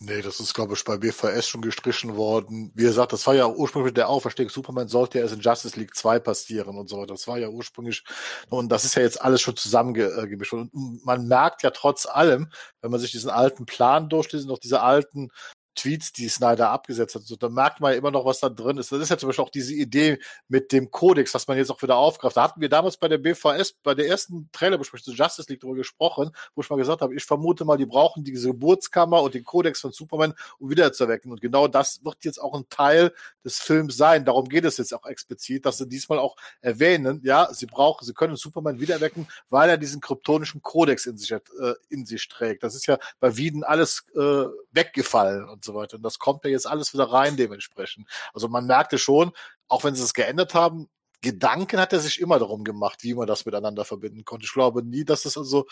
Nee, 0.00 0.22
das 0.22 0.40
ist, 0.40 0.54
glaube 0.54 0.74
ich, 0.74 0.84
bei 0.84 0.96
BVS 0.96 1.46
schon 1.46 1.62
gestrichen 1.62 2.16
worden. 2.16 2.72
Wie 2.74 2.82
gesagt, 2.82 3.12
das 3.12 3.26
war 3.28 3.34
ja 3.34 3.46
ursprünglich 3.46 3.94
der 3.94 4.08
Auferstehung. 4.08 4.50
Superman 4.50 4.88
sollte 4.88 5.18
ja 5.18 5.24
erst 5.24 5.34
in 5.34 5.40
Justice 5.40 5.78
League 5.78 5.94
2 5.94 6.18
passieren 6.18 6.76
und 6.76 6.88
so 6.88 6.96
weiter. 6.98 7.14
Das 7.14 7.28
war 7.28 7.38
ja 7.38 7.48
ursprünglich, 7.48 8.02
und 8.48 8.70
das 8.70 8.84
ist 8.84 8.96
ja 8.96 9.02
jetzt 9.02 9.22
alles 9.22 9.40
schon 9.40 9.56
zusammengemischt. 9.56 10.52
Und 10.52 10.74
man 11.04 11.28
merkt 11.28 11.62
ja 11.62 11.70
trotz 11.70 12.06
allem, 12.06 12.50
wenn 12.82 12.90
man 12.90 12.98
sich 12.98 13.12
diesen 13.12 13.30
alten 13.30 13.66
Plan 13.66 14.08
durchliest, 14.08 14.48
noch 14.48 14.58
diese 14.58 14.82
alten 14.82 15.30
Tweets, 15.74 16.12
die 16.12 16.28
Snyder 16.28 16.70
abgesetzt 16.70 17.14
hat. 17.14 17.22
So, 17.22 17.36
da 17.36 17.48
merkt 17.48 17.80
man 17.80 17.92
ja 17.92 17.98
immer 17.98 18.10
noch, 18.10 18.24
was 18.24 18.40
da 18.40 18.48
drin 18.48 18.78
ist. 18.78 18.92
Das 18.92 19.00
ist 19.00 19.08
ja 19.10 19.18
zum 19.18 19.28
Beispiel 19.28 19.44
auch 19.44 19.50
diese 19.50 19.74
Idee 19.74 20.18
mit 20.48 20.72
dem 20.72 20.90
Kodex, 20.90 21.34
was 21.34 21.46
man 21.48 21.56
jetzt 21.56 21.70
auch 21.70 21.82
wieder 21.82 21.96
aufgreift. 21.96 22.36
Da 22.36 22.42
hatten 22.42 22.60
wir 22.60 22.68
damals 22.68 22.96
bei 22.96 23.08
der 23.08 23.18
BVS, 23.18 23.74
bei 23.82 23.94
der 23.94 24.08
ersten 24.08 24.48
Trailerbesprechung 24.52 25.04
zu 25.04 25.12
Justice 25.12 25.50
League 25.50 25.60
darüber 25.60 25.78
gesprochen, 25.78 26.30
wo 26.54 26.62
ich 26.62 26.70
mal 26.70 26.76
gesagt 26.76 27.00
habe, 27.00 27.14
ich 27.14 27.24
vermute 27.24 27.64
mal, 27.64 27.76
die 27.76 27.86
brauchen 27.86 28.24
diese 28.24 28.48
Geburtskammer 28.48 29.22
und 29.22 29.34
den 29.34 29.44
Kodex 29.44 29.80
von 29.80 29.92
Superman, 29.92 30.34
um 30.58 30.70
wiederzuerwecken. 30.70 31.30
Und 31.30 31.40
genau 31.40 31.68
das 31.68 32.04
wird 32.04 32.24
jetzt 32.24 32.40
auch 32.40 32.54
ein 32.54 32.68
Teil 32.68 33.12
des 33.44 33.58
Films 33.58 33.96
sein. 33.96 34.24
Darum 34.24 34.48
geht 34.48 34.64
es 34.64 34.78
jetzt 34.78 34.94
auch 34.94 35.06
explizit, 35.06 35.66
dass 35.66 35.78
sie 35.78 35.88
diesmal 35.88 36.18
auch 36.18 36.36
erwähnen, 36.60 37.20
ja, 37.24 37.52
sie 37.52 37.66
brauchen, 37.66 38.04
sie 38.04 38.14
können 38.14 38.36
Superman 38.36 38.80
wiedererwecken, 38.80 39.26
weil 39.50 39.70
er 39.70 39.78
diesen 39.78 40.00
kryptonischen 40.00 40.62
Kodex 40.62 41.06
in 41.06 41.16
sich, 41.16 41.32
äh, 41.32 41.40
in 41.88 42.06
sich 42.06 42.28
trägt. 42.28 42.62
Das 42.62 42.74
ist 42.74 42.86
ja 42.86 42.98
bei 43.20 43.36
Wieden 43.36 43.64
alles 43.64 44.04
äh, 44.14 44.44
weggefallen 44.72 45.48
und 45.48 45.63
so 45.64 45.74
weiter. 45.74 45.96
Und 45.96 46.02
das 46.02 46.18
kommt 46.18 46.44
ja 46.44 46.50
jetzt 46.50 46.66
alles 46.66 46.94
wieder 46.94 47.10
rein 47.10 47.36
dementsprechend. 47.36 48.08
Also 48.32 48.48
man 48.48 48.66
merkte 48.66 48.98
schon, 48.98 49.32
auch 49.68 49.84
wenn 49.84 49.94
sie 49.94 50.02
es 50.02 50.14
geändert 50.14 50.54
haben, 50.54 50.88
Gedanken 51.24 51.80
hat 51.80 51.94
er 51.94 52.00
sich 52.00 52.20
immer 52.20 52.38
darum 52.38 52.64
gemacht, 52.64 53.02
wie 53.02 53.14
man 53.14 53.26
das 53.26 53.46
miteinander 53.46 53.86
verbinden 53.86 54.26
konnte. 54.26 54.44
Ich 54.44 54.52
glaube 54.52 54.82
nie, 54.84 55.04
dass 55.04 55.22
das 55.22 55.38
also 55.38 55.66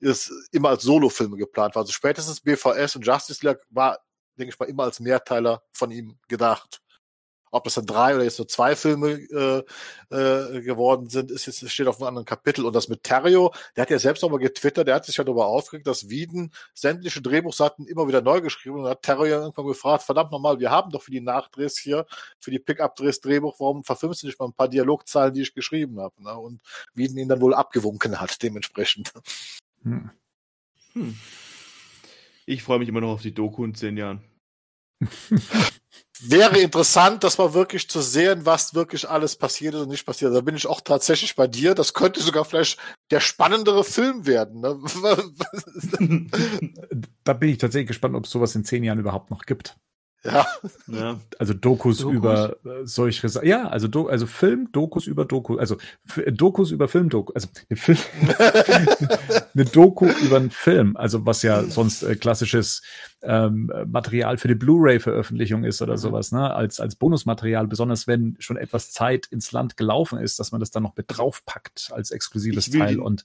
ist, 0.00 0.32
immer 0.50 0.70
als 0.70 0.82
Solofilme 0.82 1.36
geplant 1.36 1.76
war. 1.76 1.82
Also 1.82 1.92
spätestens 1.92 2.40
BVS 2.40 2.96
und 2.96 3.06
Justice 3.06 3.46
League 3.46 3.60
war, 3.70 4.00
denke 4.36 4.52
ich 4.52 4.58
mal, 4.58 4.68
immer 4.68 4.82
als 4.82 4.98
Mehrteiler 4.98 5.62
von 5.72 5.92
ihm 5.92 6.18
gedacht. 6.26 6.82
Ob 7.56 7.64
das 7.64 7.74
dann 7.74 7.86
drei 7.86 8.14
oder 8.14 8.24
jetzt 8.24 8.38
nur 8.38 8.48
zwei 8.48 8.76
Filme 8.76 9.12
äh, 9.12 9.62
äh, 10.14 10.60
geworden 10.60 11.08
sind, 11.08 11.30
ist 11.30 11.46
jetzt 11.46 11.68
steht 11.70 11.86
auf 11.86 11.96
einem 11.96 12.08
anderen 12.08 12.26
Kapitel. 12.26 12.64
Und 12.64 12.74
das 12.74 12.88
mit 12.88 13.02
Terrio, 13.02 13.52
der 13.74 13.82
hat 13.82 13.90
ja 13.90 13.98
selbst 13.98 14.22
nochmal 14.22 14.40
getwittert, 14.40 14.86
der 14.86 14.94
hat 14.96 15.06
sich 15.06 15.16
ja 15.16 15.24
darüber 15.24 15.46
aufgeregt, 15.46 15.86
dass 15.86 16.08
Wieden 16.08 16.52
sämtliche 16.74 17.22
Drehbuchseiten 17.22 17.86
immer 17.86 18.06
wieder 18.08 18.20
neu 18.20 18.40
geschrieben 18.40 18.80
und 18.80 18.88
hat 18.88 19.02
Terrio 19.02 19.40
irgendwann 19.40 19.66
gefragt, 19.66 20.02
verdammt 20.02 20.32
nochmal, 20.32 20.60
wir 20.60 20.70
haben 20.70 20.90
doch 20.90 21.02
für 21.02 21.10
die 21.10 21.20
Nachdrehs 21.20 21.78
hier, 21.78 22.06
für 22.38 22.50
die 22.50 22.58
Pickup-Drehs 22.58 23.20
Drehbuch, 23.20 23.58
warum 23.58 23.84
verfilmst 23.84 24.22
du 24.22 24.26
nicht 24.26 24.38
mal 24.38 24.46
ein 24.46 24.52
paar 24.52 24.68
Dialogzahlen, 24.68 25.32
die 25.32 25.42
ich 25.42 25.54
geschrieben 25.54 25.98
habe? 26.00 26.14
Ne? 26.22 26.36
Und 26.36 26.60
Wieden 26.94 27.18
ihn 27.18 27.28
dann 27.28 27.40
wohl 27.40 27.54
abgewunken 27.54 28.20
hat, 28.20 28.42
dementsprechend. 28.42 29.12
Hm. 29.82 30.10
Hm. 30.92 31.16
Ich 32.46 32.62
freue 32.62 32.78
mich 32.78 32.88
immer 32.88 33.00
noch 33.00 33.10
auf 33.10 33.22
die 33.22 33.34
Doku 33.34 33.64
in 33.64 33.74
zehn 33.74 33.96
Jahren. 33.96 34.22
Wäre 36.20 36.58
interessant, 36.58 37.24
das 37.24 37.38
mal 37.38 37.54
wirklich 37.54 37.88
zu 37.88 38.00
sehen, 38.00 38.46
was 38.46 38.74
wirklich 38.74 39.08
alles 39.08 39.36
passiert 39.36 39.74
ist 39.74 39.82
und 39.82 39.88
nicht 39.88 40.06
passiert. 40.06 40.34
Da 40.34 40.40
bin 40.40 40.56
ich 40.56 40.66
auch 40.66 40.80
tatsächlich 40.80 41.36
bei 41.36 41.46
dir. 41.46 41.74
Das 41.74 41.94
könnte 41.94 42.20
sogar 42.20 42.44
vielleicht 42.44 42.78
der 43.10 43.20
spannendere 43.20 43.84
Film 43.84 44.26
werden. 44.26 44.60
Ne? 44.60 44.78
da 47.24 47.32
bin 47.32 47.50
ich 47.50 47.58
tatsächlich 47.58 47.88
gespannt, 47.88 48.14
ob 48.14 48.24
es 48.24 48.30
sowas 48.30 48.54
in 48.54 48.64
zehn 48.64 48.84
Jahren 48.84 48.98
überhaupt 48.98 49.30
noch 49.30 49.44
gibt. 49.44 49.76
Ja. 50.24 50.46
ja. 50.88 51.20
Also 51.38 51.54
Dokus, 51.54 51.98
Dokus. 51.98 52.14
über 52.16 52.56
äh, 52.64 52.84
solche 52.84 53.26
Ja, 53.44 53.68
also 53.68 53.86
Do 53.86 54.08
also 54.08 54.26
Film, 54.26 54.70
Dokus 54.72 55.06
über 55.06 55.24
Doku, 55.24 55.56
also 55.56 55.76
Dokus 56.32 56.72
über 56.72 56.88
Film, 56.88 57.08
Doku, 57.08 57.32
also 57.32 57.48
Film 57.72 57.98
eine 59.56 59.64
Doku 59.64 60.06
über 60.22 60.36
einen 60.36 60.50
Film, 60.50 60.96
also 60.96 61.24
was 61.24 61.42
ja 61.42 61.62
sonst 61.64 62.02
äh, 62.02 62.14
klassisches 62.16 62.82
ähm, 63.22 63.72
Material 63.86 64.36
für 64.36 64.48
die 64.48 64.54
Blu-ray-Veröffentlichung 64.54 65.64
ist 65.64 65.80
oder 65.80 65.94
mhm. 65.94 65.98
sowas, 65.98 66.32
ne? 66.32 66.54
Als 66.54 66.78
als 66.78 66.96
Bonusmaterial, 66.96 67.66
besonders 67.66 68.06
wenn 68.06 68.36
schon 68.38 68.56
etwas 68.56 68.92
Zeit 68.92 69.26
ins 69.26 69.52
Land 69.52 69.76
gelaufen 69.76 70.18
ist, 70.18 70.38
dass 70.38 70.52
man 70.52 70.60
das 70.60 70.70
dann 70.70 70.82
noch 70.82 70.96
mit 70.96 71.06
draufpackt 71.08 71.90
als 71.92 72.10
exklusives 72.10 72.70
Teil 72.70 73.00
und 73.00 73.24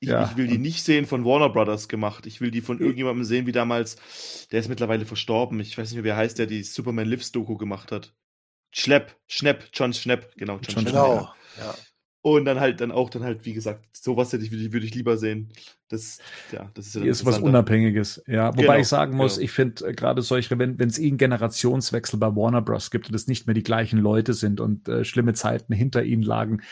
ich, 0.00 0.10
ja. 0.10 0.28
ich, 0.30 0.36
will 0.36 0.46
die 0.46 0.58
nicht 0.58 0.84
sehen 0.84 1.06
von 1.06 1.24
Warner 1.24 1.48
Brothers 1.48 1.88
gemacht. 1.88 2.26
Ich 2.26 2.42
will 2.42 2.50
die 2.50 2.60
von 2.60 2.80
irgendjemandem 2.80 3.24
sehen, 3.24 3.46
wie 3.46 3.52
damals, 3.52 3.96
der 4.52 4.60
ist 4.60 4.68
mittlerweile 4.68 5.06
verstorben. 5.06 5.58
Ich 5.60 5.78
weiß 5.78 5.88
nicht 5.88 5.96
mehr, 5.96 6.04
wie 6.04 6.08
er 6.10 6.16
heißt, 6.18 6.38
der 6.38 6.46
die 6.46 6.62
Superman 6.62 7.08
Lives 7.08 7.32
Doku 7.32 7.56
gemacht 7.56 7.92
hat. 7.92 8.12
Schlepp, 8.72 9.16
Schnepp, 9.26 9.70
John 9.72 9.94
Schnepp, 9.94 10.34
genau. 10.36 10.54
John, 10.56 10.62
John 10.64 10.82
Schnepp, 10.82 10.92
genau. 10.92 11.32
Ja. 11.58 11.74
Und 12.26 12.44
dann 12.44 12.58
halt, 12.58 12.80
dann 12.80 12.90
auch, 12.90 13.08
dann 13.08 13.22
halt, 13.22 13.44
wie 13.44 13.52
gesagt, 13.52 13.84
sowas 13.96 14.32
hätte 14.32 14.42
ich, 14.44 14.50
würde 14.50 14.84
ich 14.84 14.96
lieber 14.96 15.16
sehen. 15.16 15.52
Das, 15.86 16.18
ja, 16.50 16.68
das 16.74 16.88
ist 16.88 16.96
ja 16.96 17.04
ist 17.04 17.24
was 17.24 17.38
Unabhängiges. 17.38 18.20
Ja, 18.26 18.48
wobei 18.48 18.62
genau, 18.62 18.78
ich 18.78 18.88
sagen 18.88 19.16
muss, 19.16 19.36
genau. 19.36 19.44
ich 19.44 19.52
finde 19.52 19.86
äh, 19.86 19.92
gerade 19.92 20.22
solche, 20.22 20.58
wenn 20.58 20.76
es 20.80 20.98
eh 20.98 21.06
einen 21.06 21.18
Generationswechsel 21.18 22.18
bei 22.18 22.34
Warner 22.34 22.62
Bros. 22.62 22.90
gibt 22.90 23.08
und 23.08 23.14
es 23.14 23.28
nicht 23.28 23.46
mehr 23.46 23.54
die 23.54 23.62
gleichen 23.62 24.00
Leute 24.00 24.34
sind 24.34 24.60
und 24.60 24.88
äh, 24.88 25.04
schlimme 25.04 25.34
Zeiten 25.34 25.72
hinter 25.72 26.02
ihnen 26.02 26.24
lagen 26.24 26.62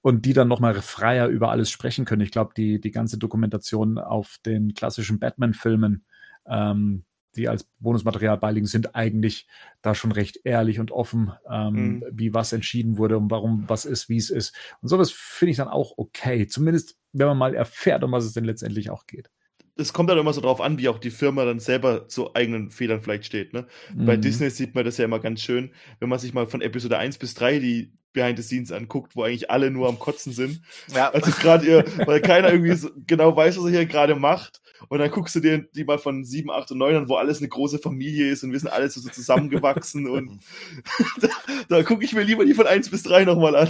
und 0.00 0.26
die 0.26 0.32
dann 0.32 0.48
nochmal 0.48 0.74
freier 0.82 1.28
über 1.28 1.52
alles 1.52 1.70
sprechen 1.70 2.04
können. 2.06 2.22
Ich 2.22 2.32
glaube, 2.32 2.52
die, 2.56 2.80
die 2.80 2.90
ganze 2.90 3.16
Dokumentation 3.16 3.98
auf 3.98 4.38
den 4.44 4.74
klassischen 4.74 5.20
Batman-Filmen, 5.20 6.04
ähm, 6.48 7.04
die 7.36 7.48
als 7.48 7.64
Bonusmaterial 7.78 8.38
beiliegen, 8.38 8.66
sind 8.66 8.94
eigentlich 8.94 9.46
da 9.82 9.94
schon 9.94 10.12
recht 10.12 10.40
ehrlich 10.44 10.80
und 10.80 10.90
offen, 10.90 11.32
ähm, 11.50 11.74
mhm. 11.74 12.04
wie 12.12 12.34
was 12.34 12.52
entschieden 12.52 12.98
wurde 12.98 13.18
und 13.18 13.30
warum 13.30 13.64
was 13.68 13.84
ist, 13.84 14.08
wie 14.08 14.16
es 14.16 14.30
ist. 14.30 14.54
Und 14.80 14.88
sowas 14.88 15.10
finde 15.10 15.50
ich 15.52 15.56
dann 15.56 15.68
auch 15.68 15.94
okay. 15.96 16.46
Zumindest, 16.46 16.96
wenn 17.12 17.26
man 17.26 17.38
mal 17.38 17.54
erfährt, 17.54 18.04
um 18.04 18.12
was 18.12 18.24
es 18.24 18.32
denn 18.32 18.44
letztendlich 18.44 18.90
auch 18.90 19.06
geht. 19.06 19.30
Es 19.76 19.92
kommt 19.92 20.08
dann 20.08 20.18
immer 20.18 20.32
so 20.32 20.40
drauf 20.40 20.60
an, 20.60 20.78
wie 20.78 20.88
auch 20.88 20.98
die 20.98 21.10
Firma 21.10 21.44
dann 21.44 21.58
selber 21.58 22.06
zu 22.06 22.34
eigenen 22.34 22.70
Fehlern 22.70 23.00
vielleicht 23.02 23.24
steht. 23.24 23.52
Ne? 23.52 23.66
Mhm. 23.94 24.06
Bei 24.06 24.16
Disney 24.16 24.50
sieht 24.50 24.74
man 24.74 24.84
das 24.84 24.98
ja 24.98 25.04
immer 25.04 25.18
ganz 25.18 25.40
schön, 25.40 25.72
wenn 25.98 26.08
man 26.08 26.20
sich 26.20 26.32
mal 26.32 26.46
von 26.46 26.60
Episode 26.60 26.98
1 26.98 27.18
bis 27.18 27.34
3 27.34 27.58
die 27.58 27.92
Behind 28.14 28.38
the 28.38 28.42
Scenes 28.42 28.72
anguckt, 28.72 29.14
wo 29.14 29.24
eigentlich 29.24 29.50
alle 29.50 29.70
nur 29.70 29.88
am 29.88 29.98
Kotzen 29.98 30.32
sind. 30.32 30.62
Ja. 30.94 31.10
Also 31.10 31.30
gerade 31.32 31.66
ihr, 31.66 31.84
weil 32.06 32.22
keiner 32.22 32.50
irgendwie 32.50 32.74
so 32.74 32.88
genau 33.06 33.36
weiß, 33.36 33.58
was 33.58 33.64
er 33.66 33.70
hier 33.70 33.86
gerade 33.86 34.14
macht. 34.14 34.62
Und 34.88 34.98
dann 34.98 35.10
guckst 35.10 35.34
du 35.34 35.40
dir 35.40 35.66
die 35.74 35.84
mal 35.84 35.98
von 35.98 36.24
7, 36.24 36.50
8 36.50 36.72
und 36.72 36.78
9 36.78 36.96
an, 36.96 37.08
wo 37.08 37.16
alles 37.16 37.38
eine 37.38 37.48
große 37.48 37.78
Familie 37.78 38.30
ist 38.30 38.44
und 38.44 38.52
wir 38.52 38.58
sind 38.58 38.70
alle 38.70 38.88
so 38.88 39.00
zusammengewachsen. 39.00 40.08
und 40.08 40.40
da, 41.20 41.28
da 41.68 41.82
gucke 41.82 42.04
ich 42.04 42.14
mir 42.14 42.22
lieber 42.22 42.44
die 42.44 42.54
von 42.54 42.66
1 42.66 42.90
bis 42.90 43.02
3 43.02 43.24
nochmal 43.24 43.56
an. 43.56 43.68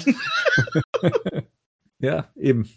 ja, 1.98 2.30
eben. 2.36 2.68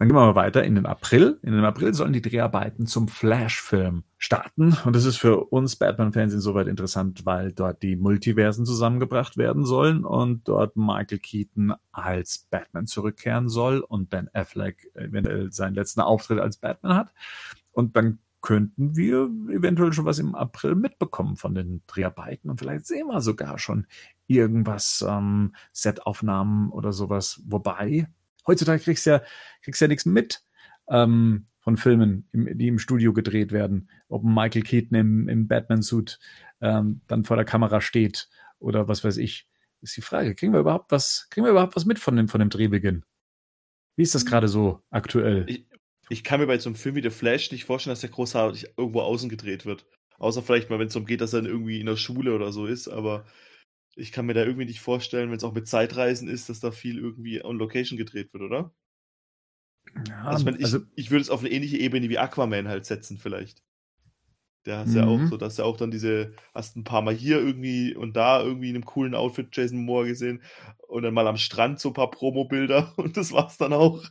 Dann 0.00 0.08
gehen 0.08 0.16
wir 0.16 0.24
mal 0.24 0.34
weiter 0.34 0.64
in 0.64 0.76
den 0.76 0.86
April. 0.86 1.38
In 1.42 1.52
den 1.52 1.62
April 1.62 1.92
sollen 1.92 2.14
die 2.14 2.22
Dreharbeiten 2.22 2.86
zum 2.86 3.06
Flash-Film 3.06 4.04
starten. 4.16 4.74
Und 4.86 4.96
das 4.96 5.04
ist 5.04 5.18
für 5.18 5.44
uns 5.52 5.76
Batman-Fans 5.76 6.32
insoweit 6.32 6.68
interessant, 6.68 7.26
weil 7.26 7.52
dort 7.52 7.82
die 7.82 7.96
Multiversen 7.96 8.64
zusammengebracht 8.64 9.36
werden 9.36 9.66
sollen 9.66 10.06
und 10.06 10.48
dort 10.48 10.74
Michael 10.74 11.18
Keaton 11.18 11.74
als 11.92 12.46
Batman 12.50 12.86
zurückkehren 12.86 13.50
soll 13.50 13.80
und 13.80 14.08
Ben 14.08 14.30
Affleck 14.32 14.90
eventuell 14.94 15.52
seinen 15.52 15.74
letzten 15.74 16.00
Auftritt 16.00 16.40
als 16.40 16.56
Batman 16.56 16.96
hat. 16.96 17.12
Und 17.70 17.94
dann 17.94 18.20
könnten 18.40 18.96
wir 18.96 19.28
eventuell 19.50 19.92
schon 19.92 20.06
was 20.06 20.18
im 20.18 20.34
April 20.34 20.76
mitbekommen 20.76 21.36
von 21.36 21.54
den 21.54 21.82
Dreharbeiten 21.86 22.48
und 22.48 22.58
vielleicht 22.58 22.86
sehen 22.86 23.08
wir 23.08 23.20
sogar 23.20 23.58
schon 23.58 23.86
irgendwas, 24.28 25.04
ähm, 25.06 25.54
Setaufnahmen 25.72 26.70
oder 26.70 26.94
sowas. 26.94 27.42
Wobei, 27.44 28.08
heutzutage 28.46 28.82
kriegst 28.82 29.06
du 29.06 29.10
ja, 29.10 29.22
kriegst 29.62 29.80
ja 29.80 29.88
nichts 29.88 30.06
mit 30.06 30.42
ähm, 30.88 31.46
von 31.60 31.76
Filmen, 31.76 32.28
im, 32.32 32.58
die 32.58 32.68
im 32.68 32.78
Studio 32.78 33.12
gedreht 33.12 33.52
werden. 33.52 33.90
Ob 34.08 34.24
Michael 34.24 34.62
Keaton 34.62 34.96
im, 34.96 35.28
im 35.28 35.48
Batman-Suit 35.48 36.18
ähm, 36.60 37.02
dann 37.06 37.24
vor 37.24 37.36
der 37.36 37.44
Kamera 37.44 37.80
steht 37.80 38.28
oder 38.58 38.88
was 38.88 39.04
weiß 39.04 39.16
ich. 39.18 39.46
Ist 39.82 39.96
die 39.96 40.02
Frage, 40.02 40.34
kriegen 40.34 40.52
wir 40.52 40.60
überhaupt 40.60 40.92
was, 40.92 41.28
kriegen 41.30 41.46
wir 41.46 41.52
überhaupt 41.52 41.76
was 41.76 41.86
mit 41.86 41.98
von 41.98 42.16
dem, 42.16 42.28
von 42.28 42.40
dem 42.40 42.50
Drehbeginn? 42.50 43.04
Wie 43.96 44.02
ist 44.02 44.14
das 44.14 44.22
hm. 44.22 44.28
gerade 44.28 44.48
so 44.48 44.82
aktuell? 44.90 45.44
Ich, 45.48 45.66
ich 46.08 46.24
kann 46.24 46.40
mir 46.40 46.46
bei 46.46 46.58
so 46.58 46.68
einem 46.68 46.76
Film 46.76 46.96
wie 46.96 47.02
The 47.02 47.10
Flash 47.10 47.50
nicht 47.52 47.64
vorstellen, 47.64 47.92
dass 47.92 48.00
der 48.00 48.10
großartig 48.10 48.74
irgendwo 48.76 49.00
außen 49.00 49.28
gedreht 49.28 49.64
wird. 49.64 49.86
Außer 50.18 50.42
vielleicht 50.42 50.68
mal, 50.68 50.78
wenn 50.78 50.88
es 50.88 50.92
darum 50.92 51.06
geht, 51.06 51.22
dass 51.22 51.32
er 51.32 51.44
irgendwie 51.44 51.80
in 51.80 51.86
der 51.86 51.96
Schule 51.96 52.34
oder 52.34 52.52
so 52.52 52.66
ist, 52.66 52.88
aber 52.88 53.24
ich 53.96 54.12
kann 54.12 54.26
mir 54.26 54.34
da 54.34 54.44
irgendwie 54.44 54.66
nicht 54.66 54.80
vorstellen, 54.80 55.30
wenn 55.30 55.36
es 55.36 55.44
auch 55.44 55.54
mit 55.54 55.68
Zeitreisen 55.68 56.28
ist, 56.28 56.48
dass 56.48 56.60
da 56.60 56.70
viel 56.70 56.98
irgendwie 56.98 57.44
on 57.44 57.58
Location 57.58 57.98
gedreht 57.98 58.32
wird, 58.32 58.42
oder? 58.42 58.72
Ja, 60.08 60.24
also, 60.24 60.48
ich, 60.48 60.64
also, 60.64 60.80
ich 60.94 61.10
würde 61.10 61.22
es 61.22 61.30
auf 61.30 61.40
eine 61.40 61.50
ähnliche 61.50 61.78
Ebene 61.78 62.08
wie 62.08 62.18
Aquaman 62.18 62.68
halt 62.68 62.86
setzen, 62.86 63.18
vielleicht. 63.18 63.62
Der 64.66 64.78
hast 64.78 64.94
ja 64.94 65.06
auch 65.06 65.18
mhm. 65.18 65.28
so, 65.28 65.38
dass 65.38 65.56
ja 65.56 65.64
auch 65.64 65.78
dann 65.78 65.90
diese, 65.90 66.34
hast 66.52 66.76
ein 66.76 66.84
paar 66.84 67.00
Mal 67.00 67.14
hier 67.14 67.38
irgendwie 67.38 67.94
und 67.94 68.14
da 68.14 68.42
irgendwie 68.42 68.68
in 68.68 68.74
einem 68.74 68.84
coolen 68.84 69.14
Outfit 69.14 69.48
Jason 69.56 69.82
Moore 69.84 70.08
gesehen 70.08 70.42
und 70.86 71.02
dann 71.02 71.14
mal 71.14 71.26
am 71.26 71.38
Strand 71.38 71.80
so 71.80 71.90
ein 71.90 71.94
paar 71.94 72.10
Promo-Bilder 72.10 72.92
und 72.98 73.16
das 73.16 73.32
war's 73.32 73.56
dann 73.56 73.72
auch. 73.72 74.04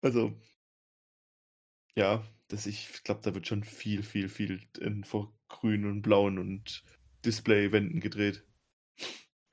also, 0.00 0.32
ja, 1.94 2.24
das 2.48 2.66
ich 2.66 3.02
glaube, 3.04 3.20
da 3.22 3.34
wird 3.34 3.46
schon 3.46 3.62
viel, 3.62 4.02
viel, 4.02 4.30
viel 4.30 4.62
in 4.80 5.04
vor 5.04 5.35
grün 5.48 5.86
und 5.86 6.02
blauen 6.02 6.38
und 6.38 6.82
Displaywänden 7.24 8.00
gedreht. 8.00 8.44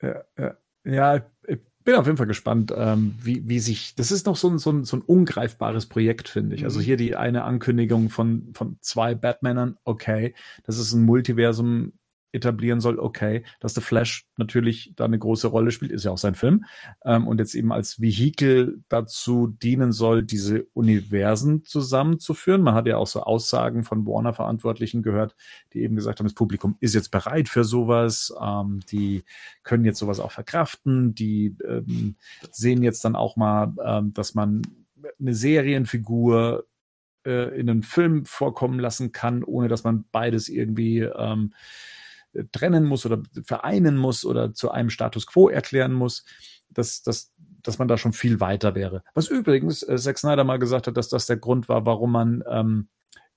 Ja, 0.02 0.24
ja. 0.38 0.56
ja, 0.84 1.16
ich 1.46 1.58
bin 1.84 1.94
auf 1.94 2.06
jeden 2.06 2.16
Fall 2.16 2.26
gespannt, 2.26 2.72
ähm, 2.76 3.14
wie, 3.20 3.48
wie 3.48 3.58
sich. 3.60 3.94
Das 3.94 4.10
ist 4.10 4.26
noch 4.26 4.36
so 4.36 4.48
ein, 4.48 4.58
so 4.58 4.70
ein, 4.70 4.84
so 4.84 4.96
ein 4.96 5.02
ungreifbares 5.02 5.86
Projekt, 5.86 6.28
finde 6.28 6.56
ich. 6.56 6.64
Also 6.64 6.76
mhm. 6.76 6.80
Also 6.80 6.86
hier 6.86 6.96
die 6.96 7.16
eine 7.16 7.44
Ankündigung 7.44 8.10
von, 8.10 8.52
von 8.54 8.78
zwei 8.80 9.14
Batmanern, 9.14 9.76
okay, 9.84 10.34
das 10.64 10.78
ist 10.78 10.92
ein 10.92 11.04
Multiversum 11.04 11.92
etablieren 12.34 12.80
soll, 12.80 12.98
okay, 12.98 13.44
dass 13.60 13.74
The 13.74 13.80
Flash 13.80 14.26
natürlich 14.36 14.92
da 14.96 15.04
eine 15.04 15.18
große 15.18 15.48
Rolle 15.48 15.70
spielt, 15.70 15.92
ist 15.92 16.04
ja 16.04 16.10
auch 16.10 16.18
sein 16.18 16.34
Film, 16.34 16.64
ähm, 17.04 17.26
und 17.26 17.38
jetzt 17.38 17.54
eben 17.54 17.72
als 17.72 18.00
Vehikel 18.00 18.82
dazu 18.88 19.46
dienen 19.46 19.92
soll, 19.92 20.22
diese 20.22 20.66
Universen 20.74 21.64
zusammenzuführen. 21.64 22.62
Man 22.62 22.74
hat 22.74 22.86
ja 22.86 22.96
auch 22.96 23.06
so 23.06 23.22
Aussagen 23.22 23.84
von 23.84 24.06
Warner-Verantwortlichen 24.06 25.02
gehört, 25.02 25.36
die 25.72 25.82
eben 25.82 25.96
gesagt 25.96 26.18
haben, 26.18 26.26
das 26.26 26.34
Publikum 26.34 26.76
ist 26.80 26.94
jetzt 26.94 27.10
bereit 27.10 27.48
für 27.48 27.64
sowas, 27.64 28.34
ähm, 28.40 28.80
die 28.90 29.24
können 29.62 29.84
jetzt 29.84 29.98
sowas 29.98 30.20
auch 30.20 30.32
verkraften, 30.32 31.14
die 31.14 31.56
ähm, 31.66 32.16
sehen 32.50 32.82
jetzt 32.82 33.04
dann 33.04 33.16
auch 33.16 33.36
mal, 33.36 33.72
ähm, 33.84 34.12
dass 34.12 34.34
man 34.34 34.62
eine 35.20 35.34
Serienfigur 35.34 36.66
äh, 37.24 37.58
in 37.58 37.70
einem 37.70 37.82
Film 37.82 38.24
vorkommen 38.26 38.78
lassen 38.78 39.12
kann, 39.12 39.42
ohne 39.42 39.68
dass 39.68 39.84
man 39.84 40.04
beides 40.12 40.48
irgendwie 40.48 41.00
ähm, 41.00 41.54
trennen 42.52 42.84
muss 42.84 43.06
oder 43.06 43.22
vereinen 43.44 43.96
muss 43.96 44.24
oder 44.24 44.52
zu 44.54 44.70
einem 44.70 44.90
Status 44.90 45.26
quo 45.26 45.48
erklären 45.48 45.92
muss, 45.92 46.24
dass, 46.70 47.02
dass, 47.02 47.32
dass 47.62 47.78
man 47.78 47.88
da 47.88 47.96
schon 47.96 48.12
viel 48.12 48.40
weiter 48.40 48.74
wäre. 48.74 49.02
Was 49.14 49.28
übrigens 49.28 49.82
äh, 49.82 49.96
Zack 49.96 50.18
Snyder 50.18 50.44
mal 50.44 50.58
gesagt 50.58 50.86
hat, 50.86 50.96
dass 50.96 51.08
das 51.08 51.26
der 51.26 51.36
Grund 51.36 51.68
war, 51.68 51.86
warum 51.86 52.12
man 52.12 52.44
ähm, 52.48 52.88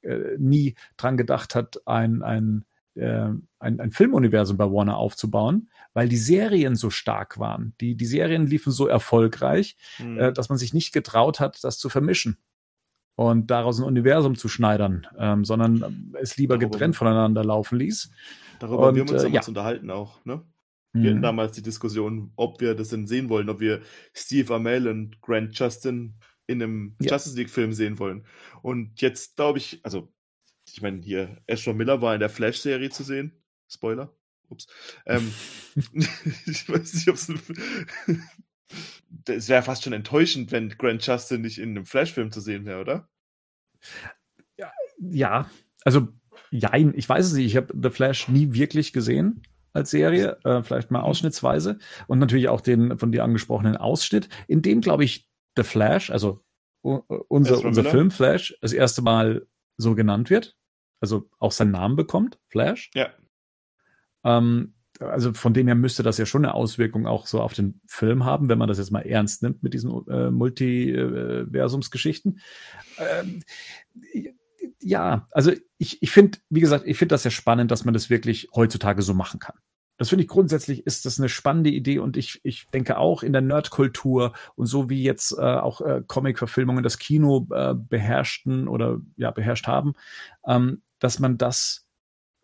äh, 0.02 0.38
nie 0.38 0.76
dran 0.98 1.18
gedacht 1.18 1.56
hat, 1.56 1.82
ein, 1.86 2.24
ein, 2.24 2.66
äh, 2.96 3.30
ein, 3.60 3.80
ein 3.80 3.92
Filmuniversum 3.92 4.58
bei 4.58 4.66
Warner 4.66 4.98
aufzubauen, 4.98 5.70
weil 5.94 6.10
die 6.10 6.18
Serien 6.18 6.76
so 6.76 6.90
stark 6.90 7.40
waren. 7.40 7.74
Die, 7.82 7.96
die 7.96 8.06
Serien 8.06 8.48
liefen 8.48 8.72
so 8.72 8.88
erfolgreich, 8.88 9.78
mhm. 10.00 10.20
äh, 10.20 10.34
dass 10.34 10.50
man 10.50 10.58
sich 10.58 10.74
nicht 10.74 10.94
getraut 10.94 11.40
hat, 11.40 11.64
das 11.64 11.78
zu 11.80 11.90
vermischen 11.90 12.38
und 13.18 13.50
daraus 13.50 13.80
ein 13.80 13.86
Universum 13.86 14.36
zu 14.36 14.48
schneidern, 14.48 15.08
ähm, 15.18 15.44
sondern 15.44 16.14
es 16.22 16.38
lieber 16.38 16.60
getrennt 16.60 16.96
voneinander 16.96 17.44
laufen 17.44 17.80
ließ. 17.80 18.12
Darüber 18.60 18.90
und, 18.90 18.96
wir 18.96 19.02
haben 19.02 19.10
uns 19.10 19.22
äh, 19.22 19.26
damals 19.26 19.46
ja. 19.46 19.50
unterhalten 19.50 19.92
auch, 19.92 20.24
ne? 20.26 20.44
Wir 20.94 21.12
hatten 21.12 21.20
mhm. 21.20 21.24
damals 21.24 21.52
die 21.52 21.62
Diskussion, 21.62 22.32
ob 22.36 22.60
wir 22.60 22.74
das 22.74 22.90
denn 22.90 23.08
sehen 23.08 23.30
wollen, 23.30 23.50
ob 23.50 23.60
wir 23.60 23.82
Steve 24.14 24.54
Amell 24.56 24.88
und 24.88 25.22
Grant 25.22 25.58
Justin 25.58 26.16
in 26.48 26.64
einem 26.64 26.96
ja. 27.00 27.12
Justice 27.12 27.36
League-Film 27.36 27.74
sehen 27.74 28.00
wollen. 28.00 28.26
Und 28.62 29.00
jetzt 29.02 29.36
glaube 29.36 29.60
ich, 29.60 29.80
also, 29.84 30.12
ich 30.66 30.82
meine, 30.82 31.02
hier, 31.02 31.42
Ezra 31.46 31.74
Miller 31.74 32.02
war 32.02 32.14
in 32.14 32.20
der 32.20 32.30
Flash-Serie 32.30 32.90
zu 32.90 33.04
sehen. 33.04 33.44
Spoiler. 33.70 34.16
Ups. 34.50 34.68
Ähm, 35.06 35.32
ich 35.76 36.70
weiß 36.70 36.94
nicht, 36.94 37.10
ob 37.10 37.16
es. 37.16 37.30
es 39.28 39.50
wäre 39.50 39.64
fast 39.64 39.84
schon 39.84 39.94
enttäuschend, 39.94 40.52
wenn 40.52 40.70
Grant 40.70 41.06
Justin 41.06 41.42
nicht 41.42 41.60
in 41.60 41.72
einem 41.72 41.86
Flash-Film 41.86 42.32
zu 42.32 42.42
sehen 42.42 42.66
wäre, 42.66 42.82
oder? 42.82 43.10
Ja, 44.58 44.72
ja, 44.98 45.52
also 45.84 46.08
Jein, 46.52 46.94
ich 46.96 47.08
weiß 47.08 47.26
es 47.26 47.34
nicht. 47.34 47.46
Ich 47.46 47.58
habe 47.58 47.74
The 47.82 47.90
Flash 47.90 48.28
nie 48.28 48.54
wirklich 48.54 48.94
gesehen 48.94 49.42
als 49.74 49.92
Serie, 49.92 50.38
äh, 50.44 50.64
vielleicht 50.64 50.92
mal 50.92 51.00
mhm. 51.00 51.06
ausschnittsweise. 51.06 51.80
Und 52.08 52.20
natürlich 52.20 52.50
auch 52.50 52.62
den 52.62 52.98
von 52.98 53.12
dir 53.12 53.24
angesprochenen 53.24 53.78
Ausschnitt, 53.78 54.30
in 54.48 54.62
dem, 54.62 54.82
glaube 54.82 55.04
ich, 55.04 55.30
The 55.56 55.64
Flash, 55.64 56.10
also 56.10 56.44
unser, 56.82 57.64
unser 57.64 57.84
Film 57.84 58.12
Flash, 58.12 58.58
das 58.62 58.74
erste 58.74 59.02
Mal 59.02 59.48
so 59.78 59.96
genannt 59.96 60.30
wird. 60.30 60.56
Also 61.00 61.30
auch 61.40 61.52
seinen 61.52 61.72
Namen 61.72 61.96
bekommt, 61.96 62.40
Flash. 62.50 62.90
Ja. 62.96 63.10
Ähm, 64.24 64.74
also 65.00 65.34
von 65.34 65.54
dem 65.54 65.68
her 65.68 65.76
müsste 65.76 66.02
das 66.02 66.18
ja 66.18 66.26
schon 66.26 66.44
eine 66.44 66.56
Auswirkung 66.56 67.06
auch 67.06 67.28
so 67.28 67.42
auf 67.42 67.54
den 67.54 67.82
Film 67.88 68.26
haben, 68.26 68.50
wenn 68.50 68.58
man 68.58 68.68
das 68.68 68.80
jetzt 68.80 68.92
mal 68.92 69.02
ernst 69.02 69.44
nimmt 69.44 69.62
mit 69.62 69.74
diesen 69.74 69.92
äh, 70.08 70.32
Multiversumsgeschichten. 70.32 72.40
Ähm, 72.98 73.44
ja, 74.82 75.28
also 75.32 75.52
ich, 75.78 76.02
ich 76.02 76.12
finde, 76.12 76.40
wie 76.50 76.60
gesagt, 76.60 76.86
ich 76.88 76.98
finde 76.98 77.14
das 77.14 77.24
ja 77.24 77.32
spannend, 77.32 77.72
dass 77.72 77.86
man 77.86 77.94
das 77.94 78.10
wirklich 78.10 78.48
heutzutage 78.56 79.02
so 79.02 79.14
machen 79.14 79.40
kann. 79.40 79.56
Das 79.98 80.10
finde 80.10 80.24
ich 80.24 80.30
grundsätzlich 80.30 80.86
ist 80.86 81.06
das 81.06 81.20
eine 81.20 81.28
spannende 81.28 81.72
Idee 81.72 82.00
und 82.00 82.18
ich, 82.18 82.40
ich 82.44 82.68
denke 82.68 82.98
auch 82.98 83.24
in 83.24 83.34
der 83.34 83.42
Nerdkultur 83.42 84.34
und 84.56 84.68
so 84.68 84.90
wie 84.90 85.02
jetzt 85.02 85.32
äh, 85.38 85.42
auch 85.42 85.82
äh, 85.82 86.04
Comic-Verfilmungen 86.06 86.84
das 86.84 87.00
Kino 87.00 87.48
äh, 87.52 87.74
beherrschten 87.74 88.68
oder 88.68 89.02
ja 89.16 89.32
beherrscht 89.32 89.66
haben, 89.66 89.94
ähm, 90.46 90.84
dass 91.00 91.20
man 91.20 91.40
das 91.40 91.88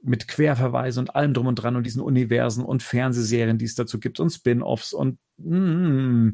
mit 0.02 0.28
Querverweisen 0.28 1.02
und 1.02 1.16
allem 1.16 1.34
drum 1.34 1.48
und 1.48 1.56
dran 1.56 1.76
und 1.76 1.86
diesen 1.86 2.02
Universen 2.02 2.66
und 2.66 2.84
Fernsehserien, 2.84 3.58
die 3.58 3.66
es 3.66 3.76
dazu 3.76 4.00
gibt 4.00 4.20
und 4.20 4.32
Spin-offs 4.32 4.92
und 4.92 5.18
mm, 5.38 6.32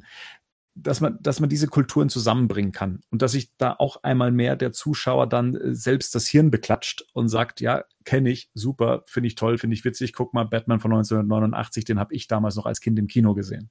dass 0.81 1.01
man, 1.01 1.17
dass 1.21 1.39
man 1.39 1.49
diese 1.49 1.67
Kulturen 1.67 2.09
zusammenbringen 2.09 2.71
kann 2.71 3.01
und 3.09 3.21
dass 3.21 3.33
sich 3.33 3.55
da 3.57 3.75
auch 3.77 4.03
einmal 4.03 4.31
mehr 4.31 4.55
der 4.55 4.71
Zuschauer 4.71 5.27
dann 5.27 5.55
äh, 5.55 5.73
selbst 5.73 6.15
das 6.15 6.27
Hirn 6.27 6.51
beklatscht 6.51 7.05
und 7.13 7.29
sagt, 7.29 7.61
ja, 7.61 7.83
kenne 8.05 8.29
ich, 8.29 8.49
super, 8.53 9.03
finde 9.05 9.27
ich 9.27 9.35
toll, 9.35 9.57
finde 9.57 9.75
ich 9.75 9.85
witzig, 9.85 10.13
guck 10.13 10.33
mal, 10.33 10.45
Batman 10.45 10.79
von 10.79 10.91
1989, 10.91 11.85
den 11.85 11.99
habe 11.99 12.13
ich 12.13 12.27
damals 12.27 12.55
noch 12.55 12.65
als 12.65 12.81
Kind 12.81 12.97
im 12.99 13.07
Kino 13.07 13.33
gesehen. 13.33 13.69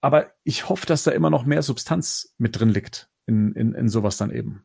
Aber 0.00 0.32
ich 0.44 0.68
hoffe, 0.68 0.86
dass 0.86 1.02
da 1.02 1.10
immer 1.10 1.30
noch 1.30 1.44
mehr 1.44 1.62
Substanz 1.62 2.34
mit 2.38 2.58
drin 2.58 2.70
liegt 2.70 3.10
in, 3.26 3.52
in, 3.52 3.74
in 3.74 3.88
sowas 3.88 4.16
dann 4.16 4.30
eben. 4.30 4.64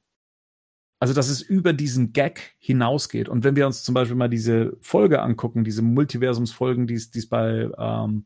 Also, 0.99 1.13
dass 1.13 1.27
es 1.27 1.41
über 1.41 1.73
diesen 1.73 2.13
Gag 2.13 2.55
hinausgeht. 2.57 3.27
Und 3.27 3.43
wenn 3.43 3.57
wir 3.57 3.67
uns 3.67 3.83
zum 3.83 3.93
Beispiel 3.93 4.15
mal 4.15 4.29
diese 4.29 4.77
Folge 4.79 5.21
angucken, 5.21 5.65
diese 5.65 5.81
Multiversumsfolgen, 5.81 6.87
die 6.87 6.93
es 6.93 7.27
bei 7.27 7.69
ähm, 7.77 8.25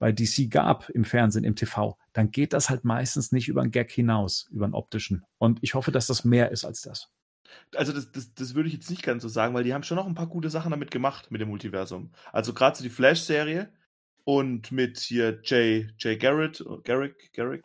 bei 0.00 0.10
DC 0.10 0.50
gab 0.50 0.88
im 0.88 1.04
Fernsehen, 1.04 1.44
im 1.44 1.54
TV, 1.54 1.96
dann 2.12 2.30
geht 2.30 2.52
das 2.52 2.70
halt 2.70 2.84
meistens 2.84 3.32
nicht 3.32 3.48
über 3.48 3.62
einen 3.62 3.70
Gag 3.70 3.90
hinaus, 3.90 4.48
über 4.50 4.64
einen 4.64 4.74
optischen. 4.74 5.24
Und 5.38 5.58
ich 5.62 5.74
hoffe, 5.74 5.92
dass 5.92 6.06
das 6.06 6.24
mehr 6.24 6.50
ist 6.50 6.64
als 6.64 6.82
das. 6.82 7.10
Also 7.74 7.92
das, 7.92 8.10
das, 8.12 8.34
das 8.34 8.54
würde 8.54 8.68
ich 8.68 8.74
jetzt 8.74 8.90
nicht 8.90 9.02
ganz 9.02 9.22
so 9.22 9.28
sagen, 9.28 9.54
weil 9.54 9.64
die 9.64 9.74
haben 9.74 9.82
schon 9.82 9.96
noch 9.96 10.06
ein 10.06 10.14
paar 10.14 10.28
gute 10.28 10.50
Sachen 10.50 10.70
damit 10.70 10.90
gemacht 10.90 11.30
mit 11.30 11.40
dem 11.40 11.48
Multiversum. 11.48 12.12
Also 12.32 12.54
gerade 12.54 12.76
so 12.76 12.82
die 12.82 12.90
Flash-Serie 12.90 13.72
und 14.24 14.70
mit 14.70 14.98
hier 14.98 15.40
Jay, 15.42 15.88
Jay 15.98 16.16
Garrett, 16.16 16.64
Garrick, 16.84 17.32
Garrick, 17.32 17.64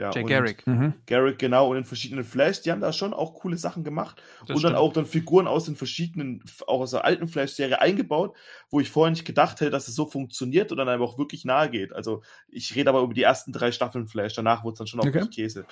ja, 0.00 0.10
Jay 0.12 0.24
Garrick. 0.24 0.66
Mhm. 0.66 0.94
Garrick, 1.06 1.38
genau, 1.38 1.70
und 1.70 1.76
in 1.76 1.84
verschiedenen 1.84 2.24
Flash, 2.24 2.62
die 2.62 2.72
haben 2.72 2.80
da 2.80 2.92
schon 2.92 3.12
auch 3.12 3.34
coole 3.34 3.58
Sachen 3.58 3.84
gemacht. 3.84 4.22
Das 4.40 4.50
und 4.50 4.58
stimmt. 4.58 4.64
dann 4.64 4.74
auch 4.80 4.92
dann 4.94 5.04
Figuren 5.04 5.46
aus 5.46 5.66
den 5.66 5.76
verschiedenen, 5.76 6.42
auch 6.66 6.80
aus 6.80 6.92
der 6.92 7.04
alten 7.04 7.28
Flash-Serie 7.28 7.80
eingebaut, 7.80 8.34
wo 8.70 8.80
ich 8.80 8.90
vorher 8.90 9.10
nicht 9.10 9.26
gedacht 9.26 9.60
hätte, 9.60 9.70
dass 9.70 9.88
es 9.88 9.94
so 9.94 10.06
funktioniert 10.06 10.72
und 10.72 10.78
dann 10.78 10.88
einfach 10.88 11.04
auch 11.04 11.18
wirklich 11.18 11.44
nahe 11.44 11.68
geht. 11.68 11.92
Also 11.92 12.22
ich 12.48 12.74
rede 12.74 12.88
aber 12.88 13.02
über 13.02 13.12
die 13.12 13.22
ersten 13.22 13.52
drei 13.52 13.72
Staffeln 13.72 14.06
Flash, 14.06 14.34
danach 14.34 14.64
wurde 14.64 14.72
es 14.72 14.78
dann 14.78 14.86
schon 14.86 15.00
auch 15.00 15.06
okay. 15.06 15.26
Käse. 15.28 15.66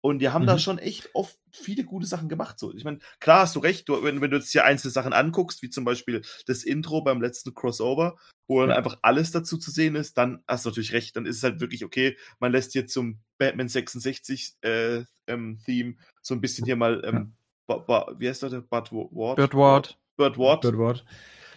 Und 0.00 0.20
die 0.20 0.28
haben 0.28 0.42
mhm. 0.42 0.46
da 0.46 0.58
schon 0.58 0.78
echt 0.78 1.10
oft 1.14 1.36
viele 1.50 1.84
gute 1.84 2.06
Sachen 2.06 2.28
gemacht. 2.28 2.58
So. 2.58 2.72
Ich 2.74 2.84
meine, 2.84 3.00
klar 3.18 3.40
hast 3.40 3.56
du 3.56 3.60
recht, 3.60 3.88
du, 3.88 4.02
wenn, 4.04 4.20
wenn, 4.20 4.30
du 4.30 4.36
jetzt 4.36 4.52
hier 4.52 4.64
einzelne 4.64 4.92
Sachen 4.92 5.12
anguckst, 5.12 5.62
wie 5.62 5.70
zum 5.70 5.84
Beispiel 5.84 6.22
das 6.46 6.62
Intro 6.62 7.02
beim 7.02 7.20
letzten 7.20 7.52
Crossover, 7.52 8.16
wo 8.46 8.60
dann 8.60 8.70
ja. 8.70 8.76
einfach 8.76 8.98
alles 9.02 9.32
dazu 9.32 9.58
zu 9.58 9.70
sehen 9.70 9.96
ist, 9.96 10.16
dann 10.16 10.42
hast 10.46 10.64
du 10.64 10.70
natürlich 10.70 10.92
recht, 10.92 11.16
dann 11.16 11.26
ist 11.26 11.38
es 11.38 11.42
halt 11.42 11.60
wirklich 11.60 11.84
okay, 11.84 12.16
man 12.38 12.52
lässt 12.52 12.72
hier 12.72 12.86
zum 12.86 13.20
Batman 13.38 13.68
66 13.68 14.54
äh, 14.62 15.02
ähm, 15.26 15.58
Theme 15.64 15.96
so 16.22 16.34
ein 16.34 16.40
bisschen 16.40 16.64
hier 16.64 16.76
mal, 16.76 17.02
ähm, 17.04 17.34
ja. 17.68 18.06
wie 18.18 18.28
heißt 18.28 18.42
der? 18.42 18.60
Bud 18.60 18.92
Ward? 18.92 19.36
Bird 19.36 19.54
Ward. 19.54 19.98
Bird 20.16 20.38
Ward. 20.38 20.62
Bird 20.62 20.78
Ward. 20.78 21.04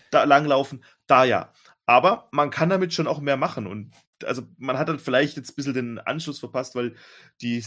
Da 0.10 0.24
langlaufen, 0.24 0.84
da 1.06 1.24
ja. 1.24 1.54
Aber 1.86 2.28
man 2.32 2.50
kann 2.50 2.70
damit 2.70 2.94
schon 2.94 3.08
auch 3.08 3.20
mehr 3.20 3.38
machen 3.38 3.68
und 3.68 3.94
also 4.24 4.44
man 4.58 4.78
hat 4.78 4.88
dann 4.88 5.00
vielleicht 5.00 5.36
jetzt 5.38 5.52
ein 5.52 5.56
bisschen 5.56 5.74
den 5.74 6.00
Anschluss 6.00 6.40
verpasst, 6.40 6.76
weil 6.76 6.96
die 7.42 7.64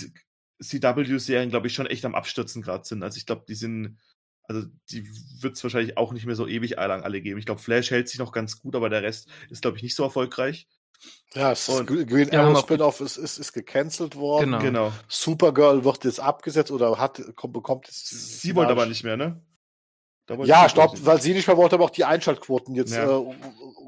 CW-Serien, 0.62 1.50
glaube 1.50 1.66
ich, 1.66 1.74
schon 1.74 1.86
echt 1.86 2.04
am 2.04 2.14
Abstürzen 2.14 2.62
gerade 2.62 2.84
sind. 2.84 3.02
Also 3.02 3.18
ich 3.18 3.26
glaube, 3.26 3.44
die 3.48 3.54
sind, 3.54 3.98
also 4.44 4.66
die 4.90 5.08
wird 5.40 5.56
es 5.56 5.62
wahrscheinlich 5.62 5.96
auch 5.96 6.12
nicht 6.12 6.26
mehr 6.26 6.36
so 6.36 6.46
ewig 6.46 6.72
lang 6.72 7.02
alle 7.02 7.20
geben. 7.20 7.38
Ich 7.38 7.46
glaube, 7.46 7.60
Flash 7.60 7.90
hält 7.90 8.08
sich 8.08 8.18
noch 8.18 8.32
ganz 8.32 8.60
gut, 8.60 8.76
aber 8.76 8.88
der 8.88 9.02
Rest 9.02 9.28
ist, 9.50 9.62
glaube 9.62 9.76
ich, 9.76 9.82
nicht 9.82 9.96
so 9.96 10.04
erfolgreich. 10.04 10.68
Ja, 11.34 11.52
es 11.52 11.68
ist 11.68 11.86
Green 11.86 12.32
Arrow 12.32 12.58
Spin-off 12.60 13.00
ist, 13.00 13.16
ist, 13.16 13.38
ist 13.38 13.52
gecancelt 13.52 14.16
worden. 14.16 14.52
Genau. 14.52 14.58
genau. 14.58 14.92
Supergirl 15.08 15.84
wird 15.84 16.04
jetzt 16.04 16.20
abgesetzt 16.20 16.70
oder 16.70 16.98
hat, 16.98 17.20
bekommt 17.48 17.86
jetzt. 17.86 18.40
Sie 18.40 18.54
wollte 18.54 18.72
aber 18.72 18.86
nicht 18.86 19.04
mehr, 19.04 19.16
ne? 19.16 19.42
Ja, 20.44 20.68
stopp, 20.70 21.04
weil 21.04 21.20
sie 21.20 21.34
nicht 21.34 21.46
mehr 21.46 21.56
wollte, 21.58 21.74
aber 21.74 21.84
auch 21.84 21.90
die 21.90 22.04
Einschaltquoten 22.04 22.74
jetzt 22.74 22.94
ja. 22.94 23.04
äh, 23.04 23.34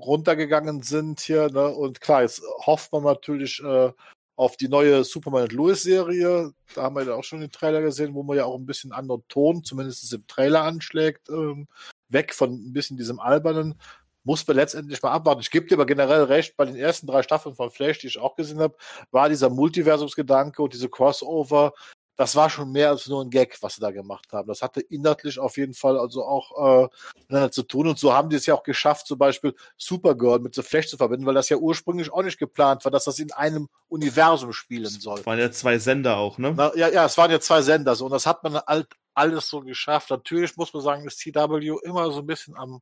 runtergegangen 0.00 0.82
sind 0.82 1.20
hier. 1.20 1.48
Ne? 1.50 1.68
Und 1.68 2.02
klar, 2.02 2.22
jetzt 2.22 2.42
hofft 2.66 2.92
man 2.92 3.04
natürlich, 3.04 3.62
äh, 3.64 3.92
auf 4.36 4.56
die 4.56 4.68
neue 4.68 5.02
Superman 5.02 5.44
und 5.44 5.52
Lewis 5.52 5.82
Serie. 5.82 6.52
Da 6.74 6.82
haben 6.82 6.94
wir 6.94 7.04
ja 7.04 7.14
auch 7.14 7.24
schon 7.24 7.40
den 7.40 7.50
Trailer 7.50 7.80
gesehen, 7.80 8.14
wo 8.14 8.22
man 8.22 8.36
ja 8.36 8.44
auch 8.44 8.56
ein 8.56 8.66
bisschen 8.66 8.92
anderen 8.92 9.24
Ton, 9.28 9.64
zumindest 9.64 10.12
im 10.12 10.26
Trailer 10.26 10.62
anschlägt, 10.62 11.28
ähm, 11.30 11.66
weg 12.08 12.34
von 12.34 12.52
ein 12.52 12.72
bisschen 12.72 12.96
diesem 12.96 13.18
albernen. 13.18 13.80
Muss 14.24 14.46
man 14.46 14.56
letztendlich 14.56 15.02
mal 15.02 15.12
abwarten. 15.12 15.40
Ich 15.40 15.50
gebe 15.50 15.66
dir 15.66 15.76
aber 15.76 15.86
generell 15.86 16.24
recht, 16.24 16.56
bei 16.56 16.66
den 16.66 16.76
ersten 16.76 17.06
drei 17.06 17.22
Staffeln 17.22 17.54
von 17.54 17.70
Flash, 17.70 18.00
die 18.00 18.08
ich 18.08 18.18
auch 18.18 18.36
gesehen 18.36 18.60
habe, 18.60 18.76
war 19.10 19.28
dieser 19.28 19.50
Multiversumsgedanke 19.50 20.62
und 20.62 20.74
diese 20.74 20.88
Crossover 20.88 21.72
das 22.16 22.34
war 22.34 22.48
schon 22.48 22.72
mehr 22.72 22.88
als 22.90 23.06
nur 23.08 23.22
ein 23.22 23.28
Gag, 23.30 23.58
was 23.62 23.74
sie 23.74 23.80
da 23.82 23.90
gemacht 23.90 24.32
haben. 24.32 24.48
Das 24.48 24.62
hatte 24.62 24.80
inhaltlich 24.80 25.38
auf 25.38 25.56
jeden 25.58 25.74
Fall 25.74 25.98
also 25.98 26.24
auch 26.24 26.84
äh, 26.84 26.88
miteinander 27.18 27.50
zu 27.52 27.62
tun. 27.62 27.86
Und 27.88 27.98
so 27.98 28.12
haben 28.14 28.30
die 28.30 28.36
es 28.36 28.46
ja 28.46 28.54
auch 28.54 28.62
geschafft, 28.62 29.06
zum 29.06 29.18
Beispiel 29.18 29.54
Supergirl 29.76 30.38
mit 30.38 30.54
The 30.54 30.62
Flash 30.62 30.88
zu 30.88 30.96
verbinden, 30.96 31.26
weil 31.26 31.34
das 31.34 31.48
ja 31.50 31.58
ursprünglich 31.58 32.10
auch 32.12 32.22
nicht 32.22 32.38
geplant 32.38 32.84
war, 32.84 32.90
dass 32.90 33.04
das 33.04 33.18
in 33.18 33.32
einem 33.32 33.68
Universum 33.88 34.52
spielen 34.54 34.86
soll. 34.86 35.16
Das 35.18 35.26
waren 35.26 35.38
ja 35.38 35.50
zwei 35.52 35.78
Sender 35.78 36.16
auch, 36.16 36.38
ne? 36.38 36.54
Na, 36.56 36.74
ja, 36.74 36.88
ja, 36.88 37.04
es 37.04 37.18
waren 37.18 37.30
ja 37.30 37.38
zwei 37.40 37.60
Sender 37.60 37.94
so. 37.94 38.06
Und 38.06 38.12
das 38.12 38.26
hat 38.26 38.42
man 38.42 38.56
halt 38.66 38.88
alles 39.14 39.48
so 39.48 39.60
geschafft. 39.60 40.08
Natürlich 40.10 40.56
muss 40.56 40.72
man 40.72 40.82
sagen, 40.82 41.06
ist 41.06 41.18
CW 41.18 41.76
immer 41.84 42.10
so 42.12 42.20
ein 42.20 42.26
bisschen 42.26 42.56
am 42.56 42.80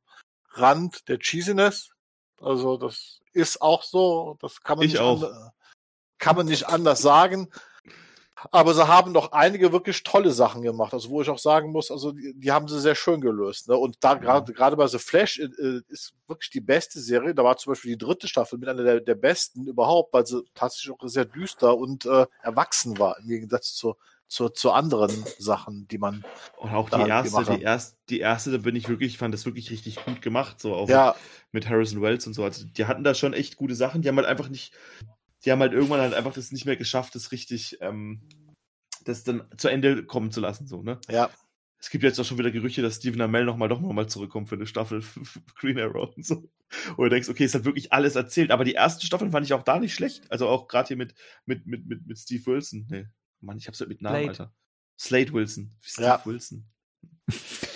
Rand 0.52 1.09
der 1.09 1.19
Cheesiness. 1.19 1.90
Also 2.40 2.77
das 2.77 3.20
ist 3.32 3.61
auch 3.61 3.82
so. 3.82 4.36
Das 4.40 4.61
kann 4.62 4.78
man, 4.78 4.86
Ich 4.86 4.93
nicht, 4.93 5.01
auch. 5.01 5.23
an- 5.23 5.51
kann 6.19 6.36
man 6.36 6.47
nicht 6.47 6.69
anders 6.69 7.01
sagen. 7.02 7.51
Aber 8.51 8.75
sie 8.75 8.87
haben 8.87 9.15
doch 9.15 9.33
einige 9.33 9.73
wirklich 9.73 10.03
tolle 10.03 10.31
Sachen 10.31 10.62
gemacht. 10.62 10.93
Also 10.93 11.11
wo 11.11 11.23
ich 11.23 11.31
auch 11.31 11.39
sagen 11.39 11.73
muss, 11.73 11.91
also 11.91 12.12
die, 12.12 12.35
die 12.37 12.53
haben 12.53 12.69
sie 12.69 12.81
sehr 12.81 12.95
schön 12.95 13.21
gelöst. 13.21 13.69
Ne? 13.69 13.77
Und 13.77 13.97
da 14.01 14.15
gerade 14.15 14.53
gerade 14.53 14.77
bei 14.77 14.87
The 14.87 14.99
Flash 14.99 15.39
äh, 15.39 15.45
äh, 15.45 15.83
ist 15.89 16.15
wirklich 16.27 16.51
die 16.51 16.61
beste 16.61 17.01
Serie. 17.01 17.35
Da 17.35 17.45
war 17.45 17.57
zum 17.57 17.73
Beispiel 17.73 17.93
die 17.93 18.05
dritte 18.05 18.29
Staffel 18.29 18.59
mit 18.59 18.69
einer 18.69 18.83
der, 18.83 19.01
der 19.01 19.15
besten 19.15 19.66
überhaupt, 19.66 20.12
weil 20.12 20.27
sie 20.27 20.43
tatsächlich 20.55 20.93
auch 20.93 21.09
sehr 21.09 21.25
düster 21.25 21.77
und 21.77 22.07
äh, 22.07 22.27
erwachsen 22.43 22.99
war 22.99 23.19
im 23.19 23.29
Gegensatz 23.29 23.75
zu, 23.75 23.95
zu, 24.29 24.49
zu 24.49 24.73
anderen 24.73 25.25
Sachen, 25.39 25.87
die 25.89 25.99
man 25.99 26.25
Und 26.59 26.73
auch 26.73 26.91
die 26.91 27.09
erste, 27.09 27.57
die 27.57 27.62
erste, 27.62 27.97
die 28.09 28.21
erste, 28.21 28.51
da 28.53 28.59
bin 28.59 28.77
ich 28.77 28.89
wirklich, 28.89 29.12
ich 29.12 29.19
fand 29.19 29.35
das 29.35 29.45
wirklich 29.47 29.71
richtig 29.71 30.05
gut 30.05 30.23
gemacht, 30.23 30.61
so 30.61 30.75
auch 30.75 30.89
ja 30.89 31.15
mit 31.55 31.69
Harrison 31.69 32.03
Wells 32.03 32.27
und 32.27 32.35
so. 32.35 32.45
Also 32.45 32.66
die 32.66 32.85
hatten 32.85 33.05
da 33.05 33.15
schon 33.15 33.33
echt 33.33 33.57
gute 33.57 33.77
Sachen. 33.77 34.03
Die 34.03 34.09
haben 34.09 34.16
halt 34.16 34.27
einfach 34.27 34.49
nicht, 34.49 34.75
die 35.45 35.53
haben 35.53 35.61
halt 35.61 35.73
irgendwann 35.73 36.01
halt 36.01 36.15
einfach 36.15 36.33
das 36.33 36.53
nicht 36.53 36.66
mehr 36.66 36.77
geschafft, 36.77 37.15
das 37.15 37.33
richtig, 37.33 37.79
ähm, 37.81 38.23
das 39.05 39.25
dann 39.25 39.45
zu 39.57 39.69
Ende 39.69 40.05
kommen 40.05 40.31
zu 40.31 40.41
lassen, 40.41 40.66
so, 40.66 40.83
ne? 40.83 41.01
ja 41.09 41.31
Es 41.79 41.91
gibt 41.91 42.03
jetzt 42.03 42.19
auch 42.19 42.25
schon 42.25 42.39
wieder 42.39 42.51
Gerüchte, 42.51 42.81
dass 42.81 42.97
Stephen 42.97 43.21
Amell 43.21 43.45
noch 43.45 43.57
mal 43.59 43.69
doch 43.69 43.81
noch 43.81 43.93
mal 43.93 44.09
zurückkommt 44.09 44.49
für 44.49 44.55
eine 44.55 44.66
Staffel 44.66 45.05
Green 45.57 45.79
Arrow 45.79 46.15
und 46.16 46.25
so. 46.25 46.51
Wo 46.97 47.05
du 47.05 47.11
denkst, 47.11 47.29
okay, 47.29 47.45
ist 47.45 47.55
halt 47.55 47.66
wirklich 47.66 47.93
alles 47.93 48.16
erzählt. 48.16 48.51
Aber 48.51 48.65
die 48.65 48.75
ersten 48.75 49.05
Staffeln 49.05 49.31
fand 49.31 49.45
ich 49.45 49.53
auch 49.53 49.62
da 49.62 49.79
nicht 49.79 49.95
schlecht. 49.95 50.31
Also 50.31 50.49
auch 50.49 50.66
gerade 50.66 50.89
hier 50.89 50.97
mit, 50.97 51.15
mit, 51.45 51.66
mit, 51.66 51.87
mit, 51.87 52.07
mit 52.07 52.19
Steve 52.19 52.45
Wilson. 52.47 52.87
Nee, 52.89 53.07
Mann, 53.41 53.59
ich 53.59 53.66
hab's 53.69 53.81
halt 53.81 53.91
mit 53.91 54.01
Namen, 54.01 54.16
Slade. 54.16 54.29
Alter. 54.31 54.55
Slade 54.99 55.33
Wilson. 55.35 55.77
Steve 55.83 56.07
Ja. 56.07 56.23
Wilson. 56.25 56.66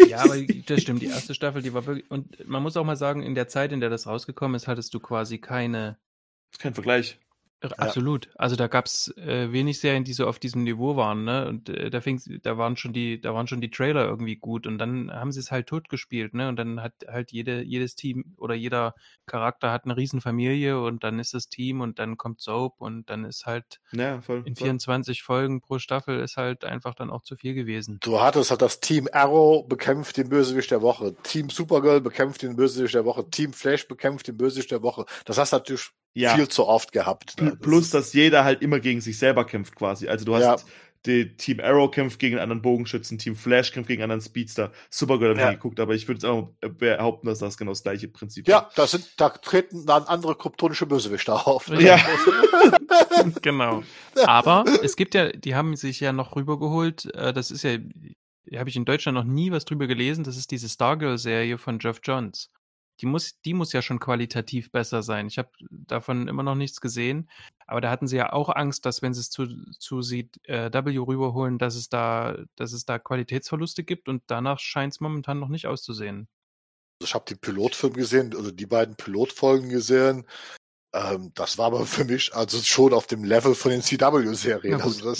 Ja, 0.06 0.24
aber 0.24 0.40
das 0.66 0.80
stimmt. 0.80 1.02
Die 1.02 1.06
erste 1.06 1.34
Staffel, 1.34 1.60
die 1.60 1.74
war 1.74 1.84
wirklich. 1.84 2.10
Und 2.10 2.48
man 2.48 2.62
muss 2.62 2.78
auch 2.78 2.84
mal 2.84 2.96
sagen, 2.96 3.22
in 3.22 3.34
der 3.34 3.48
Zeit, 3.48 3.72
in 3.72 3.80
der 3.80 3.90
das 3.90 4.06
rausgekommen 4.06 4.54
ist, 4.54 4.68
hattest 4.68 4.94
du 4.94 5.00
quasi 5.00 5.38
keine. 5.38 5.98
Ist 6.50 6.60
kein 6.60 6.74
Vergleich. 6.74 7.18
Absolut. 7.60 8.30
Also 8.36 8.54
da 8.54 8.68
gab's 8.68 9.08
äh, 9.16 9.50
wenig 9.52 9.80
Serien, 9.80 10.04
die 10.04 10.12
so 10.12 10.26
auf 10.28 10.38
diesem 10.38 10.62
Niveau 10.62 10.94
waren, 10.96 11.24
ne? 11.24 11.48
Und 11.48 11.68
äh, 11.68 11.90
da 11.90 12.00
fing's, 12.00 12.28
da 12.42 12.56
waren 12.56 12.76
schon 12.76 12.92
die, 12.92 13.20
da 13.20 13.34
waren 13.34 13.48
schon 13.48 13.60
die 13.60 13.70
Trailer 13.70 14.04
irgendwie 14.06 14.36
gut 14.36 14.66
und 14.66 14.78
dann 14.78 15.10
haben 15.12 15.32
sie 15.32 15.40
es 15.40 15.50
halt 15.50 15.66
totgespielt, 15.66 16.34
ne? 16.34 16.48
Und 16.48 16.56
dann 16.56 16.80
hat 16.82 16.92
halt 17.08 17.32
jede, 17.32 17.62
jedes 17.62 17.96
Team 17.96 18.34
oder 18.36 18.54
jeder 18.54 18.94
Charakter 19.26 19.72
hat 19.72 19.84
eine 19.84 19.96
Riesenfamilie 19.96 20.80
und 20.80 21.02
dann 21.02 21.18
ist 21.18 21.34
das 21.34 21.48
Team 21.48 21.80
und 21.80 21.98
dann 21.98 22.16
kommt 22.16 22.40
Soap 22.40 22.80
und 22.80 23.10
dann 23.10 23.24
ist 23.24 23.44
halt 23.46 23.80
Ja, 23.92 24.20
voll. 24.20 24.42
in 24.46 24.54
voll. 24.54 24.66
24 24.66 25.22
Folgen 25.22 25.60
pro 25.60 25.78
Staffel 25.80 26.20
ist 26.20 26.36
halt 26.36 26.64
einfach 26.64 26.94
dann 26.94 27.10
auch 27.10 27.22
zu 27.22 27.34
viel 27.36 27.54
gewesen. 27.54 27.98
Du 28.02 28.20
hattest 28.20 28.50
halt 28.50 28.62
das 28.62 28.78
Team 28.80 29.08
Arrow 29.12 29.66
bekämpft 29.66 30.16
den 30.16 30.28
Bösewicht 30.28 30.70
der 30.70 30.82
Woche, 30.82 31.14
Team 31.24 31.50
Supergirl 31.50 32.00
bekämpft 32.00 32.42
den 32.42 32.54
Bösewicht 32.54 32.94
der 32.94 33.04
Woche, 33.04 33.28
Team 33.30 33.52
Flash 33.52 33.88
bekämpft 33.88 34.28
den 34.28 34.36
Bösewicht 34.36 34.70
der 34.70 34.82
Woche. 34.82 35.04
Das 35.24 35.38
hast 35.38 35.52
du 35.52 35.56
natürlich 35.56 35.90
Ja. 36.14 36.34
viel 36.34 36.48
zu 36.48 36.66
oft 36.66 36.92
gehabt. 36.92 37.40
Ne? 37.40 37.56
Plus, 37.60 37.84
ist- 37.86 37.94
dass 37.94 38.12
jeder 38.12 38.44
halt 38.44 38.62
immer 38.62 38.80
gegen 38.80 39.00
sich 39.00 39.18
selber 39.18 39.44
kämpft 39.44 39.76
quasi. 39.76 40.08
Also 40.08 40.24
du 40.24 40.34
hast 40.34 40.42
Ja. 40.42 40.56
die 41.06 41.36
Team 41.36 41.60
Arrow 41.60 41.90
kämpft 41.90 42.18
gegen 42.18 42.34
einen 42.36 42.42
anderen 42.42 42.62
Bogenschützen, 42.62 43.18
Team 43.18 43.36
Flash 43.36 43.70
kämpft 43.72 43.86
gegen 43.88 44.02
einen 44.02 44.10
anderen 44.12 44.28
Speedster. 44.28 44.72
Supergirl 44.90 45.30
habe 45.30 45.40
Ja. 45.40 45.48
ich 45.50 45.56
geguckt, 45.56 45.78
aber 45.78 45.94
ich 45.94 46.08
würde 46.08 46.16
jetzt 46.18 46.24
auch 46.24 46.52
behaupten, 46.76 47.28
dass 47.28 47.38
das 47.38 47.56
genau 47.56 47.70
das 47.70 47.84
gleiche 47.84 48.08
Prinzip 48.08 48.48
ja, 48.48 48.68
da 48.74 48.86
sind, 48.86 49.08
da 49.16 49.28
treten 49.28 49.86
dann 49.86 50.02
andere 50.04 50.34
kryptonische 50.34 50.86
Bösewichte 50.86 51.32
auf. 51.34 51.68
ne? 51.68 51.80
Ja. 51.82 51.98
genau. 53.42 53.82
Aber 54.26 54.64
es 54.82 54.96
gibt 54.96 55.14
ja, 55.14 55.28
die 55.30 55.54
haben 55.54 55.76
sich 55.76 56.00
ja 56.00 56.12
noch 56.12 56.36
rübergeholt, 56.36 57.06
äh, 57.14 57.32
das 57.32 57.50
ist 57.50 57.62
ja, 57.62 57.78
habe 58.58 58.70
ich 58.70 58.76
in 58.76 58.84
Deutschland 58.84 59.16
noch 59.16 59.24
nie 59.24 59.50
was 59.52 59.64
drüber 59.64 59.86
gelesen, 59.86 60.24
das 60.24 60.36
ist 60.36 60.50
diese 60.50 60.68
Stargirl-Serie 60.68 61.58
von 61.58 61.78
Jeff 61.80 62.00
Johns. 62.02 62.50
Die 63.00 63.06
muss, 63.06 63.40
die 63.42 63.54
muss 63.54 63.72
ja 63.72 63.82
schon 63.82 64.00
qualitativ 64.00 64.72
besser 64.72 65.02
sein. 65.02 65.28
Ich 65.28 65.38
habe 65.38 65.50
davon 65.70 66.28
immer 66.28 66.42
noch 66.42 66.54
nichts 66.54 66.80
gesehen, 66.80 67.30
aber 67.66 67.80
da 67.80 67.90
hatten 67.90 68.08
sie 68.08 68.16
ja 68.16 68.32
auch 68.32 68.48
Angst, 68.48 68.86
dass 68.86 69.02
wenn 69.02 69.14
sie 69.14 69.20
es 69.20 69.30
zu, 69.30 69.46
zu 69.78 70.00
CW 70.00 70.98
rüberholen, 70.98 71.58
dass 71.58 71.76
es 71.76 71.88
da, 71.88 72.36
dass 72.56 72.72
es 72.72 72.84
da 72.86 72.98
Qualitätsverluste 72.98 73.84
gibt 73.84 74.08
und 74.08 74.22
danach 74.26 74.58
scheint 74.58 74.94
es 74.94 75.00
momentan 75.00 75.38
noch 75.38 75.48
nicht 75.48 75.66
auszusehen. 75.66 76.28
Ich 77.00 77.14
habe 77.14 77.26
den 77.26 77.38
Pilotfilm 77.38 77.92
gesehen, 77.92 78.34
also 78.34 78.50
die 78.50 78.66
beiden 78.66 78.96
Pilotfolgen 78.96 79.68
gesehen. 79.68 80.26
Ähm, 80.98 81.32
das 81.34 81.58
war 81.58 81.66
aber 81.66 81.86
für 81.86 82.04
mich 82.04 82.34
also 82.34 82.58
schon 82.62 82.92
auf 82.92 83.06
dem 83.06 83.24
Level 83.24 83.54
von 83.54 83.70
den 83.70 83.82
CW-Serien. 83.82 84.80
Also 84.80 85.12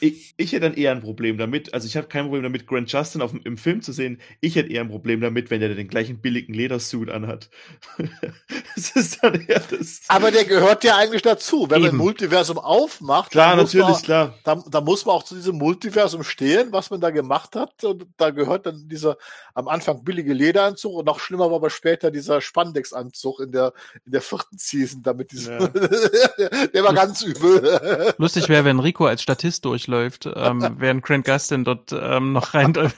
ich, 0.00 0.34
ich 0.36 0.52
hätte 0.52 0.60
dann 0.60 0.74
eher 0.74 0.92
ein 0.92 1.02
Problem 1.02 1.38
damit, 1.38 1.74
also 1.74 1.86
ich 1.86 1.96
habe 1.96 2.06
kein 2.06 2.24
Problem 2.24 2.42
damit, 2.42 2.66
Grant 2.66 2.90
Justin 2.90 3.22
auf, 3.22 3.32
im 3.44 3.58
Film 3.58 3.82
zu 3.82 3.92
sehen. 3.92 4.20
Ich 4.40 4.56
hätte 4.56 4.70
eher 4.70 4.82
ein 4.82 4.88
Problem 4.88 5.20
damit, 5.20 5.50
wenn 5.50 5.60
er 5.60 5.74
den 5.74 5.88
gleichen 5.88 6.20
billigen 6.20 6.54
Ledersuit 6.54 7.10
anhat. 7.10 7.50
das 8.74 8.90
ist 8.90 9.22
dann 9.22 9.34
eher 9.46 9.60
das. 9.70 10.02
aber 10.08 10.30
der 10.30 10.44
gehört 10.44 10.84
ja 10.84 10.96
eigentlich 10.96 11.22
dazu. 11.22 11.62
Wenn 11.68 11.80
man 11.80 11.90
ein 11.90 11.94
Eben. 11.94 11.98
Multiversum 11.98 12.58
aufmacht, 12.58 13.32
Klar, 13.32 13.56
natürlich, 13.56 13.88
man, 13.88 14.02
klar. 14.02 14.34
Da, 14.44 14.62
da 14.68 14.80
muss 14.80 15.04
man 15.04 15.16
auch 15.16 15.24
zu 15.24 15.34
diesem 15.34 15.56
Multiversum 15.58 16.22
stehen, 16.22 16.72
was 16.72 16.90
man 16.90 17.00
da 17.00 17.10
gemacht 17.10 17.56
hat. 17.56 17.84
Und 17.84 18.06
da 18.16 18.30
gehört 18.30 18.66
dann 18.66 18.88
dieser 18.88 19.18
am 19.56 19.68
Anfang 19.68 20.04
billige 20.04 20.34
Lederanzug 20.34 20.92
und 20.92 21.06
noch 21.06 21.18
schlimmer 21.18 21.48
war 21.48 21.56
aber 21.56 21.70
später 21.70 22.10
dieser 22.10 22.42
Spandex-Anzug 22.42 23.40
in 23.40 23.52
der, 23.52 23.72
in 24.04 24.12
der 24.12 24.20
vierten 24.20 24.58
Season, 24.58 24.85
damit 25.02 25.32
diese, 25.32 25.52
Ja. 25.52 25.68
der 26.66 26.84
war 26.84 26.94
ganz 26.94 27.22
übel. 27.22 28.14
Lustig 28.18 28.48
wäre, 28.48 28.64
wenn 28.64 28.80
Rico 28.80 29.06
als 29.06 29.22
Statist 29.22 29.64
durchläuft, 29.64 30.28
ähm, 30.34 30.74
während 30.78 31.02
Grant 31.04 31.24
Gustin 31.24 31.64
dort 31.64 31.92
ähm, 31.92 32.32
noch 32.32 32.54
rein. 32.54 32.72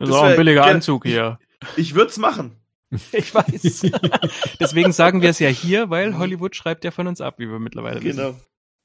Das 0.00 0.08
ist 0.08 0.14
auch 0.16 0.24
ein 0.24 0.36
billiger 0.36 0.64
Anzug 0.64 1.06
hier. 1.06 1.38
Ich 1.76 1.94
würde 1.94 2.10
es 2.10 2.18
machen. 2.18 2.56
Ich 3.12 3.32
weiß. 3.32 3.86
Deswegen 4.58 4.92
sagen 4.92 5.22
wir 5.22 5.30
es 5.30 5.38
ja 5.38 5.48
hier, 5.48 5.88
weil 5.88 6.18
Hollywood 6.18 6.56
schreibt 6.56 6.84
ja 6.84 6.90
von 6.90 7.06
uns 7.06 7.20
ab, 7.20 7.34
wie 7.38 7.48
wir 7.48 7.60
mittlerweile 7.60 8.02
wissen. 8.02 8.16
Genau. 8.18 8.34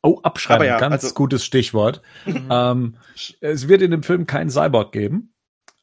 Oh, 0.03 0.19
abschreiben, 0.21 0.67
ja, 0.67 0.77
ganz 0.77 1.03
also- 1.03 1.15
gutes 1.15 1.43
Stichwort. 1.43 2.01
Ähm, 2.27 2.95
es 3.41 3.67
wird 3.67 3.81
in 3.81 3.91
dem 3.91 4.03
Film 4.03 4.27
keinen 4.27 4.49
Cyborg 4.51 4.91
geben. 4.91 5.33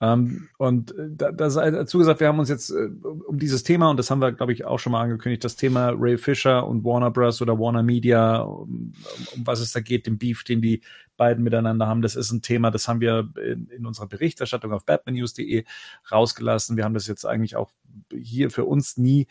Ähm, 0.01 0.49
und 0.59 0.91
äh, 0.93 1.09
da, 1.11 1.33
da 1.33 1.49
sei 1.49 1.71
dazu 1.71 1.99
gesagt, 1.99 2.21
wir 2.21 2.29
haben 2.29 2.39
uns 2.39 2.51
jetzt 2.51 2.71
äh, 2.71 2.89
um 3.27 3.39
dieses 3.39 3.63
Thema, 3.63 3.89
und 3.89 3.97
das 3.97 4.11
haben 4.11 4.21
wir, 4.21 4.33
glaube 4.33 4.53
ich, 4.53 4.65
auch 4.65 4.79
schon 4.79 4.93
mal 4.93 5.03
angekündigt, 5.03 5.43
das 5.43 5.57
Thema 5.57 5.91
Ray 5.97 6.19
Fisher 6.19 6.67
und 6.67 6.85
Warner 6.85 7.11
Bros. 7.11 7.41
oder 7.41 7.59
Warner 7.59 7.83
Media, 7.83 8.41
um, 8.41 8.93
um 9.35 9.47
was 9.47 9.61
es 9.61 9.73
da 9.73 9.81
geht, 9.81 10.07
den 10.07 10.19
Beef, 10.19 10.45
den 10.45 10.61
die 10.61 10.83
beiden 11.17 11.43
miteinander 11.43 11.87
haben, 11.87 12.03
das 12.03 12.15
ist 12.15 12.31
ein 12.31 12.43
Thema, 12.43 12.71
das 12.71 12.89
haben 12.89 13.01
wir 13.01 13.31
in, 13.43 13.69
in 13.69 13.87
unserer 13.87 14.07
Berichterstattung 14.07 14.73
auf 14.73 14.85
batmannews.de 14.85 15.65
rausgelassen. 16.13 16.77
Wir 16.77 16.85
haben 16.85 16.95
das 16.95 17.07
jetzt 17.07 17.25
eigentlich 17.25 17.57
auch 17.57 17.71
hier 18.13 18.51
für 18.51 18.67
uns 18.67 18.99
nie 18.99 19.27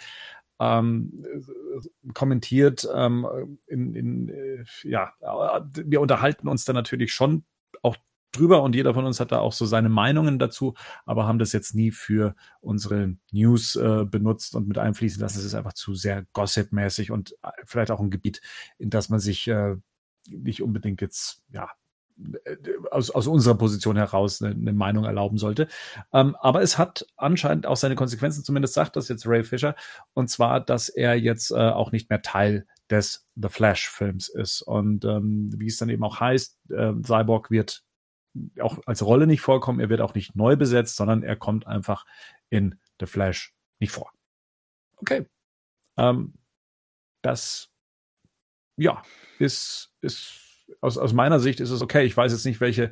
ähm, 0.59 1.11
äh, 1.23 2.11
kommentiert. 2.13 2.87
Ähm, 2.91 3.59
in, 3.67 3.93
in, 3.93 4.29
äh, 4.29 4.63
ja, 4.83 5.13
äh, 5.21 5.61
wir 5.73 6.01
unterhalten 6.01 6.47
uns 6.47 6.65
da 6.65 6.73
natürlich 6.73 7.13
schon 7.13 7.43
auch 7.81 7.97
drüber 8.37 8.61
und 8.61 8.75
jeder 8.75 8.93
von 8.93 9.05
uns 9.05 9.19
hat 9.19 9.31
da 9.31 9.39
auch 9.39 9.53
so 9.53 9.65
seine 9.65 9.89
Meinungen 9.89 10.39
dazu, 10.39 10.73
aber 11.05 11.27
haben 11.27 11.39
das 11.39 11.53
jetzt 11.53 11.75
nie 11.75 11.91
für 11.91 12.35
unsere 12.61 13.15
News 13.31 13.75
äh, 13.75 14.05
benutzt 14.05 14.55
und 14.55 14.67
mit 14.67 14.77
einfließen 14.77 15.21
lassen. 15.21 15.39
Es 15.39 15.45
ist 15.45 15.55
einfach 15.55 15.73
zu 15.73 15.95
sehr 15.95 16.25
gossip-mäßig 16.33 17.11
und 17.11 17.33
äh, 17.43 17.49
vielleicht 17.65 17.91
auch 17.91 17.99
ein 17.99 18.11
Gebiet, 18.11 18.41
in 18.77 18.89
das 18.89 19.09
man 19.09 19.19
sich 19.19 19.47
äh, 19.47 19.75
nicht 20.29 20.61
unbedingt 20.61 21.01
jetzt, 21.01 21.43
ja, 21.51 21.69
äh, 22.45 22.55
aus, 22.91 23.11
aus 23.11 23.27
unserer 23.27 23.55
Position 23.55 23.97
heraus 23.97 24.41
eine, 24.41 24.55
eine 24.55 24.73
Meinung 24.73 25.05
erlauben 25.05 25.37
sollte. 25.37 25.67
Ähm, 26.13 26.35
aber 26.39 26.61
es 26.61 26.77
hat 26.77 27.05
anscheinend 27.17 27.65
auch 27.65 27.77
seine 27.77 27.95
Konsequenzen, 27.95 28.43
zumindest 28.43 28.73
sagt 28.73 28.95
das 28.95 29.09
jetzt 29.09 29.27
Ray 29.27 29.43
Fisher, 29.43 29.75
und 30.13 30.29
zwar, 30.29 30.61
dass 30.61 30.89
er 30.89 31.15
jetzt 31.15 31.51
äh, 31.51 31.55
auch 31.55 31.91
nicht 31.91 32.09
mehr 32.09 32.21
Teil 32.21 32.65
des 32.89 33.27
The 33.35 33.49
Flash-Films 33.49 34.29
ist. 34.29 34.61
Und 34.61 35.05
ähm, 35.05 35.49
wie 35.57 35.67
es 35.67 35.77
dann 35.77 35.89
eben 35.89 36.03
auch 36.03 36.19
heißt, 36.19 36.57
äh, 36.71 36.93
Cyborg 37.03 37.51
wird 37.51 37.83
auch 38.61 38.79
als 38.85 39.03
Rolle 39.03 39.27
nicht 39.27 39.41
vorkommen, 39.41 39.79
er 39.79 39.89
wird 39.89 40.01
auch 40.01 40.13
nicht 40.13 40.35
neu 40.35 40.55
besetzt, 40.55 40.95
sondern 40.95 41.23
er 41.23 41.35
kommt 41.35 41.67
einfach 41.67 42.05
in 42.49 42.79
The 42.99 43.05
Flash 43.05 43.53
nicht 43.79 43.91
vor. 43.91 44.11
Okay. 44.97 45.25
Ähm, 45.97 46.33
das, 47.21 47.69
ja, 48.77 49.01
ist, 49.39 49.93
ist 50.01 50.45
aus, 50.81 50.97
aus 50.97 51.13
meiner 51.13 51.39
Sicht 51.39 51.59
ist 51.59 51.71
es 51.71 51.81
okay. 51.81 52.03
Ich 52.05 52.15
weiß 52.15 52.31
jetzt 52.31 52.45
nicht, 52.45 52.61
welche 52.61 52.91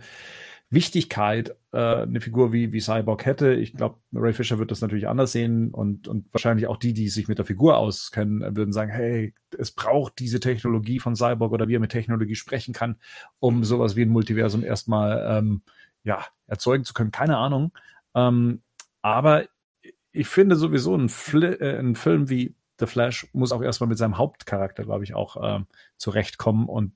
Wichtigkeit 0.70 1.56
äh, 1.72 1.78
eine 1.78 2.20
Figur 2.20 2.52
wie, 2.52 2.74
wie 2.74 2.80
Cyborg 2.82 3.26
hätte. 3.26 3.54
Ich 3.54 3.74
glaube, 3.74 4.00
Ray 4.14 4.34
Fisher 4.34 4.58
wird 4.58 4.72
das 4.72 4.82
natürlich 4.82 5.08
anders 5.08 5.32
sehen 5.32 5.72
und, 5.72 6.08
und 6.08 6.34
wahrscheinlich 6.34 6.68
auch 6.68 6.78
die, 6.78 6.94
die 6.94 7.10
sich 7.10 7.28
mit 7.28 7.38
der 7.38 7.46
Figur 7.46 7.78
auskennen, 7.78 8.56
würden 8.56 8.74
sagen, 8.74 8.92
hey, 8.92 9.34
es 9.58 9.72
braucht 9.72 10.18
diese 10.20 10.40
Technologie 10.40 11.00
von 11.00 11.16
Cyborg 11.16 11.52
oder 11.52 11.68
wie 11.68 11.76
er 11.76 11.80
mit 11.80 11.92
Technologie 11.92 12.36
sprechen 12.36 12.74
kann, 12.74 12.98
um 13.40 13.64
sowas 13.64 13.96
wie 13.96 14.02
ein 14.02 14.10
Multiversum 14.10 14.64
erstmal 14.64 15.38
ähm, 15.38 15.62
ja, 16.04 16.26
erzeugen 16.48 16.86
zu 16.86 16.94
können. 16.94 17.12
Keine 17.12 17.38
Ahnung. 17.38 17.72
Ähm, 18.16 18.62
aber 19.02 19.46
ich 20.12 20.28
finde 20.28 20.56
sowieso 20.56 20.96
ein, 20.96 21.10
Fli 21.10 21.48
äh, 21.48 21.80
ein 21.80 21.96
Film 21.96 22.30
wie 22.30 22.56
The 22.80 22.88
Flash 22.88 23.28
muss 23.34 23.52
auch 23.52 23.62
erstmal 23.62 23.88
mit 23.88 23.98
seinem 23.98 24.18
Hauptcharakter, 24.18 24.84
glaube 24.84 25.04
ich, 25.04 25.14
auch 25.14 25.38
ähm, 25.42 25.68
zurechtkommen 25.98 26.68
und 26.68 26.94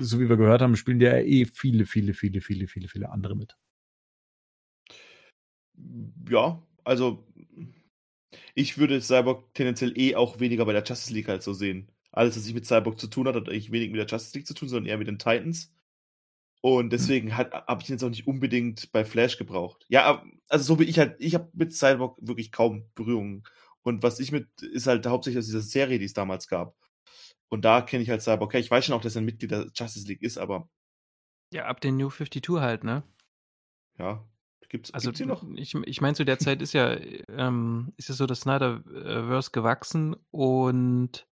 so 0.00 0.20
wie 0.20 0.28
wir 0.28 0.36
gehört 0.36 0.62
haben, 0.62 0.76
spielen 0.76 1.00
ja 1.00 1.16
eh 1.18 1.44
viele, 1.44 1.86
viele, 1.86 2.14
viele, 2.14 2.40
viele, 2.40 2.68
viele, 2.68 2.88
viele 2.88 3.10
andere 3.10 3.36
mit. 3.36 3.56
Ja, 6.28 6.62
also 6.84 7.24
ich 8.54 8.78
würde 8.78 9.00
Cyborg 9.00 9.54
tendenziell 9.54 9.96
eh 9.96 10.14
auch 10.16 10.40
weniger 10.40 10.64
bei 10.64 10.72
der 10.72 10.82
Justice 10.84 11.12
League 11.12 11.28
halt 11.28 11.42
so 11.42 11.52
sehen. 11.52 11.88
Alles, 12.10 12.36
was 12.36 12.44
sich 12.44 12.54
mit 12.54 12.66
Cyborg 12.66 12.98
zu 12.98 13.06
tun 13.06 13.28
hat, 13.28 13.36
hat 13.36 13.48
eigentlich 13.48 13.70
wenig 13.70 13.90
mit 13.90 14.00
der 14.00 14.06
Justice 14.06 14.36
League 14.36 14.46
zu 14.46 14.54
tun, 14.54 14.68
sondern 14.68 14.86
eher 14.86 14.98
mit 14.98 15.06
den 15.06 15.18
Titans. 15.18 15.72
Und 16.60 16.90
deswegen 16.90 17.36
habe 17.36 17.78
ich 17.80 17.88
ihn 17.88 17.92
jetzt 17.92 18.02
auch 18.02 18.10
nicht 18.10 18.26
unbedingt 18.26 18.90
bei 18.90 19.04
Flash 19.04 19.38
gebraucht. 19.38 19.86
Ja, 19.88 20.24
also 20.48 20.64
so 20.64 20.80
wie 20.80 20.84
ich 20.84 20.98
halt, 20.98 21.14
ich 21.20 21.34
habe 21.34 21.48
mit 21.52 21.72
Cyborg 21.72 22.18
wirklich 22.20 22.50
kaum 22.50 22.84
Berührungen. 22.96 23.44
Und 23.82 24.02
was 24.02 24.18
ich 24.18 24.32
mit, 24.32 24.48
ist 24.62 24.88
halt 24.88 25.06
hauptsächlich 25.06 25.38
aus 25.38 25.46
dieser 25.46 25.60
Serie, 25.60 26.00
die 26.00 26.06
es 26.06 26.14
damals 26.14 26.48
gab. 26.48 26.74
Und 27.48 27.64
da 27.64 27.80
kenne 27.80 28.02
ich 28.02 28.10
halt 28.10 28.22
Cyborg. 28.22 28.48
Okay, 28.48 28.58
ich 28.58 28.70
weiß 28.70 28.84
schon 28.84 28.94
auch, 28.94 29.00
dass 29.00 29.16
er 29.16 29.22
ein 29.22 29.24
Mitglied 29.24 29.50
der 29.50 29.70
Justice 29.74 30.06
League 30.06 30.22
ist, 30.22 30.38
aber. 30.38 30.68
Ja, 31.52 31.66
ab 31.66 31.80
den 31.80 31.96
New 31.96 32.10
52 32.10 32.60
halt, 32.60 32.84
ne? 32.84 33.02
Ja. 33.98 34.28
Gibt's, 34.68 34.92
also 34.92 35.10
gibt's 35.10 35.24
noch? 35.24 35.42
ich, 35.54 35.74
ich 35.74 36.00
meine, 36.02 36.14
zu 36.14 36.26
der 36.26 36.38
Zeit 36.38 36.60
ist 36.60 36.74
ja, 36.74 36.94
ähm, 37.30 37.94
ist 37.96 38.10
es 38.10 38.18
so 38.18 38.26
das 38.26 38.40
Snyderverse 38.40 39.50
gewachsen 39.50 40.14
und 40.30 41.26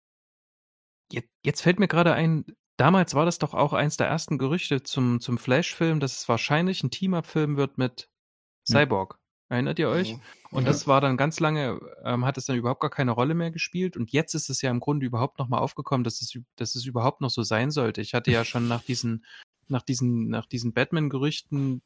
jetzt, 1.13 1.29
jetzt 1.45 1.61
fällt 1.61 1.79
mir 1.79 1.89
gerade 1.89 2.15
ein, 2.15 2.47
damals 2.79 3.15
war 3.15 3.27
das 3.27 3.39
doch 3.39 3.53
auch 3.53 3.75
eins 3.75 3.99
der 3.99 4.07
ersten 4.07 4.39
Gerüchte 4.39 4.83
zum, 4.83 5.21
zum 5.21 5.37
Flash-Film, 5.37 6.01
dass 6.01 6.17
es 6.17 6.29
wahrscheinlich 6.31 6.83
ein 6.83 6.91
Team-Up-Film 6.91 7.59
wird 7.59 7.77
mit 7.77 8.09
Cyborg. 8.67 9.19
Erinnert 9.49 9.79
ihr 9.79 9.89
euch? 9.89 10.15
Mhm. 10.15 10.21
Und 10.51 10.65
ja. 10.65 10.71
das 10.71 10.87
war 10.87 11.01
dann 11.01 11.17
ganz 11.17 11.39
lange, 11.39 11.79
ähm, 12.05 12.25
hat 12.25 12.37
es 12.37 12.47
dann 12.47 12.57
überhaupt 12.57 12.81
gar 12.81 12.91
keine 12.91 13.13
Rolle 13.13 13.35
mehr 13.35 13.51
gespielt. 13.51 13.97
Und 13.97 14.11
jetzt 14.13 14.35
ist 14.35 14.51
es 14.51 14.63
ja 14.63 14.71
im 14.71 14.81
Grunde 14.81 15.07
überhaupt 15.07 15.39
nochmal 15.39 15.61
aufgekommen, 15.61 16.05
dass 16.05 16.21
es, 16.21 16.37
dass 16.57 16.75
es 16.75 16.85
überhaupt 16.85 17.21
noch 17.21 17.31
so 17.31 17.43
sein 17.43 17.71
sollte. 17.71 18.01
Ich 18.01 18.15
hatte 18.15 18.31
ja 18.31 18.45
schon 18.45 18.67
nach 18.67 18.83
diesen, 18.83 19.25
nach 19.69 19.83
diesen, 19.83 20.29
nach 20.29 20.47
diesen 20.47 20.73
Batman-Gerüchten 20.73 21.83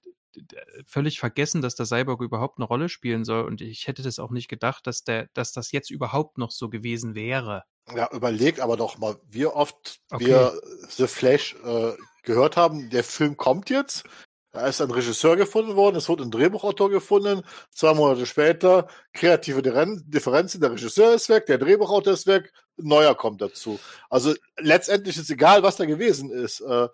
völlig 0.86 1.18
vergessen, 1.18 1.60
dass 1.60 1.74
der 1.74 1.86
Cyborg 1.86 2.22
überhaupt 2.22 2.58
eine 2.58 2.66
Rolle 2.66 2.88
spielen 2.88 3.24
soll. 3.24 3.44
Und 3.44 3.60
ich 3.60 3.88
hätte 3.88 4.02
das 4.02 4.18
auch 4.18 4.30
nicht 4.30 4.48
gedacht, 4.48 4.86
dass 4.86 5.04
der, 5.04 5.28
dass 5.34 5.52
das 5.52 5.72
jetzt 5.72 5.90
überhaupt 5.90 6.38
noch 6.38 6.50
so 6.50 6.68
gewesen 6.68 7.14
wäre. 7.14 7.64
Ja, 7.94 8.08
überlegt 8.12 8.60
aber 8.60 8.76
doch 8.76 8.98
mal, 8.98 9.16
wie 9.28 9.46
oft 9.46 10.00
okay. 10.10 10.26
wir 10.26 10.60
The 10.88 11.06
Flash 11.06 11.56
äh, 11.64 11.92
gehört 12.22 12.56
haben, 12.56 12.90
der 12.90 13.04
Film 13.04 13.36
kommt 13.36 13.70
jetzt. 13.70 14.04
Da 14.52 14.66
ist 14.66 14.80
ein 14.80 14.90
Regisseur 14.90 15.36
gefunden 15.36 15.76
worden, 15.76 15.96
es 15.96 16.08
wurde 16.08 16.24
ein 16.24 16.30
Drehbuchautor 16.32 16.90
gefunden. 16.90 17.42
Zwei 17.70 17.94
Monate 17.94 18.26
später, 18.26 18.88
kreative 19.12 19.62
Differenzen, 19.62 20.60
der 20.60 20.72
Regisseur 20.72 21.14
ist 21.14 21.28
weg, 21.28 21.46
der 21.46 21.58
Drehbuchautor 21.58 22.12
ist 22.12 22.26
weg, 22.26 22.52
ein 22.76 22.88
neuer 22.88 23.14
kommt 23.14 23.40
dazu. 23.40 23.78
Also 24.08 24.34
letztendlich 24.58 25.16
ist 25.16 25.30
egal, 25.30 25.62
was 25.62 25.76
da 25.76 25.84
gewesen 25.84 26.30
ist. 26.30 26.60
Äh, 26.62 26.88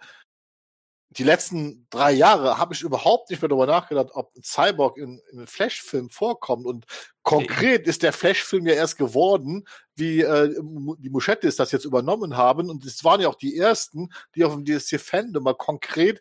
die 1.11 1.25
letzten 1.25 1.87
drei 1.89 2.13
Jahre 2.13 2.59
habe 2.59 2.75
ich 2.75 2.83
überhaupt 2.83 3.31
nicht 3.31 3.41
mehr 3.41 3.49
darüber 3.49 3.67
nachgedacht, 3.67 4.11
ob 4.13 4.37
ein 4.37 4.43
Cyborg 4.43 4.99
in, 4.99 5.23
in 5.31 5.39
einem 5.39 5.47
Flash-Film 5.47 6.11
vorkommt. 6.11 6.67
Und 6.67 6.85
konkret 7.23 7.87
ist 7.87 8.03
der 8.03 8.13
Flash-Film 8.13 8.67
ja 8.67 8.75
erst 8.75 8.99
geworden, 8.99 9.67
wie 9.95 10.21
äh, 10.21 10.55
die 10.99 11.09
Muschettis 11.09 11.57
das 11.57 11.73
jetzt 11.73 11.87
übernommen 11.87 12.37
haben. 12.37 12.69
Und 12.69 12.85
es 12.85 13.03
waren 13.03 13.23
ja 13.23 13.29
auch 13.29 13.37
die 13.37 13.57
ersten, 13.57 14.11
die 14.35 14.45
auf 14.45 14.53
dem 14.53 14.67
DSC-Fandom 14.67 15.43
mal 15.43 15.55
konkret 15.55 16.21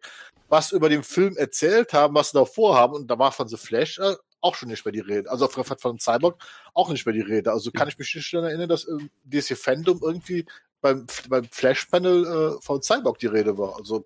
was 0.50 0.72
über 0.72 0.90
den 0.90 1.04
Film 1.04 1.36
erzählt 1.38 1.94
haben, 1.94 2.16
was 2.16 2.32
sie 2.32 2.38
davor 2.38 2.76
haben. 2.76 2.94
Und 2.94 3.08
da 3.08 3.18
war 3.18 3.32
von 3.32 3.48
The 3.48 3.58
Flash 3.58 4.00
äh, 4.00 4.16
auch 4.42 4.56
schon 4.56 4.70
nicht 4.70 4.86
mehr 4.86 4.92
die 4.92 5.00
Rede. 5.00 5.30
Also 5.30 5.48
von, 5.48 5.64
von 5.64 6.00
Cyborg 6.00 6.42
auch 6.74 6.90
nicht 6.90 7.06
mehr 7.06 7.14
die 7.14 7.22
Rede. 7.22 7.52
Also 7.52 7.72
kann 7.72 7.88
ich 7.88 7.98
mich 7.98 8.14
nicht 8.14 8.34
daran 8.34 8.50
erinnern, 8.50 8.70
dass 8.70 8.86
äh, 8.86 8.98
DC-Fandom 9.26 10.00
irgendwie 10.04 10.46
beim, 10.82 11.08
beim 11.30 11.46
Flash-Panel 11.46 12.26
äh, 12.58 12.62
von 12.62 12.82
Cyborg 12.82 13.20
die 13.20 13.28
Rede 13.28 13.58
war. 13.58 13.76
Also 13.78 14.06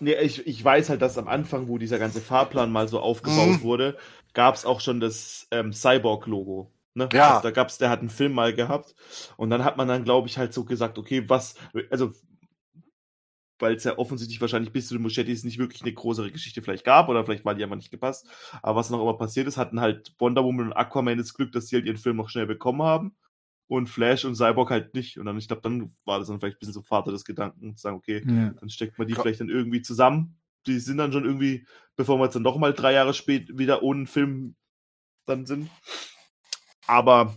Nee, 0.00 0.14
ich, 0.14 0.46
ich 0.46 0.64
weiß 0.64 0.88
halt, 0.88 1.02
dass 1.02 1.18
am 1.18 1.28
Anfang, 1.28 1.68
wo 1.68 1.76
dieser 1.76 1.98
ganze 1.98 2.20
Fahrplan 2.20 2.72
mal 2.72 2.88
so 2.88 3.00
aufgebaut 3.00 3.48
mhm. 3.48 3.62
wurde, 3.62 3.98
gab 4.32 4.54
es 4.54 4.64
auch 4.64 4.80
schon 4.80 4.98
das 4.98 5.46
ähm, 5.50 5.72
Cyborg-Logo. 5.72 6.70
Ne? 6.94 7.08
Ja. 7.12 7.30
Also 7.30 7.42
da 7.42 7.50
gab's, 7.50 7.78
der 7.78 7.90
hat 7.90 8.00
einen 8.00 8.08
Film 8.08 8.32
mal 8.32 8.54
gehabt 8.54 8.94
und 9.36 9.50
dann 9.50 9.64
hat 9.64 9.76
man 9.76 9.88
dann, 9.88 10.04
glaube 10.04 10.28
ich, 10.28 10.38
halt 10.38 10.54
so 10.54 10.64
gesagt, 10.64 10.98
okay, 10.98 11.28
was, 11.28 11.54
also 11.90 12.12
weil 13.60 13.74
es 13.74 13.84
ja 13.84 13.98
offensichtlich 13.98 14.40
wahrscheinlich 14.40 14.72
bis 14.72 14.88
zu 14.88 14.94
den 14.94 15.02
Muschettis 15.02 15.44
nicht 15.44 15.58
wirklich 15.58 15.82
eine 15.82 15.92
größere 15.92 16.30
Geschichte 16.30 16.62
vielleicht 16.62 16.84
gab 16.84 17.08
oder 17.08 17.24
vielleicht 17.24 17.44
war 17.44 17.54
die 17.54 17.62
einfach 17.62 17.76
nicht 17.76 17.90
gepasst. 17.90 18.26
Aber 18.62 18.76
was 18.76 18.90
noch 18.90 19.00
immer 19.00 19.16
passiert 19.16 19.46
ist, 19.46 19.56
hatten 19.56 19.80
halt 19.80 20.14
Wonder 20.18 20.44
Woman 20.44 20.66
und 20.66 20.72
Aquaman 20.72 21.18
das 21.18 21.34
Glück, 21.34 21.52
dass 21.52 21.68
sie 21.68 21.76
halt 21.76 21.86
ihren 21.86 21.96
Film 21.96 22.16
noch 22.16 22.28
schnell 22.28 22.46
bekommen 22.46 22.82
haben 22.82 23.16
und 23.70 23.88
Flash 23.88 24.24
und 24.24 24.34
Cyborg 24.34 24.70
halt 24.70 24.94
nicht. 24.94 25.18
Und 25.18 25.26
dann, 25.26 25.38
ich 25.38 25.46
glaube, 25.46 25.62
dann 25.62 25.92
war 26.04 26.18
das 26.18 26.28
dann 26.28 26.40
vielleicht 26.40 26.56
ein 26.56 26.58
bisschen 26.58 26.74
so 26.74 26.82
Vater 26.82 27.12
des 27.12 27.24
Gedanken, 27.24 27.76
zu 27.76 27.82
sagen, 27.82 27.96
okay, 27.96 28.22
ja. 28.26 28.50
dann 28.50 28.68
steckt 28.68 28.98
man 28.98 29.06
die 29.06 29.14
vielleicht 29.14 29.40
dann 29.40 29.48
irgendwie 29.48 29.80
zusammen. 29.80 30.36
Die 30.66 30.80
sind 30.80 30.98
dann 30.98 31.12
schon 31.12 31.24
irgendwie, 31.24 31.66
bevor 31.94 32.18
wir 32.18 32.24
jetzt 32.24 32.34
dann 32.34 32.42
nochmal 32.42 32.74
drei 32.74 32.92
Jahre 32.92 33.14
spät 33.14 33.56
wieder 33.56 33.82
ohne 33.82 34.06
Film 34.06 34.56
dann 35.24 35.46
sind. 35.46 35.70
Aber 36.88 37.36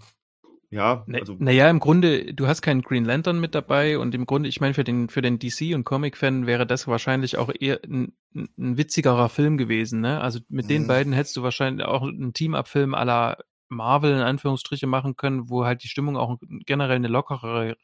ja, 0.74 1.06
also. 1.12 1.36
Naja, 1.40 1.70
im 1.70 1.80
Grunde, 1.80 2.34
du 2.34 2.48
hast 2.48 2.62
keinen 2.62 2.82
Green 2.82 3.06
Lantern 3.06 3.40
mit 3.40 3.54
dabei 3.54 3.98
und 4.00 4.16
im 4.16 4.26
Grunde, 4.26 4.50
ich 4.50 4.60
meine, 4.60 4.74
für 4.74 4.84
den, 4.84 5.10
für 5.10 5.22
den 5.22 5.40
DC- 5.40 5.76
und 5.76 5.84
Comic-Fan 5.84 6.48
wäre 6.48 6.66
das 6.66 6.88
wahrscheinlich 6.88 7.38
auch 7.38 7.52
eher 7.58 7.80
ein, 7.84 8.14
ein 8.34 8.78
witzigerer 8.78 9.30
Film 9.30 9.58
gewesen, 9.58 10.02
ne? 10.02 10.20
Also 10.20 10.40
mit 10.50 10.66
mhm. 10.66 10.70
den 10.70 10.88
beiden 10.88 11.14
hättest 11.14 11.38
du 11.38 11.44
wahrscheinlich 11.44 11.86
auch 11.86 12.02
einen 12.02 12.34
Team-Up-Film 12.34 12.96
aller 12.96 13.38
Marvel 13.70 14.14
in 14.14 14.20
Anführungsstriche 14.20 14.88
machen 14.88 15.16
können, 15.16 15.50
wo 15.50 15.66
halt 15.66 15.84
die 15.84 15.88
Stimmung 15.88 16.18
auch 16.18 16.38
generell 16.66 16.96
eine 16.96 17.08
lockerere 17.08 17.76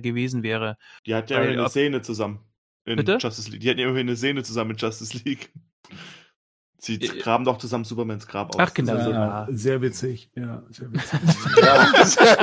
gewesen 0.00 0.42
wäre. 0.42 0.76
Die 1.06 1.14
hat 1.14 1.30
ja 1.30 1.38
Weil, 1.38 1.58
eine 1.58 1.68
Szene 1.68 2.02
zusammen 2.02 2.40
in 2.84 2.96
bitte? 2.96 3.18
Justice 3.20 3.50
League. 3.50 3.60
Die 3.60 3.70
hatten 3.70 3.80
ja 3.80 3.86
immerhin 3.86 4.08
eine 4.08 4.16
Szene 4.16 4.42
zusammen 4.42 4.72
in 4.72 4.76
Justice 4.76 5.20
League. 5.24 5.52
Sie 6.84 6.96
äh, 6.96 7.18
graben 7.20 7.44
doch 7.44 7.58
zusammen 7.58 7.84
Supermans 7.84 8.26
Grab 8.26 8.56
aus. 8.56 8.60
Ach, 8.60 8.74
genau. 8.74 8.96
Ja, 8.96 9.46
sehr 9.48 9.80
witzig. 9.82 10.30
Ja, 10.34 10.64
sehr 10.68 10.92
witzig. 10.92 11.20
ja, 11.62 12.04
sehr 12.04 12.38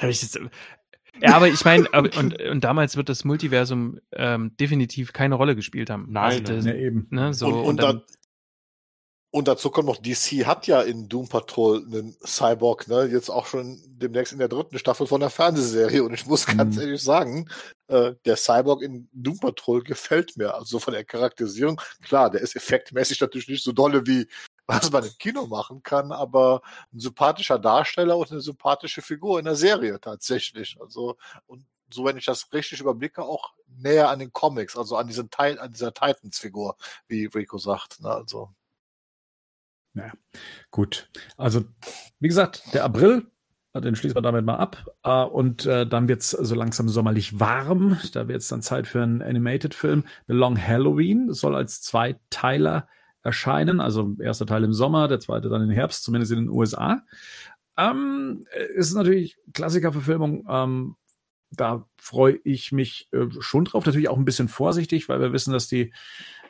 witzig. 0.00 0.40
ja, 1.20 1.34
aber 1.34 1.48
ich 1.48 1.64
meine, 1.64 1.88
und, 1.90 2.16
und 2.40 2.62
damals 2.62 2.96
wird 2.96 3.08
das 3.08 3.24
Multiversum 3.24 3.98
ähm, 4.12 4.56
definitiv 4.58 5.12
keine 5.12 5.34
Rolle 5.34 5.56
gespielt 5.56 5.90
haben. 5.90 6.06
Nein, 6.08 6.40
also 6.40 6.54
das, 6.54 6.66
ja, 6.66 6.74
eben. 6.74 7.08
Ne, 7.10 7.34
so, 7.34 7.48
und, 7.48 7.54
und, 7.54 7.66
und 7.66 7.82
dann, 7.82 8.02
und 9.30 9.46
dazu 9.46 9.70
kommt 9.70 9.86
noch, 9.88 9.98
DC 9.98 10.46
hat 10.46 10.66
ja 10.66 10.80
in 10.80 11.08
Doom 11.08 11.28
Patrol 11.28 11.84
einen 11.84 12.16
Cyborg, 12.24 12.88
ne, 12.88 13.04
jetzt 13.04 13.28
auch 13.28 13.46
schon 13.46 13.78
demnächst 13.86 14.32
in 14.32 14.38
der 14.38 14.48
dritten 14.48 14.78
Staffel 14.78 15.06
von 15.06 15.20
der 15.20 15.28
Fernsehserie. 15.28 16.02
Und 16.02 16.14
ich 16.14 16.24
muss 16.26 16.46
ganz 16.46 16.76
mhm. 16.76 16.82
ehrlich 16.82 17.02
sagen, 17.02 17.48
äh, 17.88 18.14
der 18.24 18.36
Cyborg 18.36 18.82
in 18.82 19.08
Doom 19.12 19.38
Patrol 19.38 19.82
gefällt 19.82 20.36
mir. 20.38 20.54
Also 20.54 20.78
von 20.78 20.94
der 20.94 21.04
Charakterisierung, 21.04 21.78
klar, 22.02 22.30
der 22.30 22.40
ist 22.40 22.56
effektmäßig 22.56 23.20
natürlich 23.20 23.48
nicht 23.48 23.64
so 23.64 23.72
dolle 23.72 24.06
wie 24.06 24.26
was 24.68 24.92
man 24.92 25.02
im 25.04 25.16
Kino 25.18 25.46
machen 25.46 25.82
kann, 25.82 26.12
aber 26.12 26.60
ein 26.92 27.00
sympathischer 27.00 27.58
Darsteller 27.58 28.18
und 28.18 28.30
eine 28.30 28.42
sympathische 28.42 29.00
Figur 29.00 29.38
in 29.38 29.46
der 29.46 29.56
Serie 29.56 29.98
tatsächlich. 29.98 30.76
Also, 30.78 31.16
und 31.46 31.64
so 31.90 32.04
wenn 32.04 32.18
ich 32.18 32.26
das 32.26 32.52
richtig 32.52 32.80
überblicke, 32.80 33.22
auch 33.22 33.54
näher 33.66 34.10
an 34.10 34.18
den 34.18 34.32
Comics, 34.32 34.76
also 34.76 34.96
an 34.96 35.06
diesen 35.06 35.30
Teil, 35.30 35.58
an 35.58 35.72
dieser 35.72 35.94
Titans-Figur, 35.94 36.76
wie 37.06 37.24
Rico 37.26 37.56
sagt. 37.56 38.00
Ne? 38.00 38.10
Also 38.10 38.50
ja, 39.98 40.12
gut. 40.70 41.10
Also, 41.36 41.64
wie 42.20 42.28
gesagt, 42.28 42.62
der 42.72 42.84
April, 42.84 43.26
den 43.74 43.94
schließen 43.94 44.16
wir 44.16 44.22
damit 44.22 44.44
mal 44.44 44.56
ab. 44.56 44.84
Uh, 45.06 45.24
und 45.24 45.66
uh, 45.66 45.84
dann 45.84 46.08
wird 46.08 46.20
es 46.20 46.30
so 46.30 46.54
langsam 46.54 46.88
sommerlich 46.88 47.38
warm. 47.38 47.98
Da 48.12 48.28
wird 48.28 48.40
es 48.40 48.48
dann 48.48 48.62
Zeit 48.62 48.86
für 48.86 49.02
einen 49.02 49.22
Animated-Film. 49.22 50.04
The 50.26 50.34
Long 50.34 50.60
Halloween 50.60 51.32
soll 51.32 51.54
als 51.54 51.82
Zweiteiler 51.82 52.88
erscheinen. 53.22 53.80
Also 53.80 54.16
erster 54.20 54.46
Teil 54.46 54.64
im 54.64 54.72
Sommer, 54.72 55.08
der 55.08 55.20
zweite 55.20 55.48
dann 55.48 55.62
im 55.62 55.70
Herbst, 55.70 56.04
zumindest 56.04 56.32
in 56.32 56.38
den 56.38 56.48
USA. 56.48 57.02
Ähm, 57.76 58.44
ist 58.74 58.94
natürlich 58.94 59.38
Klassikerverfilmung. 59.52 60.46
Ähm, 60.48 60.96
da 61.50 61.86
freue 61.96 62.38
ich 62.44 62.72
mich 62.72 63.08
äh, 63.12 63.26
schon 63.40 63.64
drauf. 63.64 63.86
Natürlich 63.86 64.08
auch 64.08 64.18
ein 64.18 64.24
bisschen 64.24 64.48
vorsichtig, 64.48 65.08
weil 65.08 65.20
wir 65.20 65.32
wissen, 65.32 65.52
dass 65.52 65.68
die 65.68 65.92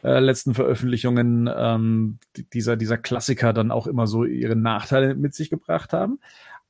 äh, 0.02 0.18
letzten 0.20 0.54
Veröffentlichungen 0.54 1.50
ähm, 1.54 2.18
dieser, 2.52 2.76
dieser 2.76 2.98
Klassiker 2.98 3.52
dann 3.52 3.70
auch 3.70 3.86
immer 3.86 4.06
so 4.06 4.24
ihre 4.24 4.56
Nachteile 4.56 5.14
mit 5.14 5.34
sich 5.34 5.50
gebracht 5.50 5.92
haben. 5.92 6.20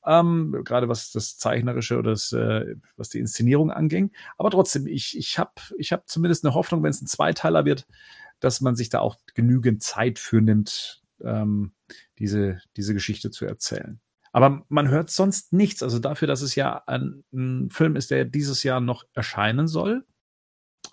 Ähm, 0.06 0.62
gerade 0.64 0.88
was 0.88 1.12
das 1.12 1.36
Zeichnerische 1.38 1.98
oder 1.98 2.12
das, 2.12 2.32
äh, 2.32 2.76
was 2.96 3.08
die 3.08 3.18
Inszenierung 3.18 3.70
anging. 3.70 4.12
Aber 4.36 4.50
trotzdem, 4.50 4.86
ich, 4.86 5.18
ich 5.18 5.38
habe 5.38 5.52
ich 5.76 5.92
hab 5.92 6.08
zumindest 6.08 6.44
eine 6.44 6.54
Hoffnung, 6.54 6.82
wenn 6.82 6.90
es 6.90 7.02
ein 7.02 7.06
Zweiteiler 7.06 7.64
wird, 7.64 7.86
dass 8.40 8.60
man 8.60 8.76
sich 8.76 8.88
da 8.88 9.00
auch 9.00 9.16
genügend 9.34 9.82
Zeit 9.82 10.18
für 10.18 10.40
nimmt, 10.40 11.02
ähm, 11.22 11.72
diese, 12.18 12.60
diese 12.76 12.94
Geschichte 12.94 13.30
zu 13.30 13.44
erzählen. 13.44 14.00
Aber 14.38 14.64
man 14.68 14.88
hört 14.88 15.10
sonst 15.10 15.52
nichts. 15.52 15.82
Also 15.82 15.98
dafür, 15.98 16.28
dass 16.28 16.42
es 16.42 16.54
ja 16.54 16.80
ein, 16.86 17.24
ein 17.32 17.70
Film 17.70 17.96
ist, 17.96 18.12
der 18.12 18.24
dieses 18.24 18.62
Jahr 18.62 18.80
noch 18.80 19.02
erscheinen 19.12 19.66
soll, 19.66 20.06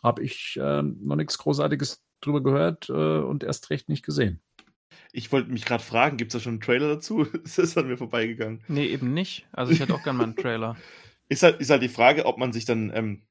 habe 0.01 0.23
ich 0.23 0.57
äh, 0.59 0.81
noch 0.81 1.15
nichts 1.15 1.37
Großartiges 1.37 2.03
drüber 2.21 2.41
gehört 2.41 2.89
äh, 2.89 2.93
und 2.93 3.43
erst 3.43 3.69
recht 3.69 3.87
nicht 3.87 4.03
gesehen. 4.03 4.41
Ich 5.11 5.31
wollte 5.31 5.51
mich 5.51 5.63
gerade 5.63 5.83
fragen, 5.83 6.17
gibt 6.17 6.33
es 6.33 6.39
da 6.39 6.43
schon 6.43 6.53
einen 6.53 6.61
Trailer 6.61 6.87
dazu? 6.87 7.25
das 7.43 7.59
ist 7.59 7.77
an 7.77 7.85
mir 7.85 7.99
vorbeigegangen. 7.99 8.63
Nee, 8.67 8.87
eben 8.87 9.13
nicht. 9.13 9.45
Also 9.51 9.73
ich 9.73 9.79
hätte 9.79 9.93
auch 9.93 10.01
gerne 10.01 10.17
mal 10.17 10.23
einen 10.23 10.35
Trailer. 10.35 10.75
ist, 11.29 11.43
halt, 11.43 11.61
ist 11.61 11.69
halt 11.69 11.83
die 11.83 11.89
Frage, 11.89 12.25
ob 12.25 12.39
man 12.39 12.51
sich 12.51 12.65
dann. 12.65 12.91
Ähm, 12.95 13.21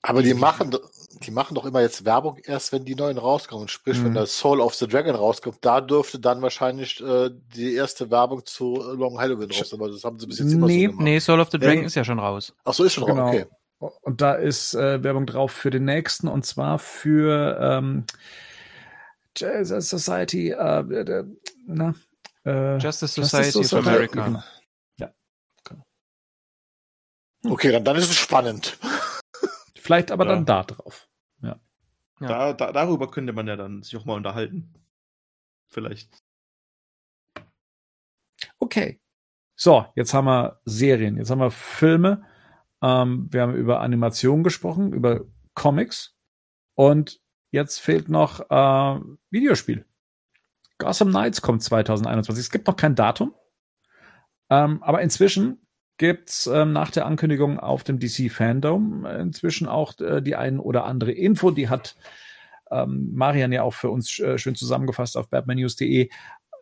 aber 0.00 0.22
die 0.22 0.32
machen, 0.32 0.74
die 1.22 1.30
machen 1.30 1.54
doch 1.54 1.64
immer 1.64 1.80
jetzt 1.80 2.04
Werbung 2.04 2.38
erst, 2.44 2.72
wenn 2.72 2.84
die 2.84 2.94
neuen 2.94 3.18
rauskommen. 3.18 3.68
Sprich, 3.68 3.98
Mhm. 3.98 4.04
wenn 4.06 4.14
der 4.14 4.26
Soul 4.26 4.60
of 4.60 4.74
the 4.74 4.86
Dragon 4.88 5.14
rauskommt, 5.14 5.58
da 5.62 5.80
dürfte 5.80 6.18
dann 6.18 6.42
wahrscheinlich 6.42 7.00
äh, 7.00 7.30
die 7.54 7.74
erste 7.74 8.10
Werbung 8.10 8.44
zu 8.44 8.74
Long 8.94 9.18
Halloween 9.18 9.50
raus. 9.50 9.72
Aber 9.72 9.88
das 9.90 10.04
haben 10.04 10.18
sie 10.18 10.26
bis 10.26 10.38
jetzt 10.38 10.52
immer 10.52 10.66
Nee, 10.66 10.86
so 10.86 10.90
gemacht. 10.92 11.04
Nee, 11.04 11.18
Soul 11.20 11.40
of 11.40 11.50
the 11.50 11.58
Dragon 11.58 11.80
Nee. 11.80 11.86
ist 11.86 11.94
ja 11.94 12.04
schon 12.04 12.18
raus. 12.18 12.52
Ach 12.64 12.74
so, 12.74 12.84
ist 12.84 12.92
schon 12.94 13.06
Genau. 13.06 13.26
raus. 13.28 13.34
Okay. 13.80 13.94
Und 14.02 14.20
da 14.20 14.34
ist 14.34 14.74
äh, 14.74 15.02
Werbung 15.02 15.26
drauf 15.26 15.52
für 15.52 15.70
den 15.70 15.84
nächsten 15.84 16.26
und 16.28 16.46
zwar 16.46 16.78
für 16.78 17.58
ähm, 17.60 18.04
Jesus 19.36 19.90
Society, 19.90 20.50
äh, 20.50 21.24
na, 21.66 21.94
äh, 22.44 22.76
Justice 22.78 23.20
Justice 23.20 23.24
Society 23.52 23.58
of 23.58 23.66
Society, 23.66 23.88
America. 23.88 24.24
genau. 24.24 24.42
Okay, 27.46 27.72
dann, 27.72 27.84
dann 27.84 27.96
ist 27.96 28.08
es 28.08 28.16
spannend. 28.16 28.78
Vielleicht 29.84 30.10
aber 30.10 30.24
Ja. 30.24 30.32
dann 30.32 30.46
da 30.46 30.62
drauf. 30.62 31.08
Ja. 31.42 31.60
Da, 32.18 32.52
da, 32.54 32.72
darüber 32.72 33.10
könnte 33.10 33.34
man 33.34 33.46
ja 33.46 33.54
dann 33.56 33.82
sich 33.82 33.94
auch 33.98 34.06
mal 34.06 34.14
unterhalten. 34.14 34.72
Vielleicht. 35.68 36.22
Okay. 38.58 38.98
So, 39.56 39.84
jetzt 39.94 40.14
haben 40.14 40.24
wir 40.24 40.60
Serien, 40.64 41.18
jetzt 41.18 41.30
haben 41.30 41.40
wir 41.40 41.50
Filme, 41.50 42.24
ähm, 42.82 43.28
wir 43.30 43.42
haben 43.42 43.54
über 43.54 43.80
Animation 43.80 44.42
gesprochen, 44.42 44.92
über 44.94 45.20
Comics 45.54 46.16
und 46.74 47.20
jetzt 47.50 47.78
fehlt 47.78 48.08
noch 48.08 48.40
äh, 48.50 49.00
Videospiel. 49.30 49.86
Gotham 50.78 51.10
Knights 51.10 51.42
kommt 51.42 51.62
2021. 51.62 52.42
Es 52.42 52.50
gibt 52.50 52.66
noch 52.66 52.76
kein 52.76 52.94
Datum, 52.96 53.34
ähm, 54.50 54.82
aber 54.82 55.02
inzwischen 55.02 55.63
gibt's 55.96 56.46
ähm, 56.46 56.72
nach 56.72 56.90
der 56.90 57.06
Ankündigung 57.06 57.58
auf 57.60 57.84
dem 57.84 57.98
DC 57.98 58.30
Fandom 58.30 59.06
inzwischen 59.06 59.68
auch 59.68 59.98
äh, 60.00 60.20
die 60.20 60.36
ein 60.36 60.58
oder 60.58 60.84
andere 60.84 61.12
Info, 61.12 61.50
die 61.50 61.68
hat 61.68 61.96
ähm, 62.70 63.10
Marian 63.14 63.52
ja 63.52 63.62
auch 63.62 63.74
für 63.74 63.90
uns 63.90 64.18
äh, 64.18 64.38
schön 64.38 64.54
zusammengefasst 64.54 65.16
auf 65.16 65.28
batmannews.de. 65.28 66.10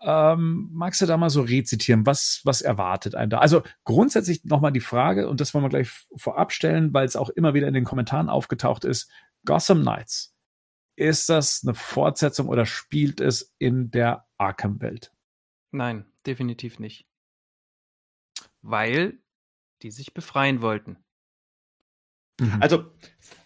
Ähm, 0.04 0.68
magst 0.72 1.00
du 1.00 1.06
da 1.06 1.16
mal 1.16 1.30
so 1.30 1.42
rezitieren? 1.42 2.04
Was, 2.06 2.40
was 2.44 2.60
erwartet 2.60 3.14
einen 3.14 3.30
da? 3.30 3.38
Also 3.38 3.62
grundsätzlich 3.84 4.44
nochmal 4.44 4.72
die 4.72 4.80
Frage, 4.80 5.28
und 5.28 5.40
das 5.40 5.54
wollen 5.54 5.64
wir 5.64 5.68
gleich 5.68 5.90
vorab 6.16 6.52
stellen, 6.52 6.92
weil 6.92 7.06
es 7.06 7.16
auch 7.16 7.30
immer 7.30 7.54
wieder 7.54 7.68
in 7.68 7.74
den 7.74 7.84
Kommentaren 7.84 8.28
aufgetaucht 8.28 8.84
ist. 8.84 9.10
Gotham 9.44 9.82
Knights. 9.82 10.34
Ist 10.96 11.28
das 11.28 11.62
eine 11.64 11.74
Fortsetzung 11.74 12.48
oder 12.48 12.66
spielt 12.66 13.20
es 13.20 13.54
in 13.58 13.90
der 13.90 14.26
Arkham-Welt? 14.38 15.12
Nein, 15.70 16.04
definitiv 16.26 16.78
nicht. 16.78 17.06
Weil 18.60 19.21
die 19.82 19.90
sich 19.90 20.14
befreien 20.14 20.62
wollten. 20.62 20.96
Also, 22.60 22.90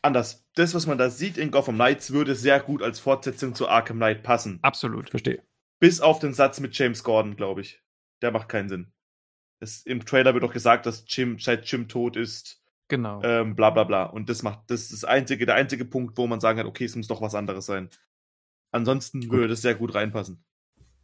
anders. 0.01 0.47
Das, 0.55 0.75
was 0.75 0.87
man 0.87 0.97
da 0.97 1.11
sieht 1.11 1.37
in 1.37 1.51
Gotham 1.51 1.75
Knights, 1.75 2.13
würde 2.13 2.35
sehr 2.35 2.61
gut 2.61 2.83
als 2.83 2.99
Fortsetzung 2.99 3.55
zu 3.55 3.69
Arkham 3.69 3.97
Knight 3.99 4.23
passen. 4.23 4.59
Absolut. 4.63 5.11
Verstehe. 5.11 5.43
Bis 5.81 6.01
auf 6.01 6.19
den 6.19 6.33
Satz 6.33 6.61
mit 6.61 6.77
James 6.79 7.05
Gordon, 7.05 7.37
glaube 7.37 7.61
ich. 7.61 7.83
Der 8.23 8.31
macht 8.31 8.49
keinen 8.49 8.69
Sinn. 8.69 8.93
Es, 9.61 9.85
Im 9.85 10.05
Trailer 10.05 10.33
wird 10.33 10.45
doch 10.45 10.53
gesagt, 10.53 10.87
dass 10.87 11.05
Jim, 11.09 11.39
seit 11.39 11.67
Jim 11.71 11.89
tot 11.89 12.17
ist, 12.17 12.63
Genau. 12.89 13.21
ähm, 13.23 13.57
bla 13.57 13.71
bla 13.71 13.85
bla. 13.85 14.05
Und 14.05 14.31
das 14.31 14.43
macht, 14.43 14.71
das 14.71 14.83
ist 14.83 14.93
das 14.93 15.05
einzige, 15.05 15.45
der 15.45 15.57
einzige 15.57 15.85
Punkt, 15.85 16.17
wo 16.17 16.27
man 16.27 16.41
sagen 16.41 16.59
kann, 16.59 16.67
okay, 16.67 16.85
es 16.85 16.97
muss 16.97 17.09
doch 17.09 17.21
was 17.21 17.35
anderes 17.35 17.67
sein. 17.67 17.91
Ansonsten 18.71 19.23
Gut. 19.23 19.33
würde 19.33 19.49
das 19.49 19.63
sehr 19.63 19.75
gut 19.75 19.95
reinpassen. 19.95 20.45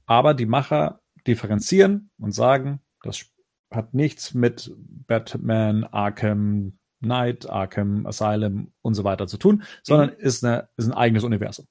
Aber 0.07 0.35
die 0.35 0.47
Macher 0.47 1.03
differenzieren 1.27 2.11
und 2.19 2.33
sagen, 2.33 2.81
das 3.03 3.27
hat 3.75 3.95
nichts 3.95 4.35
mit 4.35 4.73
Batman, 4.77 5.85
Arkham 5.85 6.79
Knight, 7.01 7.49
Arkham 7.51 8.07
Asylum 8.07 8.73
und 8.83 8.95
so 8.95 9.05
weiter 9.05 9.27
zu 9.27 9.37
tun, 9.37 9.65
sondern 9.83 10.11
ist, 10.11 10.45
eine, 10.45 10.69
ist 10.77 10.87
ein 10.87 10.93
eigenes 10.93 11.25
Universum. 11.25 11.67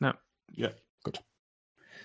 Ja. 0.00 0.16
Ja. 0.52 0.70
Gut. 1.02 1.22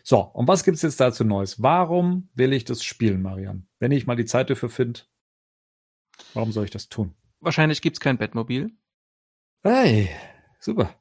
So, 0.03 0.19
und 0.19 0.47
was 0.47 0.63
gibt's 0.63 0.81
jetzt 0.81 0.99
dazu 0.99 1.23
Neues? 1.23 1.61
Warum 1.61 2.29
will 2.33 2.53
ich 2.53 2.65
das 2.65 2.83
spielen, 2.83 3.21
Marian? 3.21 3.67
Wenn 3.79 3.91
ich 3.91 4.07
mal 4.07 4.15
die 4.15 4.25
Zeit 4.25 4.49
dafür 4.49 4.69
finde, 4.69 5.01
warum 6.33 6.51
soll 6.51 6.65
ich 6.65 6.71
das 6.71 6.89
tun? 6.89 7.13
Wahrscheinlich 7.39 7.81
gibt's 7.81 7.99
kein 7.99 8.17
Bettmobil. 8.17 8.71
Hey, 9.63 10.09
super. 10.59 10.95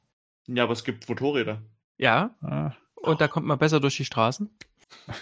Ja, 0.47 0.63
aber 0.63 0.73
es 0.73 0.83
gibt 0.83 1.09
Motorräder. 1.09 1.61
Ja. 1.97 2.35
Ah, 2.41 2.73
Und 2.95 3.21
da 3.21 3.27
kommt 3.27 3.47
man 3.47 3.57
besser 3.59 3.79
durch 3.79 3.97
die 3.97 4.05
Straßen. 4.05 4.49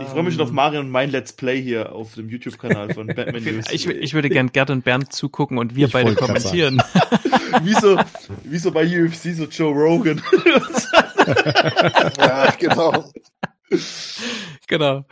Ich 0.00 0.08
freue 0.08 0.22
mich 0.22 0.34
schon 0.34 0.42
auf 0.42 0.52
Mario 0.52 0.80
und 0.80 0.90
mein 0.90 1.10
Let's 1.10 1.32
Play 1.32 1.60
hier 1.60 1.92
auf 1.92 2.14
dem 2.14 2.28
YouTube-Kanal 2.28 2.94
von 2.94 3.06
Batman 3.14 3.42
News. 3.42 3.66
Ich, 3.70 3.86
ich 3.86 4.14
würde 4.14 4.28
gern 4.28 4.50
Gerd 4.52 4.70
und 4.70 4.84
Bernd 4.84 5.12
zugucken 5.12 5.58
und 5.58 5.74
wir 5.74 5.86
Ich 5.86 5.92
beide 5.92 6.14
kommentieren. 6.14 6.82
wie, 7.62 7.74
so, 7.74 7.98
wie 8.44 8.58
so 8.58 8.70
bei 8.70 8.84
UFC, 8.84 9.34
so 9.34 9.44
Joe 9.44 9.72
Rogan. 9.72 10.22
Ja, 12.18 12.50
genau. 12.58 13.12
genau. 14.66 15.06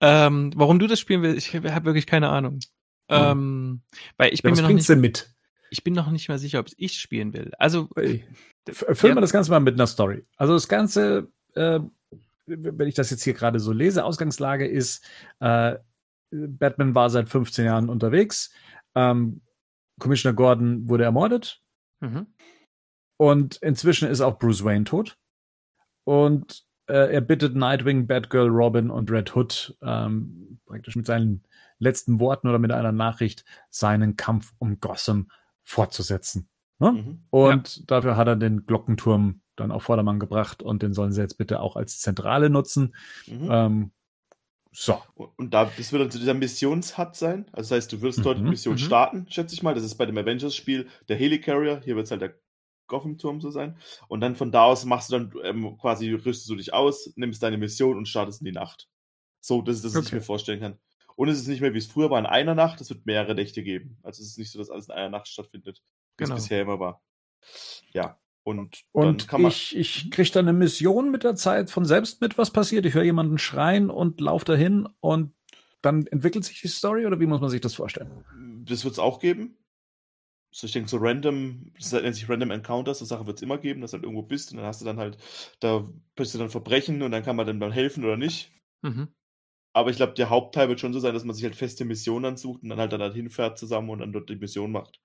Ähm, 0.00 0.52
warum 0.56 0.78
du 0.78 0.86
das 0.86 0.98
spielen 1.00 1.22
willst, 1.22 1.46
ich 1.46 1.54
habe 1.54 1.84
wirklich 1.84 2.06
keine 2.06 2.28
Ahnung. 2.30 2.60
Ähm, 3.08 3.82
weil 4.16 4.32
ich 4.32 4.40
ja, 4.40 4.42
bin 4.44 4.52
was 4.52 4.58
mir 4.60 4.68
noch 4.68 4.74
nicht, 4.74 4.88
denn 4.88 5.00
mit? 5.00 5.34
ich 5.70 5.84
bin 5.84 5.94
noch 5.94 6.10
nicht 6.10 6.28
mal 6.28 6.38
sicher, 6.38 6.60
ob 6.60 6.66
ich 6.76 6.98
spielen 6.98 7.32
will. 7.32 7.52
Also 7.58 7.88
Füllen 7.94 8.22
Ja. 8.66 9.14
wir 9.16 9.20
das 9.20 9.32
Ganze 9.32 9.50
mal 9.50 9.60
mit 9.60 9.74
einer 9.74 9.86
Story. 9.86 10.24
Also 10.36 10.54
das 10.54 10.68
Ganze, 10.68 11.28
äh, 11.54 11.80
wenn 12.58 12.88
ich 12.88 12.94
das 12.94 13.10
jetzt 13.10 13.22
hier 13.22 13.34
gerade 13.34 13.60
so 13.60 13.72
lese, 13.72 14.04
Ausgangslage 14.04 14.66
ist, 14.66 15.04
äh, 15.40 15.76
Batman 16.30 16.94
war 16.94 17.10
seit 17.10 17.28
15 17.28 17.64
Jahren 17.64 17.88
unterwegs, 17.88 18.52
ähm, 18.94 19.42
Commissioner 19.98 20.34
Gordon 20.34 20.88
wurde 20.88 21.04
ermordet 21.04 21.62
mhm. 22.00 22.26
und 23.16 23.56
inzwischen 23.56 24.08
ist 24.08 24.20
auch 24.20 24.38
Bruce 24.38 24.64
Wayne 24.64 24.84
tot. 24.84 25.18
Und 26.04 26.64
äh, 26.86 27.12
er 27.12 27.20
bittet 27.20 27.54
Nightwing, 27.54 28.06
Batgirl, 28.06 28.48
Robin 28.48 28.90
und 28.90 29.10
Red 29.10 29.36
Hood 29.36 29.76
ähm, 29.82 30.58
praktisch 30.66 30.96
mit 30.96 31.06
seinen 31.06 31.44
letzten 31.78 32.20
Worten 32.20 32.48
oder 32.48 32.58
mit 32.58 32.72
einer 32.72 32.92
Nachricht 32.92 33.44
seinen 33.70 34.16
Kampf 34.16 34.52
um 34.58 34.80
Gotham 34.80 35.30
fortzusetzen. 35.62 36.48
Ne? 36.78 36.92
Mhm. 36.92 37.24
Und 37.30 37.90
dafür 37.90 38.16
hat 38.16 38.26
er 38.26 38.36
den 38.36 38.66
Glockenturm 38.66 39.39
dann 39.60 39.72
auf 39.72 39.82
Vordermann 39.84 40.18
gebracht 40.20 40.62
und 40.62 40.82
den 40.82 40.92
sollen 40.94 41.12
sie 41.12 41.20
jetzt 41.22 41.38
bitte 41.38 41.60
auch 41.60 41.76
als 41.76 42.00
Zentrale 42.00 42.50
nutzen. 42.50 42.94
Mhm. 43.26 43.48
Ähm, 43.50 43.92
so. 44.72 45.02
Und 45.36 45.52
da, 45.52 45.64
das 45.76 45.90
wird 45.92 46.02
dann 46.02 46.10
zu 46.12 46.18
dieser 46.18 46.34
Missions-Hut 46.34 47.16
sein. 47.16 47.46
Also 47.52 47.70
das 47.74 47.84
heißt, 47.84 47.92
du 47.92 48.02
wirst 48.02 48.24
dort 48.24 48.38
Mhm, 48.38 48.50
Mission 48.50 48.74
mhm. 48.74 48.78
starten, 48.78 49.26
schätze 49.30 49.54
ich 49.54 49.62
mal. 49.62 49.74
Das 49.74 49.82
ist 49.84 49.96
bei 49.96 50.06
dem 50.06 50.16
Avengers-Spiel 50.16 50.88
der 51.08 51.16
Helicarrier. 51.16 51.80
Hier 51.84 51.96
wird 51.96 52.04
es 52.06 52.10
halt 52.12 52.22
der 52.22 52.34
Gotham-Turm 52.86 53.40
so 53.40 53.50
sein. 53.50 53.76
Und 54.08 54.20
dann 54.20 54.36
von 54.36 54.52
da 54.52 54.64
aus 54.64 54.84
machst 54.84 55.10
du 55.10 55.18
dann 55.18 55.32
ähm, 55.42 55.76
quasi, 55.78 56.12
rüstest 56.12 56.48
du 56.48 56.54
dich 56.56 56.72
aus, 56.72 57.12
nimmst 57.16 57.42
deine 57.42 57.58
Mission 57.58 57.96
und 57.96 58.06
startest 58.06 58.40
in 58.42 58.44
die 58.46 58.52
Nacht. 58.52 58.88
So, 59.40 59.60
das 59.62 59.76
ist 59.76 59.84
das, 59.86 59.94
was 59.94 60.02
ich 60.02 60.06
Okay. 60.08 60.16
mir 60.16 60.22
vorstellen 60.22 60.60
kann. 60.60 60.78
Und 61.16 61.28
es 61.28 61.38
ist 61.40 61.48
nicht 61.48 61.60
mehr, 61.60 61.74
wie 61.74 61.78
es 61.78 61.86
früher 61.88 62.10
war, 62.10 62.18
in 62.20 62.26
einer 62.26 62.54
Nacht. 62.54 62.80
Es 62.80 62.90
wird 62.90 63.06
mehrere 63.06 63.34
Nächte 63.34 63.62
geben. 63.64 63.98
Also 64.02 64.22
es 64.22 64.28
ist 64.30 64.38
nicht 64.38 64.52
so, 64.52 64.58
dass 64.58 64.70
alles 64.70 64.86
in 64.88 64.94
einer 64.94 65.08
Nacht 65.10 65.28
stattfindet, 65.28 65.82
wie 66.16 66.24
Genau. 66.24 66.36
es 66.36 66.42
bisher 66.44 66.62
immer 66.62 66.78
war. 66.78 67.02
Ja. 67.92 68.19
Und, 68.42 68.82
Und 68.92 69.22
dann 69.22 69.28
kann 69.28 69.42
man. 69.42 69.50
ich, 69.50 69.76
ich 69.76 70.10
kriege 70.10 70.30
dann 70.32 70.48
eine 70.48 70.56
Mission 70.56 71.10
mit 71.10 71.24
der 71.24 71.36
Zeit 71.36 71.70
von 71.70 71.84
selbst 71.84 72.20
mit, 72.20 72.38
was 72.38 72.50
passiert. 72.50 72.86
Ich 72.86 72.94
höre 72.94 73.02
jemanden 73.02 73.38
schreien 73.38 73.90
und 73.90 74.20
laufe 74.20 74.44
dahin 74.44 74.88
und 75.00 75.34
dann 75.82 76.06
entwickelt 76.06 76.44
sich 76.44 76.60
die 76.60 76.68
Story 76.68 77.06
oder 77.06 77.20
wie 77.20 77.26
muss 77.26 77.40
man 77.40 77.50
sich 77.50 77.60
das 77.60 77.74
vorstellen? 77.74 78.24
Das 78.64 78.84
wird 78.84 78.92
es 78.92 78.98
auch 78.98 79.18
geben. 79.18 79.56
So, 80.52 80.66
ich 80.66 80.72
denke, 80.72 80.88
so 80.88 80.96
random, 80.96 81.72
das 81.78 81.92
nennt 81.92 82.14
sich 82.14 82.28
Random 82.28 82.50
Encounters, 82.50 82.98
so 82.98 83.04
Sache 83.04 83.26
wird 83.26 83.36
es 83.36 83.42
immer 83.42 83.58
geben, 83.58 83.80
dass 83.80 83.92
du 83.92 83.96
halt 83.96 84.04
irgendwo 84.04 84.22
bist 84.22 84.50
und 84.50 84.56
dann 84.56 84.66
hast 84.66 84.80
du 84.80 84.84
dann 84.84 84.98
halt, 84.98 85.16
da 85.60 85.88
bist 86.16 86.34
du 86.34 86.38
dann 86.38 86.50
Verbrechen 86.50 87.02
und 87.02 87.12
dann 87.12 87.22
kann 87.22 87.36
man 87.36 87.46
dann 87.46 87.58
mal 87.58 87.72
helfen 87.72 88.04
oder 88.04 88.16
nicht. 88.16 88.50
Mhm. 88.82 89.14
Aber 89.72 89.90
ich 89.90 89.96
glaube, 89.96 90.14
der 90.14 90.28
Hauptteil 90.28 90.68
wird 90.68 90.80
schon 90.80 90.92
so 90.92 90.98
sein, 90.98 91.14
dass 91.14 91.24
man 91.24 91.36
sich 91.36 91.44
halt 91.44 91.54
feste 91.54 91.84
Missionen 91.84 92.24
ansucht 92.24 92.64
und 92.64 92.68
dann 92.68 92.80
halt 92.80 92.92
dann 92.92 93.00
halt 93.00 93.14
hinfährt 93.14 93.58
zusammen 93.58 93.90
und 93.90 94.00
dann 94.00 94.12
dort 94.12 94.28
die 94.28 94.34
Mission 94.34 94.72
macht. 94.72 95.00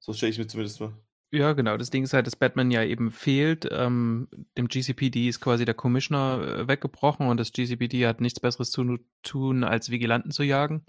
So 0.00 0.12
stelle 0.12 0.32
ich 0.32 0.38
mir 0.38 0.48
zumindest 0.48 0.80
mal. 0.80 0.98
Ja, 1.32 1.52
genau. 1.52 1.76
Das 1.76 1.90
Ding 1.90 2.02
ist 2.02 2.12
halt, 2.12 2.26
dass 2.26 2.34
Batman 2.34 2.70
ja 2.70 2.82
eben 2.82 3.12
fehlt. 3.12 3.68
Ähm, 3.70 4.28
dem 4.58 4.66
GCPD 4.66 5.28
ist 5.28 5.40
quasi 5.40 5.64
der 5.64 5.74
Commissioner 5.74 6.42
äh, 6.42 6.68
weggebrochen 6.68 7.28
und 7.28 7.38
das 7.38 7.52
GCPD 7.52 8.06
hat 8.06 8.20
nichts 8.20 8.40
Besseres 8.40 8.70
zu 8.70 8.98
tun, 9.22 9.62
als 9.62 9.90
Vigilanten 9.90 10.32
zu 10.32 10.42
jagen. 10.42 10.84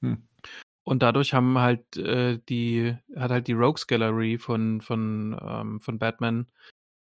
Hm. 0.00 0.26
Und 0.82 1.02
dadurch 1.02 1.34
haben 1.34 1.58
halt 1.58 1.96
äh, 1.98 2.38
die, 2.48 2.96
hat 3.14 3.30
halt 3.30 3.48
die 3.48 3.52
Rogues 3.52 3.86
Gallery 3.86 4.38
von, 4.38 4.80
von, 4.80 5.38
ähm, 5.42 5.80
von 5.80 5.98
Batman 5.98 6.46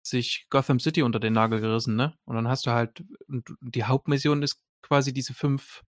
sich 0.01 0.47
Gotham 0.49 0.79
City 0.79 1.03
unter 1.03 1.19
den 1.19 1.33
Nagel 1.33 1.59
gerissen, 1.59 1.97
ne? 1.97 2.17
Und 2.23 2.35
dann 2.35 2.47
hast 2.47 2.65
du 2.65 2.71
halt, 2.71 3.03
und 3.27 3.49
die 3.59 3.83
Hauptmission 3.83 4.41
ist 4.41 4.63
quasi 4.81 5.13
diese 5.13 5.33
fünf, 5.33 5.83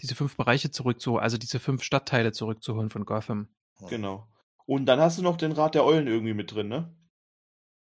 diese 0.00 0.16
fünf 0.16 0.36
Bereiche 0.36 0.72
zurückzuholen, 0.72 1.22
also 1.22 1.38
diese 1.38 1.60
fünf 1.60 1.84
Stadtteile 1.84 2.32
zurückzuholen 2.32 2.90
von 2.90 3.04
Gotham. 3.04 3.48
Genau. 3.88 4.26
Und 4.66 4.86
dann 4.86 5.00
hast 5.00 5.18
du 5.18 5.22
noch 5.22 5.36
den 5.36 5.52
Rat 5.52 5.74
der 5.74 5.84
Eulen 5.84 6.06
irgendwie 6.06 6.34
mit 6.34 6.52
drin, 6.54 6.68
ne? 6.68 6.94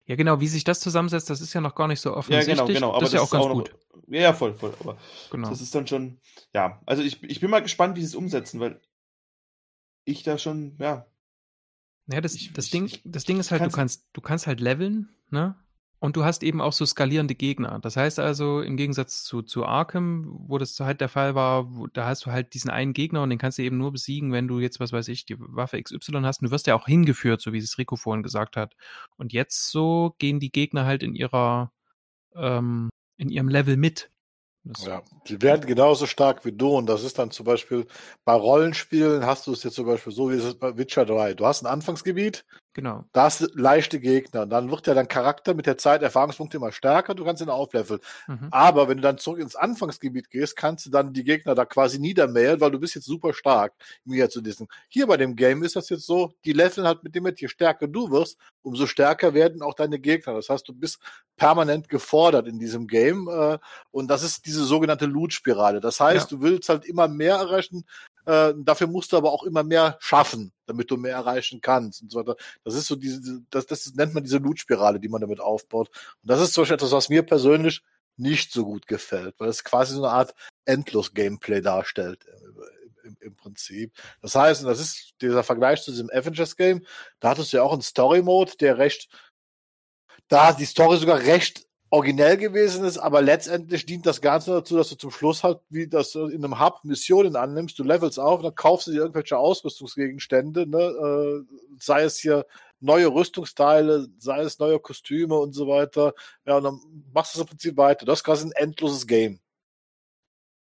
Ja, 0.07 0.15
genau, 0.15 0.39
wie 0.39 0.47
sich 0.47 0.63
das 0.63 0.79
zusammensetzt, 0.81 1.29
das 1.29 1.41
ist 1.41 1.53
ja 1.53 1.61
noch 1.61 1.73
gar 1.73 1.87
nicht 1.87 1.99
so 1.99 2.09
Ja, 2.11 2.15
offensichtlich. 2.17 2.55
genau, 2.57 2.67
genau. 2.67 2.89
Aber 2.91 2.99
das 2.99 3.09
ist 3.09 3.13
ja 3.15 3.21
auch 3.21 3.31
ganz 3.31 3.45
noch, 3.45 3.53
gut. 3.53 3.75
Ja, 4.07 4.21
ja, 4.21 4.33
voll, 4.33 4.53
voll. 4.53 4.73
Aber 4.79 4.97
Genau. 5.31 5.49
das 5.49 5.61
ist 5.61 5.73
dann 5.73 5.87
schon, 5.87 6.19
ja. 6.53 6.79
Also 6.85 7.01
ich, 7.01 7.23
ich 7.23 7.39
bin 7.39 7.49
mal 7.49 7.61
gespannt, 7.63 7.95
wie 7.95 8.01
sie 8.01 8.07
es 8.07 8.15
umsetzen, 8.15 8.59
weil 8.59 8.79
ich 10.03 10.21
da 10.23 10.37
schon, 10.37 10.75
ja, 10.79 11.07
Ja, 12.07 12.21
das, 12.21 12.35
Ich- 12.35 12.53
das, 12.53 12.65
ich- 12.65 12.71
Ding, 12.71 12.91
das 13.03 13.23
Ding 13.23 13.39
ist 13.39 13.49
halt, 13.49 13.61
du 13.61 13.63
kann's- 13.63 13.75
kannst, 13.75 14.05
du 14.13 14.21
kannst 14.21 14.45
halt 14.45 14.59
leveln, 14.59 15.09
ne? 15.31 15.55
Und 15.99 16.15
du 16.15 16.25
hast 16.25 16.43
eben 16.43 16.61
auch 16.61 16.73
so 16.73 16.85
skalierende 16.85 17.35
Gegner. 17.35 17.79
Das 17.79 17.95
heißt 17.95 18.19
also, 18.19 18.61
im 18.61 18.77
Gegensatz 18.77 19.23
zu, 19.23 19.41
zu 19.41 19.65
Arkham, 19.65 20.25
wo 20.27 20.57
das 20.57 20.79
halt 20.79 21.01
der 21.01 21.09
Fall 21.09 21.35
war, 21.35 21.73
wo, 21.73 21.87
da 21.87 22.05
hast 22.05 22.25
du 22.25 22.31
halt 22.31 22.53
diesen 22.53 22.69
einen 22.69 22.93
Gegner 22.93 23.23
und 23.23 23.29
den 23.29 23.39
kannst 23.39 23.57
du 23.57 23.63
eben 23.63 23.77
nur 23.77 23.91
besiegen, 23.93 24.31
wenn 24.31 24.47
du 24.47 24.59
jetzt, 24.59 24.79
was 24.79 24.91
weiß 24.91 25.07
ich, 25.07 25.25
die 25.25 25.37
Waffe 25.39 25.81
XY 25.81 26.21
hast. 26.23 26.41
Und 26.41 26.47
du 26.49 26.51
wirst 26.51 26.67
ja 26.67 26.75
auch 26.75 26.85
hingeführt, 26.85 27.41
so 27.41 27.53
wie 27.53 27.59
es 27.59 27.77
Rico 27.77 27.95
vorhin 27.95 28.23
gesagt 28.23 28.57
hat. 28.57 28.75
Und 29.17 29.33
jetzt 29.33 29.71
so 29.71 30.15
gehen 30.19 30.39
die 30.39 30.51
Gegner 30.51 30.85
halt 30.85 31.01
in 31.01 31.15
ihrer, 31.15 31.71
ähm, 32.35 32.89
in 33.17 33.29
ihrem 33.29 33.47
Level 33.47 33.77
mit. 33.77 34.11
Das, 34.65 34.85
Ja, 34.85 35.03
die 35.27 35.41
werden 35.41 35.65
genauso 35.65 36.07
stark 36.07 36.43
wie 36.43 36.51
du. 36.51 36.75
Und 36.75 36.87
das 36.87 37.03
ist 37.03 37.19
dann 37.19 37.31
zum 37.31 37.45
Beispiel 37.45 37.87
bei 38.25 38.33
Rollenspielen 38.33 39.25
hast 39.25 39.47
du 39.47 39.53
es 39.53 39.63
jetzt 39.63 39.75
zum 39.75 39.85
Beispiel 39.85 40.11
so, 40.11 40.29
wie 40.29 40.35
es 40.35 40.43
ist 40.43 40.59
bei 40.59 40.75
Witcher 40.77 41.05
3. 41.05 41.35
Du 41.35 41.45
hast 41.45 41.63
ein 41.63 41.67
Anfangsgebiet, 41.67 42.45
Genau. 42.75 43.05
da 43.13 43.23
hast 43.23 43.39
du 43.39 43.47
leichte 43.53 44.01
Gegner. 44.01 44.45
Dann 44.45 44.69
wird 44.69 44.85
ja 44.85 44.93
dein 44.93 45.07
Charakter 45.07 45.53
mit 45.53 45.65
der 45.65 45.77
Zeit 45.77 46.03
Erfahrungspunkte 46.03 46.57
immer 46.57 46.73
stärker. 46.73 47.15
Du 47.15 47.23
kannst 47.23 47.41
ihn 47.41 47.47
aufleveln. 47.47 48.01
Mhm. 48.27 48.49
Aber 48.51 48.89
wenn 48.89 48.97
du 48.97 49.03
dann 49.03 49.17
zurück 49.17 49.39
ins 49.39 49.55
Anfangsgebiet 49.55 50.29
gehst, 50.29 50.57
kannst 50.57 50.85
du 50.85 50.89
dann 50.89 51.13
die 51.13 51.23
Gegner 51.23 51.55
da 51.55 51.63
quasi 51.63 51.99
niedermähen, 51.99 52.59
weil 52.59 52.71
du 52.71 52.79
bist 52.79 52.93
jetzt 52.93 53.05
super 53.05 53.33
stark 53.33 53.73
Gegensatz 54.05 54.33
zu 54.33 54.41
diesem. 54.41 54.67
Hier 54.89 55.07
bei 55.07 55.15
dem 55.15 55.37
Game 55.37 55.63
ist 55.63 55.77
das 55.77 55.87
jetzt 55.87 56.05
so, 56.05 56.33
die 56.43 56.51
leveln 56.51 56.85
halt 56.85 57.01
mit 57.01 57.15
dem 57.15 57.23
mit, 57.23 57.39
je 57.39 57.47
stärker 57.47 57.87
du 57.87 58.11
wirst, 58.11 58.37
umso 58.61 58.87
stärker 58.87 59.33
werden 59.33 59.61
auch 59.61 59.73
deine 59.73 59.97
Gegner. 59.97 60.33
Das 60.33 60.49
heißt, 60.49 60.67
du 60.67 60.73
bist 60.73 60.99
permanent 61.37 61.87
gefordert 61.87 62.45
in 62.45 62.59
diesem 62.59 62.87
Game. 62.87 63.29
Äh, 63.29 63.57
und 63.91 64.09
das 64.09 64.21
ist 64.21 64.45
diese 64.45 64.65
sogenannte 64.65 65.05
Loot-Spirale. 65.05 65.79
Das 65.79 66.01
heißt, 66.01 66.29
du 66.29 66.41
willst 66.41 66.67
halt 66.67 66.83
immer 66.83 67.07
mehr 67.07 67.35
erreichen. 67.35 67.85
Äh, 68.25 68.53
dafür 68.57 68.87
musst 68.87 69.11
du 69.11 69.17
aber 69.17 69.31
auch 69.31 69.43
immer 69.43 69.63
mehr 69.63 69.97
schaffen, 69.99 70.53
damit 70.65 70.89
du 70.91 70.97
mehr 70.97 71.15
erreichen 71.15 71.61
kannst 71.61 72.01
und 72.01 72.11
so 72.11 72.19
weiter. 72.19 72.35
Das 72.63 72.75
ist 72.75 72.87
so 72.87 72.95
diese, 72.95 73.41
das, 73.49 73.65
das 73.65 73.93
nennt 73.95 74.13
man 74.13 74.23
diese 74.23 74.37
Loot-Spirale, 74.37 74.99
die 74.99 75.09
man 75.09 75.21
damit 75.21 75.39
aufbaut. 75.39 75.89
Und 76.21 76.29
das 76.29 76.41
ist 76.41 76.53
zum 76.53 76.63
Beispiel 76.63 76.75
etwas, 76.75 76.91
was 76.91 77.09
mir 77.09 77.23
persönlich 77.23 77.81
nicht 78.17 78.51
so 78.51 78.65
gut 78.65 78.87
gefällt, 78.87 79.35
weil 79.39 79.49
es 79.49 79.63
quasi 79.63 79.93
so 79.93 80.03
eine 80.03 80.13
Art 80.13 80.33
Endlos-Gameplay 80.65 81.61
darstellt 81.61 82.25
im, 83.03 83.17
im 83.19 83.35
Prinzip. 83.35 83.93
Das 84.21 84.35
heißt, 84.35 84.61
und 84.61 84.67
das 84.67 84.79
ist 84.79 85.13
dieser 85.21 85.43
Vergleich 85.43 85.83
zu 85.83 85.91
diesem 85.91 86.09
Avengers-Game, 86.09 86.85
da 87.19 87.29
hattest 87.29 87.53
du 87.53 87.57
ja 87.57 87.63
auch 87.63 87.73
einen 87.73 87.81
Story-Mode, 87.81 88.53
der 88.59 88.77
recht, 88.77 89.09
da 90.27 90.53
die 90.53 90.65
Story 90.65 90.97
sogar 90.97 91.19
recht 91.19 91.67
originell 91.89 92.37
gewesen 92.37 92.83
ist, 92.83 92.97
aber 92.97 93.21
letztendlich 93.21 93.85
dient 93.85 94.05
das 94.05 94.21
Ganze 94.21 94.51
dazu, 94.51 94.75
dass 94.75 94.89
du 94.89 94.95
zum 94.95 95.11
Schluss 95.11 95.43
halt, 95.43 95.59
wie 95.69 95.87
das 95.87 96.15
in 96.15 96.43
einem 96.43 96.59
Hub 96.59 96.83
Missionen 96.83 97.35
annimmst, 97.35 97.77
du 97.79 97.83
levelst 97.83 98.19
auf, 98.19 98.41
dann 98.41 98.55
kaufst 98.55 98.87
du 98.87 98.91
dir 98.91 99.01
irgendwelche 99.01 99.37
Ausrüstungsgegenstände, 99.37 100.67
ne, 100.67 100.79
äh, 100.79 101.55
sei 101.79 102.03
es 102.03 102.17
hier 102.17 102.45
neue 102.79 103.07
Rüstungsteile, 103.07 104.07
sei 104.17 104.41
es 104.41 104.59
neue 104.59 104.79
Kostüme 104.79 105.35
und 105.35 105.53
so 105.53 105.67
weiter. 105.67 106.13
Ja, 106.45 106.57
und 106.57 106.63
dann 106.63 106.79
machst 107.13 107.35
du 107.35 107.39
es 107.39 107.41
im 107.41 107.49
Prinzip 107.49 107.77
weiter. 107.77 108.05
Das 108.05 108.19
ist 108.19 108.23
quasi 108.23 108.47
ein 108.47 108.51
endloses 108.51 109.07
Game. 109.07 109.39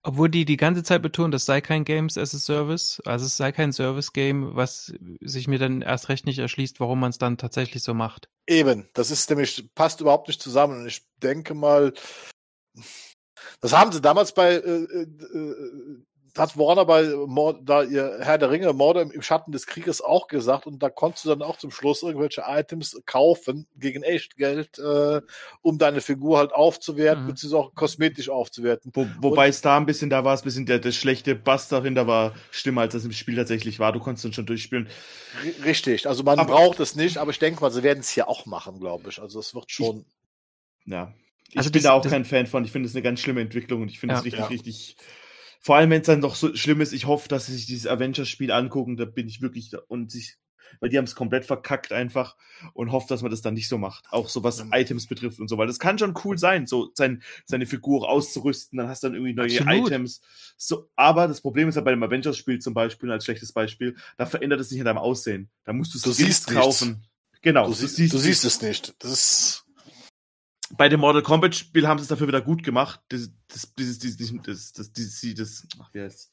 Obwohl 0.06 0.30
die 0.30 0.44
die 0.44 0.58
ganze 0.58 0.84
Zeit 0.84 1.02
betonen, 1.02 1.32
das 1.32 1.46
sei 1.46 1.62
kein 1.62 1.86
Games 1.86 2.18
as 2.18 2.36
a 2.36 2.38
Service, 2.38 3.02
also 3.06 3.26
es 3.26 3.38
sei 3.38 3.54
kein 3.54 3.72
Service-Game, 3.72 4.54
was 4.54 4.94
sich 5.22 5.48
mir 5.48 5.60
dann 5.60 5.82
erst 5.82 6.10
recht 6.10 6.26
nicht 6.26 6.40
erschließt, 6.40 6.82
warum 6.82 7.00
man 7.00 7.12
es 7.12 7.18
dann 7.18 7.38
tatsächlich 7.38 7.84
so 7.84 7.94
macht. 7.94 8.28
Eben, 8.46 8.90
das 8.94 9.12
ist 9.12 9.30
nämlich, 9.30 9.70
passt 9.76 10.02
überhaupt 10.02 10.28
nicht 10.28 10.42
zusammen. 10.42 10.82
Und 10.82 10.88
ich 10.88 11.04
denke 11.22 11.54
mal, 11.54 11.94
das 13.62 13.72
haben 13.72 13.94
sie 13.94 14.02
damals 14.02 14.34
bei, 14.34 14.56
äh, 14.56 14.60
äh, 14.60 15.04
äh, 15.04 16.04
hat 16.36 16.58
Warner 16.58 16.86
bei 16.86 17.04
Mord, 17.28 17.60
da 17.64 17.84
ihr 17.84 18.18
Herr 18.22 18.38
der 18.40 18.50
Ringe, 18.50 18.74
Morde 18.74 19.02
im, 19.02 19.12
im 19.12 19.22
Schatten 19.22 19.52
des 19.52 19.68
Krieges 19.68 20.02
auch 20.02 20.28
gesagt 20.28 20.66
und 20.66 20.82
da 20.82 20.90
konntest 20.90 21.26
du 21.26 21.30
dann 21.30 21.44
auch 21.44 21.58
zum 21.58 21.70
Schluss 21.70 22.02
irgendwelche 22.02 22.44
Items 22.48 23.00
kaufen 23.06 23.68
gegen 23.76 24.02
Echtgeld, 24.02 24.80
äh, 24.80 25.22
um 25.62 25.78
deine 25.78 26.02
Figur 26.02 26.40
halt 26.40 26.52
aufzuwerten, 26.54 27.24
Mhm. 27.26 27.28
beziehungsweise 27.28 27.60
auch 27.64 27.76
kosmetisch 27.76 28.30
aufzuwerten. 28.30 28.92
Wo, 28.96 29.08
wobei 29.20 29.48
es 29.48 29.62
da 29.62 29.78
ein 29.78 29.86
bisschen, 29.86 30.10
da 30.10 30.24
war 30.24 30.34
es 30.34 30.42
ein 30.42 30.46
bisschen, 30.46 30.66
der, 30.66 30.80
der 30.80 30.92
schlechte 30.92 31.36
Bass 31.36 31.68
darin, 31.68 31.94
da 31.94 32.08
war 32.08 32.34
schlimmer, 32.50 32.82
als 32.82 32.94
das 32.94 33.06
im 33.06 33.12
Spiel 33.12 33.36
tatsächlich 33.36 33.80
war. 33.80 33.92
Du 33.94 34.00
konntest 34.00 34.26
dann 34.26 34.34
schon 34.34 34.46
durchspielen. 34.48 34.90
Richtig, 35.64 36.08
also 36.08 36.24
man 36.24 36.40
Aber- 36.40 36.54
braucht 36.54 36.80
es 36.80 36.96
nicht, 36.96 37.18
aber 37.18 37.32
ich 37.32 37.40
denke 37.40 37.62
mal, 37.62 37.72
sie 37.72 37.84
werden 37.84 38.00
es 38.00 38.10
hier 38.10 38.28
auch 38.28 38.46
machen, 38.46 38.80
glaube 38.80 39.10
ich. 39.10 39.22
Also 39.22 39.40
es 39.40 39.54
wird 39.54 39.72
schon. 39.72 40.06
Ja. 40.86 41.14
Ich 41.50 41.58
Also 41.58 41.70
bin 41.70 41.80
das- 41.82 41.84
da 41.84 41.94
auch 41.94 42.02
das- 42.02 42.12
kein 42.12 42.26
Fan 42.26 42.48
von. 42.48 42.66
Ich 42.66 42.72
finde 42.72 42.88
es 42.90 42.96
eine 42.96 43.04
ganz 43.04 43.20
schlimme 43.20 43.42
Entwicklung 43.42 43.84
und 43.84 43.90
ich 43.90 44.00
finde 44.00 44.14
Ja. 44.14 44.20
es 44.20 44.26
richtig, 44.26 44.40
Ja. 44.42 44.48
richtig. 44.48 44.98
Vor 45.66 45.78
allem, 45.78 45.90
wenn 45.92 46.02
es 46.02 46.08
dann 46.08 46.20
doch 46.20 46.36
so 46.36 46.54
schlimm 46.56 46.82
ist, 46.82 46.92
ich 46.92 47.06
hoffe, 47.08 47.30
dass 47.30 47.46
sie 47.46 47.54
sich 47.54 47.66
dieses 47.66 47.88
Avengers-Spiel 47.88 48.52
angucken, 48.52 48.98
da 48.98 49.06
bin 49.06 49.30
ich 49.30 49.42
wirklich 49.42 49.70
da 49.70 49.80
und 49.88 50.12
sich, 50.12 50.36
weil 50.82 50.90
die 50.90 50.98
haben 50.98 51.06
es 51.06 51.16
komplett 51.16 51.46
verkackt 51.46 51.94
einfach 51.94 52.36
und 52.74 52.92
hoffe, 52.92 53.06
dass 53.08 53.22
man 53.22 53.32
das 53.32 53.42
dann 53.42 53.54
nicht 53.54 53.70
so 53.70 53.78
macht. 53.78 54.06
Auch 54.12 54.28
so 54.28 54.44
was. 54.44 54.66
Items 54.74 55.08
betrifft 55.08 55.40
und 55.40 55.48
so, 55.48 55.58
weil 55.58 55.68
das 55.68 55.80
kann 55.80 55.98
schon 55.98 56.16
cool 56.26 56.38
sein, 56.38 56.68
so 56.68 56.92
sein, 56.96 57.24
seine 57.46 57.66
Figur 57.66 58.10
auszurüsten, 58.10 58.76
dann 58.78 58.90
hast 58.90 59.04
du 59.04 59.08
dann 59.08 59.16
irgendwie 59.16 59.34
neue 59.34 59.58
Absolut. 59.62 59.88
Items. 59.88 60.20
So, 60.58 60.90
aber 60.98 61.30
das 61.30 61.40
Problem 61.40 61.70
ist 61.70 61.76
ja 61.76 61.82
bei 61.82 61.92
dem 61.92 62.04
Avengers-Spiel 62.04 62.60
zum 62.60 62.74
Beispiel, 62.74 63.10
als 63.10 63.24
schlechtes 63.24 63.54
Beispiel, 63.54 63.96
da 64.18 64.26
verändert 64.26 64.60
es 64.60 64.68
sich 64.68 64.80
in 64.80 64.86
deinem 64.86 64.98
Aussehen. 64.98 65.50
Da 65.64 65.72
musst 65.72 65.94
du 65.96 66.00
Skins 66.00 66.18
siehst 66.18 66.50
nichts. 66.50 66.62
kaufen. 66.62 67.08
Genau, 67.42 67.68
Du, 67.68 67.74
sie, 67.74 68.10
du 68.10 68.18
siehst 68.18 68.44
es 68.44 68.62
nicht. 68.62 68.96
Das 69.00 69.12
ist. 69.12 69.63
Bei 70.78 70.90
dem 70.90 71.00
Mortal 71.00 71.22
Kombat 71.22 71.56
Spiel 71.56 71.88
haben 71.88 72.00
sie 72.00 72.04
es 72.04 72.10
dafür 72.10 72.28
wieder 72.28 72.42
gut 72.42 72.64
gemacht. 72.64 73.02
Das, 73.10 73.30
das, 73.48 73.74
dieses, 73.76 74.00
dieses, 74.00 74.18
das, 74.18 74.74
das, 74.74 74.94
das, 74.94 75.26
das, 75.36 75.68
ach, 75.80 75.94
wie 75.94 76.02
heißt 76.02 76.32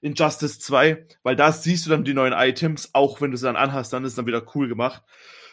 Injustice 0.00 0.60
2, 0.60 1.06
weil 1.22 1.36
da 1.36 1.52
siehst 1.52 1.86
du 1.86 1.90
dann 1.90 2.04
die 2.04 2.14
neuen 2.14 2.32
Items, 2.32 2.90
auch 2.92 3.20
wenn 3.20 3.30
du 3.30 3.36
sie 3.36 3.46
dann 3.46 3.56
anhast, 3.56 3.92
dann 3.92 4.04
ist 4.04 4.12
es 4.12 4.16
dann 4.16 4.26
wieder 4.26 4.44
cool 4.54 4.68
gemacht. 4.68 5.02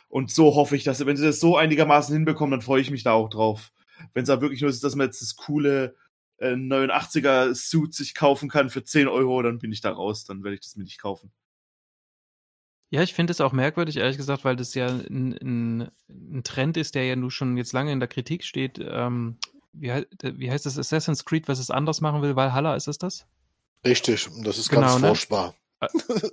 Und 0.07 0.31
so 0.31 0.56
hoffe 0.56 0.76
ich, 0.76 0.84
dass, 0.84 1.03
wenn 1.06 1.18
sie 1.18 1.26
das 1.26 1.39
so 1.39 1.57
einigermaßen 1.57 2.14
hinbekommen, 2.14 2.52
dann 2.52 2.61
freue 2.61 2.81
ich 2.81 2.91
mich 2.91 3.03
da 3.03 3.14
auch 3.14 3.30
drauf. 3.30 3.72
Wenn 4.14 4.23
es 4.23 4.27
da 4.27 4.41
wirklich 4.41 4.61
nur 4.61 4.69
ist, 4.69 4.84
dass 4.84 4.95
man 4.95 5.07
jetzt 5.07 5.22
das 5.22 5.35
coole 5.35 5.95
äh, 6.38 6.53
89er 6.53 7.56
Suit 7.56 7.93
sich 7.93 8.14
kaufen 8.14 8.49
kann 8.49 8.69
für 8.69 8.84
10 8.84 9.07
Euro, 9.07 9.41
dann 9.41 9.60
bin 9.60 9.72
ich 9.72 9.81
da 9.81 9.91
raus, 9.91 10.26
dann 10.26 10.43
werde 10.43 10.56
ich 10.56 10.61
das 10.61 10.76
mir 10.76 10.84
nicht 10.84 11.02
kaufen. 11.02 11.31
Ja, 12.95 13.01
ich 13.03 13.13
finde 13.13 13.31
es 13.31 13.41
auch 13.41 13.51
merkwürdig, 13.51 13.97
ehrlich 13.97 14.15
gesagt, 14.15 14.45
weil 14.45 14.55
das 14.55 14.73
ja 14.73 14.88
ein, 14.88 15.38
ein, 15.41 15.91
ein 16.09 16.43
Trend 16.45 16.77
ist, 16.77 16.95
der 16.95 17.03
ja 17.05 17.17
nun 17.17 17.30
schon 17.30 17.57
jetzt 17.57 17.73
lange 17.73 17.91
in 17.91 17.99
der 17.99 18.07
Kritik 18.07 18.45
steht. 18.45 18.80
Ähm, 18.81 19.35
wie, 19.73 19.91
wie 20.22 20.49
heißt 20.49 20.65
das? 20.65 20.77
Assassin's 20.80 21.26
Creed, 21.26 21.49
was 21.49 21.59
es 21.59 21.69
anders 21.69 21.99
machen 21.99 22.22
will? 22.22 22.38
Valhalla, 22.38 22.73
ist 22.76 22.88
es 22.88 22.97
das? 22.97 23.27
Richtig. 23.85 24.30
Das 24.43 24.57
ist 24.57 24.69
Genau, 24.69 24.81
ganz 24.88 25.01
ne? 25.01 25.07
furchtbar. 25.09 25.55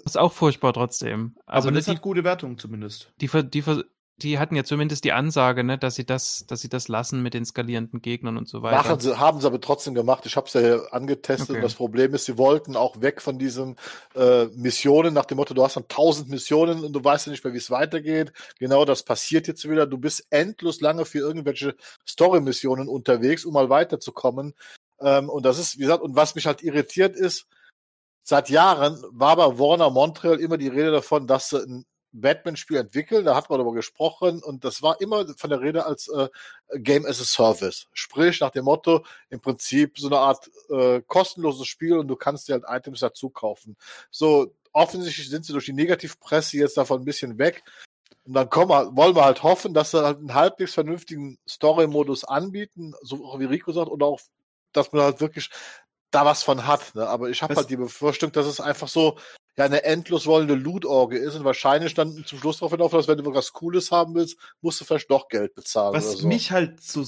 Ist 0.04 0.16
auch 0.16 0.32
furchtbar 0.32 0.72
trotzdem. 0.72 1.34
Also 1.46 1.66
Aber 1.66 1.72
ne, 1.72 1.78
das 1.80 1.88
hat 1.88 2.00
gute 2.00 2.22
Wertung 2.22 2.56
zumindest. 2.58 3.12
die, 3.20 3.28
die, 3.50 3.62
ver- 3.62 3.84
die 4.22 4.38
hatten 4.38 4.56
ja 4.56 4.64
zumindest 4.64 5.04
die 5.04 5.12
Ansage, 5.12 5.64
ne, 5.64 5.78
dass 5.78 5.94
sie 5.94 6.06
das, 6.06 6.44
dass 6.46 6.60
sie 6.60 6.68
das 6.68 6.88
lassen 6.88 7.22
mit 7.22 7.34
den 7.34 7.44
skalierenden 7.44 8.00
Gegnern 8.02 8.36
und 8.36 8.48
so 8.48 8.62
weiter. 8.62 8.76
Machen 8.76 9.00
sie, 9.00 9.18
haben 9.18 9.40
sie 9.40 9.46
aber 9.46 9.60
trotzdem 9.60 9.94
gemacht. 9.94 10.26
Ich 10.26 10.36
habe 10.36 10.46
es 10.46 10.54
ja 10.54 10.60
hier 10.60 10.86
angetestet. 10.92 11.50
Okay. 11.50 11.58
Und 11.58 11.62
das 11.62 11.74
Problem 11.74 12.14
ist, 12.14 12.24
sie 12.24 12.38
wollten 12.38 12.76
auch 12.76 13.00
weg 13.00 13.20
von 13.20 13.38
diesen 13.38 13.76
äh, 14.14 14.46
Missionen 14.56 15.14
nach 15.14 15.24
dem 15.24 15.36
Motto, 15.36 15.54
du 15.54 15.62
hast 15.62 15.76
dann 15.76 15.88
tausend 15.88 16.28
Missionen 16.28 16.84
und 16.84 16.92
du 16.92 17.02
weißt 17.02 17.26
ja 17.26 17.32
nicht 17.32 17.44
mehr, 17.44 17.52
wie 17.52 17.58
es 17.58 17.70
weitergeht. 17.70 18.32
Genau 18.58 18.84
das 18.84 19.02
passiert 19.02 19.46
jetzt 19.48 19.68
wieder. 19.68 19.86
Du 19.86 19.98
bist 19.98 20.26
endlos 20.30 20.80
lange 20.80 21.04
für 21.04 21.18
irgendwelche 21.18 21.74
Story-Missionen 22.08 22.88
unterwegs, 22.88 23.44
um 23.44 23.54
mal 23.54 23.70
weiterzukommen. 23.70 24.54
Ähm, 25.00 25.28
und 25.28 25.44
das 25.44 25.58
ist, 25.58 25.78
wie 25.78 25.82
gesagt, 25.82 26.02
und 26.02 26.16
was 26.16 26.34
mich 26.34 26.46
halt 26.46 26.62
irritiert 26.62 27.16
ist, 27.16 27.46
seit 28.22 28.50
Jahren 28.50 29.02
war 29.10 29.36
bei 29.36 29.58
Warner 29.58 29.90
Montreal 29.90 30.40
immer 30.40 30.56
die 30.56 30.68
Rede 30.68 30.92
davon, 30.92 31.26
dass 31.26 31.50
sie 31.50 31.58
ein 31.58 31.84
Batman-Spiel 32.12 32.76
entwickeln. 32.76 33.24
Da 33.24 33.34
hat 33.34 33.50
man 33.50 33.58
darüber 33.58 33.74
gesprochen 33.74 34.42
und 34.42 34.64
das 34.64 34.82
war 34.82 35.00
immer 35.00 35.26
von 35.36 35.50
der 35.50 35.60
Rede 35.60 35.84
als 35.86 36.08
äh, 36.08 36.28
Game 36.74 37.06
as 37.06 37.20
a 37.20 37.24
Service. 37.24 37.88
Sprich, 37.92 38.40
nach 38.40 38.50
dem 38.50 38.64
Motto, 38.64 39.04
im 39.30 39.40
Prinzip 39.40 39.98
so 39.98 40.08
eine 40.08 40.18
Art 40.18 40.50
äh, 40.70 41.02
kostenloses 41.06 41.66
Spiel 41.66 41.96
und 41.98 42.08
du 42.08 42.16
kannst 42.16 42.48
dir 42.48 42.54
halt 42.54 42.64
Items 42.68 43.00
dazu 43.00 43.30
kaufen. 43.30 43.76
So, 44.10 44.54
offensichtlich 44.72 45.28
sind 45.28 45.44
sie 45.44 45.52
durch 45.52 45.66
die 45.66 45.72
Negativpresse 45.72 46.58
jetzt 46.58 46.76
davon 46.76 47.00
ein 47.00 47.04
bisschen 47.04 47.38
weg. 47.38 47.62
Und 48.24 48.34
dann 48.34 48.48
kommen, 48.48 48.70
wir- 48.70 48.94
wollen 48.94 49.16
wir 49.16 49.24
halt 49.24 49.42
hoffen, 49.42 49.74
dass 49.74 49.90
sie 49.90 50.04
halt 50.04 50.18
einen 50.18 50.34
halbwegs 50.34 50.74
vernünftigen 50.74 51.38
Story-Modus 51.48 52.24
anbieten, 52.24 52.94
so 53.02 53.18
wie 53.38 53.46
Rico 53.46 53.72
sagt, 53.72 53.90
oder 53.90 54.06
auch, 54.06 54.20
dass 54.72 54.92
man 54.92 55.02
halt 55.02 55.20
wirklich 55.20 55.50
da 56.10 56.24
was 56.24 56.42
von 56.42 56.66
hat. 56.66 56.94
Ne? 56.94 57.08
Aber 57.08 57.30
ich 57.30 57.42
habe 57.42 57.54
halt 57.56 57.70
die 57.70 57.76
Befürchtung, 57.76 58.30
dass 58.32 58.46
es 58.46 58.60
einfach 58.60 58.86
so 58.88 59.18
ja 59.56 59.64
eine 59.64 59.84
endlos 59.84 60.26
wollende 60.26 60.54
Loot-Orge 60.54 61.18
ist 61.18 61.34
und 61.34 61.44
wahrscheinlich 61.44 61.94
dann 61.94 62.24
zum 62.24 62.38
Schluss 62.38 62.58
darauf 62.58 62.72
hinauf, 62.72 62.92
dass 62.92 63.08
wenn 63.08 63.18
du 63.18 63.34
was 63.34 63.52
Cooles 63.52 63.90
haben 63.90 64.14
willst, 64.14 64.36
musst 64.60 64.80
du 64.80 64.84
vielleicht 64.84 65.10
doch 65.10 65.28
Geld 65.28 65.54
bezahlen 65.54 65.94
Was 65.94 66.04
oder 66.04 66.16
so. 66.16 66.28
mich 66.28 66.50
halt 66.52 66.80
so 66.82 67.04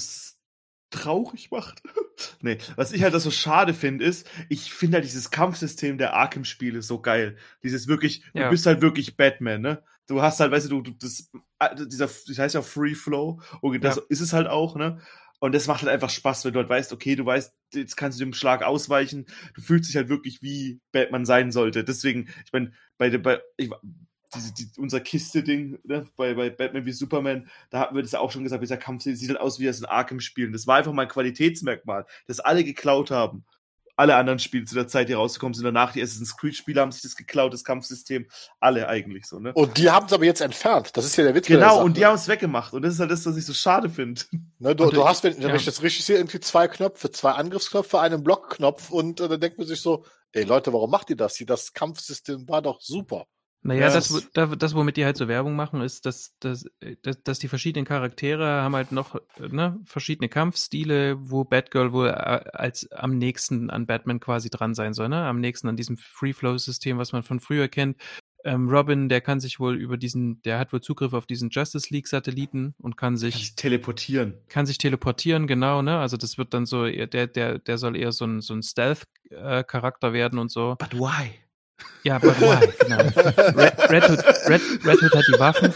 traurig 0.91 1.51
macht. 1.51 1.83
nee, 2.41 2.59
was 2.77 2.93
ich 2.93 3.03
halt 3.03 3.15
das 3.15 3.25
so 3.25 3.31
schade 3.31 3.75
finde, 3.75 4.05
ist, 4.05 4.29
ich 4.49 4.73
finde 4.73 4.97
halt 4.97 5.05
dieses 5.05 5.31
Kampfsystem 5.31 5.99
der 5.99 6.15
Arkham-Spiele 6.15 6.83
so 6.83 7.01
geil. 7.01 7.37
Dieses 7.62 7.89
wirklich, 7.89 8.23
du 8.35 8.41
Ja. 8.41 8.51
bist 8.51 8.66
halt 8.66 8.81
wirklich 8.81 9.16
Batman, 9.16 9.61
ne? 9.61 9.83
Du 10.07 10.21
hast 10.21 10.39
halt, 10.39 10.53
weißt 10.53 10.71
du, 10.71 10.83
du, 10.83 10.93
du 10.93 10.99
das, 11.01 11.31
äh, 11.61 11.75
dieser, 11.87 12.07
das 12.07 12.39
heißt 12.39 12.55
ja 12.55 12.62
Free 12.62 12.95
Flow, 12.95 13.41
und 13.62 13.83
das 13.83 13.97
Ja. 13.97 14.03
ist 14.09 14.21
es 14.21 14.33
halt 14.35 14.47
auch, 14.47 14.77
ne? 14.77 15.01
Und 15.45 15.55
das 15.55 15.66
macht 15.66 15.83
halt 15.83 15.93
einfach 15.93 16.09
Spaß, 16.09 16.47
wenn 16.47 16.55
du 16.55 16.61
halt 16.61 16.71
weißt, 16.71 16.91
okay, 16.95 17.16
du 17.16 17.27
weißt, 17.27 17.53
jetzt 17.75 17.97
kannst 17.99 18.19
du 18.19 18.25
dem 18.25 18.33
Schlag 18.33 18.62
ausweichen. 18.62 19.27
Du 19.55 19.61
fühlst 19.61 19.91
dich 19.91 19.97
halt 19.97 20.09
wirklich 20.09 20.41
wie 20.41 20.81
Batman 20.91 21.27
sein 21.27 21.53
sollte. 21.53 21.85
Deswegen, 21.85 22.29
ich 22.47 22.53
meine, 22.53 22.73
bei, 22.97 23.11
der- 23.11 23.19
bei 23.19 23.41
ich, 23.59 23.71
diese, 24.35 24.55
die, 24.55 24.69
unser 24.79 25.01
Kiste-Ding 25.01 25.79
ne, 25.85 26.07
bei, 26.16 26.33
bei 26.33 26.49
Batman 26.49 26.87
wie 26.87 26.93
Superman, 26.93 27.51
da 27.69 27.81
hatten 27.81 27.95
wir 27.95 28.01
das 28.03 28.12
ja 28.12 28.21
auch 28.21 28.31
schon 28.33 28.43
gesagt, 28.43 28.62
dieser 28.62 28.79
Kampf 28.79 29.03
sieht 29.03 29.29
halt 29.29 29.39
aus 29.39 29.59
wie 29.61 29.69
aus 29.69 29.83
ein 29.83 29.85
Arkham-Spiel. 29.85 30.51
Das 30.51 30.66
war 30.66 30.77
einfach 30.79 30.95
mal 30.95 31.03
ein 31.03 31.09
Qualitätsmerkmal, 31.09 32.07
das 32.27 32.41
alle 32.41 32.65
geklaut 32.65 33.11
haben. 33.11 33.45
Alle 33.97 34.16
anderen 34.16 34.39
Spiele 34.39 34.65
zu 34.65 34.75
der 34.75 34.89
Zeit, 34.89 35.09
die 35.09 35.12
rausgekommen 35.12 35.55
sind, 35.55 35.65
danach 35.65 35.93
die 35.93 36.03
Assassin's 36.03 36.37
Creed-Spiele 36.37 36.81
haben 36.81 36.93
sich 36.93 37.03
das 37.03 37.16
geklaut, 37.16 37.53
das 37.53 37.65
Kampfsystem. 37.65 38.27
Alle 38.61 38.89
eigentlich 38.89 39.27
so, 39.27 39.39
ne? 39.39 39.53
Und 39.53 39.79
die 39.79 39.91
haben 39.91 40.07
es 40.07 40.12
aber 40.12 40.25
jetzt 40.25 40.41
entfernt. 40.41 40.97
Das 40.97 41.05
ist 41.05 41.16
ja 41.16 41.25
der 41.25 41.35
Witz. 41.35 41.47
Genau, 41.47 41.83
und 41.83 41.97
die 41.97 42.05
haben 42.05 42.15
es 42.15 42.27
weggemacht. 42.29 42.73
Und 42.73 42.83
das 42.83 42.95
ist 42.95 43.01
halt 43.01 43.11
das, 43.11 43.25
was 43.27 43.37
ich 43.37 43.47
so 43.47 43.53
schade 43.53 43.89
finde. 43.89 44.23
Ne, 44.59 44.75
du, 44.75 44.91
du 44.91 45.07
hast, 45.07 45.25
wenn, 45.25 45.41
wenn 45.43 45.55
ich 45.55 45.65
das 45.65 45.83
richtig 45.83 46.05
sehe, 46.05 46.16
irgendwie 46.16 46.41
zwei 46.41 46.69
Knöpfe, 46.69 47.11
zwei 47.11 47.33
Angriffsknöpfe, 47.33 48.01
einen 48.01 48.23
Blockknopf 48.23 48.91
und 48.91 49.21
äh, 49.21 49.29
dann 49.29 49.41
denkt 49.41 49.59
man 49.59 49.66
sich 49.66 49.81
so, 49.81 50.05
ey 50.33 50.45
Leute, 50.45 50.73
warum 50.73 50.91
macht 50.91 51.11
ihr 51.11 51.16
das? 51.16 51.43
Das 51.47 51.73
Kampfsystem 51.73 52.49
war 52.49 52.62
doch 52.62 52.81
super. 52.81 53.27
Naja, 53.66 53.89
das, 53.89 54.28
das, 54.35 54.51
das, 54.59 54.74
womit 54.74 54.99
die 54.99 55.07
halt 55.07 55.16
so 55.16 55.27
Werbung 55.27 55.57
machen, 55.57 55.81
ist, 55.81 56.05
dass, 56.05 56.36
dass, 56.39 56.66
dass, 57.01 57.23
dass 57.23 57.39
die 57.39 57.49
verschiedenen 57.49 57.86
Charaktere 57.86 58.45
haben 58.45 58.77
halt 58.77 58.93
noch 58.93 59.19
ne, 59.39 59.81
verschiedene 59.86 60.28
Kampfstile, 60.28 61.16
wo 61.19 61.45
Batgirl 61.45 61.93
wohl 61.93 62.09
äh, 62.09 62.12
als 62.12 62.93
am 62.93 63.16
nächsten 63.16 63.70
an 63.70 63.86
Batman 63.86 64.20
quasi 64.20 64.51
dran 64.51 64.74
sein 64.74 64.93
soll, 64.93 65.09
ne? 65.09 65.24
Am 65.24 65.41
nächsten 65.41 65.66
an 65.66 65.77
diesem 65.77 65.97
Free-Flow-System, 65.97 66.99
was 66.99 67.12
man 67.12 67.23
von 67.23 67.41
früher 67.41 67.69
kennt. 67.69 67.97
Ähm, 68.45 68.69
Robin, 68.69 69.09
der 69.09 69.23
kann 69.23 69.41
sich 69.41 69.59
wohl 69.59 69.77
über 69.77 69.97
diesen, 69.97 70.43
der 70.43 70.59
hat 70.59 70.74
wohl 70.74 70.82
Zugriff 70.82 71.15
auf 71.15 71.24
diesen 71.24 71.49
Justice 71.49 71.89
League-Satelliten 71.89 72.74
und 72.77 72.99
kann 72.99 73.16
sich, 73.16 73.32
kann 73.32 73.41
sich 73.41 73.57
teleportieren. 73.57 74.35
Kann 74.51 74.66
sich 74.66 74.77
teleportieren, 74.77 75.47
genau, 75.47 75.81
ne? 75.81 75.99
Also 75.99 76.19
das 76.19 76.36
wird 76.36 76.53
dann 76.53 76.66
so, 76.66 76.85
der, 76.85 77.27
der, 77.27 77.59
der 77.59 77.78
soll 77.78 77.97
eher 77.97 78.12
so 78.12 78.27
ein, 78.27 78.43
so 78.43 78.53
ein 78.53 78.62
Stealth-Charakter 78.62 80.09
äh, 80.09 80.12
werden 80.12 80.39
und 80.39 80.51
so. 80.51 80.77
But 80.78 80.93
why? 80.93 81.31
Ja, 82.03 82.19
but 82.19 82.41
why? 82.41 82.73
Genau. 82.81 82.99
Red, 82.99 83.91
Red, 83.91 84.09
Hood, 84.09 84.25
Red, 84.49 84.63
Red 84.85 85.03
Hood 85.03 85.15
hat 85.15 85.25
die 85.29 85.39
Waffen. 85.39 85.75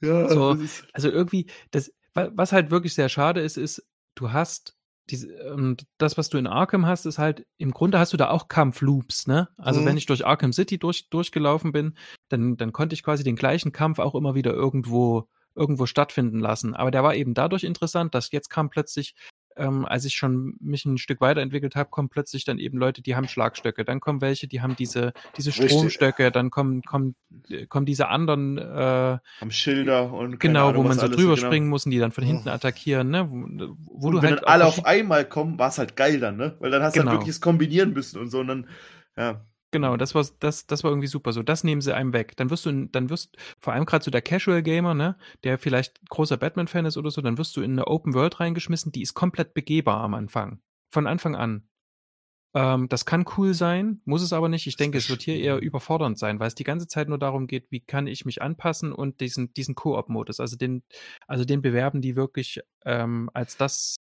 Ja, 0.00 0.28
so, 0.28 0.56
also 0.92 1.10
irgendwie, 1.10 1.50
das, 1.70 1.92
was 2.14 2.52
halt 2.52 2.70
wirklich 2.70 2.94
sehr 2.94 3.08
schade 3.08 3.40
ist, 3.40 3.56
ist, 3.56 3.84
du 4.14 4.32
hast 4.32 4.76
diese, 5.10 5.52
und 5.52 5.86
das, 5.96 6.18
was 6.18 6.28
du 6.28 6.38
in 6.38 6.46
Arkham 6.46 6.86
hast, 6.86 7.06
ist 7.06 7.18
halt, 7.18 7.46
im 7.56 7.70
Grunde 7.70 7.98
hast 7.98 8.12
du 8.12 8.16
da 8.16 8.30
auch 8.30 8.48
Kampfloops, 8.48 9.26
ne? 9.26 9.48
Also 9.56 9.80
mhm. 9.80 9.86
wenn 9.86 9.96
ich 9.96 10.06
durch 10.06 10.26
Arkham 10.26 10.52
City 10.52 10.78
durch, 10.78 11.08
durchgelaufen 11.08 11.72
bin, 11.72 11.96
dann, 12.28 12.56
dann 12.56 12.72
konnte 12.72 12.94
ich 12.94 13.02
quasi 13.02 13.24
den 13.24 13.36
gleichen 13.36 13.72
Kampf 13.72 13.98
auch 13.98 14.14
immer 14.14 14.34
wieder 14.34 14.52
irgendwo, 14.52 15.28
irgendwo 15.54 15.86
stattfinden 15.86 16.40
lassen. 16.40 16.74
Aber 16.74 16.90
der 16.90 17.02
war 17.02 17.14
eben 17.14 17.34
dadurch 17.34 17.64
interessant, 17.64 18.14
dass 18.14 18.30
jetzt 18.30 18.50
kam 18.50 18.70
plötzlich 18.70 19.14
ähm, 19.58 19.84
als 19.84 20.04
ich 20.04 20.14
schon 20.14 20.56
mich 20.60 20.84
ein 20.84 20.98
Stück 20.98 21.20
weiterentwickelt 21.20 21.76
habe, 21.76 21.90
kommen 21.90 22.08
plötzlich 22.08 22.44
dann 22.44 22.58
eben 22.58 22.78
Leute, 22.78 23.02
die 23.02 23.16
haben 23.16 23.28
Schlagstöcke. 23.28 23.84
Dann 23.84 24.00
kommen 24.00 24.20
welche, 24.20 24.46
die 24.46 24.60
haben 24.60 24.76
diese, 24.76 25.12
diese 25.36 25.52
Stromstöcke. 25.52 26.30
Dann 26.30 26.50
kommen, 26.50 26.82
kommen, 26.82 27.14
kommen 27.68 27.86
diese 27.86 28.08
anderen. 28.08 28.58
Äh, 28.58 28.62
haben 29.40 29.50
Schilder 29.50 30.12
und. 30.12 30.40
Genau, 30.40 30.68
Ahnung, 30.68 30.84
wo 30.84 30.88
man 30.88 30.98
so 30.98 31.08
drüber 31.08 31.34
genau. 31.34 31.46
springen 31.46 31.68
muss 31.68 31.84
und 31.84 31.90
die 31.90 31.98
dann 31.98 32.12
von 32.12 32.24
hinten 32.24 32.48
oh. 32.48 32.52
attackieren, 32.52 33.10
ne? 33.10 33.28
Wo, 33.28 33.36
wo 33.36 34.06
und 34.08 34.14
du 34.14 34.22
wenn 34.22 34.30
halt. 34.30 34.42
Wenn 34.42 34.48
alle 34.48 34.66
auf 34.66 34.84
einmal 34.86 35.24
kommen, 35.24 35.58
war 35.58 35.68
es 35.68 35.78
halt 35.78 35.96
geil 35.96 36.20
dann, 36.20 36.36
ne? 36.36 36.56
Weil 36.60 36.70
dann 36.70 36.82
hast 36.82 36.96
du 36.96 37.00
genau. 37.00 37.12
halt 37.12 37.20
wirklich 37.20 37.34
es 37.34 37.40
kombinieren 37.40 37.92
müssen 37.92 38.20
und 38.20 38.30
so. 38.30 38.40
Und 38.40 38.48
dann, 38.48 38.68
ja. 39.16 39.44
Genau, 39.70 39.98
das 39.98 40.14
war, 40.14 40.24
das, 40.40 40.66
das 40.66 40.82
war 40.82 40.90
irgendwie 40.90 41.08
super. 41.08 41.32
So, 41.32 41.42
das 41.42 41.62
nehmen 41.62 41.82
sie 41.82 41.94
einem 41.94 42.14
weg. 42.14 42.36
Dann 42.36 42.48
wirst 42.48 42.64
du, 42.64 42.86
dann 42.86 43.10
wirst, 43.10 43.36
vor 43.58 43.74
allem 43.74 43.84
gerade 43.84 44.02
so 44.02 44.10
der 44.10 44.22
Casual 44.22 44.62
Gamer, 44.62 44.94
ne, 44.94 45.18
der 45.44 45.58
vielleicht 45.58 46.00
großer 46.08 46.38
Batman-Fan 46.38 46.86
ist 46.86 46.96
oder 46.96 47.10
so, 47.10 47.20
dann 47.20 47.36
wirst 47.36 47.54
du 47.56 47.60
in 47.60 47.72
eine 47.72 47.86
Open 47.86 48.14
World 48.14 48.40
reingeschmissen, 48.40 48.92
die 48.92 49.02
ist 49.02 49.12
komplett 49.14 49.52
begehbar 49.52 50.00
am 50.00 50.14
Anfang. 50.14 50.60
Von 50.90 51.06
Anfang 51.06 51.36
an. 51.36 51.68
Ähm, 52.54 52.88
das 52.88 53.04
kann 53.04 53.26
cool 53.36 53.52
sein, 53.52 54.00
muss 54.06 54.22
es 54.22 54.32
aber 54.32 54.48
nicht. 54.48 54.66
Ich 54.66 54.76
denke, 54.76 54.96
es 54.96 55.10
wird 55.10 55.22
hier 55.22 55.36
eher 55.38 55.58
überfordernd 55.58 56.18
sein, 56.18 56.40
weil 56.40 56.48
es 56.48 56.54
die 56.54 56.64
ganze 56.64 56.88
Zeit 56.88 57.10
nur 57.10 57.18
darum 57.18 57.46
geht, 57.46 57.70
wie 57.70 57.80
kann 57.80 58.06
ich 58.06 58.24
mich 58.24 58.40
anpassen 58.40 58.92
und 58.92 59.20
diesen, 59.20 59.52
diesen 59.52 59.74
Koop-Modus, 59.74 60.40
also 60.40 60.56
den, 60.56 60.82
also 61.26 61.44
den 61.44 61.60
bewerben 61.60 62.00
die 62.00 62.16
wirklich 62.16 62.60
ähm, 62.86 63.28
als 63.34 63.58
das, 63.58 63.96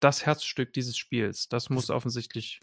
das 0.00 0.26
Herzstück 0.26 0.74
dieses 0.74 0.98
Spiels. 0.98 1.48
Das 1.48 1.70
muss 1.70 1.88
offensichtlich 1.88 2.60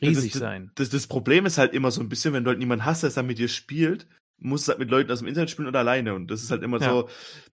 riesig 0.00 0.32
das, 0.32 0.40
sein. 0.40 0.70
Das, 0.74 0.90
das, 0.90 1.06
Problem 1.06 1.46
ist 1.46 1.58
halt 1.58 1.72
immer 1.72 1.90
so 1.90 2.00
ein 2.00 2.08
bisschen, 2.08 2.32
wenn 2.32 2.44
du 2.44 2.50
halt 2.50 2.58
niemanden 2.58 2.84
hast, 2.84 3.02
der 3.02 3.08
es 3.08 3.14
dann 3.14 3.26
mit 3.26 3.38
dir 3.38 3.48
spielt, 3.48 4.06
musst 4.38 4.68
du 4.68 4.70
halt 4.70 4.78
mit 4.78 4.90
Leuten 4.90 5.10
aus 5.10 5.18
dem 5.18 5.28
Internet 5.28 5.50
spielen 5.50 5.68
oder 5.68 5.80
alleine. 5.80 6.14
Und 6.14 6.30
das 6.30 6.42
ist 6.42 6.50
halt 6.50 6.62
immer 6.62 6.80
ja. 6.80 6.90
so. 6.90 7.08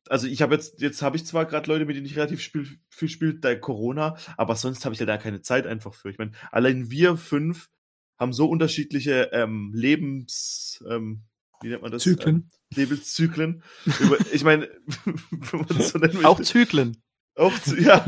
Also 0.08 0.28
ich 0.28 0.42
habe 0.42 0.56
jetzt, 0.56 0.82
jetzt 0.82 1.02
habe 1.02 1.18
ich 1.18 1.26
zwar 1.26 1.46
gerade 1.46 1.70
Leute, 1.70 1.86
mit 1.86 1.96
denen 1.96 2.06
ich 2.06 2.16
relativ 2.16 2.42
spiel, 2.42 2.68
viel 2.90 3.10
spiele, 3.10 3.36
da 3.36 3.56
Corona, 3.56 4.18
aber 4.38 4.56
sonst 4.56 4.86
habe 4.86 4.94
ich 4.94 5.00
halt 5.00 5.10
da 5.10 5.18
keine 5.18 5.42
Zeit 5.42 5.66
einfach 5.66 5.94
für. 5.94 6.10
Ich 6.10 6.18
meine, 6.18 6.32
allein 6.52 6.92
wir 6.92 7.18
fünf 7.18 7.70
haben 8.18 8.34
so 8.34 8.48
unterschiedliche 8.48 9.30
ähm, 9.34 9.72
Lebens, 9.74 10.84
ähm, 10.90 11.24
wie 11.62 11.70
nennt 11.70 11.82
man 11.82 11.92
das? 11.92 12.04
Zyklen. 12.04 12.36
Ähm, 12.36 12.50
Lebenszyklen. 12.76 13.64
ich 14.32 14.44
meine, 14.44 14.70
wenn 15.32 15.60
man 15.60 15.68
das 15.70 15.90
so 15.90 16.00
nennen. 16.00 16.26
Auch 16.26 16.42
Zyklen. 16.42 16.98
Auch 17.38 17.58
zu, 17.60 17.78
ja, 17.78 18.06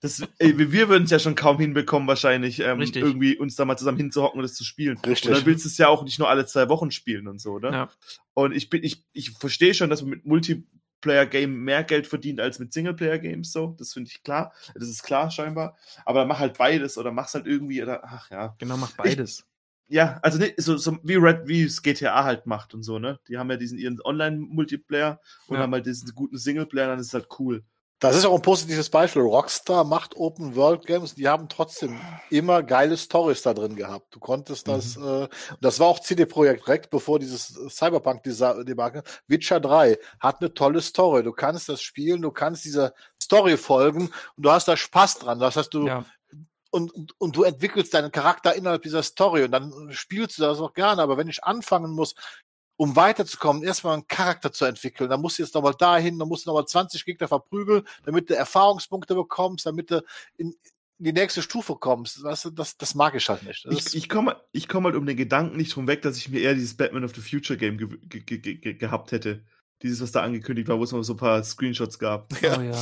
das, 0.00 0.22
ey, 0.38 0.56
wir 0.56 0.88
würden 0.88 1.04
es 1.04 1.10
ja 1.10 1.18
schon 1.18 1.34
kaum 1.34 1.58
hinbekommen, 1.58 2.06
wahrscheinlich, 2.06 2.60
ähm, 2.60 2.80
irgendwie 2.80 3.36
uns 3.36 3.56
da 3.56 3.64
mal 3.64 3.76
zusammen 3.76 3.98
hinzuhocken 3.98 4.38
und 4.38 4.44
das 4.44 4.54
zu 4.54 4.64
spielen. 4.64 4.98
Richtig. 4.98 5.30
Und 5.30 5.36
dann 5.36 5.46
willst 5.46 5.64
du 5.64 5.68
es 5.68 5.78
ja 5.78 5.88
auch 5.88 6.04
nicht 6.04 6.20
nur 6.20 6.28
alle 6.28 6.46
zwei 6.46 6.68
Wochen 6.68 6.92
spielen 6.92 7.26
und 7.26 7.40
so, 7.40 7.58
ne? 7.58 7.72
Ja. 7.72 7.88
Und 8.34 8.54
ich 8.54 8.70
bin, 8.70 8.84
ich, 8.84 9.04
ich 9.12 9.32
verstehe 9.32 9.74
schon, 9.74 9.90
dass 9.90 10.02
man 10.02 10.10
mit 10.10 10.26
Multiplayer-Game 10.26 11.52
mehr 11.52 11.82
Geld 11.82 12.06
verdient 12.06 12.40
als 12.40 12.60
mit 12.60 12.72
Singleplayer-Games, 12.72 13.50
so. 13.50 13.74
Das 13.78 13.94
finde 13.94 14.10
ich 14.10 14.22
klar. 14.22 14.52
Das 14.74 14.88
ist 14.88 15.02
klar, 15.02 15.32
scheinbar. 15.32 15.76
Aber 16.04 16.20
dann 16.20 16.28
mach 16.28 16.38
halt 16.38 16.56
beides 16.56 16.98
oder 16.98 17.10
mach's 17.10 17.34
halt 17.34 17.48
irgendwie, 17.48 17.82
oder, 17.82 18.04
ach 18.04 18.30
ja. 18.30 18.54
Genau, 18.58 18.76
mach 18.76 18.92
beides. 18.92 19.40
Ich, 19.40 19.44
ja, 19.88 20.20
also 20.22 20.38
ne, 20.38 20.54
so, 20.56 20.76
so 20.76 20.98
wie 21.02 21.14
Red, 21.14 21.48
wie 21.48 21.64
es 21.64 21.82
GTA 21.82 22.22
halt 22.22 22.46
macht 22.46 22.74
und 22.74 22.84
so, 22.84 23.00
ne? 23.00 23.18
Die 23.26 23.38
haben 23.38 23.50
ja 23.50 23.56
diesen 23.56 23.78
ihren 23.78 24.00
Online-Multiplayer 24.00 25.18
und 25.48 25.56
ja. 25.56 25.62
haben 25.62 25.72
halt 25.72 25.86
diesen 25.86 26.14
guten 26.14 26.38
Singleplayer, 26.38 26.88
dann 26.88 27.00
ist 27.00 27.08
es 27.08 27.14
halt 27.14 27.26
cool. 27.40 27.64
Das 28.00 28.14
ist 28.14 28.24
auch 28.24 28.34
ein 28.34 28.42
positives 28.42 28.90
Beispiel. 28.90 29.22
Rockstar 29.22 29.82
macht 29.82 30.16
Open 30.16 30.54
World 30.54 30.86
Games, 30.86 31.16
die 31.16 31.26
haben 31.26 31.48
trotzdem 31.48 31.98
immer 32.30 32.62
geile 32.62 32.96
Stories 32.96 33.42
da 33.42 33.54
drin 33.54 33.74
gehabt. 33.74 34.14
Du 34.14 34.20
konntest 34.20 34.68
das, 34.68 34.96
mhm. 34.96 35.24
äh, 35.24 35.28
das 35.60 35.80
war 35.80 35.88
auch 35.88 35.98
CD 35.98 36.24
Projekt 36.24 36.68
Rec, 36.68 36.90
bevor 36.90 37.18
dieses 37.18 37.58
Cyberpunk-Debakel. 37.68 39.02
Witcher 39.26 39.58
3 39.58 39.98
hat 40.20 40.40
eine 40.40 40.54
tolle 40.54 40.80
Story. 40.80 41.24
Du 41.24 41.32
kannst 41.32 41.68
das 41.68 41.82
spielen, 41.82 42.22
du 42.22 42.30
kannst 42.30 42.64
dieser 42.64 42.92
Story 43.20 43.56
folgen 43.56 44.10
und 44.36 44.42
du 44.46 44.50
hast 44.50 44.68
da 44.68 44.76
Spaß 44.76 45.18
dran. 45.18 45.40
Das 45.40 45.56
heißt, 45.56 45.74
du, 45.74 45.88
ja. 45.88 46.04
und, 46.70 46.92
und, 46.92 47.20
und 47.20 47.34
du 47.34 47.42
entwickelst 47.42 47.94
deinen 47.94 48.12
Charakter 48.12 48.54
innerhalb 48.54 48.82
dieser 48.82 49.02
Story 49.02 49.42
und 49.42 49.50
dann 49.50 49.72
spielst 49.90 50.38
du 50.38 50.42
das 50.42 50.60
auch 50.60 50.72
gerne. 50.72 51.02
Aber 51.02 51.16
wenn 51.16 51.28
ich 51.28 51.42
anfangen 51.42 51.90
muss, 51.90 52.14
um 52.78 52.94
weiterzukommen, 52.94 53.64
erstmal 53.64 53.94
einen 53.94 54.06
Charakter 54.06 54.52
zu 54.52 54.64
entwickeln. 54.64 55.10
Dann 55.10 55.20
musst 55.20 55.38
du 55.38 55.42
jetzt 55.42 55.54
nochmal 55.54 55.74
dahin, 55.74 56.16
dann 56.16 56.28
musst 56.28 56.46
du 56.46 56.50
nochmal 56.50 56.66
20 56.66 57.04
Gegner 57.04 57.26
verprügeln, 57.26 57.82
damit 58.04 58.30
du 58.30 58.36
Erfahrungspunkte 58.36 59.16
bekommst, 59.16 59.66
damit 59.66 59.90
du 59.90 60.02
in, 60.36 60.54
in 60.98 61.04
die 61.04 61.12
nächste 61.12 61.42
Stufe 61.42 61.74
kommst. 61.74 62.22
Weißt 62.22 62.46
du, 62.46 62.50
das, 62.50 62.76
das 62.76 62.94
mag 62.94 63.16
ich 63.16 63.28
halt 63.28 63.42
nicht. 63.42 63.66
Das 63.66 63.74
ich, 63.74 63.96
ich 63.96 64.08
komme 64.08 64.40
ich 64.52 64.68
komm 64.68 64.84
halt 64.84 64.94
um 64.94 65.06
den 65.06 65.16
Gedanken 65.16 65.56
nicht 65.56 65.74
drum 65.74 65.88
weg, 65.88 66.02
dass 66.02 66.16
ich 66.18 66.28
mir 66.28 66.40
eher 66.40 66.54
dieses 66.54 66.76
Batman 66.76 67.04
of 67.04 67.16
the 67.16 67.20
Future 67.20 67.58
Game 67.58 67.78
ge 67.78 67.88
ge 68.08 68.38
ge 68.38 68.74
gehabt 68.74 69.10
hätte. 69.10 69.44
Dieses, 69.82 70.00
was 70.00 70.12
da 70.12 70.22
angekündigt 70.22 70.68
war, 70.68 70.78
wo 70.78 70.84
es 70.84 70.92
noch 70.92 71.02
so 71.02 71.14
ein 71.14 71.18
paar 71.18 71.42
Screenshots 71.42 71.98
gab. 71.98 72.32
Oh 72.42 72.60
ja. 72.60 72.80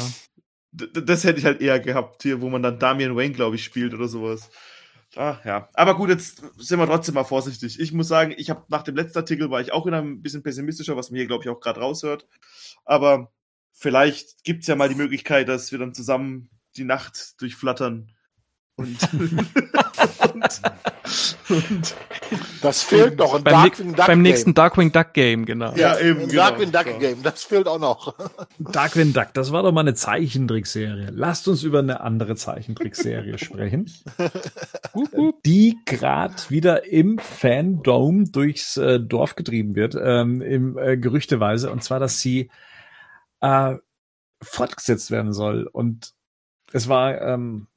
Das 0.72 1.24
hätte 1.24 1.38
ich 1.38 1.46
halt 1.46 1.62
eher 1.62 1.80
gehabt 1.80 2.22
hier, 2.22 2.42
wo 2.42 2.50
man 2.50 2.62
dann 2.62 2.78
Damian 2.78 3.16
Wayne, 3.16 3.32
glaube 3.32 3.56
ich, 3.56 3.64
spielt 3.64 3.94
oder 3.94 4.08
sowas. 4.08 4.50
Ach 5.14 5.44
ja, 5.44 5.68
aber 5.74 5.94
gut, 5.94 6.10
jetzt 6.10 6.42
sind 6.58 6.78
wir 6.78 6.86
trotzdem 6.86 7.14
mal 7.14 7.24
vorsichtig. 7.24 7.78
Ich 7.80 7.92
muss 7.92 8.08
sagen, 8.08 8.34
ich 8.36 8.50
habe 8.50 8.64
nach 8.68 8.82
dem 8.82 8.96
letzten 8.96 9.18
Artikel 9.18 9.50
war 9.50 9.60
ich 9.60 9.72
auch 9.72 9.86
wieder 9.86 9.98
ein 9.98 10.20
bisschen 10.20 10.42
pessimistischer, 10.42 10.96
was 10.96 11.10
man 11.10 11.16
hier 11.16 11.26
glaube 11.26 11.44
ich 11.44 11.48
auch 11.50 11.60
gerade 11.60 11.80
raushört. 11.80 12.26
Aber 12.84 13.32
vielleicht 13.72 14.44
gibt 14.44 14.62
es 14.62 14.66
ja 14.66 14.76
mal 14.76 14.88
die 14.88 14.94
Möglichkeit, 14.94 15.48
dass 15.48 15.72
wir 15.72 15.78
dann 15.78 15.94
zusammen 15.94 16.50
die 16.76 16.84
Nacht 16.84 17.40
durchflattern 17.40 18.12
und, 18.74 18.98
und 20.32 20.60
und 21.48 21.94
das 22.62 22.82
fehlt 22.82 23.18
noch. 23.18 23.34
Ein 23.34 23.44
beim, 23.44 23.54
Darkwing 23.54 23.94
Duck 23.94 24.06
beim 24.06 24.22
nächsten 24.22 24.54
Darkwing 24.54 24.92
Duck 24.92 25.12
Game, 25.12 25.44
genau. 25.46 25.74
Ja, 25.74 25.98
eben. 25.98 26.20
Ein 26.20 26.28
genau. 26.28 26.42
Darkwing 26.42 26.72
Duck 26.72 26.98
Game, 26.98 27.22
das 27.22 27.44
fehlt 27.44 27.68
auch 27.68 27.78
noch. 27.78 28.14
Darkwing 28.58 29.12
Duck, 29.12 29.28
das 29.34 29.52
war 29.52 29.62
doch 29.62 29.72
mal 29.72 29.82
eine 29.82 29.94
Zeichentrickserie. 29.94 31.10
Lasst 31.12 31.48
uns 31.48 31.62
über 31.62 31.78
eine 31.80 32.00
andere 32.00 32.36
Zeichentrickserie 32.36 33.38
sprechen. 33.38 33.90
die 35.44 35.78
gerade 35.84 36.34
wieder 36.48 36.86
im 36.86 37.18
Fandom 37.18 38.30
durchs 38.32 38.76
äh, 38.76 39.00
Dorf 39.00 39.36
getrieben 39.36 39.74
wird, 39.74 39.96
ähm, 40.00 40.40
im 40.42 40.78
äh, 40.78 40.96
Gerüchteweise. 40.96 41.70
Und 41.70 41.84
zwar, 41.84 42.00
dass 42.00 42.20
sie 42.20 42.50
äh, 43.40 43.76
fortgesetzt 44.42 45.10
werden 45.10 45.32
soll. 45.32 45.68
Und 45.70 46.12
es 46.72 46.88
war 46.88 47.20
ähm, 47.20 47.68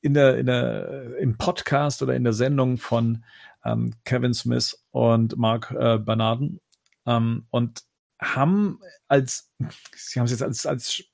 in 0.00 0.14
der, 0.14 0.38
in 0.38 0.46
der, 0.46 1.16
im 1.18 1.36
Podcast 1.36 2.02
oder 2.02 2.14
in 2.14 2.24
der 2.24 2.32
Sendung 2.32 2.78
von 2.78 3.24
ähm, 3.64 3.94
Kevin 4.04 4.34
Smith 4.34 4.84
und 4.90 5.36
Mark 5.36 5.70
äh, 5.70 5.98
Bernarden 5.98 6.60
ähm, 7.06 7.46
und 7.50 7.82
haben 8.20 8.80
als, 9.08 9.52
sie 9.94 10.20
haben 10.20 10.26
es 10.26 10.32
jetzt 10.32 10.42
als, 10.42 10.66
als 10.66 11.04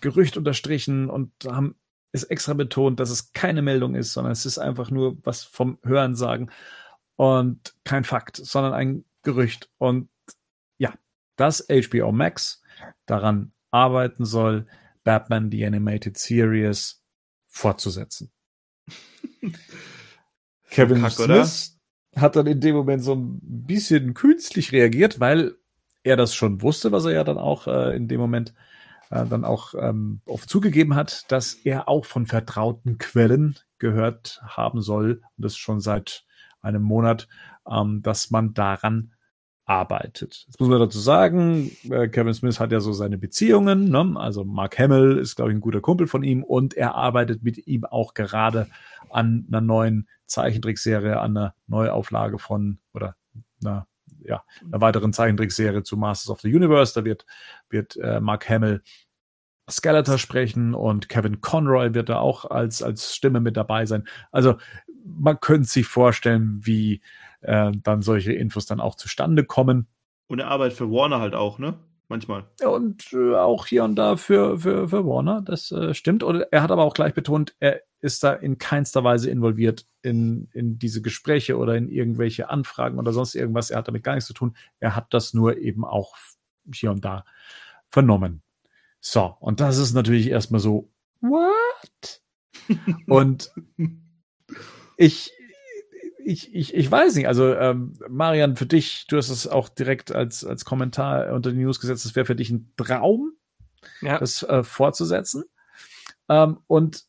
Gerücht 0.00 0.36
unterstrichen 0.36 1.08
und 1.08 1.32
haben 1.46 1.76
es 2.12 2.24
extra 2.24 2.54
betont, 2.54 3.00
dass 3.00 3.10
es 3.10 3.32
keine 3.32 3.62
Meldung 3.62 3.94
ist, 3.94 4.12
sondern 4.12 4.32
es 4.32 4.46
ist 4.46 4.58
einfach 4.58 4.90
nur 4.90 5.16
was 5.24 5.44
vom 5.44 5.78
Hören 5.82 6.14
sagen 6.14 6.50
und 7.16 7.74
kein 7.84 8.04
Fakt, 8.04 8.36
sondern 8.36 8.74
ein 8.74 9.04
Gerücht. 9.22 9.70
Und 9.78 10.08
dass 11.36 11.66
HBO 11.68 12.12
Max 12.12 12.62
daran 13.04 13.52
arbeiten 13.70 14.24
soll, 14.24 14.66
Batman 15.04 15.50
The 15.50 15.66
Animated 15.66 16.18
Series 16.18 17.02
fortzusetzen. 17.56 18.30
Kevin 20.70 21.00
Kack, 21.00 21.12
Smith 21.12 21.78
hat 22.14 22.36
dann 22.36 22.46
in 22.46 22.60
dem 22.60 22.76
Moment 22.76 23.02
so 23.02 23.14
ein 23.14 23.40
bisschen 23.42 24.14
künstlich 24.14 24.72
reagiert, 24.72 25.20
weil 25.20 25.56
er 26.02 26.16
das 26.16 26.34
schon 26.34 26.62
wusste, 26.62 26.92
was 26.92 27.06
er 27.06 27.12
ja 27.12 27.24
dann 27.24 27.38
auch 27.38 27.66
äh, 27.66 27.96
in 27.96 28.08
dem 28.08 28.20
Moment 28.20 28.54
äh, 29.10 29.24
dann 29.26 29.44
auch 29.44 29.74
ähm, 29.74 30.20
oft 30.26 30.48
zugegeben 30.48 30.94
hat, 30.94 31.24
dass 31.32 31.54
er 31.54 31.88
auch 31.88 32.04
von 32.04 32.26
vertrauten 32.26 32.98
Quellen 32.98 33.58
gehört 33.78 34.40
haben 34.44 34.82
soll, 34.82 35.22
und 35.36 35.44
das 35.44 35.56
schon 35.56 35.80
seit 35.80 36.24
einem 36.60 36.82
Monat, 36.82 37.26
ähm, 37.68 38.02
dass 38.02 38.30
man 38.30 38.54
daran 38.54 39.12
arbeitet. 39.66 40.44
Jetzt 40.46 40.60
muss 40.60 40.68
man 40.68 40.78
dazu 40.78 40.98
sagen, 40.98 41.70
äh, 41.90 42.08
Kevin 42.08 42.34
Smith 42.34 42.60
hat 42.60 42.70
ja 42.72 42.80
so 42.80 42.92
seine 42.92 43.18
Beziehungen, 43.18 43.90
ne? 43.90 44.14
also 44.16 44.44
Mark 44.44 44.78
Hamill 44.78 45.18
ist, 45.18 45.34
glaube 45.36 45.50
ich, 45.50 45.56
ein 45.56 45.60
guter 45.60 45.80
Kumpel 45.80 46.06
von 46.06 46.22
ihm 46.22 46.44
und 46.44 46.74
er 46.74 46.94
arbeitet 46.94 47.42
mit 47.42 47.66
ihm 47.66 47.84
auch 47.84 48.14
gerade 48.14 48.68
an 49.10 49.44
einer 49.48 49.60
neuen 49.60 50.08
Zeichentrickserie, 50.26 51.18
an 51.20 51.36
einer 51.36 51.54
Neuauflage 51.66 52.38
von 52.38 52.78
oder 52.94 53.16
einer, 53.60 53.88
ja, 54.24 54.44
einer 54.64 54.80
weiteren 54.80 55.12
Zeichentrickserie 55.12 55.82
zu 55.82 55.96
Masters 55.96 56.30
of 56.30 56.40
the 56.40 56.54
Universe. 56.54 56.94
Da 56.94 57.04
wird, 57.04 57.26
wird 57.68 57.96
äh, 57.96 58.20
Mark 58.20 58.48
Hamill 58.48 58.82
Skeletor 59.68 60.18
sprechen 60.18 60.74
und 60.74 61.08
Kevin 61.08 61.40
Conroy 61.40 61.92
wird 61.92 62.08
da 62.08 62.20
auch 62.20 62.44
als, 62.44 62.84
als 62.84 63.16
Stimme 63.16 63.40
mit 63.40 63.56
dabei 63.56 63.84
sein. 63.84 64.06
Also 64.30 64.58
man 65.04 65.40
könnte 65.40 65.68
sich 65.68 65.86
vorstellen, 65.86 66.60
wie 66.62 67.00
äh, 67.46 67.72
dann 67.82 68.02
solche 68.02 68.32
Infos 68.32 68.66
dann 68.66 68.80
auch 68.80 68.94
zustande 68.94 69.44
kommen. 69.44 69.86
Und 70.28 70.40
er 70.40 70.48
arbeitet 70.48 70.76
für 70.76 70.90
Warner 70.90 71.20
halt 71.20 71.34
auch, 71.34 71.58
ne? 71.58 71.78
Manchmal. 72.08 72.44
Und 72.64 73.12
äh, 73.12 73.34
auch 73.34 73.66
hier 73.66 73.82
und 73.82 73.96
da 73.96 74.16
für, 74.16 74.60
für, 74.60 74.88
für 74.88 75.04
Warner, 75.04 75.42
das 75.42 75.72
äh, 75.72 75.92
stimmt. 75.92 76.22
Und 76.22 76.44
er 76.52 76.62
hat 76.62 76.70
aber 76.70 76.84
auch 76.84 76.94
gleich 76.94 77.14
betont, 77.14 77.56
er 77.58 77.82
ist 78.00 78.22
da 78.22 78.32
in 78.32 78.58
keinster 78.58 79.02
Weise 79.02 79.28
involviert 79.28 79.86
in, 80.02 80.48
in 80.52 80.78
diese 80.78 81.02
Gespräche 81.02 81.56
oder 81.56 81.74
in 81.74 81.88
irgendwelche 81.88 82.48
Anfragen 82.48 82.98
oder 82.98 83.12
sonst 83.12 83.34
irgendwas. 83.34 83.70
Er 83.70 83.78
hat 83.78 83.88
damit 83.88 84.04
gar 84.04 84.14
nichts 84.14 84.28
zu 84.28 84.34
tun. 84.34 84.56
Er 84.78 84.94
hat 84.94 85.12
das 85.12 85.34
nur 85.34 85.56
eben 85.56 85.84
auch 85.84 86.14
hier 86.72 86.92
und 86.92 87.04
da 87.04 87.24
vernommen. 87.88 88.42
So, 89.00 89.36
und 89.40 89.60
das 89.60 89.78
ist 89.78 89.94
natürlich 89.94 90.28
erstmal 90.28 90.60
so, 90.60 90.88
what? 91.20 92.22
und 93.08 93.52
ich, 94.96 95.32
ich, 96.26 96.52
ich, 96.52 96.74
ich 96.74 96.90
weiß 96.90 97.14
nicht, 97.14 97.28
also 97.28 97.54
ähm, 97.54 97.92
Marian, 98.08 98.56
für 98.56 98.66
dich, 98.66 99.06
du 99.06 99.16
hast 99.16 99.28
es 99.28 99.46
auch 99.46 99.68
direkt 99.68 100.10
als, 100.10 100.44
als 100.44 100.64
Kommentar 100.64 101.32
unter 101.32 101.52
die 101.52 101.58
News 101.58 101.78
gesetzt, 101.78 102.04
es 102.04 102.16
wäre 102.16 102.26
für 102.26 102.34
dich 102.34 102.50
ein 102.50 102.72
Traum, 102.76 103.32
ja. 104.00 104.18
das 104.18 104.42
äh, 104.42 104.64
fortzusetzen. 104.64 105.44
Ähm, 106.28 106.58
und 106.66 107.04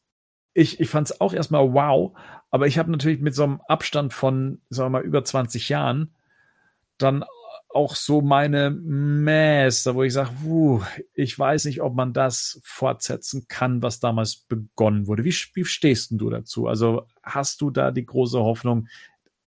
ich, 0.54 0.80
ich 0.80 0.90
fand 0.90 1.10
es 1.10 1.20
auch 1.20 1.34
erstmal 1.34 1.74
wow, 1.74 2.16
aber 2.52 2.68
ich 2.68 2.78
habe 2.78 2.92
natürlich 2.92 3.20
mit 3.20 3.34
so 3.34 3.44
einem 3.44 3.60
Abstand 3.68 4.14
von, 4.14 4.62
sagen 4.70 4.94
wir 4.94 5.00
mal, 5.00 5.04
über 5.04 5.24
20 5.24 5.68
Jahren 5.68 6.14
dann 7.00 7.26
auch 7.78 7.96
so 7.96 8.22
meine 8.22 8.72
Mess, 8.72 9.86
wo 9.86 10.02
ich 10.02 10.14
sage, 10.14 10.32
ich 11.14 11.38
weiß 11.38 11.66
nicht, 11.66 11.82
ob 11.82 11.94
man 11.94 12.12
das 12.12 12.60
fortsetzen 12.64 13.48
kann, 13.48 13.84
was 13.84 14.00
damals 14.00 14.36
begonnen 14.36 15.06
wurde. 15.06 15.24
Wie, 15.24 15.36
wie 15.54 15.64
stehst 15.64 16.12
du 16.12 16.30
dazu? 16.32 16.68
Also 16.68 17.06
hast 17.22 17.62
du 17.62 17.70
da 17.70 17.92
die 17.92 18.06
große 18.06 18.40
Hoffnung, 18.40 18.88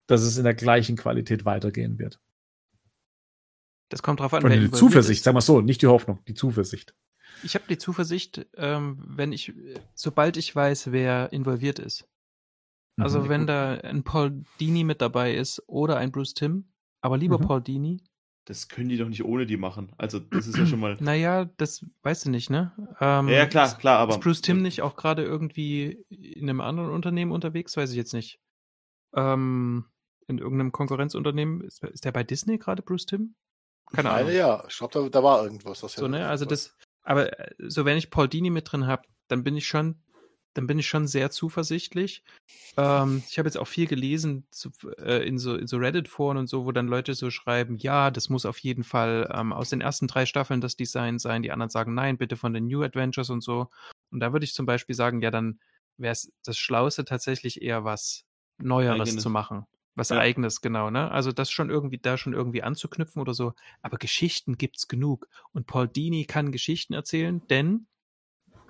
dass 0.06 0.22
es 0.22 0.38
in 0.38 0.44
der 0.44 0.54
gleichen 0.54 0.96
Qualität 0.96 1.44
weitergehen 1.44 1.98
wird? 1.98 2.20
Das 3.90 4.04
kommt 4.04 4.20
drauf 4.20 4.34
an. 4.34 4.42
Von 4.42 4.52
der 4.52 4.72
Zuversicht, 4.72 5.24
sagen 5.24 5.36
wir 5.36 5.42
so, 5.42 5.62
nicht 5.62 5.82
die 5.82 5.88
Hoffnung, 5.88 6.20
die 6.28 6.36
Zuversicht. 6.36 6.94
Ich 7.42 7.56
habe 7.56 7.66
die 7.68 7.80
Zuversicht, 7.80 8.46
ähm, 8.58 9.04
wenn 9.08 9.32
ich, 9.32 9.54
sobald 9.96 10.38
ich 10.38 10.56
weiß, 10.56 10.92
wer 10.92 11.34
involviert 11.34 11.80
ist. 11.80 12.08
Also 12.98 13.22
mhm, 13.22 13.30
wenn 13.30 13.42
gut. 13.42 13.50
da 13.50 13.72
ein 13.72 14.04
Paul 14.04 14.44
Dini 14.60 14.84
mit 14.84 15.02
dabei 15.02 15.34
ist 15.34 15.64
oder 15.66 15.98
ein 15.98 16.12
Bruce 16.12 16.36
Tim, 16.36 16.66
aber 17.02 17.18
lieber 17.18 17.40
mhm. 17.40 17.48
Paul 17.48 17.62
Dini, 17.62 18.04
das 18.50 18.68
können 18.68 18.90
die 18.90 18.98
doch 18.98 19.08
nicht 19.08 19.24
ohne 19.24 19.46
die 19.46 19.58
machen. 19.58 19.92
Also, 20.00 20.18
das 20.18 20.48
ist 20.48 20.58
ja 20.58 20.66
schon 20.66 20.80
mal. 20.80 20.98
Naja, 21.00 21.46
das 21.58 21.86
weißt 22.02 22.26
du 22.26 22.32
nicht, 22.32 22.50
ne? 22.50 22.72
Ähm, 23.00 23.28
ja, 23.28 23.46
klar, 23.46 23.78
klar, 23.78 24.00
aber. 24.00 24.16
Ist 24.16 24.22
Bruce 24.22 24.42
Tim 24.42 24.64
nicht 24.64 24.82
auch 24.82 24.96
gerade 24.96 25.24
irgendwie 25.24 26.04
in 26.10 26.50
einem 26.50 26.60
anderen 26.60 26.90
Unternehmen 26.90 27.32
unterwegs? 27.32 27.78
Weiß 27.78 27.92
ich 27.92 27.96
jetzt 27.96 28.16
nicht. 28.16 28.42
Ähm, 29.14 29.86
in 30.26 30.40
irgendeinem 30.40 30.72
Konkurrenzunternehmen. 30.72 31.62
Ist, 31.62 31.84
ist 31.84 32.06
der 32.06 32.12
bei 32.12 32.24
Disney 32.24 32.58
gerade, 32.58 32.82
Bruce 32.82 33.06
Tim? 33.06 33.36
Keine 33.94 34.10
Ahnung. 34.10 34.32
ja. 34.32 34.64
Ich 34.68 34.80
glaube, 34.80 34.94
da, 34.96 35.10
da, 35.10 35.24
war 35.24 35.44
irgendwas. 35.44 35.82
so, 35.82 36.08
ne? 36.08 36.28
Also, 36.28 36.46
das. 36.46 36.76
Aber 37.04 37.40
äh, 37.40 37.54
so, 37.60 37.86
wenn 37.86 37.98
ich 37.98 38.10
Paul 38.10 38.30
Dini 38.30 38.50
mit 38.50 38.72
drin 38.72 38.88
habe, 38.88 39.04
dann 39.28 39.44
bin 39.44 39.58
ich 39.58 39.68
schon 39.68 40.02
dann 40.54 40.68
bin 40.68 40.80
ich 40.80 40.88
schon 40.88 41.08
sehr 41.08 41.30
zuversichtlich. 41.32 42.24
Ähm, 42.78 43.24
ich 43.30 43.38
habe 43.38 43.48
jetzt 43.48 43.58
auch 43.58 43.68
viel 43.68 43.88
gelesen 43.88 44.46
zu, 44.52 44.72
äh, 44.98 45.26
in 45.28 45.38
so, 45.38 45.56
in 45.56 45.68
so 45.68 45.78
Reddit-Foren 45.78 46.38
und 46.38 46.48
so, 46.48 46.66
wo 46.66 46.72
dann 46.72 46.88
Leute 46.88 47.14
so 47.14 47.30
schreiben, 47.30 47.78
ja, 47.78 48.12
das 48.12 48.30
muss 48.30 48.46
auf 48.46 48.58
jeden 48.60 48.84
Fall 48.84 49.30
ähm, 49.34 49.54
aus 49.54 49.70
den 49.70 49.82
ersten 49.82 50.08
drei 50.08 50.26
Staffeln 50.26 50.62
das 50.62 50.76
Design 50.76 51.20
sein. 51.20 51.44
Die 51.44 51.52
anderen 51.52 51.70
sagen, 51.70 51.94
nein, 51.94 52.18
bitte 52.18 52.36
von 52.36 52.54
den 52.54 52.68
New 52.68 52.84
Adventures 52.84 53.30
und 53.30 53.42
so. 53.42 53.70
Und 54.12 54.20
da 54.20 54.34
würde 54.34 54.44
ich 54.44 54.54
zum 54.54 54.66
Beispiel 54.66 54.96
sagen, 54.96 55.22
ja, 55.22 55.32
dann 55.32 55.60
wäre 55.98 56.14
es 56.14 56.32
das 56.44 56.58
Schlauste 56.58 57.06
tatsächlich 57.06 57.62
eher 57.62 57.84
was 57.84 58.26
Neueres 58.58 59.10
Eigenes. 59.10 59.24
zu 59.24 59.30
machen. 59.30 59.66
Was 59.96 60.10
ja. 60.10 60.18
Eigenes, 60.18 60.62
genau, 60.62 60.90
ne? 60.90 61.12
Also 61.12 61.32
das 61.32 61.52
schon 61.52 61.70
irgendwie, 61.70 61.98
da 61.98 62.18
schon 62.18 62.34
irgendwie 62.34 62.64
anzuknüpfen 62.64 63.22
oder 63.22 63.34
so. 63.34 63.54
Aber 63.82 63.98
Geschichten 63.98 64.58
gibt's 64.58 64.88
genug. 64.88 65.28
Und 65.52 65.68
Paul 65.68 65.88
Dini 65.88 66.26
kann 66.26 66.52
Geschichten 66.52 66.94
erzählen, 66.94 67.42
denn 67.50 67.88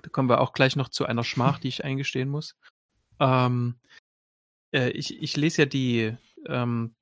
da 0.02 0.08
kommen 0.10 0.28
wir 0.28 0.40
auch 0.40 0.52
gleich 0.52 0.76
noch 0.76 0.88
zu 0.88 1.06
einer 1.06 1.24
Schmach, 1.24 1.58
die 1.58 1.68
ich 1.68 1.84
eingestehen 1.84 2.28
muss. 2.28 2.56
Ähm, 3.18 3.76
äh, 4.72 4.90
ich, 4.90 5.22
ich 5.22 5.36
lese 5.36 5.62
ja 5.62 5.66
die 5.66 6.16
ähm, 6.46 6.94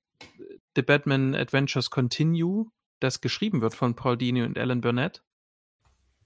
The 0.74 0.82
Batman 0.82 1.34
Adventures 1.34 1.90
Continue, 1.90 2.66
das 3.00 3.20
geschrieben 3.20 3.60
wird 3.60 3.74
von 3.74 3.94
Paul 3.94 4.16
Dini 4.16 4.42
und 4.42 4.58
Alan 4.58 4.80
Burnett. 4.80 5.22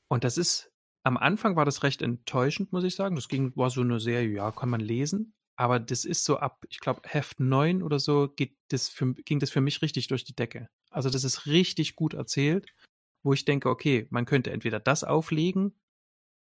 Und 0.09 0.25
das 0.25 0.37
ist, 0.37 0.71
am 1.05 1.17
Anfang 1.17 1.57
war 1.57 1.65
das 1.65 1.83
recht 1.83 2.03
enttäuschend, 2.03 2.73
muss 2.73 2.85
ich 2.85 2.95
sagen. 2.95 3.17
Das 3.17 3.29
ging, 3.29 3.57
war 3.57 3.71
so 3.71 3.81
eine 3.81 4.01
Serie, 4.01 4.35
ja, 4.35 4.51
kann 4.51 4.69
man 4.69 4.81
lesen. 4.81 5.35
Aber 5.57 5.79
das 5.79 6.05
ist 6.05 6.25
so 6.25 6.39
ab, 6.39 6.65
ich 6.71 6.81
glaube, 6.81 7.03
Heft 7.05 7.41
9 7.41 7.83
oder 7.83 7.99
so 7.99 8.29
geht 8.29 8.57
das 8.69 8.89
für, 8.89 9.15
ging 9.15 9.39
das 9.39 9.51
für 9.51 9.61
mich 9.61 9.83
richtig 9.83 10.09
durch 10.09 10.25
die 10.25 10.35
Decke. 10.35 10.69
Also 10.91 11.11
das 11.11 11.25
ist 11.25 11.47
richtig 11.47 11.95
gut 11.95 12.15
erzählt, 12.15 12.75
wo 13.23 13.33
ich 13.33 13.45
denke, 13.45 13.69
okay, 13.69 14.07
man 14.11 14.25
könnte 14.25 14.51
entweder 14.51 14.81
das 14.81 15.05
auflegen 15.05 15.75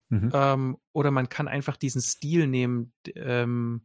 Mhm. 0.09 0.31
Ähm, 0.33 0.79
oder 0.93 1.11
man 1.11 1.29
kann 1.29 1.49
einfach 1.49 1.77
diesen 1.77 2.01
Stil 2.01 2.47
nehmen 2.47 2.93
ähm, 3.15 3.83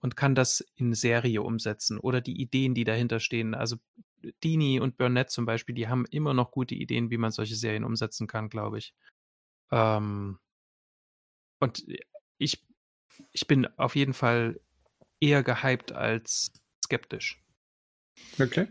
und 0.00 0.16
kann 0.16 0.34
das 0.34 0.64
in 0.76 0.94
Serie 0.94 1.42
umsetzen 1.42 1.98
oder 1.98 2.20
die 2.20 2.40
Ideen, 2.40 2.74
die 2.74 2.84
dahinter 2.84 3.20
stehen. 3.20 3.54
Also 3.54 3.76
Dini 4.42 4.80
und 4.80 4.96
Burnett 4.96 5.30
zum 5.30 5.46
Beispiel, 5.46 5.74
die 5.74 5.88
haben 5.88 6.06
immer 6.10 6.34
noch 6.34 6.50
gute 6.50 6.74
Ideen, 6.74 7.10
wie 7.10 7.18
man 7.18 7.30
solche 7.30 7.56
Serien 7.56 7.84
umsetzen 7.84 8.26
kann, 8.26 8.48
glaube 8.48 8.78
ich. 8.78 8.94
Ähm, 9.70 10.38
und 11.58 11.84
ich, 12.38 12.64
ich 13.32 13.46
bin 13.46 13.66
auf 13.78 13.96
jeden 13.96 14.14
Fall 14.14 14.60
eher 15.20 15.42
gehypt 15.42 15.92
als 15.92 16.52
skeptisch. 16.82 17.42
Okay. 18.38 18.68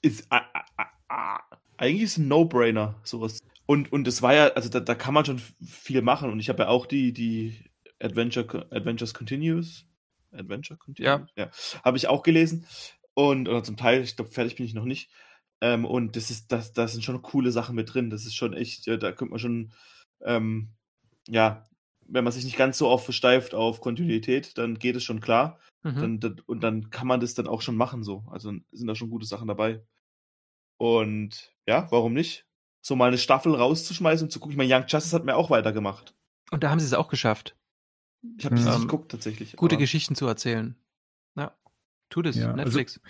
Ist, 0.00 0.26
ah, 0.30 0.44
ah, 0.76 0.86
ah, 1.08 1.40
eigentlich 1.76 2.02
ist 2.02 2.18
ein 2.18 2.28
No-Brainer, 2.28 3.00
sowas 3.02 3.40
und, 3.72 3.90
und 3.90 4.06
es 4.06 4.20
war 4.20 4.34
ja, 4.34 4.48
also 4.48 4.68
da, 4.68 4.80
da 4.80 4.94
kann 4.94 5.14
man 5.14 5.24
schon 5.24 5.40
viel 5.64 6.02
machen. 6.02 6.30
Und 6.30 6.40
ich 6.40 6.50
habe 6.50 6.64
ja 6.64 6.68
auch 6.68 6.84
die, 6.84 7.14
die 7.14 7.70
Adventure, 8.00 8.66
Adventures 8.70 9.14
Continues. 9.14 9.86
Adventure 10.30 10.78
Continues? 10.78 11.06
Ja. 11.06 11.26
ja 11.44 11.50
habe 11.82 11.96
ich 11.96 12.06
auch 12.06 12.22
gelesen. 12.22 12.66
Und, 13.14 13.48
oder 13.48 13.64
zum 13.64 13.78
Teil, 13.78 14.02
ich 14.02 14.14
glaube, 14.14 14.30
fertig 14.30 14.56
bin 14.56 14.66
ich 14.66 14.74
noch 14.74 14.84
nicht. 14.84 15.10
Ähm, 15.62 15.86
und 15.86 16.16
das 16.16 16.30
ist, 16.30 16.52
das, 16.52 16.74
das 16.74 16.92
sind 16.92 17.02
schon 17.02 17.22
coole 17.22 17.50
Sachen 17.50 17.74
mit 17.74 17.94
drin. 17.94 18.10
Das 18.10 18.26
ist 18.26 18.34
schon 18.34 18.52
echt, 18.52 18.84
ja, 18.84 18.98
da 18.98 19.10
könnte 19.10 19.30
man 19.30 19.38
schon, 19.40 19.72
ähm, 20.20 20.74
ja, 21.26 21.64
wenn 22.06 22.24
man 22.24 22.32
sich 22.34 22.44
nicht 22.44 22.58
ganz 22.58 22.76
so 22.76 22.88
oft 22.88 23.06
versteift 23.06 23.54
auf 23.54 23.80
Kontinuität, 23.80 24.58
dann 24.58 24.78
geht 24.78 24.96
es 24.96 25.04
schon 25.04 25.22
klar. 25.22 25.58
Mhm. 25.82 26.20
Dann, 26.20 26.40
und 26.44 26.60
dann 26.60 26.90
kann 26.90 27.06
man 27.06 27.20
das 27.20 27.32
dann 27.32 27.48
auch 27.48 27.62
schon 27.62 27.76
machen 27.76 28.02
so. 28.02 28.22
Also 28.30 28.52
sind 28.70 28.86
da 28.86 28.94
schon 28.94 29.08
gute 29.08 29.24
Sachen 29.24 29.48
dabei. 29.48 29.82
Und 30.76 31.54
ja, 31.66 31.90
warum 31.90 32.12
nicht? 32.12 32.44
So 32.82 32.96
mal 32.96 33.08
eine 33.08 33.18
Staffel 33.18 33.54
rauszuschmeißen 33.54 34.26
und 34.26 34.30
zu 34.30 34.40
gucken. 34.40 34.52
Ich 34.52 34.58
meine, 34.58 34.74
Young 34.74 34.84
Justice 34.86 35.14
hat 35.16 35.24
mir 35.24 35.36
auch 35.36 35.48
weitergemacht. 35.48 36.14
Und 36.50 36.62
da 36.62 36.70
haben 36.70 36.80
sie 36.80 36.86
es 36.86 36.92
auch 36.92 37.08
geschafft. 37.08 37.56
Ich 38.36 38.44
habe 38.44 38.56
das 38.56 38.66
ähm, 38.66 38.72
nicht 38.72 38.82
geguckt, 38.82 39.10
tatsächlich. 39.10 39.56
Gute 39.56 39.76
Geschichten 39.76 40.14
zu 40.14 40.26
erzählen. 40.26 40.76
Ja, 41.36 41.56
tu 42.10 42.22
das, 42.22 42.36
ja, 42.36 42.50
also 42.50 42.56
Netflix. 42.56 43.00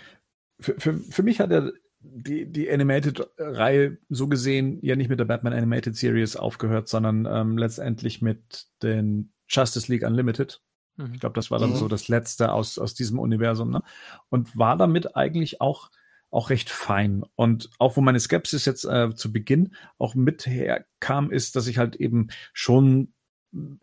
Also 0.59 0.73
für, 0.73 0.79
für, 0.79 0.99
für 0.99 1.23
mich 1.23 1.39
hat 1.39 1.51
er 1.51 1.73
die, 1.99 2.51
die 2.51 2.69
Animated-Reihe 2.69 3.97
so 4.09 4.27
gesehen 4.27 4.79
ja 4.81 4.95
nicht 4.95 5.09
mit 5.09 5.19
der 5.19 5.25
Batman 5.25 5.53
Animated 5.53 5.95
Series 5.95 6.35
aufgehört, 6.35 6.87
sondern 6.87 7.25
ähm, 7.25 7.57
letztendlich 7.57 8.21
mit 8.21 8.67
den 8.81 9.33
Justice 9.47 9.91
League 9.91 10.03
Unlimited. 10.03 10.61
Mhm. 10.97 11.13
Ich 11.13 11.19
glaube, 11.19 11.35
das 11.35 11.49
war 11.49 11.59
dann 11.59 11.71
mhm. 11.71 11.75
so 11.75 11.87
das 11.87 12.07
letzte 12.07 12.51
aus, 12.51 12.77
aus 12.77 12.93
diesem 12.93 13.19
Universum. 13.19 13.71
Ne? 13.71 13.81
Und 14.29 14.57
war 14.57 14.77
damit 14.77 15.15
eigentlich 15.15 15.61
auch 15.61 15.89
auch 16.33 16.49
recht 16.49 16.69
fein. 16.69 17.23
Und 17.35 17.69
auch 17.79 17.95
wo 17.95 18.01
meine 18.01 18.19
Skepsis 18.19 18.65
jetzt 18.65 18.85
äh, 18.85 19.13
zu 19.15 19.31
Beginn 19.31 19.75
auch 19.97 20.15
mit 20.15 20.45
herkam, 20.45 21.31
ist, 21.31 21.55
dass 21.55 21.67
ich 21.67 21.77
halt 21.77 21.95
eben 21.95 22.29
schon 22.53 23.13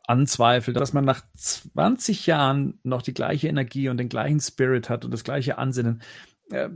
anzweifle, 0.05 0.73
dass 0.73 0.93
man 0.93 1.05
nach 1.05 1.23
20 1.37 2.27
Jahren 2.27 2.81
noch 2.83 3.03
die 3.03 3.15
gleiche 3.15 3.47
Energie 3.47 3.89
und 3.89 3.99
den 3.99 4.09
gleichen 4.09 4.41
Spirit 4.41 4.91
hat 4.91 5.05
und 5.05 5.13
das 5.13 5.23
gleiche 5.23 5.59
Ansinnen. 5.59 6.03
Äh, 6.51 6.69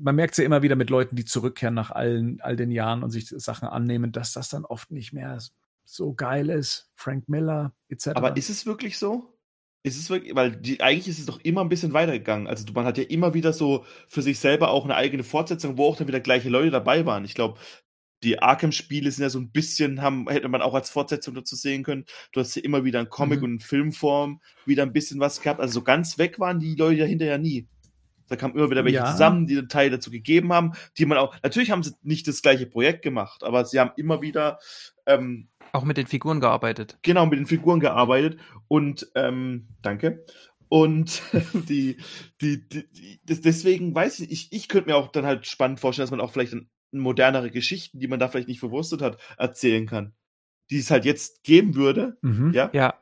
man 0.00 0.14
merkt 0.14 0.34
es 0.34 0.38
ja 0.38 0.44
immer 0.44 0.62
wieder 0.62 0.76
mit 0.76 0.90
Leuten, 0.90 1.16
die 1.16 1.24
zurückkehren 1.24 1.74
nach 1.74 1.90
allen, 1.90 2.40
all 2.40 2.54
den 2.54 2.70
Jahren 2.70 3.02
und 3.02 3.10
sich 3.10 3.28
Sachen 3.28 3.66
annehmen, 3.66 4.12
dass 4.12 4.32
das 4.32 4.48
dann 4.48 4.64
oft 4.64 4.92
nicht 4.92 5.12
mehr 5.12 5.38
so 5.84 6.14
geil 6.14 6.50
ist. 6.50 6.92
Frank 6.94 7.28
Miller 7.28 7.74
etc. 7.88 8.08
Aber 8.14 8.36
ist 8.36 8.50
es 8.50 8.66
wirklich 8.66 8.98
so? 8.98 9.37
Ist 9.84 9.98
es 9.98 10.10
wirklich, 10.10 10.34
weil 10.34 10.56
die, 10.56 10.80
eigentlich 10.80 11.08
ist 11.08 11.20
es 11.20 11.26
doch 11.26 11.40
immer 11.40 11.62
ein 11.62 11.68
bisschen 11.68 11.92
weitergegangen. 11.92 12.46
Also 12.46 12.64
man 12.74 12.84
hat 12.84 12.98
ja 12.98 13.04
immer 13.04 13.32
wieder 13.34 13.52
so 13.52 13.84
für 14.08 14.22
sich 14.22 14.38
selber 14.38 14.70
auch 14.70 14.84
eine 14.84 14.96
eigene 14.96 15.22
Fortsetzung, 15.22 15.78
wo 15.78 15.86
auch 15.86 15.96
dann 15.96 16.08
wieder 16.08 16.20
gleiche 16.20 16.48
Leute 16.48 16.70
dabei 16.70 17.06
waren. 17.06 17.24
Ich 17.24 17.34
glaube, 17.34 17.58
die 18.24 18.40
Arkham-Spiele 18.40 19.10
sind 19.10 19.22
ja 19.22 19.30
so 19.30 19.38
ein 19.38 19.50
bisschen, 19.50 20.02
haben, 20.02 20.28
hätte 20.28 20.48
man 20.48 20.62
auch 20.62 20.74
als 20.74 20.90
Fortsetzung 20.90 21.34
dazu 21.34 21.54
sehen 21.54 21.84
können. 21.84 22.04
Du 22.32 22.40
hast 22.40 22.54
ja 22.56 22.62
immer 22.62 22.84
wieder 22.84 23.00
in 23.00 23.08
Comic- 23.08 23.38
mhm. 23.38 23.44
und 23.44 23.52
in 23.52 23.60
Filmform 23.60 24.40
wieder 24.66 24.82
ein 24.82 24.92
bisschen 24.92 25.20
was 25.20 25.40
gehabt. 25.40 25.60
Also 25.60 25.74
so 25.74 25.82
ganz 25.82 26.18
weg 26.18 26.40
waren 26.40 26.58
die 26.58 26.74
Leute 26.74 27.00
ja 27.00 27.06
hinterher 27.06 27.38
nie. 27.38 27.68
Da 28.26 28.36
kamen 28.36 28.54
immer 28.54 28.70
wieder 28.70 28.84
welche 28.84 28.98
ja. 28.98 29.10
zusammen, 29.10 29.46
die 29.46 29.56
einen 29.56 29.68
Teil 29.68 29.90
dazu 29.90 30.10
gegeben 30.10 30.52
haben, 30.52 30.72
die 30.98 31.06
man 31.06 31.16
auch, 31.16 31.34
natürlich 31.42 31.70
haben 31.70 31.82
sie 31.82 31.92
nicht 32.02 32.28
das 32.28 32.42
gleiche 32.42 32.66
Projekt 32.66 33.02
gemacht, 33.02 33.42
aber 33.42 33.64
sie 33.64 33.80
haben 33.80 33.92
immer 33.96 34.20
wieder 34.20 34.58
ähm, 35.06 35.48
auch 35.72 35.84
mit 35.84 35.96
den 35.96 36.06
Figuren 36.06 36.40
gearbeitet. 36.40 36.98
Genau, 37.02 37.26
mit 37.26 37.38
den 37.38 37.46
Figuren 37.46 37.80
gearbeitet. 37.80 38.38
Und 38.68 39.10
ähm, 39.14 39.68
danke. 39.82 40.24
Und 40.68 41.22
die, 41.68 41.96
die, 42.40 42.68
die, 42.68 42.88
die, 42.90 43.20
deswegen 43.24 43.94
weiß 43.94 44.20
ich, 44.20 44.30
ich, 44.30 44.52
ich 44.52 44.68
könnte 44.68 44.90
mir 44.90 44.96
auch 44.96 45.08
dann 45.08 45.26
halt 45.26 45.46
spannend 45.46 45.80
vorstellen, 45.80 46.04
dass 46.04 46.10
man 46.10 46.20
auch 46.20 46.32
vielleicht 46.32 46.54
ein, 46.54 46.70
modernere 46.90 47.50
Geschichten, 47.50 47.98
die 47.98 48.08
man 48.08 48.18
da 48.18 48.28
vielleicht 48.28 48.48
nicht 48.48 48.60
verwurstet 48.60 49.02
hat, 49.02 49.18
erzählen 49.36 49.86
kann. 49.86 50.14
Die 50.70 50.78
es 50.78 50.90
halt 50.90 51.04
jetzt 51.04 51.44
geben 51.44 51.74
würde. 51.74 52.16
Mhm. 52.22 52.52
Ja. 52.54 52.70
ja. 52.72 52.94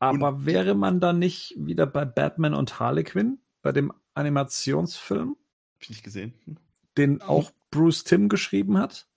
Aber 0.00 0.30
und, 0.30 0.46
wäre 0.46 0.74
man 0.74 0.98
dann 0.98 1.20
nicht 1.20 1.54
wieder 1.56 1.86
bei 1.86 2.04
Batman 2.04 2.52
und 2.52 2.80
Harley 2.80 3.04
Quinn, 3.04 3.38
bei 3.62 3.70
dem 3.70 3.92
Animationsfilm? 4.14 5.36
Hab 5.74 5.82
ich 5.82 5.88
nicht 5.88 6.02
gesehen. 6.02 6.34
Den 6.96 7.22
auch 7.22 7.52
Bruce 7.70 8.02
Tim 8.02 8.28
geschrieben 8.28 8.78
hat? 8.78 9.08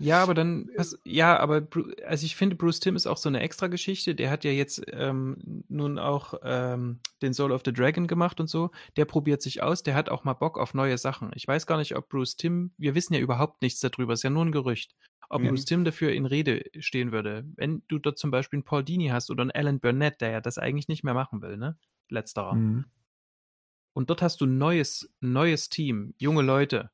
Ja, 0.00 0.22
aber 0.22 0.32
dann, 0.32 0.70
ja, 1.04 1.38
aber 1.38 1.68
also 2.06 2.24
ich 2.24 2.34
finde, 2.34 2.56
Bruce 2.56 2.80
Tim 2.80 2.96
ist 2.96 3.06
auch 3.06 3.18
so 3.18 3.28
eine 3.28 3.40
extra 3.40 3.66
Geschichte. 3.66 4.14
Der 4.14 4.30
hat 4.30 4.44
ja 4.44 4.50
jetzt 4.50 4.82
ähm, 4.92 5.64
nun 5.68 5.98
auch 5.98 6.34
ähm, 6.42 7.00
den 7.20 7.34
Soul 7.34 7.52
of 7.52 7.62
the 7.64 7.72
Dragon 7.72 8.06
gemacht 8.06 8.40
und 8.40 8.48
so. 8.48 8.70
Der 8.96 9.04
probiert 9.04 9.42
sich 9.42 9.62
aus, 9.62 9.82
der 9.82 9.94
hat 9.94 10.08
auch 10.08 10.24
mal 10.24 10.32
Bock 10.32 10.58
auf 10.58 10.72
neue 10.72 10.96
Sachen. 10.96 11.30
Ich 11.34 11.46
weiß 11.46 11.66
gar 11.66 11.76
nicht, 11.76 11.96
ob 11.96 12.08
Bruce 12.08 12.36
Tim, 12.36 12.72
wir 12.78 12.94
wissen 12.94 13.12
ja 13.12 13.20
überhaupt 13.20 13.60
nichts 13.60 13.80
darüber, 13.80 14.14
ist 14.14 14.22
ja 14.22 14.30
nur 14.30 14.44
ein 14.44 14.52
Gerücht. 14.52 14.96
Ob 15.28 15.42
mhm. 15.42 15.48
Bruce 15.48 15.66
Tim 15.66 15.84
dafür 15.84 16.12
in 16.12 16.24
Rede 16.24 16.64
stehen 16.78 17.12
würde. 17.12 17.44
Wenn 17.56 17.82
du 17.88 17.98
dort 17.98 18.18
zum 18.18 18.30
Beispiel 18.30 18.56
einen 18.56 18.64
Paul 18.64 18.82
Dini 18.82 19.08
hast 19.08 19.30
oder 19.30 19.42
einen 19.42 19.52
Alan 19.52 19.80
Burnett, 19.80 20.22
der 20.22 20.30
ja 20.30 20.40
das 20.40 20.56
eigentlich 20.56 20.88
nicht 20.88 21.04
mehr 21.04 21.14
machen 21.14 21.42
will, 21.42 21.58
ne? 21.58 21.76
Letzterer. 22.08 22.54
Mhm. 22.54 22.86
Und 23.92 24.08
dort 24.08 24.22
hast 24.22 24.40
du 24.40 24.46
ein 24.46 24.56
neues, 24.56 25.12
neues 25.20 25.68
Team, 25.68 26.14
junge 26.16 26.42
Leute, 26.42 26.90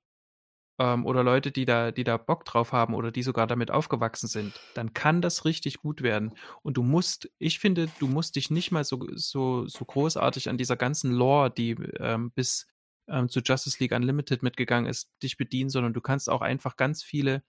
ähm, 0.78 1.07
oder 1.07 1.23
Leute, 1.23 1.53
die 1.53 1.65
da, 1.65 1.90
die 1.90 2.05
da 2.05 2.16
Bock 2.16 2.44
drauf 2.44 2.73
haben 2.73 2.94
oder 2.94 3.11
die 3.11 3.23
sogar 3.23 3.47
damit 3.47 3.70
aufgewachsen 3.70 4.28
sind, 4.28 4.61
dann 4.74 4.94
kann 4.94 5.23
das 5.23 5.44
richtig 5.44 5.78
gut 5.78 6.03
werden. 6.03 6.35
Und 6.62 6.77
du 6.77 6.82
musst, 6.82 7.31
ich 7.39 7.59
finde, 7.59 7.89
du 7.98 8.07
musst 8.09 8.36
dich 8.36 8.51
nicht 8.51 8.73
mal 8.73 8.85
so, 8.85 9.07
so, 9.15 9.66
so 9.66 9.85
großartig 9.85 10.48
an 10.48 10.59
dieser 10.59 10.77
ganzen 10.77 11.12
Lore, 11.12 11.51
die 11.51 11.73
ähm, 11.98 12.31
bis 12.32 12.66
ähm, 13.09 13.28
zu 13.28 13.40
Justice 13.40 13.78
League 13.81 13.93
Unlimited 13.93 14.43
mitgegangen 14.43 14.90
ist, 14.90 15.11
dich 15.23 15.36
bedienen, 15.36 15.70
sondern 15.70 15.94
du 15.94 16.01
kannst 16.01 16.28
auch 16.28 16.43
einfach 16.43 16.77
ganz 16.77 17.03
viele 17.03 17.43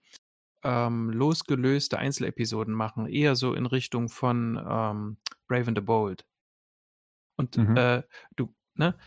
ähm, 0.64 1.10
losgelöste 1.10 1.98
Einzelepisoden 1.98 2.74
machen, 2.74 3.06
eher 3.06 3.36
so 3.36 3.54
in 3.54 3.66
Richtung 3.66 4.08
von 4.08 4.56
ähm, 4.56 5.18
Brave 5.46 5.68
and 5.68 5.78
the 5.78 5.84
Bold. 5.84 6.24
Und 7.36 7.56
mhm. 7.56 7.76
äh, 7.76 8.02
du, 8.34 8.52
ne, 8.74 8.98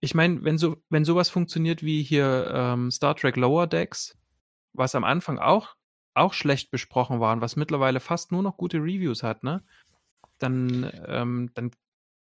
ich 0.00 0.14
meine, 0.14 0.42
wenn 0.44 0.58
so, 0.58 0.82
wenn 0.88 1.04
sowas 1.04 1.28
funktioniert 1.28 1.82
wie 1.82 2.02
hier 2.02 2.50
ähm, 2.54 2.90
Star 2.90 3.14
Trek 3.14 3.36
Lower 3.36 3.66
Decks, 3.66 4.18
was 4.72 4.94
am 4.94 5.04
Anfang 5.04 5.38
auch, 5.38 5.76
auch 6.14 6.32
schlecht 6.32 6.70
besprochen 6.70 7.20
war 7.20 7.32
und 7.32 7.40
was 7.40 7.56
mittlerweile 7.56 8.00
fast 8.00 8.32
nur 8.32 8.42
noch 8.42 8.56
gute 8.56 8.78
Reviews 8.78 9.22
hat, 9.22 9.44
ne? 9.44 9.62
Dann, 10.38 10.90
ähm, 11.06 11.50
dann, 11.54 11.70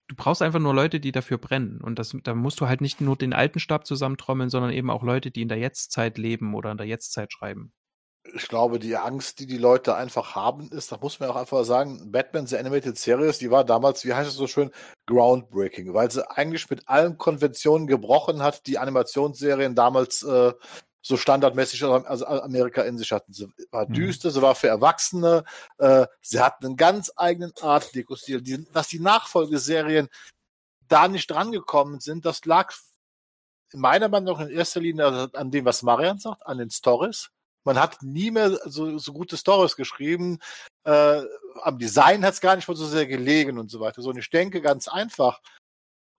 du 0.09 0.17
brauchst 0.17 0.41
einfach 0.41 0.61
nur 0.61 0.75
Leute, 0.75 0.99
die 0.99 1.13
dafür 1.13 1.37
brennen. 1.37 1.81
Und 1.83 1.99
das, 1.99 2.17
da 2.23 2.35
musst 2.35 2.61
du 2.61 2.67
halt 2.67 2.81
nicht 2.81 3.03
nur 3.03 3.17
den 3.17 3.35
alten 3.35 3.61
Stab 3.61 3.87
zusammentrommeln, 3.87 4.49
sondern 4.49 4.73
eben 4.73 4.91
auch 4.91 5.03
Leute, 5.03 5.31
die 5.31 5.43
in 5.43 5.49
der 5.49 5.59
Jetztzeit 5.59 6.17
leben 6.17 6.55
oder 6.55 6.73
in 6.73 6.79
der 6.79 6.87
Jetztzeit 6.87 7.33
schreiben 7.33 7.73
ich 8.35 8.49
glaube, 8.49 8.79
die 8.79 8.97
Angst, 8.97 9.39
die 9.39 9.47
die 9.47 9.59
Leute 9.59 9.95
einfach 9.95 10.35
haben, 10.35 10.71
ist, 10.71 10.93
da 10.93 10.99
muss 10.99 11.21
man 11.21 11.31
auch 11.31 11.37
einfach 11.37 11.65
sagen, 11.65 12.11
Batman 12.11 12.47
The 12.47 12.59
Animated 12.59 12.99
Series, 12.99 13.39
die 13.39 13.51
war 13.51 13.65
damals, 13.65 14.05
wie 14.05 14.15
heißt 14.15 14.29
es 14.29 14.37
so 14.37 14.47
schön, 14.47 14.71
groundbreaking, 15.07 15.95
weil 15.95 16.11
sie 16.11 16.29
eigentlich 16.31 16.69
mit 16.71 16.89
allen 16.89 17.19
Konventionen 17.19 17.87
gebrochen 17.87 18.43
hat, 18.43 18.67
die 18.67 18.79
Animationsserien 18.79 19.75
damals 19.75 20.23
äh, 20.23 20.53
so 21.01 21.17
standardmäßig 21.17 21.85
aus 21.85 22.23
Amerika 22.23 22.83
in 22.83 22.99
sich 22.99 23.13
hatten. 23.13 23.33
Sie 23.33 23.49
war 23.71 23.89
mhm. 23.89 23.95
düster, 23.95 24.31
sie 24.31 24.43
war 24.43 24.55
für 24.55 24.69
Erwachsene, 24.69 25.45
äh, 25.79 26.07
sie 26.21 26.41
hatten 26.41 26.67
einen 26.67 26.77
ganz 26.77 27.11
eigenen 27.17 27.53
Art 27.61 27.95
Deko-Stil. 27.95 28.43
Die, 28.43 28.65
dass 28.73 28.89
die 28.89 29.01
Nachfolgeserien 29.01 30.09
da 30.89 31.09
nicht 31.09 31.31
drangekommen 31.31 32.01
sind, 32.01 32.27
das 32.27 32.45
lag 32.45 32.75
in 33.73 33.81
meiner 33.81 34.09
Meinung 34.09 34.35
nach 34.35 34.47
in 34.47 34.51
erster 34.51 34.81
Linie 34.81 35.31
an 35.33 35.51
dem, 35.51 35.65
was 35.65 35.83
Marian 35.83 36.19
sagt, 36.19 36.47
an 36.47 36.59
den 36.59 36.71
Stories 36.71 37.31
man 37.69 37.79
hat 37.79 38.03
nie 38.03 38.31
mehr 38.31 38.59
so, 38.65 38.97
so 38.97 39.13
gute 39.13 39.37
Stories 39.37 39.77
geschrieben. 39.77 40.39
Äh, 40.85 41.21
am 41.61 41.79
Design 41.79 42.25
hat 42.25 42.33
es 42.33 42.41
gar 42.41 42.57
nicht 42.57 42.67
mal 42.67 42.75
so 42.75 42.87
sehr 42.87 43.07
gelegen 43.07 43.59
und 43.59 43.71
so 43.71 43.79
weiter. 43.79 44.01
So, 44.01 44.09
und 44.09 44.17
ich 44.17 44.31
denke 44.31 44.63
ganz 44.63 44.89
einfach. 44.89 45.43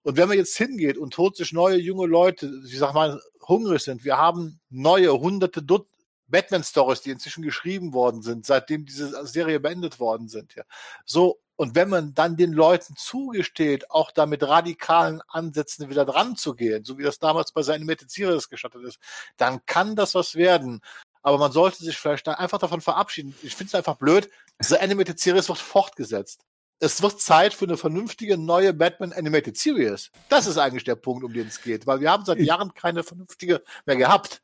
Und 0.03 0.15
wenn 0.15 0.27
man 0.27 0.37
jetzt 0.37 0.55
hingeht 0.55 0.99
und 0.99 1.17
holt 1.17 1.35
sich 1.35 1.51
neue 1.51 1.77
junge 1.77 2.05
Leute, 2.05 2.51
ich 2.63 2.77
sag 2.77 2.93
mal, 2.93 3.19
hungrig 3.47 3.81
sind, 3.81 4.05
wir 4.05 4.17
haben 4.17 4.59
neue 4.69 5.11
hunderte 5.19 5.63
Dut 5.63 5.87
Batman-Stories, 6.27 7.01
die 7.01 7.09
inzwischen 7.09 7.41
geschrieben 7.41 7.93
worden 7.93 8.21
sind, 8.21 8.45
seitdem 8.45 8.85
diese 8.85 9.25
Serie 9.25 9.59
beendet 9.59 9.99
worden 9.99 10.27
sind. 10.27 10.53
Ja. 10.53 10.63
So, 11.03 11.39
und 11.55 11.73
wenn 11.73 11.89
man 11.89 12.13
dann 12.13 12.37
den 12.37 12.53
Leuten 12.53 12.95
zugesteht, 12.95 13.89
auch 13.89 14.11
da 14.11 14.27
mit 14.27 14.43
radikalen 14.43 15.21
Ansätzen 15.27 15.89
wieder 15.89 16.05
dran 16.05 16.35
zu 16.35 16.53
gehen, 16.53 16.85
so 16.85 16.99
wie 16.99 17.03
das 17.03 17.17
damals 17.17 17.51
bei 17.51 17.63
seinen 17.63 17.89
Series 18.07 18.49
gestattet 18.49 18.83
ist, 18.83 18.99
dann 19.37 19.65
kann 19.65 19.95
das 19.95 20.13
was 20.13 20.35
werden 20.35 20.81
aber 21.21 21.37
man 21.37 21.51
sollte 21.51 21.83
sich 21.83 21.97
vielleicht 21.97 22.27
einfach 22.27 22.59
davon 22.59 22.81
verabschieden. 22.81 23.35
Ich 23.43 23.55
finde 23.55 23.69
es 23.69 23.75
einfach 23.75 23.97
blöd. 23.97 24.29
The 24.59 24.77
Animated 24.77 25.19
Series 25.19 25.49
wird 25.49 25.59
fortgesetzt. 25.59 26.45
Es 26.79 27.01
wird 27.01 27.19
Zeit 27.19 27.53
für 27.53 27.65
eine 27.65 27.75
vernünftige 27.75 28.37
neue 28.37 28.73
Batman 28.73 29.11
Animated 29.11 29.57
Series. 29.57 30.11
Das 30.29 30.47
ist 30.47 30.57
eigentlich 30.57 30.85
der 30.85 30.95
Punkt, 30.95 31.25
um 31.25 31.33
den 31.33 31.47
es 31.47 31.61
geht, 31.61 31.85
weil 31.85 31.99
wir 31.99 32.09
haben 32.09 32.23
seit 32.23 32.39
Jahren 32.39 32.73
keine 32.73 33.03
vernünftige 33.03 33.61
mehr 33.85 33.97
gehabt. 33.97 34.41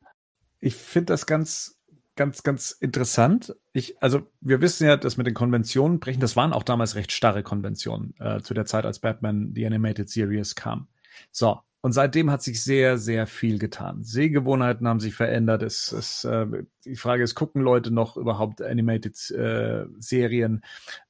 Ich 0.60 0.74
finde 0.74 1.14
das 1.14 1.24
ganz, 1.24 1.78
ganz, 2.14 2.42
ganz 2.42 2.72
interessant. 2.72 3.56
Ich, 3.72 4.02
also 4.02 4.26
wir 4.40 4.60
wissen 4.60 4.86
ja, 4.86 4.98
dass 4.98 5.16
mit 5.16 5.26
den 5.26 5.34
Konventionen 5.34 5.98
brechen, 5.98 6.20
das 6.20 6.36
waren 6.36 6.52
auch 6.52 6.62
damals 6.62 6.94
recht 6.94 7.12
starre 7.12 7.42
Konventionen 7.42 8.14
äh, 8.18 8.42
zu 8.42 8.52
der 8.52 8.66
Zeit, 8.66 8.84
als 8.84 8.98
Batman 8.98 9.54
die 9.54 9.64
Animated 9.64 10.10
Series 10.10 10.54
kam. 10.54 10.88
So, 11.30 11.60
und 11.86 11.92
seitdem 11.92 12.32
hat 12.32 12.42
sich 12.42 12.64
sehr, 12.64 12.98
sehr 12.98 13.28
viel 13.28 13.60
getan. 13.60 14.02
Sehgewohnheiten 14.02 14.88
haben 14.88 14.98
sich 14.98 15.14
verändert. 15.14 15.62
Es, 15.62 15.92
es, 15.92 16.24
äh, 16.24 16.44
die 16.84 16.96
Frage 16.96 17.22
ist, 17.22 17.36
gucken 17.36 17.62
Leute 17.62 17.92
noch 17.92 18.16
überhaupt 18.16 18.60
Animated 18.60 19.14
äh, 19.30 19.84
Serien? 20.00 20.62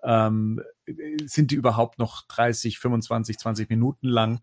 Ähm, 0.03 0.61
sind 1.25 1.51
die 1.51 1.55
überhaupt 1.55 1.99
noch 1.99 2.27
30, 2.27 2.79
25, 2.79 3.39
20 3.39 3.71
Minuten 3.71 4.07
lang? 4.07 4.41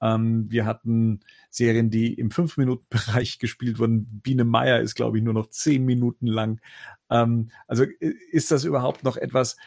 Ähm, 0.00 0.50
wir 0.50 0.64
hatten 0.64 1.20
Serien, 1.50 1.90
die 1.90 2.14
im 2.14 2.30
5-Minuten-Bereich 2.30 3.38
gespielt 3.38 3.78
wurden. 3.78 4.22
Biene 4.22 4.44
Meier 4.44 4.80
ist, 4.80 4.94
glaube 4.94 5.18
ich, 5.18 5.22
nur 5.22 5.34
noch 5.34 5.50
10 5.50 5.84
Minuten 5.84 6.28
lang. 6.28 6.62
Ähm, 7.10 7.50
also 7.66 7.84
ist 8.30 8.50
das 8.50 8.64
überhaupt 8.64 9.04
noch 9.04 9.18
etwas, 9.18 9.58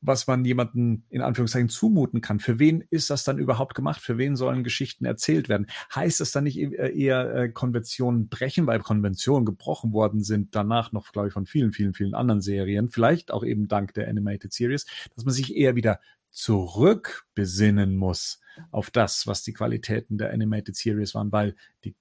was 0.00 0.26
man 0.26 0.44
jemanden 0.44 1.04
in 1.10 1.20
Anführungszeichen 1.20 1.68
zumuten 1.68 2.22
kann. 2.22 2.40
Für 2.40 2.58
wen 2.58 2.82
ist 2.90 3.10
das 3.10 3.24
dann 3.24 3.38
überhaupt 3.38 3.74
gemacht? 3.74 4.00
Für 4.00 4.16
wen 4.16 4.34
sollen 4.34 4.64
Geschichten 4.64 5.04
erzählt 5.04 5.50
werden? 5.50 5.66
Heißt 5.94 6.20
das 6.20 6.32
dann 6.32 6.44
nicht 6.44 6.58
e-, 6.58 6.74
äh, 6.74 6.98
eher 6.98 7.34
äh, 7.34 7.48
Konventionen 7.50 8.28
brechen, 8.28 8.66
weil 8.66 8.80
Konventionen 8.80 9.44
gebrochen 9.44 9.92
worden 9.92 10.22
sind, 10.22 10.54
danach 10.54 10.92
noch, 10.92 11.12
glaube 11.12 11.28
ich, 11.28 11.34
von 11.34 11.44
vielen, 11.44 11.72
vielen, 11.72 11.92
vielen 11.92 12.14
anderen 12.14 12.40
Serien, 12.40 12.88
vielleicht 12.88 13.30
auch 13.30 13.44
eben 13.44 13.68
dank 13.68 13.92
der 13.94 14.08
Animated 14.08 14.52
Series, 14.52 14.86
dass 15.14 15.24
man 15.24 15.34
sich 15.34 15.54
eher 15.54 15.76
wieder 15.76 16.00
zurückbesinnen 16.30 17.96
muss 17.96 18.40
auf 18.70 18.90
das, 18.90 19.26
was 19.26 19.42
die 19.42 19.52
Qualitäten 19.52 20.16
der 20.16 20.32
Animated 20.32 20.76
Series 20.76 21.14
waren, 21.14 21.32
weil 21.32 21.54
die 21.84 21.94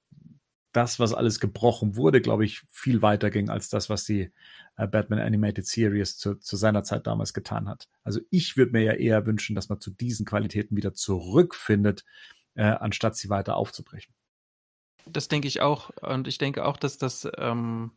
das, 0.72 1.00
was 1.00 1.14
alles 1.14 1.40
gebrochen 1.40 1.96
wurde, 1.96 2.22
glaube 2.22 2.46
ich, 2.46 2.62
viel 2.70 3.02
weiter 3.02 3.30
ging 3.30 3.50
als 3.50 3.70
das, 3.70 3.90
was 3.90 4.06
die 4.06 4.32
äh, 4.78 4.88
Batman 4.88 5.20
Animated 5.20 5.66
Series 5.66 6.18
zu, 6.18 6.36
zu 6.36 6.58
seiner 6.58 6.84
Zeit 6.84 7.08
damals 7.08 7.34
getan 7.34 7.68
hat. 7.68 7.88
Also 8.04 8.20
ich 8.30 8.56
würde 8.56 8.74
mir 8.74 8.84
ja 8.84 8.94
eher 8.94 9.26
wünschen, 9.26 9.56
dass 9.56 9.70
man 9.70 9.80
zu 9.80 9.92
diesen 9.92 10.26
Qualitäten 10.26 10.76
wieder 10.76 10.94
zurückfindet, 10.94 12.06
äh, 12.56 12.64
anstatt 12.64 13.16
sie 13.16 13.30
weiter 13.30 13.56
aufzubrechen. 13.56 14.14
Das 15.06 15.28
denke 15.28 15.48
ich 15.48 15.62
auch. 15.62 15.90
Und 16.02 16.28
ich 16.28 16.38
denke 16.38 16.66
auch, 16.66 16.78
dass 16.78 16.98
das, 16.98 17.28
ähm, 17.38 17.92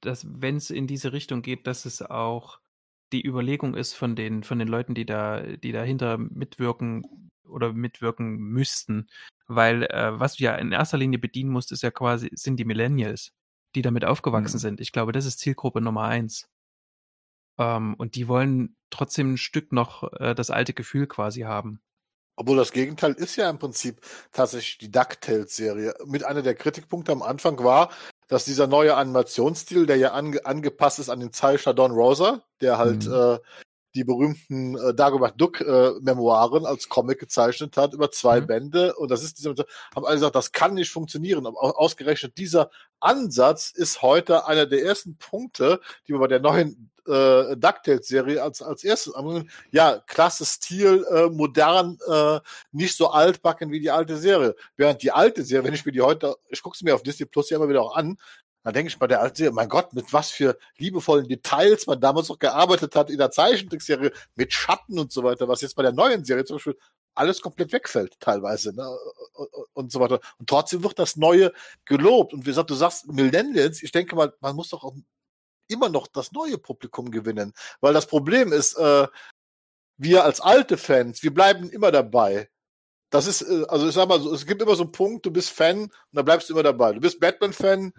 dass 0.00 0.26
wenn 0.28 0.56
es 0.56 0.70
in 0.70 0.86
diese 0.86 1.12
Richtung 1.12 1.42
geht, 1.42 1.66
dass 1.66 1.86
es 1.86 2.02
auch 2.02 2.60
die 3.12 3.26
Überlegung 3.26 3.74
ist 3.74 3.94
von 3.94 4.14
den, 4.14 4.44
von 4.44 4.58
den 4.58 4.68
Leuten, 4.68 4.94
die 4.94 5.06
da, 5.06 5.40
die 5.40 5.72
dahinter 5.72 6.18
mitwirken 6.18 7.30
oder 7.44 7.72
mitwirken 7.72 8.36
müssten. 8.36 9.08
Weil 9.52 9.82
äh, 9.84 10.18
was 10.20 10.36
du 10.36 10.44
ja 10.44 10.54
in 10.54 10.70
erster 10.70 10.96
Linie 10.96 11.18
bedienen 11.18 11.50
musst, 11.50 11.72
ist 11.72 11.82
ja 11.82 11.90
quasi, 11.90 12.30
sind 12.34 12.56
die 12.56 12.64
Millennials, 12.64 13.32
die 13.74 13.82
damit 13.82 14.04
aufgewachsen 14.04 14.58
Mhm. 14.58 14.60
sind. 14.60 14.80
Ich 14.80 14.92
glaube, 14.92 15.10
das 15.10 15.26
ist 15.26 15.40
Zielgruppe 15.40 15.80
Nummer 15.80 16.04
eins. 16.04 16.48
Ähm, 17.58 17.94
und 17.94 18.14
die 18.14 18.28
wollen 18.28 18.76
trotzdem 18.90 19.32
ein 19.34 19.36
Stück 19.38 19.72
noch 19.72 20.04
äh, 20.20 20.34
das 20.34 20.50
alte 20.50 20.72
Gefühl 20.72 21.06
quasi 21.08 21.40
haben. 21.40 21.80
Obwohl 22.36 22.56
das 22.56 22.70
Gegenteil 22.72 23.12
ist 23.14 23.34
ja 23.36 23.50
im 23.50 23.58
Prinzip 23.58 24.00
tatsächlich 24.32 24.78
die 24.78 24.90
DuckTales-Serie. 24.90 25.94
Mit 26.06 26.24
einer 26.24 26.42
der 26.42 26.54
Kritikpunkte 26.54 27.10
am 27.12 27.22
Anfang 27.22 27.58
war, 27.62 27.90
dass 28.28 28.44
dieser 28.44 28.68
neue 28.68 28.94
Animationsstil, 28.94 29.84
der 29.86 29.96
ja 29.96 30.12
ange 30.12 30.46
angepasst 30.46 31.00
ist 31.00 31.10
an 31.10 31.18
den 31.20 31.32
Zeichner 31.32 31.74
Don 31.74 31.90
Rosa, 31.90 32.44
der 32.60 32.78
halt 32.78 33.04
Mhm. 33.06 33.12
äh, 33.12 33.38
die 33.94 34.04
berühmten 34.04 34.76
äh, 34.76 34.94
Dagobert 34.94 35.40
Duck 35.40 35.60
äh, 35.60 35.92
Memoiren 36.00 36.66
als 36.66 36.88
Comic 36.88 37.18
gezeichnet 37.18 37.76
hat 37.76 37.92
über 37.94 38.10
zwei 38.10 38.40
Mhm. 38.40 38.46
Bände 38.46 38.94
und 38.96 39.10
das 39.10 39.22
ist 39.22 39.38
dieser 39.38 39.54
haben 39.94 40.04
alle 40.06 40.14
gesagt, 40.16 40.36
das 40.36 40.52
kann 40.52 40.74
nicht 40.74 40.90
funktionieren. 40.90 41.46
Aber 41.46 41.62
au- 41.62 41.70
ausgerechnet 41.76 42.38
dieser 42.38 42.70
Ansatz 43.00 43.70
ist 43.70 44.02
heute 44.02 44.46
einer 44.46 44.66
der 44.66 44.84
ersten 44.84 45.16
Punkte, 45.16 45.80
die 46.06 46.12
wir 46.12 46.20
bei 46.20 46.28
der 46.28 46.40
neuen 46.40 46.90
äh, 47.06 47.56
DuckTales-Serie 47.56 48.42
als, 48.42 48.62
als 48.62 48.84
erstes 48.84 49.14
anbringen. 49.14 49.50
Ja, 49.72 49.98
klasse 50.06 50.44
Stil, 50.44 51.04
äh, 51.10 51.28
modern, 51.30 51.98
äh, 52.06 52.38
nicht 52.72 52.96
so 52.96 53.08
altbacken 53.08 53.72
wie 53.72 53.80
die 53.80 53.90
alte 53.90 54.16
Serie. 54.18 54.54
Während 54.76 55.02
die 55.02 55.10
alte 55.10 55.42
Serie, 55.42 55.64
wenn 55.66 55.74
ich 55.74 55.84
mir 55.86 55.92
die 55.92 56.02
heute, 56.02 56.36
ich 56.50 56.62
gucke 56.62 56.76
sie 56.76 56.84
mir 56.84 56.94
auf 56.94 57.02
Disney 57.02 57.26
Plus 57.26 57.50
ja 57.50 57.56
immer 57.56 57.68
wieder 57.68 57.82
auch 57.82 57.96
an, 57.96 58.18
dann 58.62 58.74
denke 58.74 58.88
ich 58.88 58.98
bei 58.98 59.06
der 59.06 59.20
alten 59.20 59.36
Serie, 59.36 59.52
mein 59.52 59.68
Gott, 59.68 59.92
mit 59.94 60.12
was 60.12 60.30
für 60.30 60.58
liebevollen 60.76 61.28
Details 61.28 61.86
man 61.86 62.00
damals 62.00 62.28
noch 62.28 62.38
gearbeitet 62.38 62.94
hat 62.94 63.10
in 63.10 63.18
der 63.18 63.30
Zeichentrickserie, 63.30 64.12
mit 64.34 64.52
Schatten 64.52 64.98
und 64.98 65.12
so 65.12 65.22
weiter, 65.22 65.48
was 65.48 65.62
jetzt 65.62 65.76
bei 65.76 65.82
der 65.82 65.92
neuen 65.92 66.24
Serie 66.24 66.44
zum 66.44 66.56
Beispiel 66.56 66.76
alles 67.14 67.40
komplett 67.40 67.72
wegfällt, 67.72 68.18
teilweise, 68.20 68.74
ne? 68.74 68.88
und 69.72 69.92
so 69.92 70.00
weiter. 70.00 70.20
Und 70.38 70.48
trotzdem 70.48 70.82
wird 70.82 70.98
das 70.98 71.16
Neue 71.16 71.52
gelobt. 71.84 72.32
Und 72.32 72.40
wie 72.40 72.50
gesagt, 72.50 72.70
du 72.70 72.74
sagst 72.74 73.08
Millennials, 73.08 73.82
ich 73.82 73.92
denke 73.92 74.14
mal, 74.14 74.32
man 74.40 74.56
muss 74.56 74.70
doch 74.70 74.84
auch 74.84 74.94
immer 75.68 75.88
noch 75.88 76.06
das 76.06 76.32
neue 76.32 76.58
Publikum 76.58 77.10
gewinnen. 77.10 77.52
Weil 77.80 77.94
das 77.94 78.06
Problem 78.06 78.52
ist, 78.52 78.76
äh, 78.76 79.06
wir 79.96 80.24
als 80.24 80.40
alte 80.40 80.76
Fans, 80.76 81.22
wir 81.22 81.32
bleiben 81.32 81.70
immer 81.70 81.90
dabei. 81.90 82.48
Das 83.10 83.26
ist, 83.26 83.42
äh, 83.42 83.64
also 83.68 83.88
ich 83.88 83.94
sag 83.94 84.08
mal 84.08 84.20
so, 84.20 84.32
es 84.32 84.46
gibt 84.46 84.62
immer 84.62 84.76
so 84.76 84.84
einen 84.84 84.92
Punkt, 84.92 85.26
du 85.26 85.30
bist 85.30 85.50
Fan 85.50 85.82
und 85.82 85.92
dann 86.12 86.24
bleibst 86.24 86.48
du 86.48 86.54
immer 86.54 86.62
dabei. 86.62 86.92
Du 86.92 87.00
bist 87.00 87.20
Batman-Fan, 87.20 87.92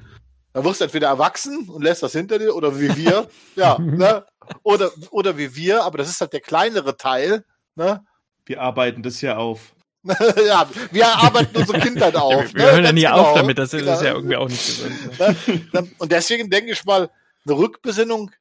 dann 0.54 0.64
wirst 0.64 0.82
du 0.82 0.86
entweder 0.86 1.08
erwachsen 1.08 1.70
und 1.70 1.82
lässt 1.84 2.04
das 2.04 2.12
hinter 2.14 2.40
dir 2.40 2.56
oder 2.56 2.80
wie 2.80 2.96
wir, 2.96 3.28
ja, 3.56 3.78
ne? 3.80 4.26
Oder, 4.64 4.92
oder 5.12 5.38
wie 5.38 5.56
wir, 5.56 5.84
aber 5.84 5.98
das 6.00 6.10
ist 6.10 6.20
halt 6.22 6.34
der 6.34 6.42
kleinere 6.42 6.98
Teil, 6.98 7.46
ne? 7.76 8.04
Wir 8.46 8.62
arbeiten 8.62 9.04
das 9.04 9.22
ja 9.22 9.38
auf. 9.38 9.74
ja, 10.04 10.68
wir 10.92 11.08
arbeiten 11.08 11.56
unsere 11.56 11.80
Kindheit 11.80 12.16
auf. 12.18 12.54
wir 12.54 12.66
ne? 12.66 12.72
hören 12.72 12.84
ja 12.86 12.92
nie 12.92 13.02
genau. 13.02 13.18
auf 13.22 13.34
damit, 13.36 13.58
das 13.60 13.72
ist, 13.74 13.82
Genau. 13.82 13.94
ist 13.94 14.02
ja 14.02 14.14
irgendwie 14.14 14.36
auch 14.36 14.50
nicht 14.50 14.66
gesund. 14.66 15.20
Ne? 15.20 15.36
Ne? 15.74 15.92
Und 16.00 16.12
deswegen 16.12 16.50
denke 16.50 16.72
ich 16.72 16.84
mal, 16.86 17.10
eine 17.46 17.58
Rückbesinnung, 17.58 18.32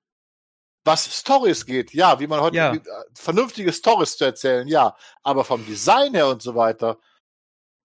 was 0.85 1.05
Stories 1.19 1.67
geht, 1.67 1.93
ja, 1.93 2.19
wie 2.19 2.27
man 2.27 2.41
heute 2.41 2.57
Ja. 2.57 2.73
äh, 2.75 2.81
vernünftige 3.15 3.73
Stories 3.75 4.17
zu 4.17 4.25
erzählen, 4.25 4.67
ja, 4.67 4.97
aber 5.23 5.45
vom 5.45 5.65
Design 5.67 6.15
her 6.15 6.29
und 6.29 6.41
so 6.41 6.55
weiter, 6.55 6.99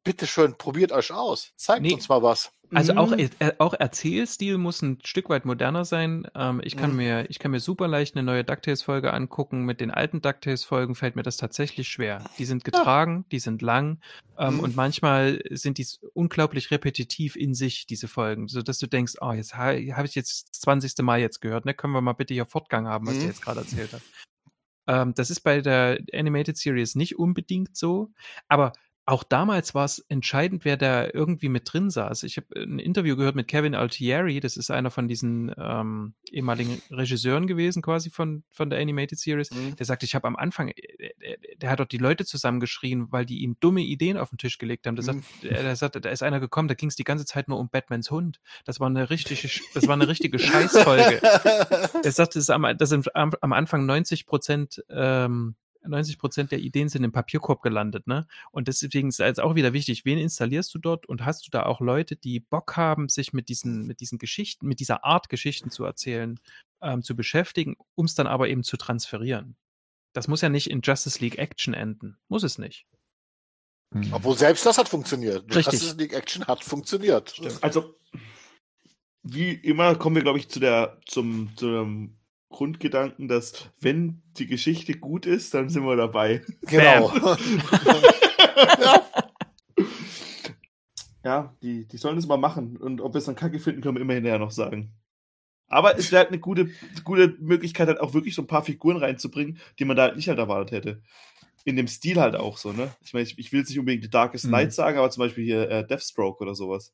bitteschön, 0.05 0.57
probiert 0.57 0.93
euch 0.93 1.11
aus, 1.11 1.51
zeigt 1.57 1.81
Nee. 1.81 1.93
uns 1.93 2.07
mal 2.07 2.23
was. 2.23 2.51
Also 2.73 2.95
auch, 2.95 3.11
Mhm. 3.13 3.29
äh, 3.39 3.51
auch 3.59 3.73
Erzählstil 3.73 4.57
muss 4.57 4.81
ein 4.81 4.99
Stück 5.03 5.29
weit 5.29 5.45
moderner 5.45 5.85
sein. 5.85 6.27
Ähm, 6.35 6.61
ich, 6.63 6.75
kann 6.75 6.91
Mhm. 6.91 6.97
mir, 6.97 7.29
ich 7.29 7.39
kann 7.39 7.51
mir 7.51 7.59
super 7.59 7.87
leicht 7.87 8.15
eine 8.15 8.23
neue 8.23 8.43
DuckTales-Folge 8.43 9.13
angucken. 9.13 9.63
Mit 9.65 9.79
den 9.81 9.91
alten 9.91 10.21
DuckTales-Folgen 10.21 10.95
fällt 10.95 11.15
mir 11.15 11.23
das 11.23 11.37
tatsächlich 11.37 11.87
schwer. 11.87 12.27
Die 12.37 12.45
sind 12.45 12.63
getragen, 12.63 13.25
die 13.31 13.39
sind 13.39 13.61
lang 13.61 13.99
ähm, 14.37 14.55
Mhm. 14.55 14.59
und 14.59 14.75
manchmal 14.75 15.41
sind 15.51 15.77
die 15.77 15.87
unglaublich 16.13 16.71
repetitiv 16.71 17.35
in 17.35 17.53
sich, 17.53 17.85
diese 17.87 18.07
Folgen, 18.07 18.47
sodass 18.47 18.79
du 18.79 18.87
denkst, 18.87 19.13
oh, 19.21 19.31
jetzt 19.31 19.55
ha, 19.55 19.67
habe 19.73 20.05
ich 20.07 20.15
jetzt 20.15 20.49
das 20.53 20.61
20. 20.61 21.03
Mal 21.03 21.19
jetzt 21.19 21.39
gehört, 21.41 21.65
ne? 21.65 21.73
Können 21.73 21.93
wir 21.93 22.01
mal 22.01 22.13
bitte 22.13 22.33
hier 22.33 22.45
Fortgang 22.45 22.87
haben, 22.87 23.07
was 23.07 23.15
Mhm. 23.15 23.19
der 23.19 23.29
jetzt 23.29 23.41
gerade 23.41 23.61
erzählt 23.61 23.93
hat. 23.93 24.03
Ähm, 24.87 25.13
das 25.15 25.29
ist 25.31 25.41
bei 25.41 25.61
der 25.61 25.99
Animated 26.13 26.57
Series 26.57 26.95
nicht 26.95 27.17
unbedingt 27.17 27.75
so, 27.75 28.11
aber 28.47 28.73
auch 29.07 29.23
damals 29.23 29.75
war 29.75 29.85
es 29.85 29.99
entscheidend, 30.09 30.65
wer 30.65 30.77
da 30.77 31.07
irgendwie 31.13 31.49
mit 31.49 31.71
drin 31.71 31.91
saß. 31.91 32.23
Ich 32.23 32.37
habe 32.37 32.47
ein 32.55 32.79
Interview 32.79 33.15
gehört 33.15 33.35
mit 33.35 33.47
Kevin 33.47 33.75
Altieri, 33.75 34.39
das 34.39 34.57
ist 34.57 34.71
einer 34.71 34.89
von 34.89 35.07
diesen 35.07 35.53
ähm, 35.57 36.15
ehemaligen 36.31 36.81
Regisseuren 36.89 37.45
gewesen, 37.45 37.83
quasi 37.83 38.09
von, 38.09 38.43
von 38.49 38.71
der 38.71 38.79
Animated 38.79 39.19
Series. 39.19 39.51
Mhm. 39.51 39.75
Der 39.75 39.85
sagte, 39.85 40.07
ich 40.07 40.15
habe 40.15 40.27
am 40.27 40.35
Anfang, 40.35 40.69
äh, 40.69 40.73
der, 41.21 41.37
der 41.57 41.69
hat 41.69 41.79
dort 41.79 41.91
die 41.91 41.99
Leute 41.99 42.25
zusammengeschrien, 42.25 43.11
weil 43.11 43.27
die 43.27 43.43
ihm 43.43 43.57
dumme 43.59 43.81
Ideen 43.81 44.17
auf 44.17 44.29
den 44.29 44.39
Tisch 44.39 44.57
gelegt 44.57 44.87
haben. 44.87 44.95
Der, 44.95 45.03
sagt, 45.03 45.23
der, 45.43 45.61
der 45.61 45.75
sagte, 45.75 46.01
da 46.01 46.09
ist 46.09 46.23
einer 46.23 46.39
gekommen, 46.39 46.67
da 46.67 46.73
ging 46.73 46.89
es 46.89 46.95
die 46.95 47.03
ganze 47.03 47.25
Zeit 47.25 47.47
nur 47.47 47.59
um 47.59 47.69
Batmans 47.69 48.09
Hund. 48.09 48.39
Das 48.65 48.79
war 48.79 48.87
eine 48.87 49.11
richtige, 49.11 49.47
das 49.75 49.87
war 49.87 49.93
eine 49.93 50.07
richtige 50.07 50.39
Scheißfolge. 50.39 51.21
Er 52.05 52.11
sagt, 52.11 52.35
das 52.35 52.43
ist 52.43 52.49
am, 52.49 52.65
das 52.77 52.89
sind 52.89 53.15
am, 53.15 53.31
am 53.41 53.53
Anfang 53.53 53.85
90 53.85 54.25
Prozent, 54.25 54.83
ähm, 54.89 55.55
90 55.87 56.17
Prozent 56.17 56.51
der 56.51 56.59
Ideen 56.59 56.89
sind 56.89 57.03
im 57.03 57.11
Papierkorb 57.11 57.61
gelandet, 57.61 58.07
ne? 58.07 58.27
Und 58.51 58.67
deswegen 58.67 59.09
ist 59.09 59.19
es 59.19 59.39
auch 59.39 59.55
wieder 59.55 59.73
wichtig, 59.73 60.05
wen 60.05 60.17
installierst 60.17 60.73
du 60.73 60.79
dort 60.79 61.05
und 61.05 61.25
hast 61.25 61.45
du 61.45 61.51
da 61.51 61.63
auch 61.63 61.81
Leute, 61.81 62.15
die 62.15 62.39
Bock 62.39 62.77
haben, 62.77 63.09
sich 63.09 63.33
mit 63.33 63.49
diesen, 63.49 63.85
mit 63.87 63.99
diesen 63.99 64.17
Geschichten, 64.17 64.67
mit 64.67 64.79
dieser 64.79 65.03
Art 65.03 65.29
Geschichten 65.29 65.69
zu 65.69 65.83
erzählen, 65.83 66.39
ähm, 66.81 67.03
zu 67.03 67.15
beschäftigen, 67.15 67.75
um 67.95 68.05
es 68.05 68.15
dann 68.15 68.27
aber 68.27 68.49
eben 68.49 68.63
zu 68.63 68.77
transferieren. 68.77 69.55
Das 70.13 70.27
muss 70.27 70.41
ja 70.41 70.49
nicht 70.49 70.69
in 70.69 70.81
Justice 70.81 71.19
League 71.19 71.37
Action 71.37 71.73
enden. 71.73 72.17
Muss 72.29 72.43
es 72.43 72.57
nicht. 72.57 72.85
Mhm. 73.91 74.13
Obwohl 74.13 74.37
selbst 74.37 74.65
das 74.65 74.77
hat 74.77 74.89
funktioniert. 74.89 75.43
Richtig. 75.55 75.73
Justice 75.73 75.97
League 75.97 76.13
Action 76.13 76.45
hat 76.47 76.63
funktioniert. 76.63 77.39
Also, 77.61 77.95
wie 79.23 79.51
immer 79.51 79.95
kommen 79.95 80.15
wir, 80.15 80.23
glaube 80.23 80.39
ich, 80.39 80.49
zu 80.49 80.59
der, 80.59 80.99
zum, 81.05 81.55
zum 81.57 82.17
Grundgedanken, 82.49 83.27
dass 83.27 83.69
wenn 83.81 84.21
die 84.37 84.47
Geschichte 84.47 84.93
gut 84.93 85.25
ist, 85.25 85.53
dann 85.53 85.69
sind 85.69 85.83
wir 85.85 85.95
dabei. 85.95 86.41
Genau. 86.63 87.11
Ja, 91.23 91.55
die, 91.63 91.87
die 91.87 91.97
sollen 91.97 92.19
es 92.19 92.27
mal 92.27 92.37
machen. 92.37 92.77
Und 92.77 93.01
ob 93.01 93.13
wir 93.15 93.17
es 93.17 93.25
dann 93.25 93.35
kacke 93.35 93.59
finden, 93.59 93.81
können 93.81 93.95
wir 93.95 94.01
immer 94.01 94.13
hinterher 94.13 94.37
noch 94.37 94.51
sagen. 94.51 94.93
Aber 95.67 95.97
es 95.97 96.11
wäre 96.11 96.19
halt 96.19 96.29
eine 96.29 96.39
gute, 96.39 96.69
gute 97.03 97.35
Möglichkeit, 97.39 97.87
halt 97.87 97.99
auch 97.99 98.13
wirklich 98.13 98.35
so 98.35 98.43
ein 98.43 98.47
paar 98.47 98.63
Figuren 98.63 98.97
reinzubringen, 98.97 99.57
die 99.79 99.85
man 99.85 99.97
da 99.97 100.03
halt 100.03 100.15
nicht 100.15 100.29
halt 100.29 100.37
erwartet 100.37 100.71
hätte. 100.71 101.01
In 101.63 101.75
dem 101.77 101.87
Stil 101.87 102.17
halt 102.21 102.35
auch 102.35 102.57
so, 102.57 102.73
ne? 102.73 102.91
Ich 103.01 103.13
meine, 103.13 103.23
ich, 103.25 103.39
ich 103.39 103.51
will 103.51 103.61
jetzt 103.61 103.69
nicht 103.69 103.79
unbedingt 103.79 104.03
The 104.03 104.09
Darkest 104.11 104.45
Mhm. 104.45 104.51
Night 104.51 104.73
sagen, 104.73 104.99
aber 104.99 105.09
zum 105.09 105.21
Beispiel 105.21 105.43
hier 105.43 105.67
äh, 105.67 105.87
Deathstroke 105.87 106.43
oder 106.43 106.53
sowas. 106.53 106.93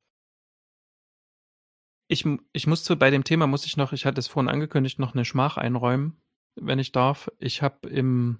Ich, 2.12 2.26
ich 2.52 2.68
muss 2.68 2.84
zu, 2.84 2.98
bei 2.98 3.10
dem 3.10 3.24
Thema 3.24 3.48
muss 3.48 3.66
ich 3.66 3.78
noch, 3.78 3.94
ich 3.94 4.06
hatte 4.06 4.20
es 4.20 4.28
vorhin 4.28 4.50
angekündigt, 4.50 5.00
noch 5.00 5.14
eine 5.14 5.24
Schmach 5.24 5.56
einräumen, 5.58 6.22
wenn 6.56 6.78
ich 6.80 6.92
darf. 6.92 7.32
Ich 7.40 7.62
habe 7.62 7.88
im, 7.90 8.40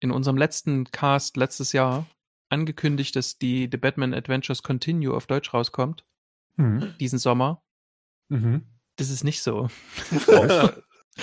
in 0.00 0.10
unserem 0.10 0.36
letzten 0.36 0.84
Cast 0.90 1.36
letztes 1.38 1.72
Jahr 1.72 2.06
angekündigt, 2.50 3.16
dass 3.16 3.38
die 3.38 3.68
The 3.70 3.78
Batman 3.78 4.12
Adventures 4.14 4.62
Continue 4.62 5.14
auf 5.14 5.26
Deutsch 5.26 5.54
rauskommt, 5.54 6.04
Mhm. 6.58 6.94
diesen 7.00 7.18
Sommer. 7.18 7.62
Mhm. 8.28 8.62
Das 8.96 9.10
ist 9.10 9.24
nicht 9.24 9.42
so. 9.42 9.68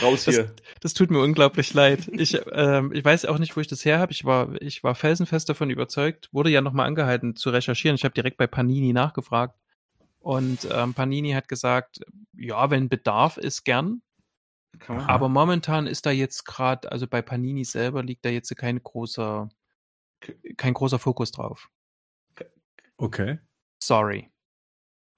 Raus 0.02 0.26
Das- 0.26 0.36
hier. 0.36 0.56
Das 0.82 0.94
tut 0.96 1.12
mir 1.12 1.20
unglaublich 1.20 1.74
leid. 1.74 2.08
Ich, 2.12 2.36
ähm, 2.52 2.92
ich 2.94 3.06
weiß 3.06 3.26
auch 3.26 3.38
nicht, 3.38 3.56
wo 3.56 3.62
ich 3.62 3.68
das 3.68 3.86
her 3.86 4.00
habe. 4.00 4.12
Ich 4.12 4.26
war, 4.26 4.60
ich 4.62 4.84
war 4.84 4.96
felsenfest 4.96 5.48
davon 5.50 5.70
überzeugt, 5.70 6.30
wurde 6.32 6.50
ja 6.50 6.62
nochmal 6.62 6.88
angehalten 6.88 7.36
zu 7.36 7.52
recherchieren. 7.52 7.96
Ich 7.96 8.04
habe 8.04 8.14
direkt 8.16 8.38
bei 8.38 8.48
Panini 8.48 8.92
nachgefragt. 8.92 9.56
Und 10.24 10.66
ähm, 10.72 10.94
Panini 10.94 11.32
hat 11.32 11.50
gesagt, 11.50 12.00
ja, 12.32 12.70
wenn 12.70 12.88
Bedarf 12.88 13.36
ist, 13.36 13.66
gern. 13.66 14.02
Kann 14.80 14.96
man, 14.96 15.06
Aber 15.06 15.28
momentan 15.28 15.86
ist 15.86 16.06
da 16.06 16.12
jetzt 16.12 16.46
gerade, 16.46 16.90
also 16.92 17.08
bei 17.08 17.22
Panini 17.22 17.66
selber 17.66 18.02
liegt 18.04 18.24
da 18.24 18.30
jetzt 18.30 18.56
kein 18.56 18.82
großer, 18.82 19.50
kein 20.56 20.74
großer 20.74 20.98
Fokus 20.98 21.32
drauf. 21.32 21.70
Okay. 22.96 23.40
Sorry. 23.82 24.32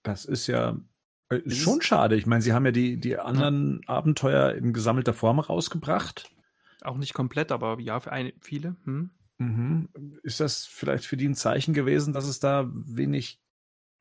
Das 0.02 0.26
ist 0.26 0.48
ja 0.48 0.76
äh, 1.30 1.38
Ist 1.38 1.60
schon 1.60 1.84
schade. 1.84 2.16
Ich 2.16 2.26
meine, 2.26 2.42
sie 2.42 2.54
haben 2.54 2.66
ja 2.66 2.72
die, 2.72 3.00
die 3.00 3.20
anderen 3.20 3.88
Abenteuer 3.88 4.54
in 4.54 4.74
gesammelter 4.74 5.14
Form 5.14 5.40
rausgebracht. 5.40 6.32
Auch 6.82 6.98
nicht 6.98 7.14
komplett, 7.14 7.52
aber 7.52 7.80
ja, 7.80 8.00
für 8.00 8.12
eine, 8.12 8.34
viele. 8.42 8.76
Hm? 8.86 9.12
Mhm. 9.38 9.90
Ist 10.24 10.40
das 10.40 10.66
vielleicht 10.66 11.06
für 11.06 11.18
die 11.18 11.28
ein 11.28 11.36
Zeichen 11.36 11.76
gewesen, 11.76 12.12
dass 12.12 12.26
es 12.26 12.40
da 12.40 12.68
wenig 12.72 13.40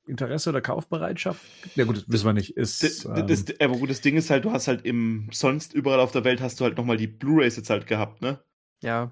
Interesse 0.07 0.51
oder 0.51 0.61
Kaufbereitschaft? 0.61 1.41
Ja 1.75 1.85
gut, 1.85 1.97
das 1.97 2.05
wissen 2.09 2.27
wir 2.27 2.33
nicht. 2.33 2.57
Ist, 2.57 2.83
Das, 2.83 3.05
ähm, 3.05 3.27
das, 3.27 3.45
aber 3.61 3.77
gut, 3.79 3.91
das 3.91 4.01
Ding 4.01 4.17
ist 4.17 4.31
halt, 4.31 4.45
du 4.45 4.53
hast 4.53 4.69
halt 4.69 4.85
im, 4.85 5.29
sonst 5.33 5.73
überall 5.73 6.01
auf 6.01 6.13
der 6.13 6.25
Welt 6.25 6.41
hast 6.41 6.61
du 6.61 6.65
halt 6.65 6.77
nochmal 6.77 6.97
die 6.97 7.07
Blu-Rays 7.07 7.57
jetzt 7.57 7.71
halt 7.71 7.87
gehabt, 7.87 8.23
ne? 8.23 8.41
Ja, 8.83 9.09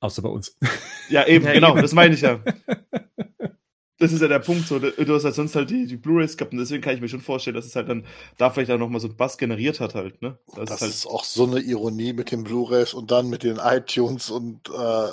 außer 0.00 0.22
bei 0.22 0.28
uns. 0.28 0.56
Ja, 1.08 1.26
eben, 1.26 1.44
Ja, 1.44 1.52
genau, 1.52 1.72
eben. 1.72 1.82
das 1.82 1.92
meine 1.92 2.14
ich 2.14 2.22
ja. 2.22 2.40
Das 3.98 4.12
ist 4.12 4.20
ja 4.20 4.28
der 4.28 4.40
Punkt. 4.40 4.66
So, 4.66 4.78
du 4.80 5.14
hast 5.14 5.24
halt 5.24 5.34
sonst 5.34 5.54
halt 5.54 5.70
die, 5.70 5.86
die 5.86 5.96
Blu-rays 5.96 6.36
gehabt 6.36 6.52
und 6.52 6.58
deswegen 6.58 6.82
kann 6.82 6.94
ich 6.94 7.00
mir 7.00 7.08
schon 7.08 7.20
vorstellen, 7.20 7.54
dass 7.54 7.64
es 7.64 7.76
halt 7.76 7.88
dann 7.88 8.06
da 8.38 8.50
vielleicht 8.50 8.70
auch 8.72 8.78
nochmal 8.78 9.00
so 9.00 9.08
ein 9.08 9.16
Bass 9.16 9.38
generiert 9.38 9.80
hat 9.80 9.94
halt. 9.94 10.20
Ne? 10.20 10.36
Das, 10.56 10.68
das 10.68 10.74
ist, 10.74 10.80
halt 10.80 10.92
ist, 10.92 11.06
auch 11.06 11.24
so 11.24 11.46
eine 11.46 11.60
Ironie 11.60 12.12
mit 12.12 12.32
den 12.32 12.42
Blu-rays 12.42 12.92
und 12.92 13.12
dann 13.12 13.30
mit 13.30 13.44
den 13.44 13.56
iTunes 13.56 14.30
und 14.30 14.68
äh, 14.68 15.08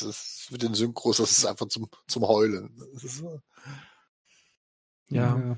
das 0.00 0.48
mit 0.50 0.62
den 0.62 0.74
Synchros. 0.74 1.18
Das 1.18 1.30
ist 1.30 1.44
einfach 1.44 1.68
zum, 1.68 1.88
zum 2.08 2.26
Heulen. 2.26 2.74
Ist, 2.94 3.22
ja. 5.12 5.38
ja. 5.38 5.56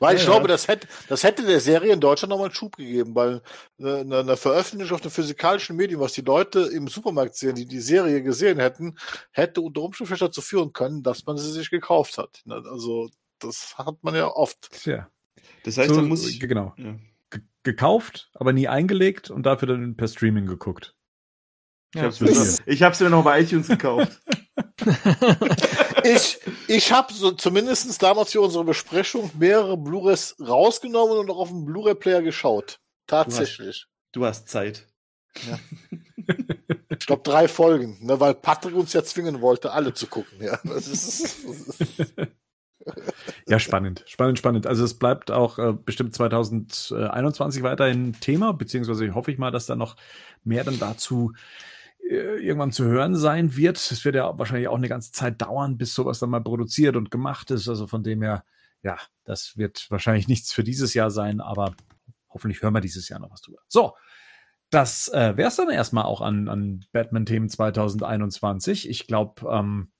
Weil 0.00 0.16
ich 0.16 0.22
ja, 0.22 0.28
glaube, 0.28 0.48
das 0.48 0.68
hätte, 0.68 0.86
das 1.08 1.24
hätte 1.24 1.44
der 1.44 1.60
Serie 1.60 1.92
in 1.92 2.00
Deutschland 2.00 2.30
nochmal 2.30 2.46
einen 2.46 2.54
Schub 2.54 2.76
gegeben, 2.76 3.14
weil 3.14 3.42
eine, 3.78 4.18
eine 4.18 4.36
Veröffentlichung 4.36 4.94
auf 4.94 5.00
dem 5.00 5.10
physikalischen 5.10 5.76
Medium, 5.76 6.00
was 6.00 6.12
die 6.12 6.20
Leute 6.20 6.60
im 6.60 6.86
Supermarkt 6.88 7.34
sehen, 7.34 7.56
die 7.56 7.66
die 7.66 7.80
Serie 7.80 8.22
gesehen 8.22 8.58
hätten, 8.58 8.96
hätte 9.32 9.60
unter 9.60 9.82
Umständen 9.82 10.16
dazu 10.18 10.40
führen 10.40 10.72
können, 10.72 11.02
dass 11.02 11.26
man 11.26 11.36
sie 11.36 11.50
sich 11.50 11.70
gekauft 11.70 12.18
hat. 12.18 12.42
Also, 12.48 13.10
das 13.40 13.76
hat 13.76 13.96
man 14.02 14.14
ja 14.14 14.28
oft. 14.28 14.70
Tja. 14.70 15.10
Das 15.64 15.76
heißt, 15.76 15.90
so, 15.90 15.96
dann 15.96 16.08
muss 16.08 16.28
ich. 16.28 16.40
Genau. 16.40 16.74
Ja. 16.76 16.96
Gekauft, 17.64 18.30
aber 18.34 18.52
nie 18.52 18.68
eingelegt 18.68 19.30
und 19.30 19.42
dafür 19.44 19.68
dann 19.68 19.96
per 19.96 20.08
Streaming 20.08 20.46
geguckt. 20.46 20.94
Ich 21.94 22.00
hab's, 22.00 22.20
mir, 22.20 22.56
ich 22.66 22.82
hab's 22.82 23.00
mir 23.00 23.10
noch 23.10 23.24
bei 23.24 23.40
iTunes 23.40 23.68
gekauft. 23.68 24.20
ich 26.04 26.38
ich 26.68 26.92
habe 26.92 27.12
so 27.12 27.32
zumindest 27.32 28.02
damals 28.02 28.32
für 28.32 28.40
unsere 28.40 28.64
Besprechung 28.64 29.30
mehrere 29.38 29.76
Blu-rays 29.76 30.36
rausgenommen 30.40 31.18
und 31.18 31.30
auch 31.30 31.38
auf 31.38 31.48
dem 31.48 31.64
Blu-ray-Player 31.64 32.22
geschaut. 32.22 32.80
Tatsächlich. 33.06 33.86
Du 34.12 34.24
hast, 34.24 34.44
du 34.44 34.46
hast 34.46 34.48
Zeit. 34.48 34.86
Ja. 35.48 35.58
ich 36.90 37.06
glaube 37.06 37.22
drei 37.22 37.48
Folgen, 37.48 37.98
ne, 38.00 38.18
weil 38.20 38.34
Patrick 38.34 38.74
uns 38.74 38.92
ja 38.92 39.02
zwingen 39.02 39.40
wollte, 39.40 39.72
alle 39.72 39.94
zu 39.94 40.06
gucken. 40.06 40.42
Ja, 40.42 40.58
das 40.64 40.88
ist, 40.88 41.36
ja 43.46 43.58
spannend, 43.58 44.04
spannend, 44.06 44.38
spannend. 44.38 44.66
Also 44.66 44.84
es 44.84 44.94
bleibt 44.94 45.30
auch 45.30 45.58
äh, 45.58 45.72
bestimmt 45.72 46.14
2021 46.14 47.62
weiterhin 47.62 48.14
Thema, 48.20 48.52
beziehungsweise 48.52 49.14
hoffe 49.14 49.30
ich 49.30 49.38
mal, 49.38 49.50
dass 49.50 49.66
da 49.66 49.76
noch 49.76 49.96
mehr 50.44 50.64
dann 50.64 50.78
dazu 50.78 51.32
irgendwann 52.08 52.72
zu 52.72 52.84
hören 52.84 53.16
sein 53.16 53.56
wird. 53.56 53.76
Es 53.76 54.04
wird 54.04 54.14
ja 54.14 54.38
wahrscheinlich 54.38 54.68
auch 54.68 54.76
eine 54.76 54.88
ganze 54.88 55.12
Zeit 55.12 55.42
dauern, 55.42 55.76
bis 55.76 55.94
sowas 55.94 56.18
dann 56.18 56.30
mal 56.30 56.42
produziert 56.42 56.96
und 56.96 57.10
gemacht 57.10 57.50
ist. 57.50 57.68
Also 57.68 57.86
von 57.86 58.02
dem 58.02 58.22
her, 58.22 58.44
ja, 58.82 58.96
das 59.24 59.56
wird 59.56 59.90
wahrscheinlich 59.90 60.28
nichts 60.28 60.52
für 60.52 60.64
dieses 60.64 60.94
Jahr 60.94 61.10
sein, 61.10 61.40
aber 61.40 61.74
hoffentlich 62.30 62.62
hören 62.62 62.74
wir 62.74 62.80
dieses 62.80 63.08
Jahr 63.08 63.20
noch 63.20 63.30
was 63.30 63.42
drüber. 63.42 63.58
So, 63.68 63.94
das 64.70 65.08
äh, 65.08 65.36
wäre 65.36 65.48
es 65.48 65.56
dann 65.56 65.70
erstmal 65.70 66.04
auch 66.04 66.20
an, 66.20 66.48
an 66.48 66.84
Batman-Themen 66.92 67.48
2021. 67.48 68.88
Ich 68.88 69.06
glaube, 69.06 69.50
ähm, 69.50 69.92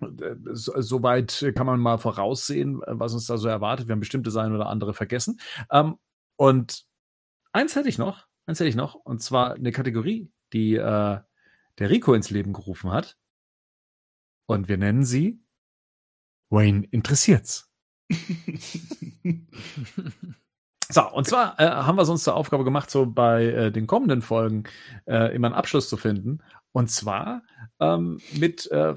äh, 0.00 0.34
soweit 0.52 1.52
kann 1.54 1.66
man 1.66 1.80
mal 1.80 1.98
voraussehen, 1.98 2.80
was 2.86 3.14
uns 3.14 3.26
da 3.26 3.38
so 3.38 3.48
erwartet. 3.48 3.88
Wir 3.88 3.92
haben 3.92 4.00
bestimmte 4.00 4.30
sein 4.30 4.52
oder 4.52 4.66
andere 4.66 4.94
vergessen. 4.94 5.40
Ähm, 5.70 5.96
und 6.36 6.84
eins 7.52 7.76
hätte 7.76 7.88
ich 7.88 7.98
noch, 7.98 8.26
eins 8.46 8.58
hätte 8.58 8.68
ich 8.68 8.76
noch, 8.76 8.94
und 8.94 9.22
zwar 9.22 9.54
eine 9.54 9.72
Kategorie, 9.72 10.30
die 10.52 10.74
äh, 10.74 11.18
der 11.78 11.90
Rico 11.90 12.14
ins 12.14 12.30
Leben 12.30 12.52
gerufen 12.52 12.90
hat. 12.92 13.16
Und 14.46 14.68
wir 14.68 14.76
nennen 14.76 15.04
sie 15.04 15.42
Wayne 16.50 16.86
interessiert's. 16.90 17.70
so, 20.90 21.10
und 21.12 21.26
zwar 21.26 21.58
äh, 21.58 21.66
haben 21.66 21.96
wir 21.96 22.02
es 22.02 22.10
uns 22.10 22.24
zur 22.24 22.36
Aufgabe 22.36 22.64
gemacht, 22.64 22.90
so 22.90 23.06
bei 23.06 23.44
äh, 23.46 23.72
den 23.72 23.86
kommenden 23.86 24.20
Folgen 24.20 24.64
äh, 25.06 25.34
immer 25.34 25.46
einen 25.48 25.54
Abschluss 25.54 25.88
zu 25.88 25.96
finden. 25.96 26.42
Und 26.72 26.90
zwar 26.90 27.42
ähm, 27.80 28.20
mit 28.34 28.70
äh, 28.70 28.94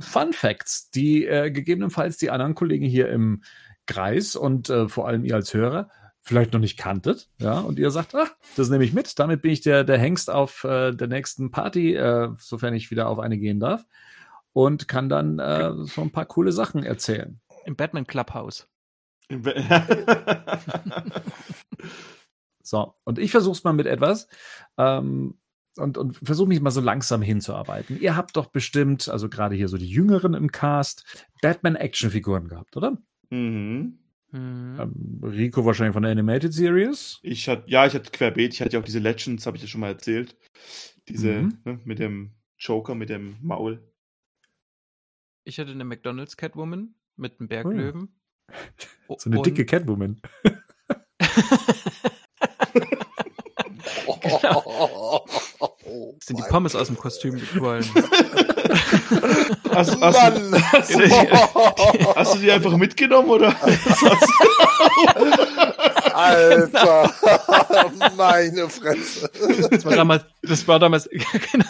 Fun 0.00 0.32
Facts, 0.32 0.90
die 0.90 1.24
äh, 1.24 1.52
gegebenenfalls 1.52 2.16
die 2.16 2.30
anderen 2.30 2.56
Kollegen 2.56 2.86
hier 2.86 3.08
im 3.10 3.44
Kreis 3.86 4.34
und 4.34 4.68
äh, 4.70 4.88
vor 4.88 5.06
allem 5.06 5.24
ihr 5.24 5.36
als 5.36 5.54
Hörer 5.54 5.88
vielleicht 6.28 6.52
noch 6.52 6.60
nicht 6.60 6.78
kanntet, 6.78 7.30
ja, 7.38 7.58
und 7.58 7.78
ihr 7.78 7.90
sagt, 7.90 8.14
ach, 8.14 8.30
das 8.56 8.68
nehme 8.68 8.84
ich 8.84 8.92
mit, 8.92 9.18
damit 9.18 9.42
bin 9.42 9.50
ich 9.50 9.62
der, 9.62 9.82
der 9.82 9.98
Hengst 9.98 10.30
auf 10.30 10.62
äh, 10.64 10.92
der 10.92 11.08
nächsten 11.08 11.50
Party, 11.50 11.94
äh, 11.94 12.28
sofern 12.38 12.74
ich 12.74 12.90
wieder 12.90 13.08
auf 13.08 13.18
eine 13.18 13.38
gehen 13.38 13.58
darf, 13.58 13.84
und 14.52 14.88
kann 14.88 15.08
dann 15.08 15.38
äh, 15.38 15.72
so 15.84 16.02
ein 16.02 16.12
paar 16.12 16.26
coole 16.26 16.52
Sachen 16.52 16.84
erzählen. 16.84 17.40
Im 17.64 17.76
Batman 17.76 18.06
Clubhouse. 18.06 18.68
so, 22.62 22.94
und 23.04 23.18
ich 23.18 23.30
versuche 23.30 23.56
es 23.56 23.64
mal 23.64 23.72
mit 23.72 23.86
etwas. 23.86 24.28
Ähm, 24.76 25.38
und, 25.78 25.96
und 25.96 26.16
versuche 26.16 26.48
mich 26.48 26.60
mal 26.60 26.70
so 26.70 26.80
langsam 26.80 27.22
hinzuarbeiten. 27.22 28.00
Ihr 28.00 28.16
habt 28.16 28.36
doch 28.36 28.46
bestimmt, 28.46 29.08
also 29.08 29.28
gerade 29.28 29.54
hier 29.54 29.68
so 29.68 29.78
die 29.78 29.88
Jüngeren 29.88 30.34
im 30.34 30.50
Cast, 30.52 31.26
Batman-Actionfiguren 31.40 32.48
gehabt, 32.48 32.76
oder? 32.76 32.98
Mhm. 33.30 33.98
Mhm. 34.30 34.76
Ähm, 34.78 35.20
Rico 35.22 35.64
wahrscheinlich 35.64 35.94
von 35.94 36.02
der 36.02 36.12
Animated 36.12 36.52
Series. 36.52 37.18
Ich 37.22 37.48
hatte, 37.48 37.64
ja, 37.66 37.86
ich 37.86 37.94
hatte 37.94 38.10
querbeet. 38.10 38.54
Ich 38.54 38.60
hatte 38.60 38.74
ja 38.74 38.80
auch 38.80 38.84
diese 38.84 38.98
Legends, 38.98 39.46
habe 39.46 39.56
ich 39.56 39.62
ja 39.62 39.68
schon 39.68 39.80
mal 39.80 39.88
erzählt. 39.88 40.36
Diese 41.08 41.42
mhm. 41.42 41.58
ne, 41.64 41.80
mit 41.84 41.98
dem 41.98 42.32
Joker, 42.58 42.94
mit 42.94 43.08
dem 43.08 43.36
Maul. 43.40 43.82
Ich 45.44 45.58
hatte 45.58 45.70
eine 45.70 45.84
McDonald's 45.84 46.36
Catwoman 46.36 46.94
mit 47.16 47.40
einem 47.40 47.48
Berglöwen. 47.48 48.08
Oh, 49.08 49.16
so 49.18 49.28
eine 49.28 49.42
dicke 49.42 49.66
Catwoman. 49.66 50.22
genau. 54.22 55.26
Sind 56.20 56.38
die 56.38 56.44
Pommes 56.48 56.74
aus 56.74 56.88
dem 56.88 56.96
Kostüm 56.96 57.34
gefallen? 57.34 57.84
Hast, 59.78 60.00
hast, 60.00 60.16
Mann. 60.16 60.50
Du, 60.50 60.60
hast, 60.72 60.90
du 60.92 60.98
die, 60.98 61.12
hast, 62.16 62.34
du 62.34 62.38
die, 62.40 62.50
einfach 62.50 62.76
mitgenommen 62.76 63.30
oder? 63.30 63.54
Alter, 66.14 67.14
meine 68.16 68.68
Fresse. 68.68 69.30
Das 69.70 69.84
war 69.84 69.94
damals, 69.94 70.24
das 70.42 70.66
war 70.66 70.80
damals, 70.80 71.08
genau. 71.52 71.66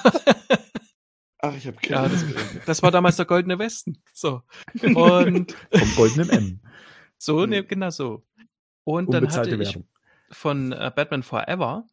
Ach, 1.40 1.54
ich 1.54 1.66
habe 1.66 1.76
ja, 1.82 2.08
das, 2.08 2.24
das, 2.64 2.82
war 2.82 2.90
damals 2.90 3.16
der 3.16 3.26
goldene 3.26 3.58
Westen. 3.58 4.02
So. 4.14 4.40
Und 4.82 5.54
vom 5.70 5.94
goldenen 5.94 6.30
M. 6.30 6.60
So, 7.18 7.44
ne, 7.44 7.62
genau 7.62 7.90
so. 7.90 8.24
Und 8.84 9.12
dann 9.12 9.30
hatte 9.30 9.50
ich 9.50 9.58
Werbung. 9.58 9.86
von 10.30 10.72
uh, 10.72 10.90
Batman 10.96 11.22
Forever 11.22 11.84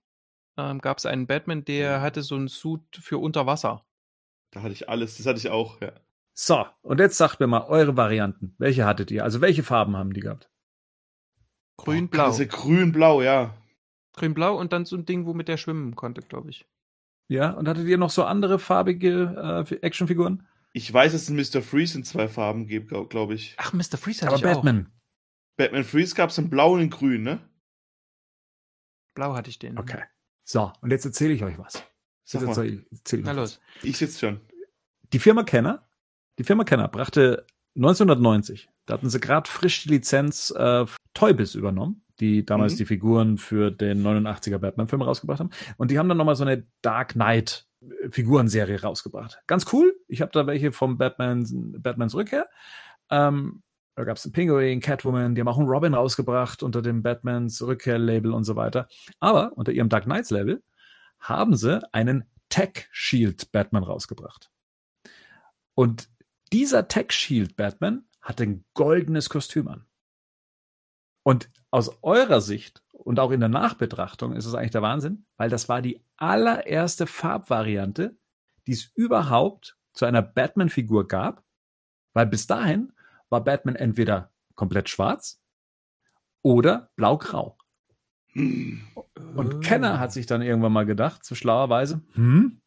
ähm, 0.58 0.80
gab 0.80 0.98
es 0.98 1.06
einen 1.06 1.28
Batman, 1.28 1.66
der 1.66 2.00
hatte 2.00 2.22
so 2.22 2.36
einen 2.36 2.48
Suit 2.48 2.82
für 3.02 3.18
unter 3.18 3.46
Wasser. 3.46 3.86
Da 4.52 4.62
hatte 4.62 4.72
ich 4.72 4.88
alles, 4.88 5.18
das 5.18 5.26
hatte 5.26 5.40
ich 5.40 5.50
auch, 5.50 5.82
ja. 5.82 5.92
So, 6.38 6.66
und 6.82 7.00
jetzt 7.00 7.18
sagt 7.18 7.40
mir 7.40 7.48
mal 7.48 7.64
eure 7.64 7.96
Varianten. 7.96 8.54
Welche 8.58 8.86
hattet 8.86 9.10
ihr? 9.10 9.24
Also 9.24 9.40
welche 9.40 9.64
Farben 9.64 9.96
haben 9.96 10.14
die 10.14 10.20
gehabt? 10.20 10.52
Grün-Blau. 11.78 12.30
Diese 12.30 12.46
grün-blau, 12.46 13.22
ja. 13.22 13.56
Grün-blau 14.14 14.58
und 14.60 14.74
dann 14.74 14.86
so 14.86 14.98
ein 14.98 15.06
Ding, 15.06 15.26
womit 15.26 15.48
der 15.48 15.56
schwimmen 15.56 15.96
konnte, 15.96 16.22
glaube 16.22 16.50
ich. 16.50 16.66
Ja, 17.30 17.52
und 17.52 17.68
hattet 17.68 17.88
ihr 17.88 17.98
noch 17.98 18.10
so 18.10 18.26
andere 18.26 18.60
farbige 18.60 19.66
äh, 19.70 19.76
Actionfiguren? 19.76 20.46
Ich 20.74 20.94
weiß, 20.94 21.14
dass 21.14 21.24
es 21.24 21.30
einen 21.30 21.38
Mr. 21.38 21.62
Freeze 21.62 21.98
in 21.98 22.04
zwei 22.04 22.28
Farben 22.28 22.68
gibt, 22.68 22.90
glaube 22.90 23.08
glaub 23.08 23.32
ich. 23.32 23.56
Ach, 23.58 23.72
Mr. 23.72 23.98
Freeze 23.98 24.26
hatte 24.26 24.36
Aber 24.36 24.36
ich 24.36 24.44
Batman. 24.44 24.88
Auch. 24.88 25.56
Batman 25.56 25.84
Freeze 25.86 26.16
gab 26.16 26.32
es 26.32 26.38
in 26.38 26.50
blau 26.50 26.74
und 26.74 26.82
in 26.82 26.90
grün, 26.90 27.24
ne? 27.24 27.40
Blau 29.14 29.34
hatte 29.36 29.50
ich 29.50 29.58
den. 29.58 29.80
Okay. 29.80 30.04
So, 30.44 30.74
und 30.82 30.92
jetzt 30.92 31.06
erzähle 31.06 31.34
ich 31.34 31.44
euch 31.46 31.58
was. 31.58 31.82
Sag 32.26 32.42
jetzt 32.42 32.58
mal. 32.58 32.86
Erzähl 32.92 33.20
ich 33.20 33.26
Na 33.26 33.32
los. 33.32 33.62
Ich 33.84 33.98
sitze 33.98 34.20
schon. 34.20 34.42
Die 35.14 35.20
Firma 35.20 35.44
Kenner, 35.44 35.88
die 36.38 36.44
Firma 36.44 36.64
Kenner 36.64 36.88
brachte 36.88 37.46
1990, 37.76 38.70
da 38.86 38.94
hatten 38.94 39.10
sie 39.10 39.20
gerade 39.20 39.50
frisch 39.50 39.84
die 39.84 39.90
Lizenz 39.90 40.52
äh, 40.52 40.86
Toybiz 41.14 41.56
übernommen, 41.56 42.04
die 42.20 42.46
damals 42.46 42.74
mhm. 42.74 42.78
die 42.78 42.86
Figuren 42.86 43.38
für 43.38 43.72
den 43.72 44.04
89er 44.04 44.58
Batman-Film 44.58 45.02
rausgebracht 45.02 45.40
haben. 45.40 45.50
Und 45.78 45.92
die 45.92 46.00
haben 46.00 46.08
dann 46.08 46.18
nochmal 46.18 46.36
so 46.36 46.46
eine 46.46 46.66
Dark 46.82 47.14
Knight 47.14 47.68
Figurenserie 48.10 48.82
rausgebracht. 48.82 49.42
Ganz 49.48 49.72
cool. 49.74 49.96
Ich 50.08 50.22
habe 50.22 50.32
da 50.32 50.48
welche 50.48 50.72
vom 50.72 50.98
Batman, 50.98 51.46
Batmans 51.80 52.16
Rückkehr. 52.16 52.48
Ähm, 53.10 53.62
da 53.96 54.04
gab 54.04 54.18
es 54.18 54.26
einen 54.26 54.34
Pinguin, 54.34 54.82
Catwoman, 54.82 55.36
die 55.36 55.42
haben 55.42 55.48
auch 55.48 55.58
einen 55.58 55.70
Robin 55.70 55.94
rausgebracht 55.94 56.64
unter 56.64 56.82
dem 56.82 57.02
Batmans 57.02 57.62
Rückkehr-Label 57.62 58.34
und 58.34 58.44
so 58.44 58.56
weiter. 58.56 58.88
Aber 59.20 59.54
unter 59.56 59.72
ihrem 59.72 59.90
Dark 59.90 60.04
Knights-Label 60.04 60.62
haben 61.20 61.56
sie 61.56 61.82
einen 61.94 62.26
Tech 62.50 62.88
Shield 62.92 63.52
Batman 63.52 63.84
rausgebracht. 63.84 64.52
Und 65.76 66.10
dieser 66.56 66.88
Tech 66.88 67.12
Shield 67.12 67.58
Batman 67.58 68.06
hat 68.22 68.40
ein 68.40 68.64
goldenes 68.74 69.28
Kostüm 69.30 69.68
an. 69.68 69.86
Und 71.22 71.50
aus 71.70 72.02
eurer 72.02 72.40
Sicht 72.40 72.82
und 72.94 73.20
auch 73.20 73.32
in 73.32 73.42
der 73.42 73.50
Nachbetrachtung 73.50 74.34
ist 74.34 74.46
es 74.46 74.54
eigentlich 74.54 74.72
der 74.72 74.82
Wahnsinn, 74.82 75.26
weil 75.36 75.50
das 75.50 75.68
war 75.68 75.82
die 75.82 76.02
allererste 76.16 77.08
Farbvariante, 77.08 78.18
die 78.68 78.72
es 78.72 78.86
überhaupt 78.96 79.78
zu 79.92 80.06
einer 80.06 80.22
Batman-Figur 80.22 81.10
gab, 81.10 81.44
weil 82.14 82.26
bis 82.26 82.48
dahin 82.48 82.94
war 83.28 83.44
Batman 83.44 83.76
entweder 83.76 84.32
komplett 84.56 84.88
schwarz 84.88 85.42
oder 86.42 86.90
blau-grau. 86.96 87.58
Und 88.34 89.60
Kenner 89.62 90.00
hat 90.00 90.14
sich 90.14 90.26
dann 90.26 90.42
irgendwann 90.42 90.72
mal 90.72 90.86
gedacht, 90.86 91.26
so 91.26 91.36
schlauerweise, 91.36 92.02
hm, 92.14 92.62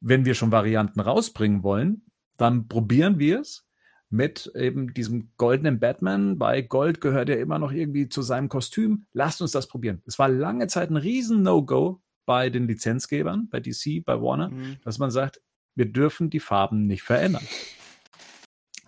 wenn 0.00 0.26
wir 0.26 0.34
schon 0.34 0.52
Varianten 0.52 1.00
rausbringen 1.00 1.62
wollen, 1.62 2.02
dann 2.36 2.68
probieren 2.68 3.18
wir 3.18 3.40
es 3.40 3.66
mit 4.10 4.50
eben 4.54 4.94
diesem 4.94 5.30
goldenen 5.36 5.80
Batman. 5.80 6.38
Bei 6.38 6.62
Gold 6.62 7.00
gehört 7.00 7.28
er 7.28 7.40
immer 7.40 7.58
noch 7.58 7.72
irgendwie 7.72 8.08
zu 8.08 8.22
seinem 8.22 8.48
Kostüm. 8.48 9.06
Lasst 9.12 9.42
uns 9.42 9.52
das 9.52 9.66
probieren. 9.66 10.02
Es 10.06 10.18
war 10.18 10.28
lange 10.28 10.68
Zeit 10.68 10.90
ein 10.90 10.96
riesen 10.96 11.42
No-Go 11.42 12.00
bei 12.26 12.48
den 12.48 12.66
Lizenzgebern, 12.66 13.48
bei 13.50 13.60
DC, 13.60 14.04
bei 14.04 14.20
Warner, 14.20 14.50
mhm. 14.50 14.76
dass 14.84 14.98
man 14.98 15.10
sagt, 15.10 15.40
wir 15.74 15.86
dürfen 15.86 16.30
die 16.30 16.40
Farben 16.40 16.82
nicht 16.82 17.02
verändern. 17.02 17.46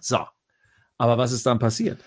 So. 0.01 0.21
Aber 0.99 1.19
was 1.19 1.33
ist 1.33 1.45
dann 1.45 1.59
passiert? 1.59 2.03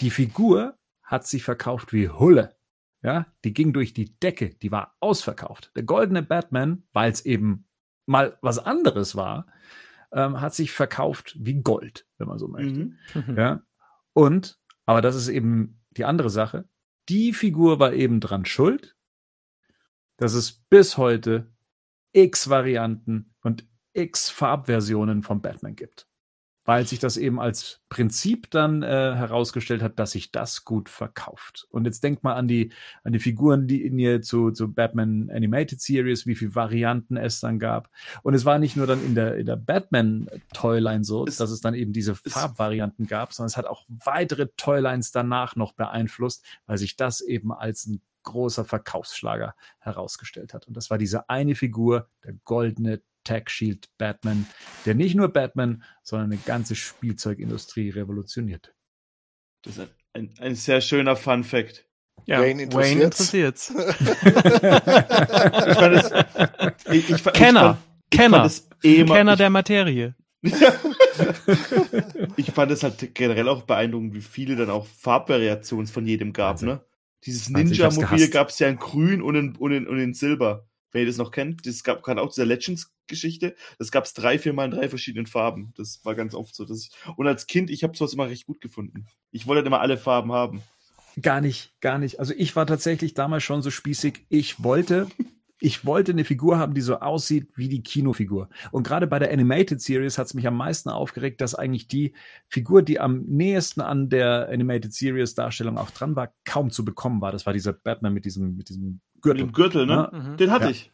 Die 0.00 0.10
Figur 0.10 0.76
hat 1.02 1.26
sich 1.26 1.42
verkauft 1.42 1.92
wie 1.92 2.08
Hulle. 2.08 2.54
Ja, 3.02 3.26
die 3.44 3.54
ging 3.54 3.72
durch 3.72 3.94
die 3.94 4.18
Decke, 4.18 4.50
die 4.50 4.72
war 4.72 4.96
ausverkauft. 5.00 5.70
Der 5.76 5.84
goldene 5.84 6.22
Batman, 6.22 6.82
weil 6.92 7.10
es 7.12 7.24
eben 7.24 7.66
mal 8.06 8.36
was 8.42 8.58
anderes 8.58 9.14
war, 9.14 9.46
ähm, 10.12 10.40
hat 10.40 10.54
sich 10.54 10.72
verkauft 10.72 11.36
wie 11.38 11.60
Gold, 11.62 12.06
wenn 12.18 12.28
man 12.28 12.38
so 12.38 12.48
möchte. 12.48 12.90
Mhm. 13.14 13.36
Ja. 13.36 13.62
Und, 14.12 14.58
aber 14.86 15.02
das 15.02 15.16
ist 15.16 15.28
eben 15.28 15.80
die 15.90 16.04
andere 16.04 16.30
Sache. 16.30 16.68
Die 17.08 17.32
Figur 17.32 17.78
war 17.78 17.92
eben 17.92 18.20
dran 18.20 18.44
schuld, 18.44 18.96
dass 20.16 20.34
es 20.34 20.52
bis 20.52 20.96
heute 20.96 21.52
x 22.12 22.48
Varianten 22.48 23.34
und 23.42 23.66
x 23.92 24.30
Farbversionen 24.30 25.22
von 25.22 25.40
Batman 25.40 25.76
gibt 25.76 26.07
weil 26.68 26.86
sich 26.86 26.98
das 26.98 27.16
eben 27.16 27.40
als 27.40 27.80
Prinzip 27.88 28.50
dann 28.50 28.82
äh, 28.82 28.86
herausgestellt 28.86 29.80
hat, 29.80 29.98
dass 29.98 30.10
sich 30.10 30.32
das 30.32 30.66
gut 30.66 30.90
verkauft. 30.90 31.66
Und 31.70 31.86
jetzt 31.86 32.04
denkt 32.04 32.24
mal 32.24 32.34
an 32.34 32.46
die, 32.46 32.72
an 33.04 33.14
die 33.14 33.20
Figuren, 33.20 33.66
die 33.66 33.86
in 33.86 33.98
ihr 33.98 34.20
zu, 34.20 34.50
zu 34.50 34.70
Batman 34.70 35.30
Animated 35.30 35.80
Series, 35.80 36.26
wie 36.26 36.34
viele 36.34 36.54
Varianten 36.54 37.16
es 37.16 37.40
dann 37.40 37.58
gab. 37.58 37.88
Und 38.22 38.34
es 38.34 38.44
war 38.44 38.58
nicht 38.58 38.76
nur 38.76 38.86
dann 38.86 39.02
in 39.02 39.14
der, 39.14 39.36
in 39.38 39.46
der 39.46 39.56
Batman 39.56 40.28
Toyline 40.52 41.04
so, 41.04 41.24
es, 41.26 41.38
dass 41.38 41.50
es 41.50 41.62
dann 41.62 41.72
eben 41.72 41.94
diese 41.94 42.14
Farbvarianten 42.14 43.06
gab, 43.06 43.32
sondern 43.32 43.48
es 43.48 43.56
hat 43.56 43.64
auch 43.64 43.86
weitere 43.88 44.48
Toylines 44.58 45.10
danach 45.10 45.56
noch 45.56 45.72
beeinflusst, 45.72 46.44
weil 46.66 46.76
sich 46.76 46.96
das 46.96 47.22
eben 47.22 47.50
als 47.50 47.86
ein 47.86 48.02
großer 48.24 48.66
Verkaufsschlager 48.66 49.54
herausgestellt 49.78 50.52
hat. 50.52 50.68
Und 50.68 50.76
das 50.76 50.90
war 50.90 50.98
diese 50.98 51.30
eine 51.30 51.54
Figur, 51.54 52.10
der 52.22 52.34
goldene 52.44 53.00
Tech 53.28 53.50
Shield 53.50 53.90
Batman, 53.98 54.46
der 54.86 54.94
nicht 54.94 55.14
nur 55.14 55.28
Batman, 55.28 55.84
sondern 56.02 56.32
eine 56.32 56.40
ganze 56.40 56.74
Spielzeugindustrie 56.74 57.90
revolutioniert. 57.90 58.72
Das 59.62 59.76
ist 59.76 59.90
ein, 60.14 60.32
ein 60.38 60.54
sehr 60.54 60.80
schöner 60.80 61.14
Fun 61.14 61.44
Fact. 61.44 61.84
Ja, 62.24 62.40
Wayne 62.40 62.62
interessiert. 62.62 63.56
ich 63.68 63.74
fand 65.76 65.94
es, 65.94 66.10
ich, 66.90 67.10
ich, 67.10 67.22
Kenner, 67.34 67.76
ich 68.10 68.18
fand, 68.18 68.32
Kenner, 68.32 68.50
eh 68.82 69.04
Kenner 69.04 69.36
der 69.36 69.50
Materie. 69.50 70.14
ich 72.36 72.50
fand 72.52 72.70
es 72.70 72.82
halt 72.82 73.14
generell 73.14 73.48
auch 73.48 73.64
beeindruckend, 73.64 74.14
wie 74.14 74.22
viele 74.22 74.56
dann 74.56 74.70
auch 74.70 74.86
Farbvariationen 74.86 75.86
von 75.86 76.06
jedem 76.06 76.32
gab, 76.32 76.52
also, 76.52 76.64
ne? 76.66 76.82
Dieses 77.24 77.50
Ninja-Mobil 77.50 78.30
gab 78.30 78.48
es 78.48 78.58
ja 78.58 78.68
in 78.68 78.78
grün 78.78 79.20
und 79.20 79.34
in, 79.34 79.54
und, 79.56 79.72
in, 79.72 79.86
und 79.86 79.98
in 79.98 80.14
silber. 80.14 80.66
Wenn 80.92 81.02
ihr 81.02 81.08
das 81.08 81.18
noch 81.18 81.30
kennt, 81.30 81.66
das 81.66 81.84
gab 81.84 82.02
gerade 82.02 82.22
auch 82.22 82.30
diese 82.30 82.44
Legends-Geschichte. 83.08 83.54
Das 83.78 83.90
gab 83.90 84.04
es 84.04 84.14
drei, 84.14 84.38
vier 84.38 84.52
Mal 84.52 84.66
in 84.66 84.70
drei 84.70 84.88
verschiedenen 84.88 85.26
Farben. 85.26 85.72
Das 85.76 86.04
war 86.04 86.14
ganz 86.14 86.34
oft 86.34 86.54
so. 86.54 86.64
Dass 86.64 86.84
ich, 86.84 86.90
und 87.16 87.26
als 87.26 87.46
Kind, 87.46 87.70
ich 87.70 87.82
habe 87.82 87.96
sowas 87.96 88.12
immer 88.12 88.28
recht 88.28 88.46
gut 88.46 88.60
gefunden. 88.60 89.06
Ich 89.30 89.46
wollte 89.46 89.58
halt 89.58 89.66
immer 89.66 89.80
alle 89.80 89.98
Farben 89.98 90.32
haben. 90.32 90.62
Gar 91.20 91.40
nicht, 91.40 91.72
gar 91.80 91.98
nicht. 91.98 92.20
Also 92.20 92.32
ich 92.36 92.54
war 92.54 92.66
tatsächlich 92.66 93.14
damals 93.14 93.42
schon 93.42 93.62
so 93.62 93.70
spießig. 93.70 94.26
Ich 94.28 94.62
wollte 94.62 95.08
ich 95.60 95.84
wollte 95.84 96.12
eine 96.12 96.24
Figur 96.24 96.56
haben, 96.60 96.72
die 96.72 96.80
so 96.80 97.00
aussieht 97.00 97.48
wie 97.56 97.68
die 97.68 97.82
Kinofigur. 97.82 98.48
Und 98.70 98.86
gerade 98.86 99.08
bei 99.08 99.18
der 99.18 99.32
Animated 99.32 99.80
Series 99.80 100.16
hat 100.16 100.26
es 100.26 100.34
mich 100.34 100.46
am 100.46 100.56
meisten 100.56 100.88
aufgeregt, 100.88 101.40
dass 101.40 101.56
eigentlich 101.56 101.88
die 101.88 102.14
Figur, 102.46 102.82
die 102.82 103.00
am 103.00 103.22
nächsten 103.22 103.80
an 103.80 104.08
der 104.08 104.48
Animated 104.50 104.94
Series 104.94 105.34
Darstellung 105.34 105.76
auch 105.76 105.90
dran 105.90 106.14
war, 106.14 106.32
kaum 106.44 106.70
zu 106.70 106.84
bekommen 106.84 107.20
war. 107.20 107.32
Das 107.32 107.44
war 107.44 107.52
dieser 107.52 107.72
Batman 107.72 108.14
mit 108.14 108.24
diesem, 108.24 108.54
mit 108.54 108.68
diesem 108.68 109.00
Gürtel. 109.20 109.46
Mit 109.46 109.50
dem 109.50 109.52
Gürtel, 109.52 109.86
ne? 109.86 110.08
Ja? 110.12 110.16
Mhm. 110.16 110.36
Den 110.36 110.50
hatte 110.52 110.66
ja. 110.66 110.70
ich. 110.70 110.92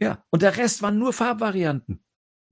Ja, 0.00 0.24
und 0.30 0.42
der 0.42 0.56
Rest 0.56 0.82
waren 0.82 0.98
nur 0.98 1.12
Farbvarianten. 1.12 2.02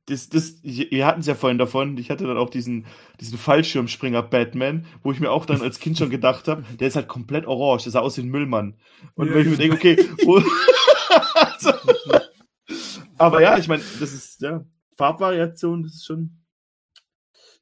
Das, 0.06 0.28
das, 0.28 0.62
wir 0.62 1.06
hatten 1.06 1.20
es 1.20 1.26
ja 1.26 1.34
vorhin 1.34 1.56
davon, 1.56 1.96
ich 1.96 2.10
hatte 2.10 2.26
dann 2.26 2.36
auch 2.36 2.50
diesen, 2.50 2.84
diesen 3.20 3.38
Fallschirmspringer 3.38 4.22
Batman, 4.22 4.84
wo 5.02 5.12
ich 5.12 5.20
mir 5.20 5.30
auch 5.30 5.46
dann 5.46 5.62
als 5.62 5.78
Kind 5.78 5.96
schon 5.96 6.10
gedacht 6.10 6.46
habe, 6.46 6.62
der 6.78 6.88
ist 6.88 6.96
halt 6.96 7.08
komplett 7.08 7.46
orange, 7.46 7.84
der 7.84 7.92
sah 7.92 8.00
aus 8.00 8.18
wie 8.18 8.22
ein 8.22 8.28
Müllmann. 8.28 8.78
Und 9.14 9.28
ja. 9.28 9.34
wenn 9.34 9.42
ich 9.42 9.48
mir 9.48 9.56
denke, 9.56 9.76
okay, 9.76 10.08
wo, 10.24 10.36
also, 11.34 11.72
aber 13.16 13.40
ja, 13.40 13.56
ich 13.56 13.68
meine, 13.68 13.82
das 13.98 14.12
ist, 14.12 14.42
ja, 14.42 14.64
Farbvariation, 14.96 15.82
das 15.82 15.94
ist 15.94 16.04
schon. 16.04 16.44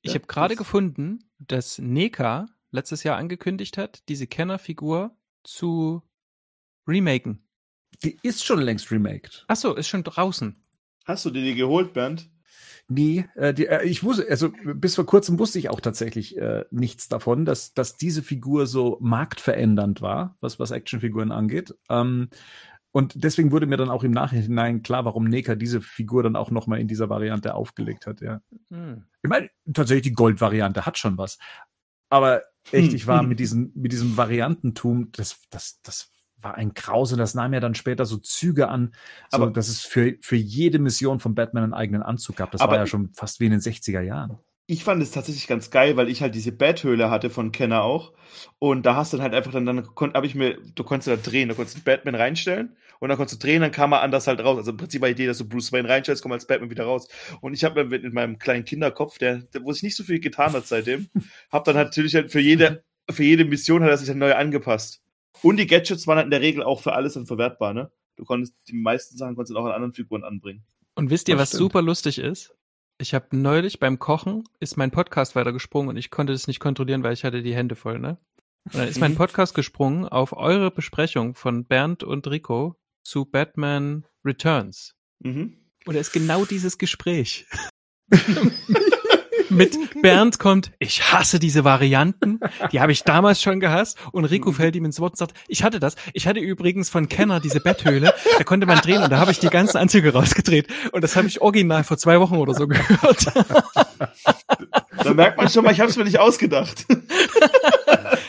Ich 0.03 0.13
ja, 0.13 0.19
habe 0.19 0.27
gerade 0.27 0.57
gefunden, 0.57 1.31
dass 1.39 1.79
Neka 1.79 2.47
letztes 2.73 3.05
Jahr 3.05 3.19
angekündigt 3.19 3.79
hat, 3.79 4.03
diese 4.09 4.27
Kenner-Figur 4.27 5.17
zu 5.45 6.03
remaken. 6.89 7.42
Die 8.05 8.19
ist 8.23 8.45
schon 8.45 8.61
längst 8.61 8.91
remaked. 8.91 9.45
Ach 9.49 9.57
so, 9.57 9.75
ist 9.75 9.89
schon 9.89 10.05
draußen. 10.05 10.57
Hast 11.05 11.25
du 11.25 11.31
dir 11.31 11.43
die 11.43 11.55
geholt, 11.55 11.93
Bernd? 11.93 12.31
Nee, 12.89 13.27
äh, 13.37 13.55
die, 13.55 13.67
äh, 13.67 13.85
ich 13.85 14.03
wusste, 14.03 14.27
also 14.29 14.53
bis 14.75 14.97
vor 14.97 15.07
kurzem 15.07 15.39
wusste 15.39 15.59
ich 15.59 15.71
auch 15.71 15.81
tatsächlich 15.81 16.37
äh, 16.37 16.65
nichts 16.71 17.09
davon, 17.09 17.45
dass, 17.45 17.75
dass 17.75 17.97
diese 17.97 18.23
Figur 18.23 18.67
so 18.67 18.99
marktverändernd 19.01 20.03
war, 20.03 20.37
was, 20.41 20.59
was 20.59 20.73
Actionfiguren 20.73 21.33
angeht. 21.33 21.75
Ähm, 21.89 22.29
und 22.91 23.25
deswegen 23.25 23.53
wurde 23.53 23.67
mir 23.67 23.79
dann 23.79 23.89
auch 23.89 24.05
im 24.05 24.11
Nachhinein 24.11 24.83
klar, 24.83 25.07
warum 25.07 25.25
Neka 25.25 25.55
diese 25.55 25.81
Figur 25.81 26.23
dann 26.23 26.37
auch 26.37 26.51
nochmal 26.51 26.81
in 26.81 26.89
dieser 26.89 27.09
Variante 27.09 27.55
aufgelegt 27.55 28.07
hat, 28.07 28.21
ja. 28.21 28.43
Hm. 28.71 29.05
Ich 29.23 29.31
meine, 29.31 29.49
tatsächlich 29.73 30.03
die 30.03 30.13
Gold-Variante 30.13 30.85
hat 30.85 30.99
schon 30.99 31.17
was. 31.17 31.39
Aber 32.11 32.43
echt, 32.71 32.93
ich 32.93 33.07
war 33.07 33.23
mit 33.23 33.41
diesem, 33.41 33.73
mit 33.75 33.93
diesem 33.93 34.19
Variantentum, 34.19 35.11
das, 35.13 35.41
das, 35.49 35.81
das 35.83 36.11
war 36.43 36.55
ein 36.55 36.75
Graus 36.75 37.13
und 37.13 37.19
das 37.19 37.35
nahm 37.35 37.55
ja 37.55 37.61
dann 37.61 37.75
später 37.75 38.05
so 38.05 38.17
Züge 38.17 38.69
an, 38.69 38.95
so, 39.31 39.37
aber 39.37 39.51
dass 39.51 39.69
es 39.69 39.81
für, 39.81 40.15
für 40.21 40.37
jede 40.37 40.79
Mission 40.79 41.21
von 41.21 41.35
Batman 41.35 41.65
einen 41.65 41.75
eigenen 41.75 42.03
Anzug 42.03 42.37
gab. 42.37 42.51
Das 42.51 42.61
war 42.61 42.75
ja 42.75 42.87
schon 42.87 43.11
fast 43.15 43.41
wie 43.41 43.47
in 43.47 43.53
den 43.53 43.61
60er 43.61 44.01
Jahren 44.01 44.39
ich 44.73 44.85
fand 44.85 45.03
es 45.03 45.11
tatsächlich 45.11 45.47
ganz 45.49 45.71
geil, 45.71 45.97
weil 45.97 46.09
ich 46.09 46.23
halt 46.23 46.35
diese 46.35 46.51
Bathöhle 46.53 47.11
hatte 47.11 47.31
von 47.31 47.53
Kenner 47.53 47.83
auch. 47.83 48.13
Und 48.59 48.87
da 48.87 48.97
hast 48.97 49.13
du 49.13 49.19
dann 49.19 49.25
halt 49.25 49.35
einfach 49.35 49.53
dann, 49.53 49.67
dann 49.67 49.89
habe 50.15 50.27
ich 50.27 50.35
mir, 50.35 50.57
du 50.75 50.85
konntest 50.85 51.09
da 51.09 51.17
drehen, 51.17 51.49
du 51.49 51.55
konntest 51.55 51.85
Batman 51.85 52.15
reinstellen 52.15 52.77
und 52.99 53.09
dann 53.09 53.19
konntest 53.19 53.43
du 53.43 53.47
drehen, 53.47 53.61
dann 53.61 53.71
kam 53.71 53.93
er 53.93 54.01
anders 54.01 54.27
halt 54.27 54.41
raus. 54.41 54.57
Also 54.57 54.71
im 54.71 54.79
Prinzip 54.79 55.03
war 55.03 55.09
die 55.09 55.13
Idee, 55.13 55.27
dass 55.27 55.39
du 55.39 55.49
Bruce 55.49 55.73
Wayne 55.73 55.89
reinstellst, 55.89 56.23
komm 56.23 56.33
als 56.33 56.47
Batman 56.47 56.71
wieder 56.71 56.85
raus. 56.85 57.09
Und 57.41 57.53
ich 57.53 57.65
habe 57.65 57.85
mir 57.85 57.99
mit, 57.99 58.15
meinem 58.15 58.39
kleinen 58.39 58.65
Kinderkopf, 58.65 59.19
der, 59.19 59.39
der, 59.53 59.63
wo 59.63 59.73
sich 59.73 59.83
nicht 59.83 59.97
so 59.97 60.05
viel 60.05 60.21
getan 60.21 60.53
hat 60.53 60.67
seitdem, 60.67 61.09
habe 61.53 61.65
dann 61.67 61.77
halt 61.77 61.89
natürlich 61.89 62.15
halt 62.15 62.33
für 62.33 62.41
jede, 62.41 62.83
für 63.11 63.25
jede 63.25 63.45
Mission 63.45 63.83
hat 63.83 63.91
er 63.91 63.99
sich 63.99 64.09
dann 64.09 64.19
neu 64.19 64.35
angepasst. 64.35 65.02
Und 65.41 65.57
die 65.57 65.67
Gadgets 65.67 66.07
waren 66.07 66.17
halt 66.17 66.27
in 66.27 66.31
der 66.31 66.41
Regel 66.41 66.63
auch 66.63 66.81
für 66.81 66.93
alles 66.93 67.15
dann 67.15 67.27
verwertbar, 67.27 67.73
ne? 67.73 67.91
Du 68.17 68.25
konntest 68.25 68.55
die 68.69 68.75
meisten 68.75 69.17
Sachen 69.17 69.35
konntest 69.35 69.55
du 69.55 69.59
auch 69.59 69.65
an 69.65 69.73
anderen 69.73 69.95
Figuren 69.95 70.23
anbringen. 70.23 70.65
Und 70.95 71.11
wisst 71.11 71.29
ihr, 71.29 71.35
das 71.35 71.43
was 71.43 71.49
stimmt. 71.51 71.61
super 71.61 71.83
lustig 71.83 72.19
ist? 72.19 72.55
Ich 72.99 73.15
habe 73.15 73.27
neulich 73.33 73.81
beim 73.81 73.99
Kochen 73.99 74.45
ist 74.61 74.77
mein 74.77 74.91
Podcast 74.91 75.35
weitergesprungen 75.35 75.89
und 75.89 75.97
ich 75.97 76.11
konnte 76.11 76.33
das 76.33 76.47
nicht 76.47 76.61
kontrollieren, 76.61 77.03
weil 77.03 77.15
ich 77.15 77.25
hatte 77.25 77.43
die 77.43 77.55
Hände 77.55 77.75
voll, 77.75 77.99
ne? 77.99 78.19
Und 78.67 78.75
dann 78.75 78.89
ist 78.89 79.01
mein 79.01 79.13
mhm. 79.13 79.17
Podcast 79.17 79.55
gesprungen 79.55 80.07
auf 80.07 80.33
eure 80.35 80.71
Besprechung 80.71 81.35
von 81.35 81.65
Bernd 81.65 82.05
und 82.05 82.29
Rico 82.29 82.77
zu 83.03 83.25
Batman 83.25 84.07
Returns. 84.25 84.95
Mhm. 85.19 85.57
Und 85.85 85.97
es 85.97 86.09
ist 86.09 86.13
genau 86.13 86.45
dieses 86.45 86.79
Gespräch. 86.79 87.47
mit 89.57 89.79
Bernd 90.03 90.39
kommt, 90.39 90.73
ich 90.79 91.13
hasse 91.13 91.39
diese 91.39 91.65
Varianten, 91.65 92.41
die 92.73 92.81
habe 92.81 92.93
ich 92.93 93.05
damals 93.05 93.41
schon 93.41 93.61
gehasst 93.61 93.99
und 94.13 94.25
Rico 94.25 94.51
mhm. 94.51 94.55
fällt 94.55 94.77
ihm 94.77 94.85
ins 94.85 95.01
Wort 95.01 95.13
und 95.13 95.19
sagt, 95.19 95.35
ich 95.49 95.63
hatte 95.63 95.81
das. 95.81 95.97
Ich 96.13 96.27
hatte 96.27 96.41
übrigens 96.41 96.91
von 96.91 97.09
Kenner 97.09 97.41
diese 97.41 97.61
Betthöhle, 97.61 98.15
da 98.39 98.45
konnte 98.45 98.67
man 98.67 98.79
drehen 98.79 99.03
und 99.03 99.11
da 99.11 99.19
habe 99.19 99.31
ich 99.31 99.39
die 99.39 99.49
ganzen 99.49 99.79
Anzüge 99.79 100.13
rausgedreht 100.13 100.69
und 100.93 101.03
das 101.03 101.17
habe 101.17 101.29
ich 101.29 101.41
original 101.41 101.85
vor 101.85 101.99
zwei 101.99 102.21
Wochen 102.21 102.37
oder 102.37 102.55
so 102.55 102.67
gehört. 102.67 103.27
Da 105.05 105.15
merkt 105.15 105.39
man 105.39 105.49
schon 105.49 105.65
mal, 105.65 105.73
ich 105.73 105.81
habe 105.81 105.91
es 105.91 105.97
mir 105.97 106.05
nicht 106.05 106.19
ausgedacht. 106.19 106.87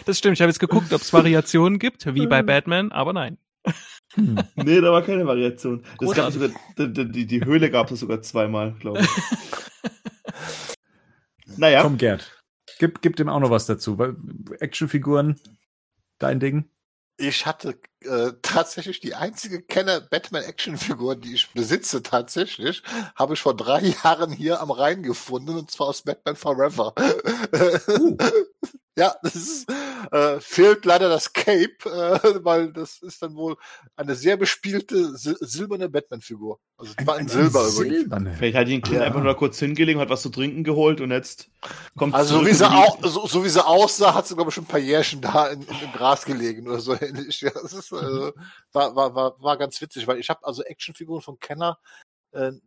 Das 0.05 0.17
stimmt, 0.17 0.33
ich 0.33 0.41
habe 0.41 0.49
jetzt 0.49 0.59
geguckt, 0.59 0.93
ob 0.93 1.01
es 1.01 1.13
Variationen 1.13 1.79
gibt, 1.79 2.13
wie 2.13 2.27
bei 2.27 2.41
Batman, 2.41 2.91
aber 2.91 3.13
nein. 3.13 3.37
Hm. 4.15 4.37
Nee, 4.55 4.81
da 4.81 4.91
war 4.91 5.01
keine 5.01 5.25
Variation. 5.25 5.83
Das 5.99 6.13
gab 6.13 6.31
sogar, 6.31 6.49
die, 6.77 7.25
die 7.25 7.45
Höhle 7.45 7.71
gab 7.71 7.89
es 7.91 7.99
sogar 7.99 8.21
zweimal, 8.21 8.75
glaube 8.79 9.01
ich. 9.01 9.07
Naja. 11.57 11.81
Komm, 11.81 11.97
Gerd. 11.97 12.31
Gib, 12.79 13.01
gib 13.01 13.15
dem 13.15 13.29
auch 13.29 13.39
noch 13.39 13.49
was 13.49 13.65
dazu. 13.65 13.97
Actionfiguren, 14.59 15.39
dein 16.17 16.39
Ding? 16.39 16.69
Ich 17.17 17.45
hatte 17.45 17.79
äh, 18.01 18.31
tatsächlich 18.41 18.99
die 18.99 19.13
einzige 19.13 19.61
Kenner 19.61 20.01
Batman 20.01 20.43
Actionfigur, 20.43 21.15
die 21.15 21.35
ich 21.35 21.51
besitze 21.51 22.01
tatsächlich, 22.01 22.81
habe 23.15 23.35
ich 23.35 23.39
vor 23.39 23.55
drei 23.55 23.81
Jahren 24.03 24.31
hier 24.31 24.61
am 24.61 24.71
Rhein 24.71 25.03
gefunden 25.03 25.55
und 25.55 25.69
zwar 25.69 25.87
aus 25.87 26.01
Batman 26.01 26.35
Forever. 26.35 26.93
Uh. 27.87 28.17
ja, 28.97 29.15
das 29.21 29.35
ist 29.35 29.67
Äh, 30.11 30.39
fehlt 30.39 30.85
leider 30.85 31.09
das 31.09 31.33
Cape, 31.33 31.69
äh, 31.85 32.19
weil 32.43 32.73
das 32.73 33.01
ist 33.01 33.21
dann 33.21 33.35
wohl 33.35 33.57
eine 33.95 34.15
sehr 34.15 34.37
bespielte 34.37 35.17
sil 35.17 35.37
silberne 35.39 35.89
Batman-Figur. 35.89 36.59
Also 36.77 36.93
die 36.99 37.07
war 37.07 37.19
in 37.19 37.27
Silber 37.27 37.67
übrigens. 37.67 37.99
Silberne. 37.99 38.35
Vielleicht 38.37 38.57
hat 38.57 38.67
ihn 38.67 38.81
Kind 38.81 38.97
Ja. 38.97 39.03
einfach 39.03 39.23
nur 39.23 39.35
kurz 39.35 39.59
hingelegt, 39.59 39.99
hat 39.99 40.09
was 40.09 40.21
zu 40.21 40.29
trinken 40.29 40.63
geholt 40.63 40.99
und 41.01 41.11
jetzt 41.11 41.49
kommt 41.95 42.13
Also 42.13 42.39
so 42.39 42.45
wie, 42.45 42.53
sie 42.53 42.69
au 42.69 42.97
so, 43.03 43.27
so 43.27 43.43
wie 43.45 43.49
sie 43.49 43.65
aussah, 43.65 44.13
hat 44.13 44.27
sie, 44.27 44.35
glaube 44.35 44.49
ich, 44.49 44.55
schon 44.55 44.65
ein 44.65 44.67
paar 44.67 44.79
Jährchen 44.79 45.21
da 45.21 45.47
in, 45.47 45.61
in, 45.61 45.79
im 45.83 45.91
Gras 45.93 46.25
gelegen 46.25 46.67
oder 46.67 46.79
so 46.79 46.93
ähnlich. 47.01 47.41
Ja, 47.41 47.51
das 47.51 47.73
ist, 47.73 47.91
äh, 47.91 48.31
war, 48.73 48.95
war, 48.95 49.15
war, 49.15 49.41
war 49.41 49.57
ganz 49.57 49.79
witzig, 49.81 50.07
weil 50.07 50.19
ich 50.19 50.29
habe 50.29 50.43
also 50.43 50.63
Actionfiguren 50.63 51.21
von 51.21 51.39
Kenner, 51.39 51.77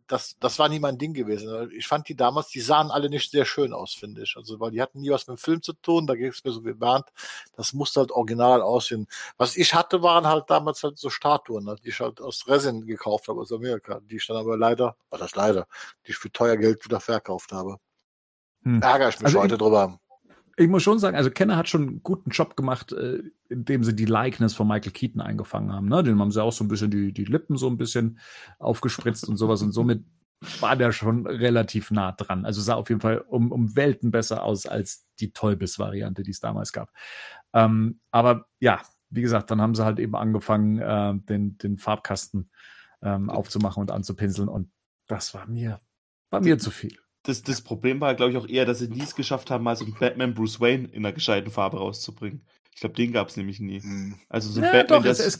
das, 0.07 0.37
das 0.39 0.59
war 0.59 0.69
nie 0.69 0.79
mein 0.79 0.97
Ding 0.97 1.13
gewesen. 1.13 1.69
Ich 1.71 1.87
fand 1.87 2.07
die 2.07 2.15
damals, 2.15 2.47
die 2.47 2.61
sahen 2.61 2.89
alle 2.89 3.09
nicht 3.09 3.31
sehr 3.31 3.45
schön 3.45 3.73
aus, 3.73 3.93
finde 3.93 4.23
ich. 4.23 4.35
Also, 4.37 4.59
weil 4.59 4.71
die 4.71 4.81
hatten 4.81 5.01
nie 5.01 5.09
was 5.09 5.27
mit 5.27 5.37
dem 5.37 5.41
Film 5.41 5.61
zu 5.61 5.73
tun, 5.73 6.07
da 6.07 6.15
ging 6.15 6.27
es 6.27 6.43
mir 6.43 6.51
so 6.51 6.63
wie 6.65 6.73
Bernd, 6.73 7.05
das 7.55 7.73
musste 7.73 7.99
halt 7.99 8.11
original 8.11 8.61
aussehen. 8.61 9.07
Was 9.37 9.57
ich 9.57 9.73
hatte, 9.73 10.01
waren 10.01 10.25
halt 10.25 10.49
damals 10.49 10.83
halt 10.83 10.97
so 10.97 11.09
Statuen, 11.09 11.65
ne, 11.65 11.75
die 11.83 11.89
ich 11.89 11.99
halt 11.99 12.21
aus 12.21 12.47
Resin 12.47 12.85
gekauft 12.85 13.27
habe 13.27 13.41
aus 13.41 13.51
Amerika, 13.51 13.99
die 13.99 14.15
ich 14.15 14.27
dann 14.27 14.37
aber 14.37 14.57
leider, 14.57 14.95
was 15.09 15.19
das 15.19 15.35
leider, 15.35 15.67
die 16.05 16.11
ich 16.11 16.17
für 16.17 16.31
teuer 16.31 16.55
Geld 16.55 16.85
wieder 16.85 17.01
verkauft 17.01 17.51
habe. 17.51 17.77
Hm. 18.63 18.81
Ärgere 18.81 19.09
ich 19.09 19.19
mich 19.19 19.25
Also 19.27 19.41
heute 19.41 19.57
drüber. 19.57 19.99
Ich 20.59 20.67
muss 20.67 20.81
schon 20.81 20.97
sagen, 20.97 21.15
also 21.15 21.29
Kenner 21.29 21.55
hat 21.55 21.69
schon 21.69 21.83
einen 21.83 22.03
guten 22.03 22.31
Job 22.31 22.57
gemacht, 22.57 22.91
äh, 22.91 23.21
indem 23.47 23.83
sie 23.83 23.95
die 23.95 24.05
Likeness 24.05 24.55
von 24.55 24.67
Michael 24.67 24.91
Keaton 24.91 25.21
eingefangen 25.21 25.71
haben. 25.71 25.87
Ne? 25.87 26.01
Den 26.01 26.19
haben 26.19 26.31
sie 26.31 26.41
auch 26.41 26.51
so 26.51 26.63
ein 26.63 26.67
bisschen 26.67 26.89
die, 26.89 27.13
die 27.13 27.25
Lippen 27.25 27.57
so 27.57 27.69
ein 27.69 27.77
bisschen 27.77 28.19
aufgespritzt 28.57 29.29
und 29.29 29.37
sowas 29.37 29.61
und 29.61 29.71
somit 29.71 30.03
war 30.59 30.75
der 30.75 30.91
schon 30.91 31.27
relativ 31.27 31.91
nah 31.91 32.11
dran. 32.11 32.45
Also 32.45 32.61
sah 32.61 32.73
auf 32.73 32.89
jeden 32.89 33.01
Fall 33.01 33.19
um, 33.19 33.51
um 33.51 33.75
Welten 33.75 34.09
besser 34.09 34.43
aus 34.43 34.65
als 34.65 35.07
die 35.19 35.31
Tollbiss-Variante, 35.31 36.23
die 36.23 36.31
es 36.31 36.39
damals 36.39 36.73
gab. 36.73 36.91
Ähm, 37.53 37.99
aber 38.09 38.47
ja, 38.59 38.81
wie 39.09 39.21
gesagt, 39.21 39.51
dann 39.51 39.61
haben 39.61 39.75
sie 39.75 39.85
halt 39.85 39.99
eben 39.99 40.15
angefangen, 40.15 40.79
äh, 40.79 41.13
den, 41.29 41.57
den 41.59 41.77
Farbkasten 41.77 42.49
ähm, 43.03 43.29
aufzumachen 43.29 43.81
und 43.81 43.91
anzupinseln 43.91 44.49
und 44.49 44.71
das 45.07 45.35
war 45.35 45.47
mir, 45.47 45.81
war 46.31 46.41
mir 46.41 46.57
zu 46.57 46.71
viel. 46.71 46.97
Das, 47.27 47.43
das 47.43 47.61
Problem 47.61 47.99
war, 48.01 48.15
glaube 48.15 48.31
ich, 48.31 48.37
auch 48.37 48.47
eher, 48.47 48.65
dass 48.65 48.79
sie 48.79 48.87
nie 48.87 49.01
es 49.01 49.15
geschafft 49.15 49.51
haben, 49.51 49.63
mal 49.63 49.75
so 49.75 49.85
einen 49.85 49.95
Batman 49.99 50.33
Bruce 50.33 50.59
Wayne 50.59 50.87
in 50.89 51.05
einer 51.05 51.13
gescheiten 51.13 51.51
Farbe 51.51 51.77
rauszubringen. 51.77 52.45
Ich 52.73 52.81
glaube, 52.81 52.95
den 52.95 53.11
gab 53.11 53.29
es 53.29 53.37
nämlich 53.37 53.59
nie. 53.59 53.81
Hm. 53.81 54.15
Also 54.29 54.49
so 54.49 54.59
ein 54.61 54.65
Ja, 54.65 54.71
Batman, 54.71 55.03
doch, 55.03 55.09
es, 55.09 55.17
das. 55.17 55.27
es, 55.27 55.37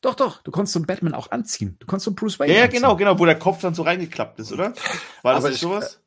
doch, 0.00 0.14
doch, 0.14 0.42
du 0.42 0.50
konntest 0.50 0.74
so 0.74 0.78
einen 0.78 0.86
Batman 0.86 1.14
auch 1.14 1.30
anziehen. 1.30 1.76
Du 1.78 1.86
konntest 1.86 2.04
so 2.04 2.10
einen 2.10 2.16
Bruce 2.16 2.38
Wayne 2.38 2.52
ja, 2.52 2.60
ja, 2.60 2.66
genau, 2.66 2.96
genau, 2.96 3.18
wo 3.18 3.24
der 3.24 3.38
Kopf 3.38 3.60
dann 3.60 3.74
so 3.74 3.82
reingeklappt 3.82 4.38
ist, 4.40 4.52
oder? 4.52 4.72
War 5.22 5.34
das 5.34 5.42
Aber 5.44 5.48
nicht 5.48 5.56
ich- 5.56 5.60
sowas? 5.60 6.00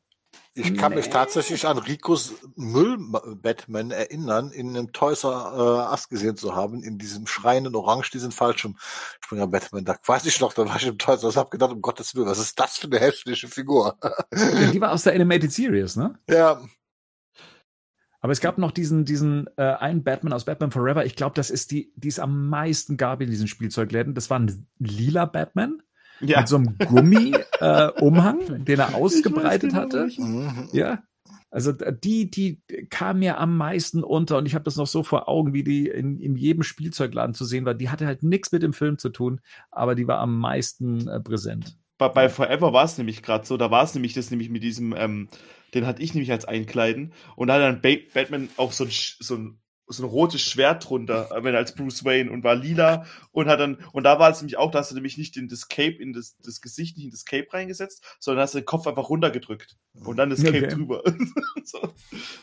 Ich 0.54 0.76
kann 0.76 0.94
mich 0.94 1.06
Nee. 1.06 1.12
tatsächlich 1.12 1.66
an 1.66 1.78
Ricos 1.78 2.34
Müll-Batman 2.56 3.90
erinnern, 3.90 4.50
in 4.50 4.68
einem 4.76 4.92
Toys 4.92 5.24
R 5.24 5.88
Us 5.90 6.08
gesehen 6.10 6.36
zu 6.36 6.54
haben, 6.54 6.82
in 6.82 6.98
diesem 6.98 7.26
schreienden 7.26 7.74
Orange, 7.74 8.10
diesen 8.10 8.32
Fallschirmspringer 8.32 9.46
Batman. 9.46 9.84
Da 9.86 9.96
weiß 10.04 10.26
ich 10.26 10.40
noch, 10.40 10.52
da 10.52 10.68
war 10.68 10.76
ich 10.76 10.86
im 10.86 10.98
Toys 10.98 11.22
R 11.22 11.28
Us, 11.28 11.36
hab 11.36 11.50
gedacht, 11.50 11.72
um 11.72 11.80
Gottes 11.80 12.14
Willen, 12.14 12.26
was 12.26 12.38
ist 12.38 12.60
das 12.60 12.76
für 12.76 12.86
eine 12.86 13.00
hässliche 13.00 13.48
Figur? 13.48 13.98
Die 14.72 14.80
war 14.80 14.92
aus 14.92 15.04
der 15.04 15.14
Animated 15.14 15.50
Series, 15.52 15.96
ne? 15.96 16.18
ja, 16.28 16.60
Aber 18.20 18.32
es 18.32 18.40
gab 18.40 18.58
noch 18.58 18.72
diesen, 18.72 19.04
diesen 19.04 19.48
äh, 19.56 19.62
einen 19.62 20.04
Batman 20.04 20.32
aus 20.34 20.44
Batman 20.44 20.70
Forever. 20.70 21.04
Ich 21.06 21.16
glaube, 21.16 21.34
das 21.34 21.50
ist 21.50 21.70
die, 21.70 21.92
die 21.96 22.08
es 22.08 22.18
am 22.18 22.48
meisten 22.50 22.96
gab 22.96 23.20
in 23.20 23.30
diesen 23.30 23.48
Spielzeugläden. 23.48 24.14
Das 24.14 24.28
war 24.30 24.38
ein 24.38 24.68
lila 24.78 25.24
Batman 25.24 25.82
Ja. 26.22 26.40
mit 26.40 26.48
so 26.48 26.56
einem 26.56 26.76
Gummi-Umhang, 26.78 28.64
den 28.64 28.78
er 28.78 28.94
ausgebreitet 28.94 29.70
genau, 29.70 29.82
hatte. 29.82 30.02
welchen. 30.02 30.44
mhm. 30.44 30.68
Ja. 30.72 31.02
Also 31.50 31.72
die, 31.72 32.30
die 32.30 32.62
kam 32.88 33.18
mir 33.18 33.38
am 33.38 33.58
meisten 33.58 34.02
unter 34.02 34.38
und 34.38 34.46
ich 34.46 34.54
habe 34.54 34.64
das 34.64 34.76
noch 34.76 34.86
so 34.86 35.02
vor 35.02 35.28
Augen, 35.28 35.52
wie 35.52 35.62
die 35.62 35.86
in, 35.86 36.18
in 36.18 36.34
jedem 36.34 36.62
Spielzeugladen 36.62 37.34
zu 37.34 37.44
sehen 37.44 37.66
war. 37.66 37.74
Die 37.74 37.90
hatte 37.90 38.06
halt 38.06 38.22
nichts 38.22 38.52
mit 38.52 38.62
dem 38.62 38.72
Film 38.72 38.96
zu 38.96 39.10
tun, 39.10 39.42
aber 39.70 39.94
die 39.94 40.08
war 40.08 40.18
am 40.18 40.38
meisten 40.38 41.06
äh, 41.08 41.20
präsent. 41.20 41.76
bei, 41.98 42.08
bei 42.08 42.28
Forever 42.30 42.72
war 42.72 42.84
es 42.84 42.96
nämlich 42.96 43.22
gerade 43.22 43.44
so, 43.44 43.58
da 43.58 43.70
war 43.70 43.84
es 43.84 43.94
nämlich 43.94 44.14
das 44.14 44.30
nämlich 44.30 44.48
mit 44.48 44.62
diesem, 44.62 44.94
ähm, 44.96 45.28
den 45.74 45.86
hatte 45.86 46.02
ich 46.02 46.14
nämlich 46.14 46.32
als 46.32 46.46
Einkleiden 46.46 47.12
und 47.36 47.48
da 47.48 47.54
hat 47.54 47.60
dann 47.60 47.82
ba 47.82 47.96
Batman 48.14 48.48
auch 48.56 48.72
so 48.72 48.84
ein, 48.84 48.90
so 48.90 49.34
ein 49.34 49.58
so 49.86 50.02
ein 50.02 50.08
rotes 50.08 50.40
Schwert 50.40 50.88
drunter, 50.88 51.30
äh, 51.32 51.44
wenn 51.44 51.54
er 51.54 51.60
als 51.60 51.74
Bruce 51.74 52.04
Wayne 52.04 52.30
und 52.30 52.44
war 52.44 52.54
lila 52.54 53.06
und 53.30 53.48
hat 53.48 53.60
dann, 53.60 53.76
und 53.92 54.04
da 54.04 54.18
war 54.18 54.30
es 54.30 54.40
nämlich 54.40 54.56
auch, 54.56 54.70
da 54.70 54.78
hast 54.78 54.90
du 54.90 54.94
nämlich 54.94 55.18
nicht 55.18 55.36
in 55.36 55.48
das 55.48 55.68
Cape, 55.68 55.96
in 56.00 56.12
das, 56.12 56.36
das 56.42 56.60
Gesicht, 56.60 56.96
nicht 56.96 57.06
in 57.06 57.10
das 57.10 57.24
Cape 57.24 57.52
reingesetzt, 57.52 58.02
sondern 58.20 58.42
hast 58.42 58.54
den 58.54 58.64
Kopf 58.64 58.86
einfach 58.86 59.08
runtergedrückt 59.08 59.76
und 60.04 60.16
dann 60.16 60.30
das 60.30 60.42
Cape 60.42 60.58
Okay. 60.58 60.68
drüber. 60.68 61.02
so. 61.64 61.94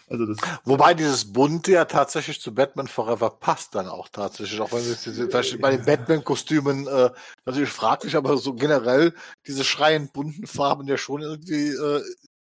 Also 0.08 0.26
das, 0.26 0.38
Wobei 0.66 0.94
dieses 0.94 1.32
Bunte 1.32 1.72
ja 1.72 1.86
tatsächlich 1.86 2.42
zu 2.42 2.54
Batman 2.54 2.88
Forever 2.88 3.30
passt 3.30 3.76
dann 3.76 3.88
auch 3.88 4.10
tatsächlich, 4.10 4.60
auch 4.60 4.72
wenn 4.72 4.80
es 4.80 5.04
vielleicht 5.04 5.62
bei 5.62 5.72
den 5.72 5.86
Batman-Kostümen 5.86 6.88
äh, 6.88 7.12
natürlich 7.46 7.70
fraglich, 7.70 8.16
aber 8.16 8.38
so 8.38 8.54
generell 8.54 9.14
diese 9.48 9.64
schreiend 9.64 10.14
bunten 10.14 10.48
Farben 10.48 10.88
ja 10.88 10.98
schon 10.98 11.22
irgendwie 11.22 11.70
äh, 11.70 12.04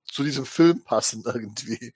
zu 0.05 0.23
diesem 0.23 0.45
Film 0.45 0.83
passen 0.83 1.23
irgendwie. 1.25 1.93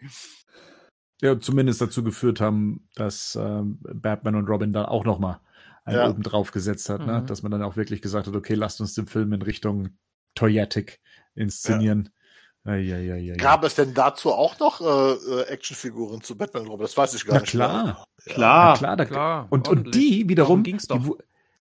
Ja, 1.21 1.39
zumindest 1.39 1.79
dazu 1.81 2.03
geführt 2.03 2.41
haben, 2.41 2.87
dass 2.95 3.37
ähm, 3.39 3.79
Batman 3.81 4.35
und 4.35 4.47
Robin 4.49 4.73
dann 4.73 4.85
auch 4.85 5.05
noch 5.05 5.19
mal 5.19 5.39
einen 5.85 5.97
Ja. 5.97 6.09
oben 6.09 6.23
drauf 6.23 6.51
gesetzt 6.51 6.89
hat, 6.89 7.05
ne? 7.05 7.21
Mhm. 7.21 7.27
dass 7.27 7.43
man 7.43 7.51
dann 7.51 7.61
auch 7.63 7.75
wirklich 7.77 8.01
gesagt 8.01 8.27
hat, 8.27 8.35
okay, 8.35 8.55
lasst 8.55 8.81
uns 8.81 8.93
den 8.93 9.05
Film 9.07 9.31
in 9.33 9.41
Richtung 9.41 9.89
Toyetic 10.35 10.99
inszenieren. 11.35 12.05
Ja. 12.05 12.09
Ja, 12.65 12.75
ja, 12.97 13.15
ja, 13.17 13.35
Gab 13.35 13.65
es 13.65 13.75
denn 13.75 13.93
dazu 13.93 14.31
auch 14.31 14.57
noch 14.57 14.79
äh, 14.79 14.85
äh, 15.41 15.41
Actionfiguren 15.47 16.21
zu 16.21 16.37
Batman 16.37 16.63
und 16.63 16.69
Robin? 16.69 16.85
Das 16.85 16.95
weiß 16.95 17.13
ich 17.13 17.25
gar 17.25 17.33
Na 17.35 17.41
nicht. 17.41 17.49
klar. 17.51 17.83
mehr. 17.83 18.33
klar. 18.35 18.71
Na 18.71 18.77
klar, 18.77 18.95
da, 18.95 19.05
Klar, 19.05 19.47
und, 19.49 19.67
und 19.67 19.93
die 19.93 20.29
wiederum, 20.29 20.63
ging's 20.63 20.87
doch. 20.87 20.97
die, 21.03 21.11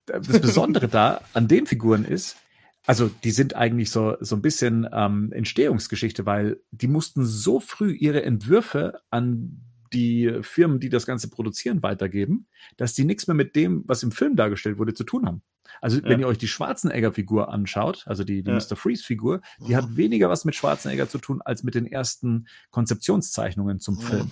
das 0.06 0.40
Besondere 0.40 0.86
da 0.86 1.20
an 1.32 1.48
den 1.48 1.66
Figuren 1.66 2.04
ist, 2.04 2.36
also 2.86 3.10
die 3.24 3.30
sind 3.30 3.54
eigentlich 3.56 3.90
so, 3.90 4.16
so 4.20 4.36
ein 4.36 4.42
bisschen 4.42 4.86
ähm, 4.92 5.32
Entstehungsgeschichte, 5.32 6.26
weil 6.26 6.60
die 6.70 6.88
mussten 6.88 7.24
so 7.24 7.60
früh 7.60 7.92
ihre 7.92 8.22
Entwürfe 8.22 9.00
an 9.10 9.60
die 9.92 10.38
Firmen, 10.42 10.80
die 10.80 10.88
das 10.88 11.06
Ganze 11.06 11.30
produzieren, 11.30 11.82
weitergeben, 11.82 12.46
dass 12.76 12.94
die 12.94 13.04
nichts 13.04 13.26
mehr 13.28 13.34
mit 13.36 13.54
dem, 13.54 13.84
was 13.86 14.02
im 14.02 14.10
Film 14.10 14.34
dargestellt 14.36 14.76
wurde, 14.78 14.92
zu 14.92 15.04
tun 15.04 15.24
haben. 15.26 15.42
Also 15.80 16.02
wenn 16.02 16.12
Ja. 16.20 16.26
ihr 16.26 16.28
euch 16.28 16.38
die 16.38 16.48
Schwarzenegger-Figur 16.48 17.48
anschaut, 17.48 18.02
also 18.06 18.24
die, 18.24 18.42
die 18.42 18.50
Ja. 18.50 18.56
Mr. 18.56 18.76
Freeze-Figur, 18.76 19.40
die 19.60 19.72
Mhm. 19.72 19.76
hat 19.76 19.96
weniger 19.96 20.28
was 20.28 20.44
mit 20.44 20.54
Schwarzenegger 20.56 21.08
zu 21.08 21.18
tun 21.18 21.40
als 21.42 21.62
mit 21.62 21.74
den 21.74 21.86
ersten 21.86 22.46
Konzeptionszeichnungen 22.70 23.80
zum 23.80 23.94
Mhm. 23.96 24.00
Film. 24.00 24.30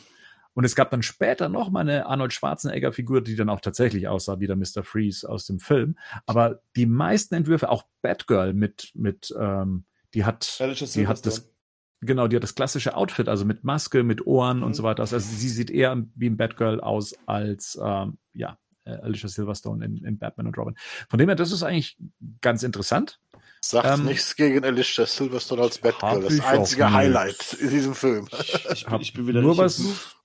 Und 0.54 0.64
es 0.64 0.74
gab 0.76 0.90
dann 0.90 1.02
später 1.02 1.48
noch 1.48 1.70
mal 1.70 1.80
eine 1.80 2.06
Arnold 2.06 2.32
Schwarzenegger-Figur, 2.32 3.22
die 3.22 3.36
dann 3.36 3.48
auch 3.48 3.60
tatsächlich 3.60 4.08
aussah 4.08 4.38
wie 4.40 4.46
der 4.46 4.56
Mr. 4.56 4.82
Freeze 4.84 5.28
aus 5.28 5.46
dem 5.46 5.60
Film. 5.60 5.96
Aber 6.26 6.60
die 6.76 6.86
meisten 6.86 7.34
Entwürfe, 7.34 7.70
auch 7.70 7.84
Batgirl 8.02 8.52
mit, 8.52 8.90
mit 8.94 9.34
ähm, 9.38 9.84
die 10.14 10.24
hat, 10.24 10.56
Alicia 10.60 10.86
die 10.86 11.06
hat 11.06 11.24
das, 11.24 11.36
Silverstone. 11.36 11.56
genau, 12.02 12.28
die 12.28 12.36
hat 12.36 12.42
das 12.42 12.54
klassische 12.54 12.94
Outfit, 12.96 13.28
also 13.28 13.44
mit 13.46 13.64
Maske, 13.64 14.02
mit 14.02 14.26
Ohren 14.26 14.58
Mhm. 14.58 14.62
und 14.64 14.74
so 14.74 14.82
weiter 14.82 15.02
aus. 15.02 15.14
Also 15.14 15.26
sie 15.34 15.48
sieht 15.48 15.70
eher 15.70 16.02
wie 16.14 16.28
ein 16.28 16.36
Batgirl 16.36 16.80
aus 16.82 17.14
als, 17.26 17.78
ähm, 17.82 18.18
ja, 18.34 18.58
äh, 18.84 18.90
Alicia 18.90 19.28
Silverstone 19.30 19.84
in, 19.84 20.04
in 20.04 20.18
Batman 20.18 20.48
und 20.48 20.58
Robin. 20.58 20.74
Von 21.08 21.18
dem 21.18 21.28
her, 21.28 21.36
das 21.36 21.50
ist 21.52 21.62
eigentlich 21.62 21.96
ganz 22.42 22.62
interessant. 22.62 23.20
Sagt 23.64 23.86
Ähm, 24.00 24.04
nichts 24.06 24.34
gegen 24.36 24.64
Alicia 24.64 25.06
Silverstone 25.06 25.62
als 25.62 25.78
Batgirl. 25.78 26.20
Das 26.22 26.40
einzige 26.40 26.84
nicht. 26.84 26.92
Highlight 26.94 27.52
in 27.54 27.70
diesem 27.70 27.94
Film. 27.94 28.26
Ich, 28.40 28.66
ich, 28.72 28.86
ich 29.00 29.12
bin 29.14 29.26
wieder 29.28 29.40
nur 29.40 29.56
was 29.56 30.16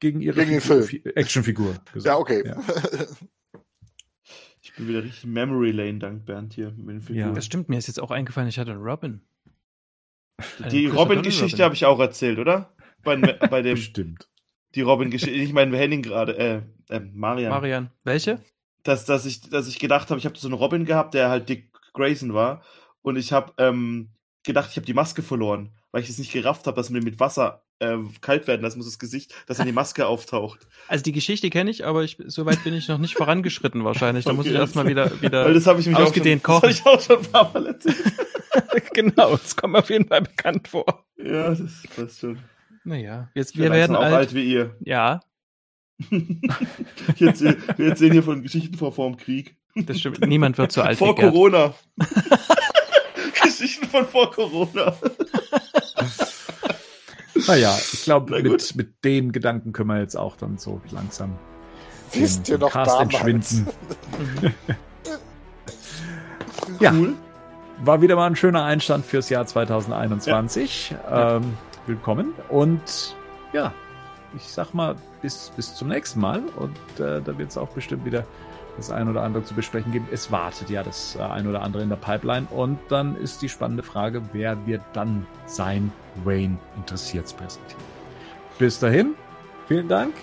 gegen 0.00 0.20
ihre 0.20 0.44
Gegen 0.44 0.60
Figur- 0.60 1.16
Actionfigur. 1.16 1.74
gesagt. 1.92 2.04
Ja, 2.06 2.16
okay. 2.18 2.42
Ja. 2.46 2.60
Ich 4.60 4.74
bin 4.74 4.88
wieder 4.88 5.02
richtig 5.04 5.24
Memory 5.26 5.70
Lane 5.70 5.98
dank 5.98 6.26
Bernd 6.26 6.52
hier 6.52 6.72
mit 6.72 6.88
den 6.96 7.00
Figuren. 7.00 7.28
Ja. 7.28 7.32
Das 7.32 7.46
stimmt, 7.46 7.68
mir 7.68 7.78
ist 7.78 7.86
jetzt 7.86 8.00
auch 8.00 8.10
eingefallen, 8.10 8.48
ich 8.48 8.58
hatte 8.58 8.72
einen 8.72 8.82
Robin. 8.82 9.20
Die 10.70 10.84
Christopher 10.84 10.98
Robin-Geschichte 10.98 11.64
habe 11.64 11.74
ich 11.74 11.86
auch 11.86 11.98
erzählt, 12.00 12.38
oder? 12.38 12.74
Bei, 13.02 13.16
bei 13.16 13.62
dem, 13.62 13.74
Bestimmt. 13.76 14.28
die 14.74 14.82
Robin-Geschichte, 14.82 15.34
ich 15.34 15.52
meine 15.52 15.76
Henning 15.76 16.02
gerade, 16.02 16.36
äh, 16.36 16.62
äh, 16.94 17.00
Marian. 17.00 17.50
Marian. 17.50 17.90
Welche? 18.04 18.42
Dass, 18.82 19.04
dass, 19.04 19.24
ich, 19.24 19.40
dass 19.48 19.68
ich 19.68 19.78
gedacht 19.78 20.10
habe, 20.10 20.18
ich 20.18 20.26
habe 20.26 20.36
so 20.36 20.48
einen 20.48 20.54
Robin 20.54 20.84
gehabt, 20.84 21.14
der 21.14 21.30
halt 21.30 21.48
Dick 21.48 21.72
Grayson 21.92 22.34
war. 22.34 22.62
Und 23.02 23.16
ich 23.16 23.32
habe 23.32 23.52
ähm, 23.58 24.08
gedacht, 24.42 24.70
ich 24.70 24.76
habe 24.76 24.86
die 24.86 24.94
Maske 24.94 25.22
verloren, 25.22 25.70
weil 25.96 26.02
ich 26.02 26.10
es 26.10 26.18
nicht 26.18 26.30
gerafft 26.30 26.66
habe, 26.66 26.76
dass 26.76 26.90
man 26.90 27.02
mit 27.02 27.20
Wasser 27.20 27.62
äh, 27.78 27.96
kalt 28.20 28.46
werden 28.46 28.60
lassen 28.60 28.76
muss, 28.76 28.86
das 28.86 28.98
Gesicht, 28.98 29.32
dass 29.46 29.56
dann 29.56 29.66
die 29.66 29.72
Maske 29.72 30.06
auftaucht. 30.06 30.68
Also 30.88 31.02
die 31.02 31.12
Geschichte 31.12 31.48
kenne 31.48 31.70
ich, 31.70 31.86
aber 31.86 32.04
ich, 32.04 32.18
so 32.26 32.44
weit 32.44 32.62
bin 32.64 32.74
ich 32.74 32.86
noch 32.88 32.98
nicht 32.98 33.14
vorangeschritten 33.14 33.82
wahrscheinlich. 33.82 34.26
Da 34.26 34.34
muss 34.34 34.44
Okay, 34.44 34.52
ich 34.56 34.60
erstmal 34.60 34.86
wieder, 34.88 35.10
Weil 35.10 35.22
wieder 35.22 35.54
das 35.54 35.66
habe 35.66 35.80
ich 35.80 35.86
mich 35.86 35.96
ausgedehnt 35.96 36.46
auch 36.46 36.60
schon, 36.60 36.68
das 36.68 36.84
hab 36.84 36.92
ich 36.92 36.98
auch 36.98 37.00
schon 37.00 37.24
ein 37.24 37.32
paar 37.32 37.50
Mal 37.54 37.66
erzählt. 37.68 37.96
genau, 38.92 39.30
das 39.38 39.56
kommt 39.56 39.72
mir 39.72 39.78
auf 39.78 39.88
jeden 39.88 40.06
Fall 40.06 40.20
bekannt 40.20 40.68
vor. 40.68 41.06
Ja, 41.16 41.48
das 41.54 41.82
passt 41.96 42.20
schon. 42.20 42.40
Naja, 42.84 43.30
jetzt, 43.34 43.56
wir 43.56 43.72
werden 43.72 43.94
langsam 43.94 43.96
alt. 44.04 44.12
auch 44.12 44.18
alt 44.18 44.34
wie 44.34 44.52
ihr. 44.52 44.76
Ja, 44.80 45.20
Jetzt, 47.16 47.40
wir 47.40 47.88
erzählen 47.88 48.12
hier 48.12 48.22
von 48.22 48.42
Geschichten 48.42 48.76
vor 48.76 48.92
vor 48.92 49.08
dem 49.08 49.16
Krieg. 49.16 49.56
das 49.74 49.98
stimmt. 49.98 50.20
Niemand 50.26 50.58
wird 50.58 50.72
so 50.72 50.82
alt 50.82 50.98
vor. 50.98 51.16
Corona. 51.16 51.72
Geschichten 53.42 53.86
von 53.86 54.06
vor 54.06 54.30
Corona. 54.30 54.94
Naja, 57.46 57.76
ich 57.92 58.02
glaube, 58.04 58.32
Na 58.42 58.42
mit, 58.50 58.76
mit 58.76 59.04
den 59.04 59.32
Gedanken 59.32 59.72
können 59.72 59.88
wir 59.88 59.98
jetzt 60.00 60.16
auch 60.16 60.36
dann 60.36 60.58
so 60.58 60.80
langsam 60.90 61.32
Wisst 62.12 62.48
den- 62.48 62.54
ihr 62.54 62.58
den 62.58 62.60
noch 62.66 62.72
Cast 62.72 62.90
damals? 62.92 63.02
entschwinden. 63.14 63.66
Ja. 66.80 66.92
Cool. 66.92 67.14
War 67.82 68.00
wieder 68.02 68.16
mal 68.16 68.26
ein 68.26 68.36
schöner 68.36 68.64
Einstand 68.64 69.04
fürs 69.04 69.28
Jahr 69.28 69.46
2021. 69.46 70.94
Ähm, 71.10 71.54
willkommen. 71.86 72.32
Und 72.48 73.14
ja, 73.52 73.72
ich 74.34 74.42
sag 74.44 74.72
mal, 74.74 74.96
bis, 75.22 75.52
bis 75.56 75.74
zum 75.74 75.88
nächsten 75.88 76.20
Mal. 76.20 76.42
Und 76.56 76.76
äh, 76.98 77.20
da 77.22 77.38
wird 77.38 77.50
es 77.50 77.58
auch 77.58 77.68
bestimmt 77.68 78.04
wieder 78.04 78.24
das 78.76 78.90
ein 78.90 79.08
oder 79.08 79.22
andere 79.22 79.44
zu 79.44 79.54
besprechen 79.54 79.92
geben. 79.92 80.08
Es 80.10 80.30
wartet 80.30 80.70
ja 80.70 80.82
das 80.82 81.16
äh, 81.16 81.22
ein 81.22 81.46
oder 81.46 81.62
andere 81.62 81.82
in 81.82 81.88
der 81.88 81.96
Pipeline. 81.96 82.46
Und 82.50 82.78
dann 82.88 83.16
ist 83.16 83.42
die 83.42 83.48
spannende 83.48 83.82
Frage, 83.82 84.22
wer 84.32 84.66
wird 84.66 84.82
dann 84.92 85.26
sein 85.46 85.92
Wayne 86.24 86.58
Interessiert's 86.76 87.32
präsentieren. 87.32 87.82
Bis 88.58 88.78
dahin, 88.78 89.14
vielen 89.66 89.88
Dank 89.88 90.14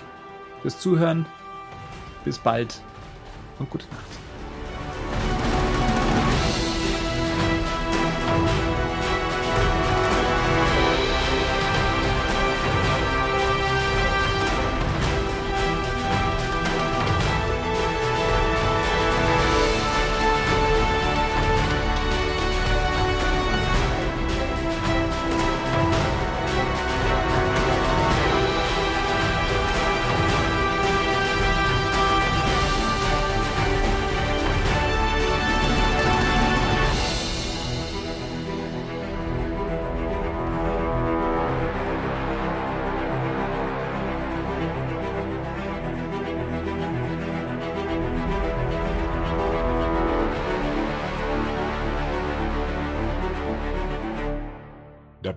fürs 0.62 0.80
Zuhören. 0.80 1.26
Bis 2.24 2.40
bald 2.40 2.82
und 3.60 3.70
gute 3.70 3.86
Nacht. 3.88 4.23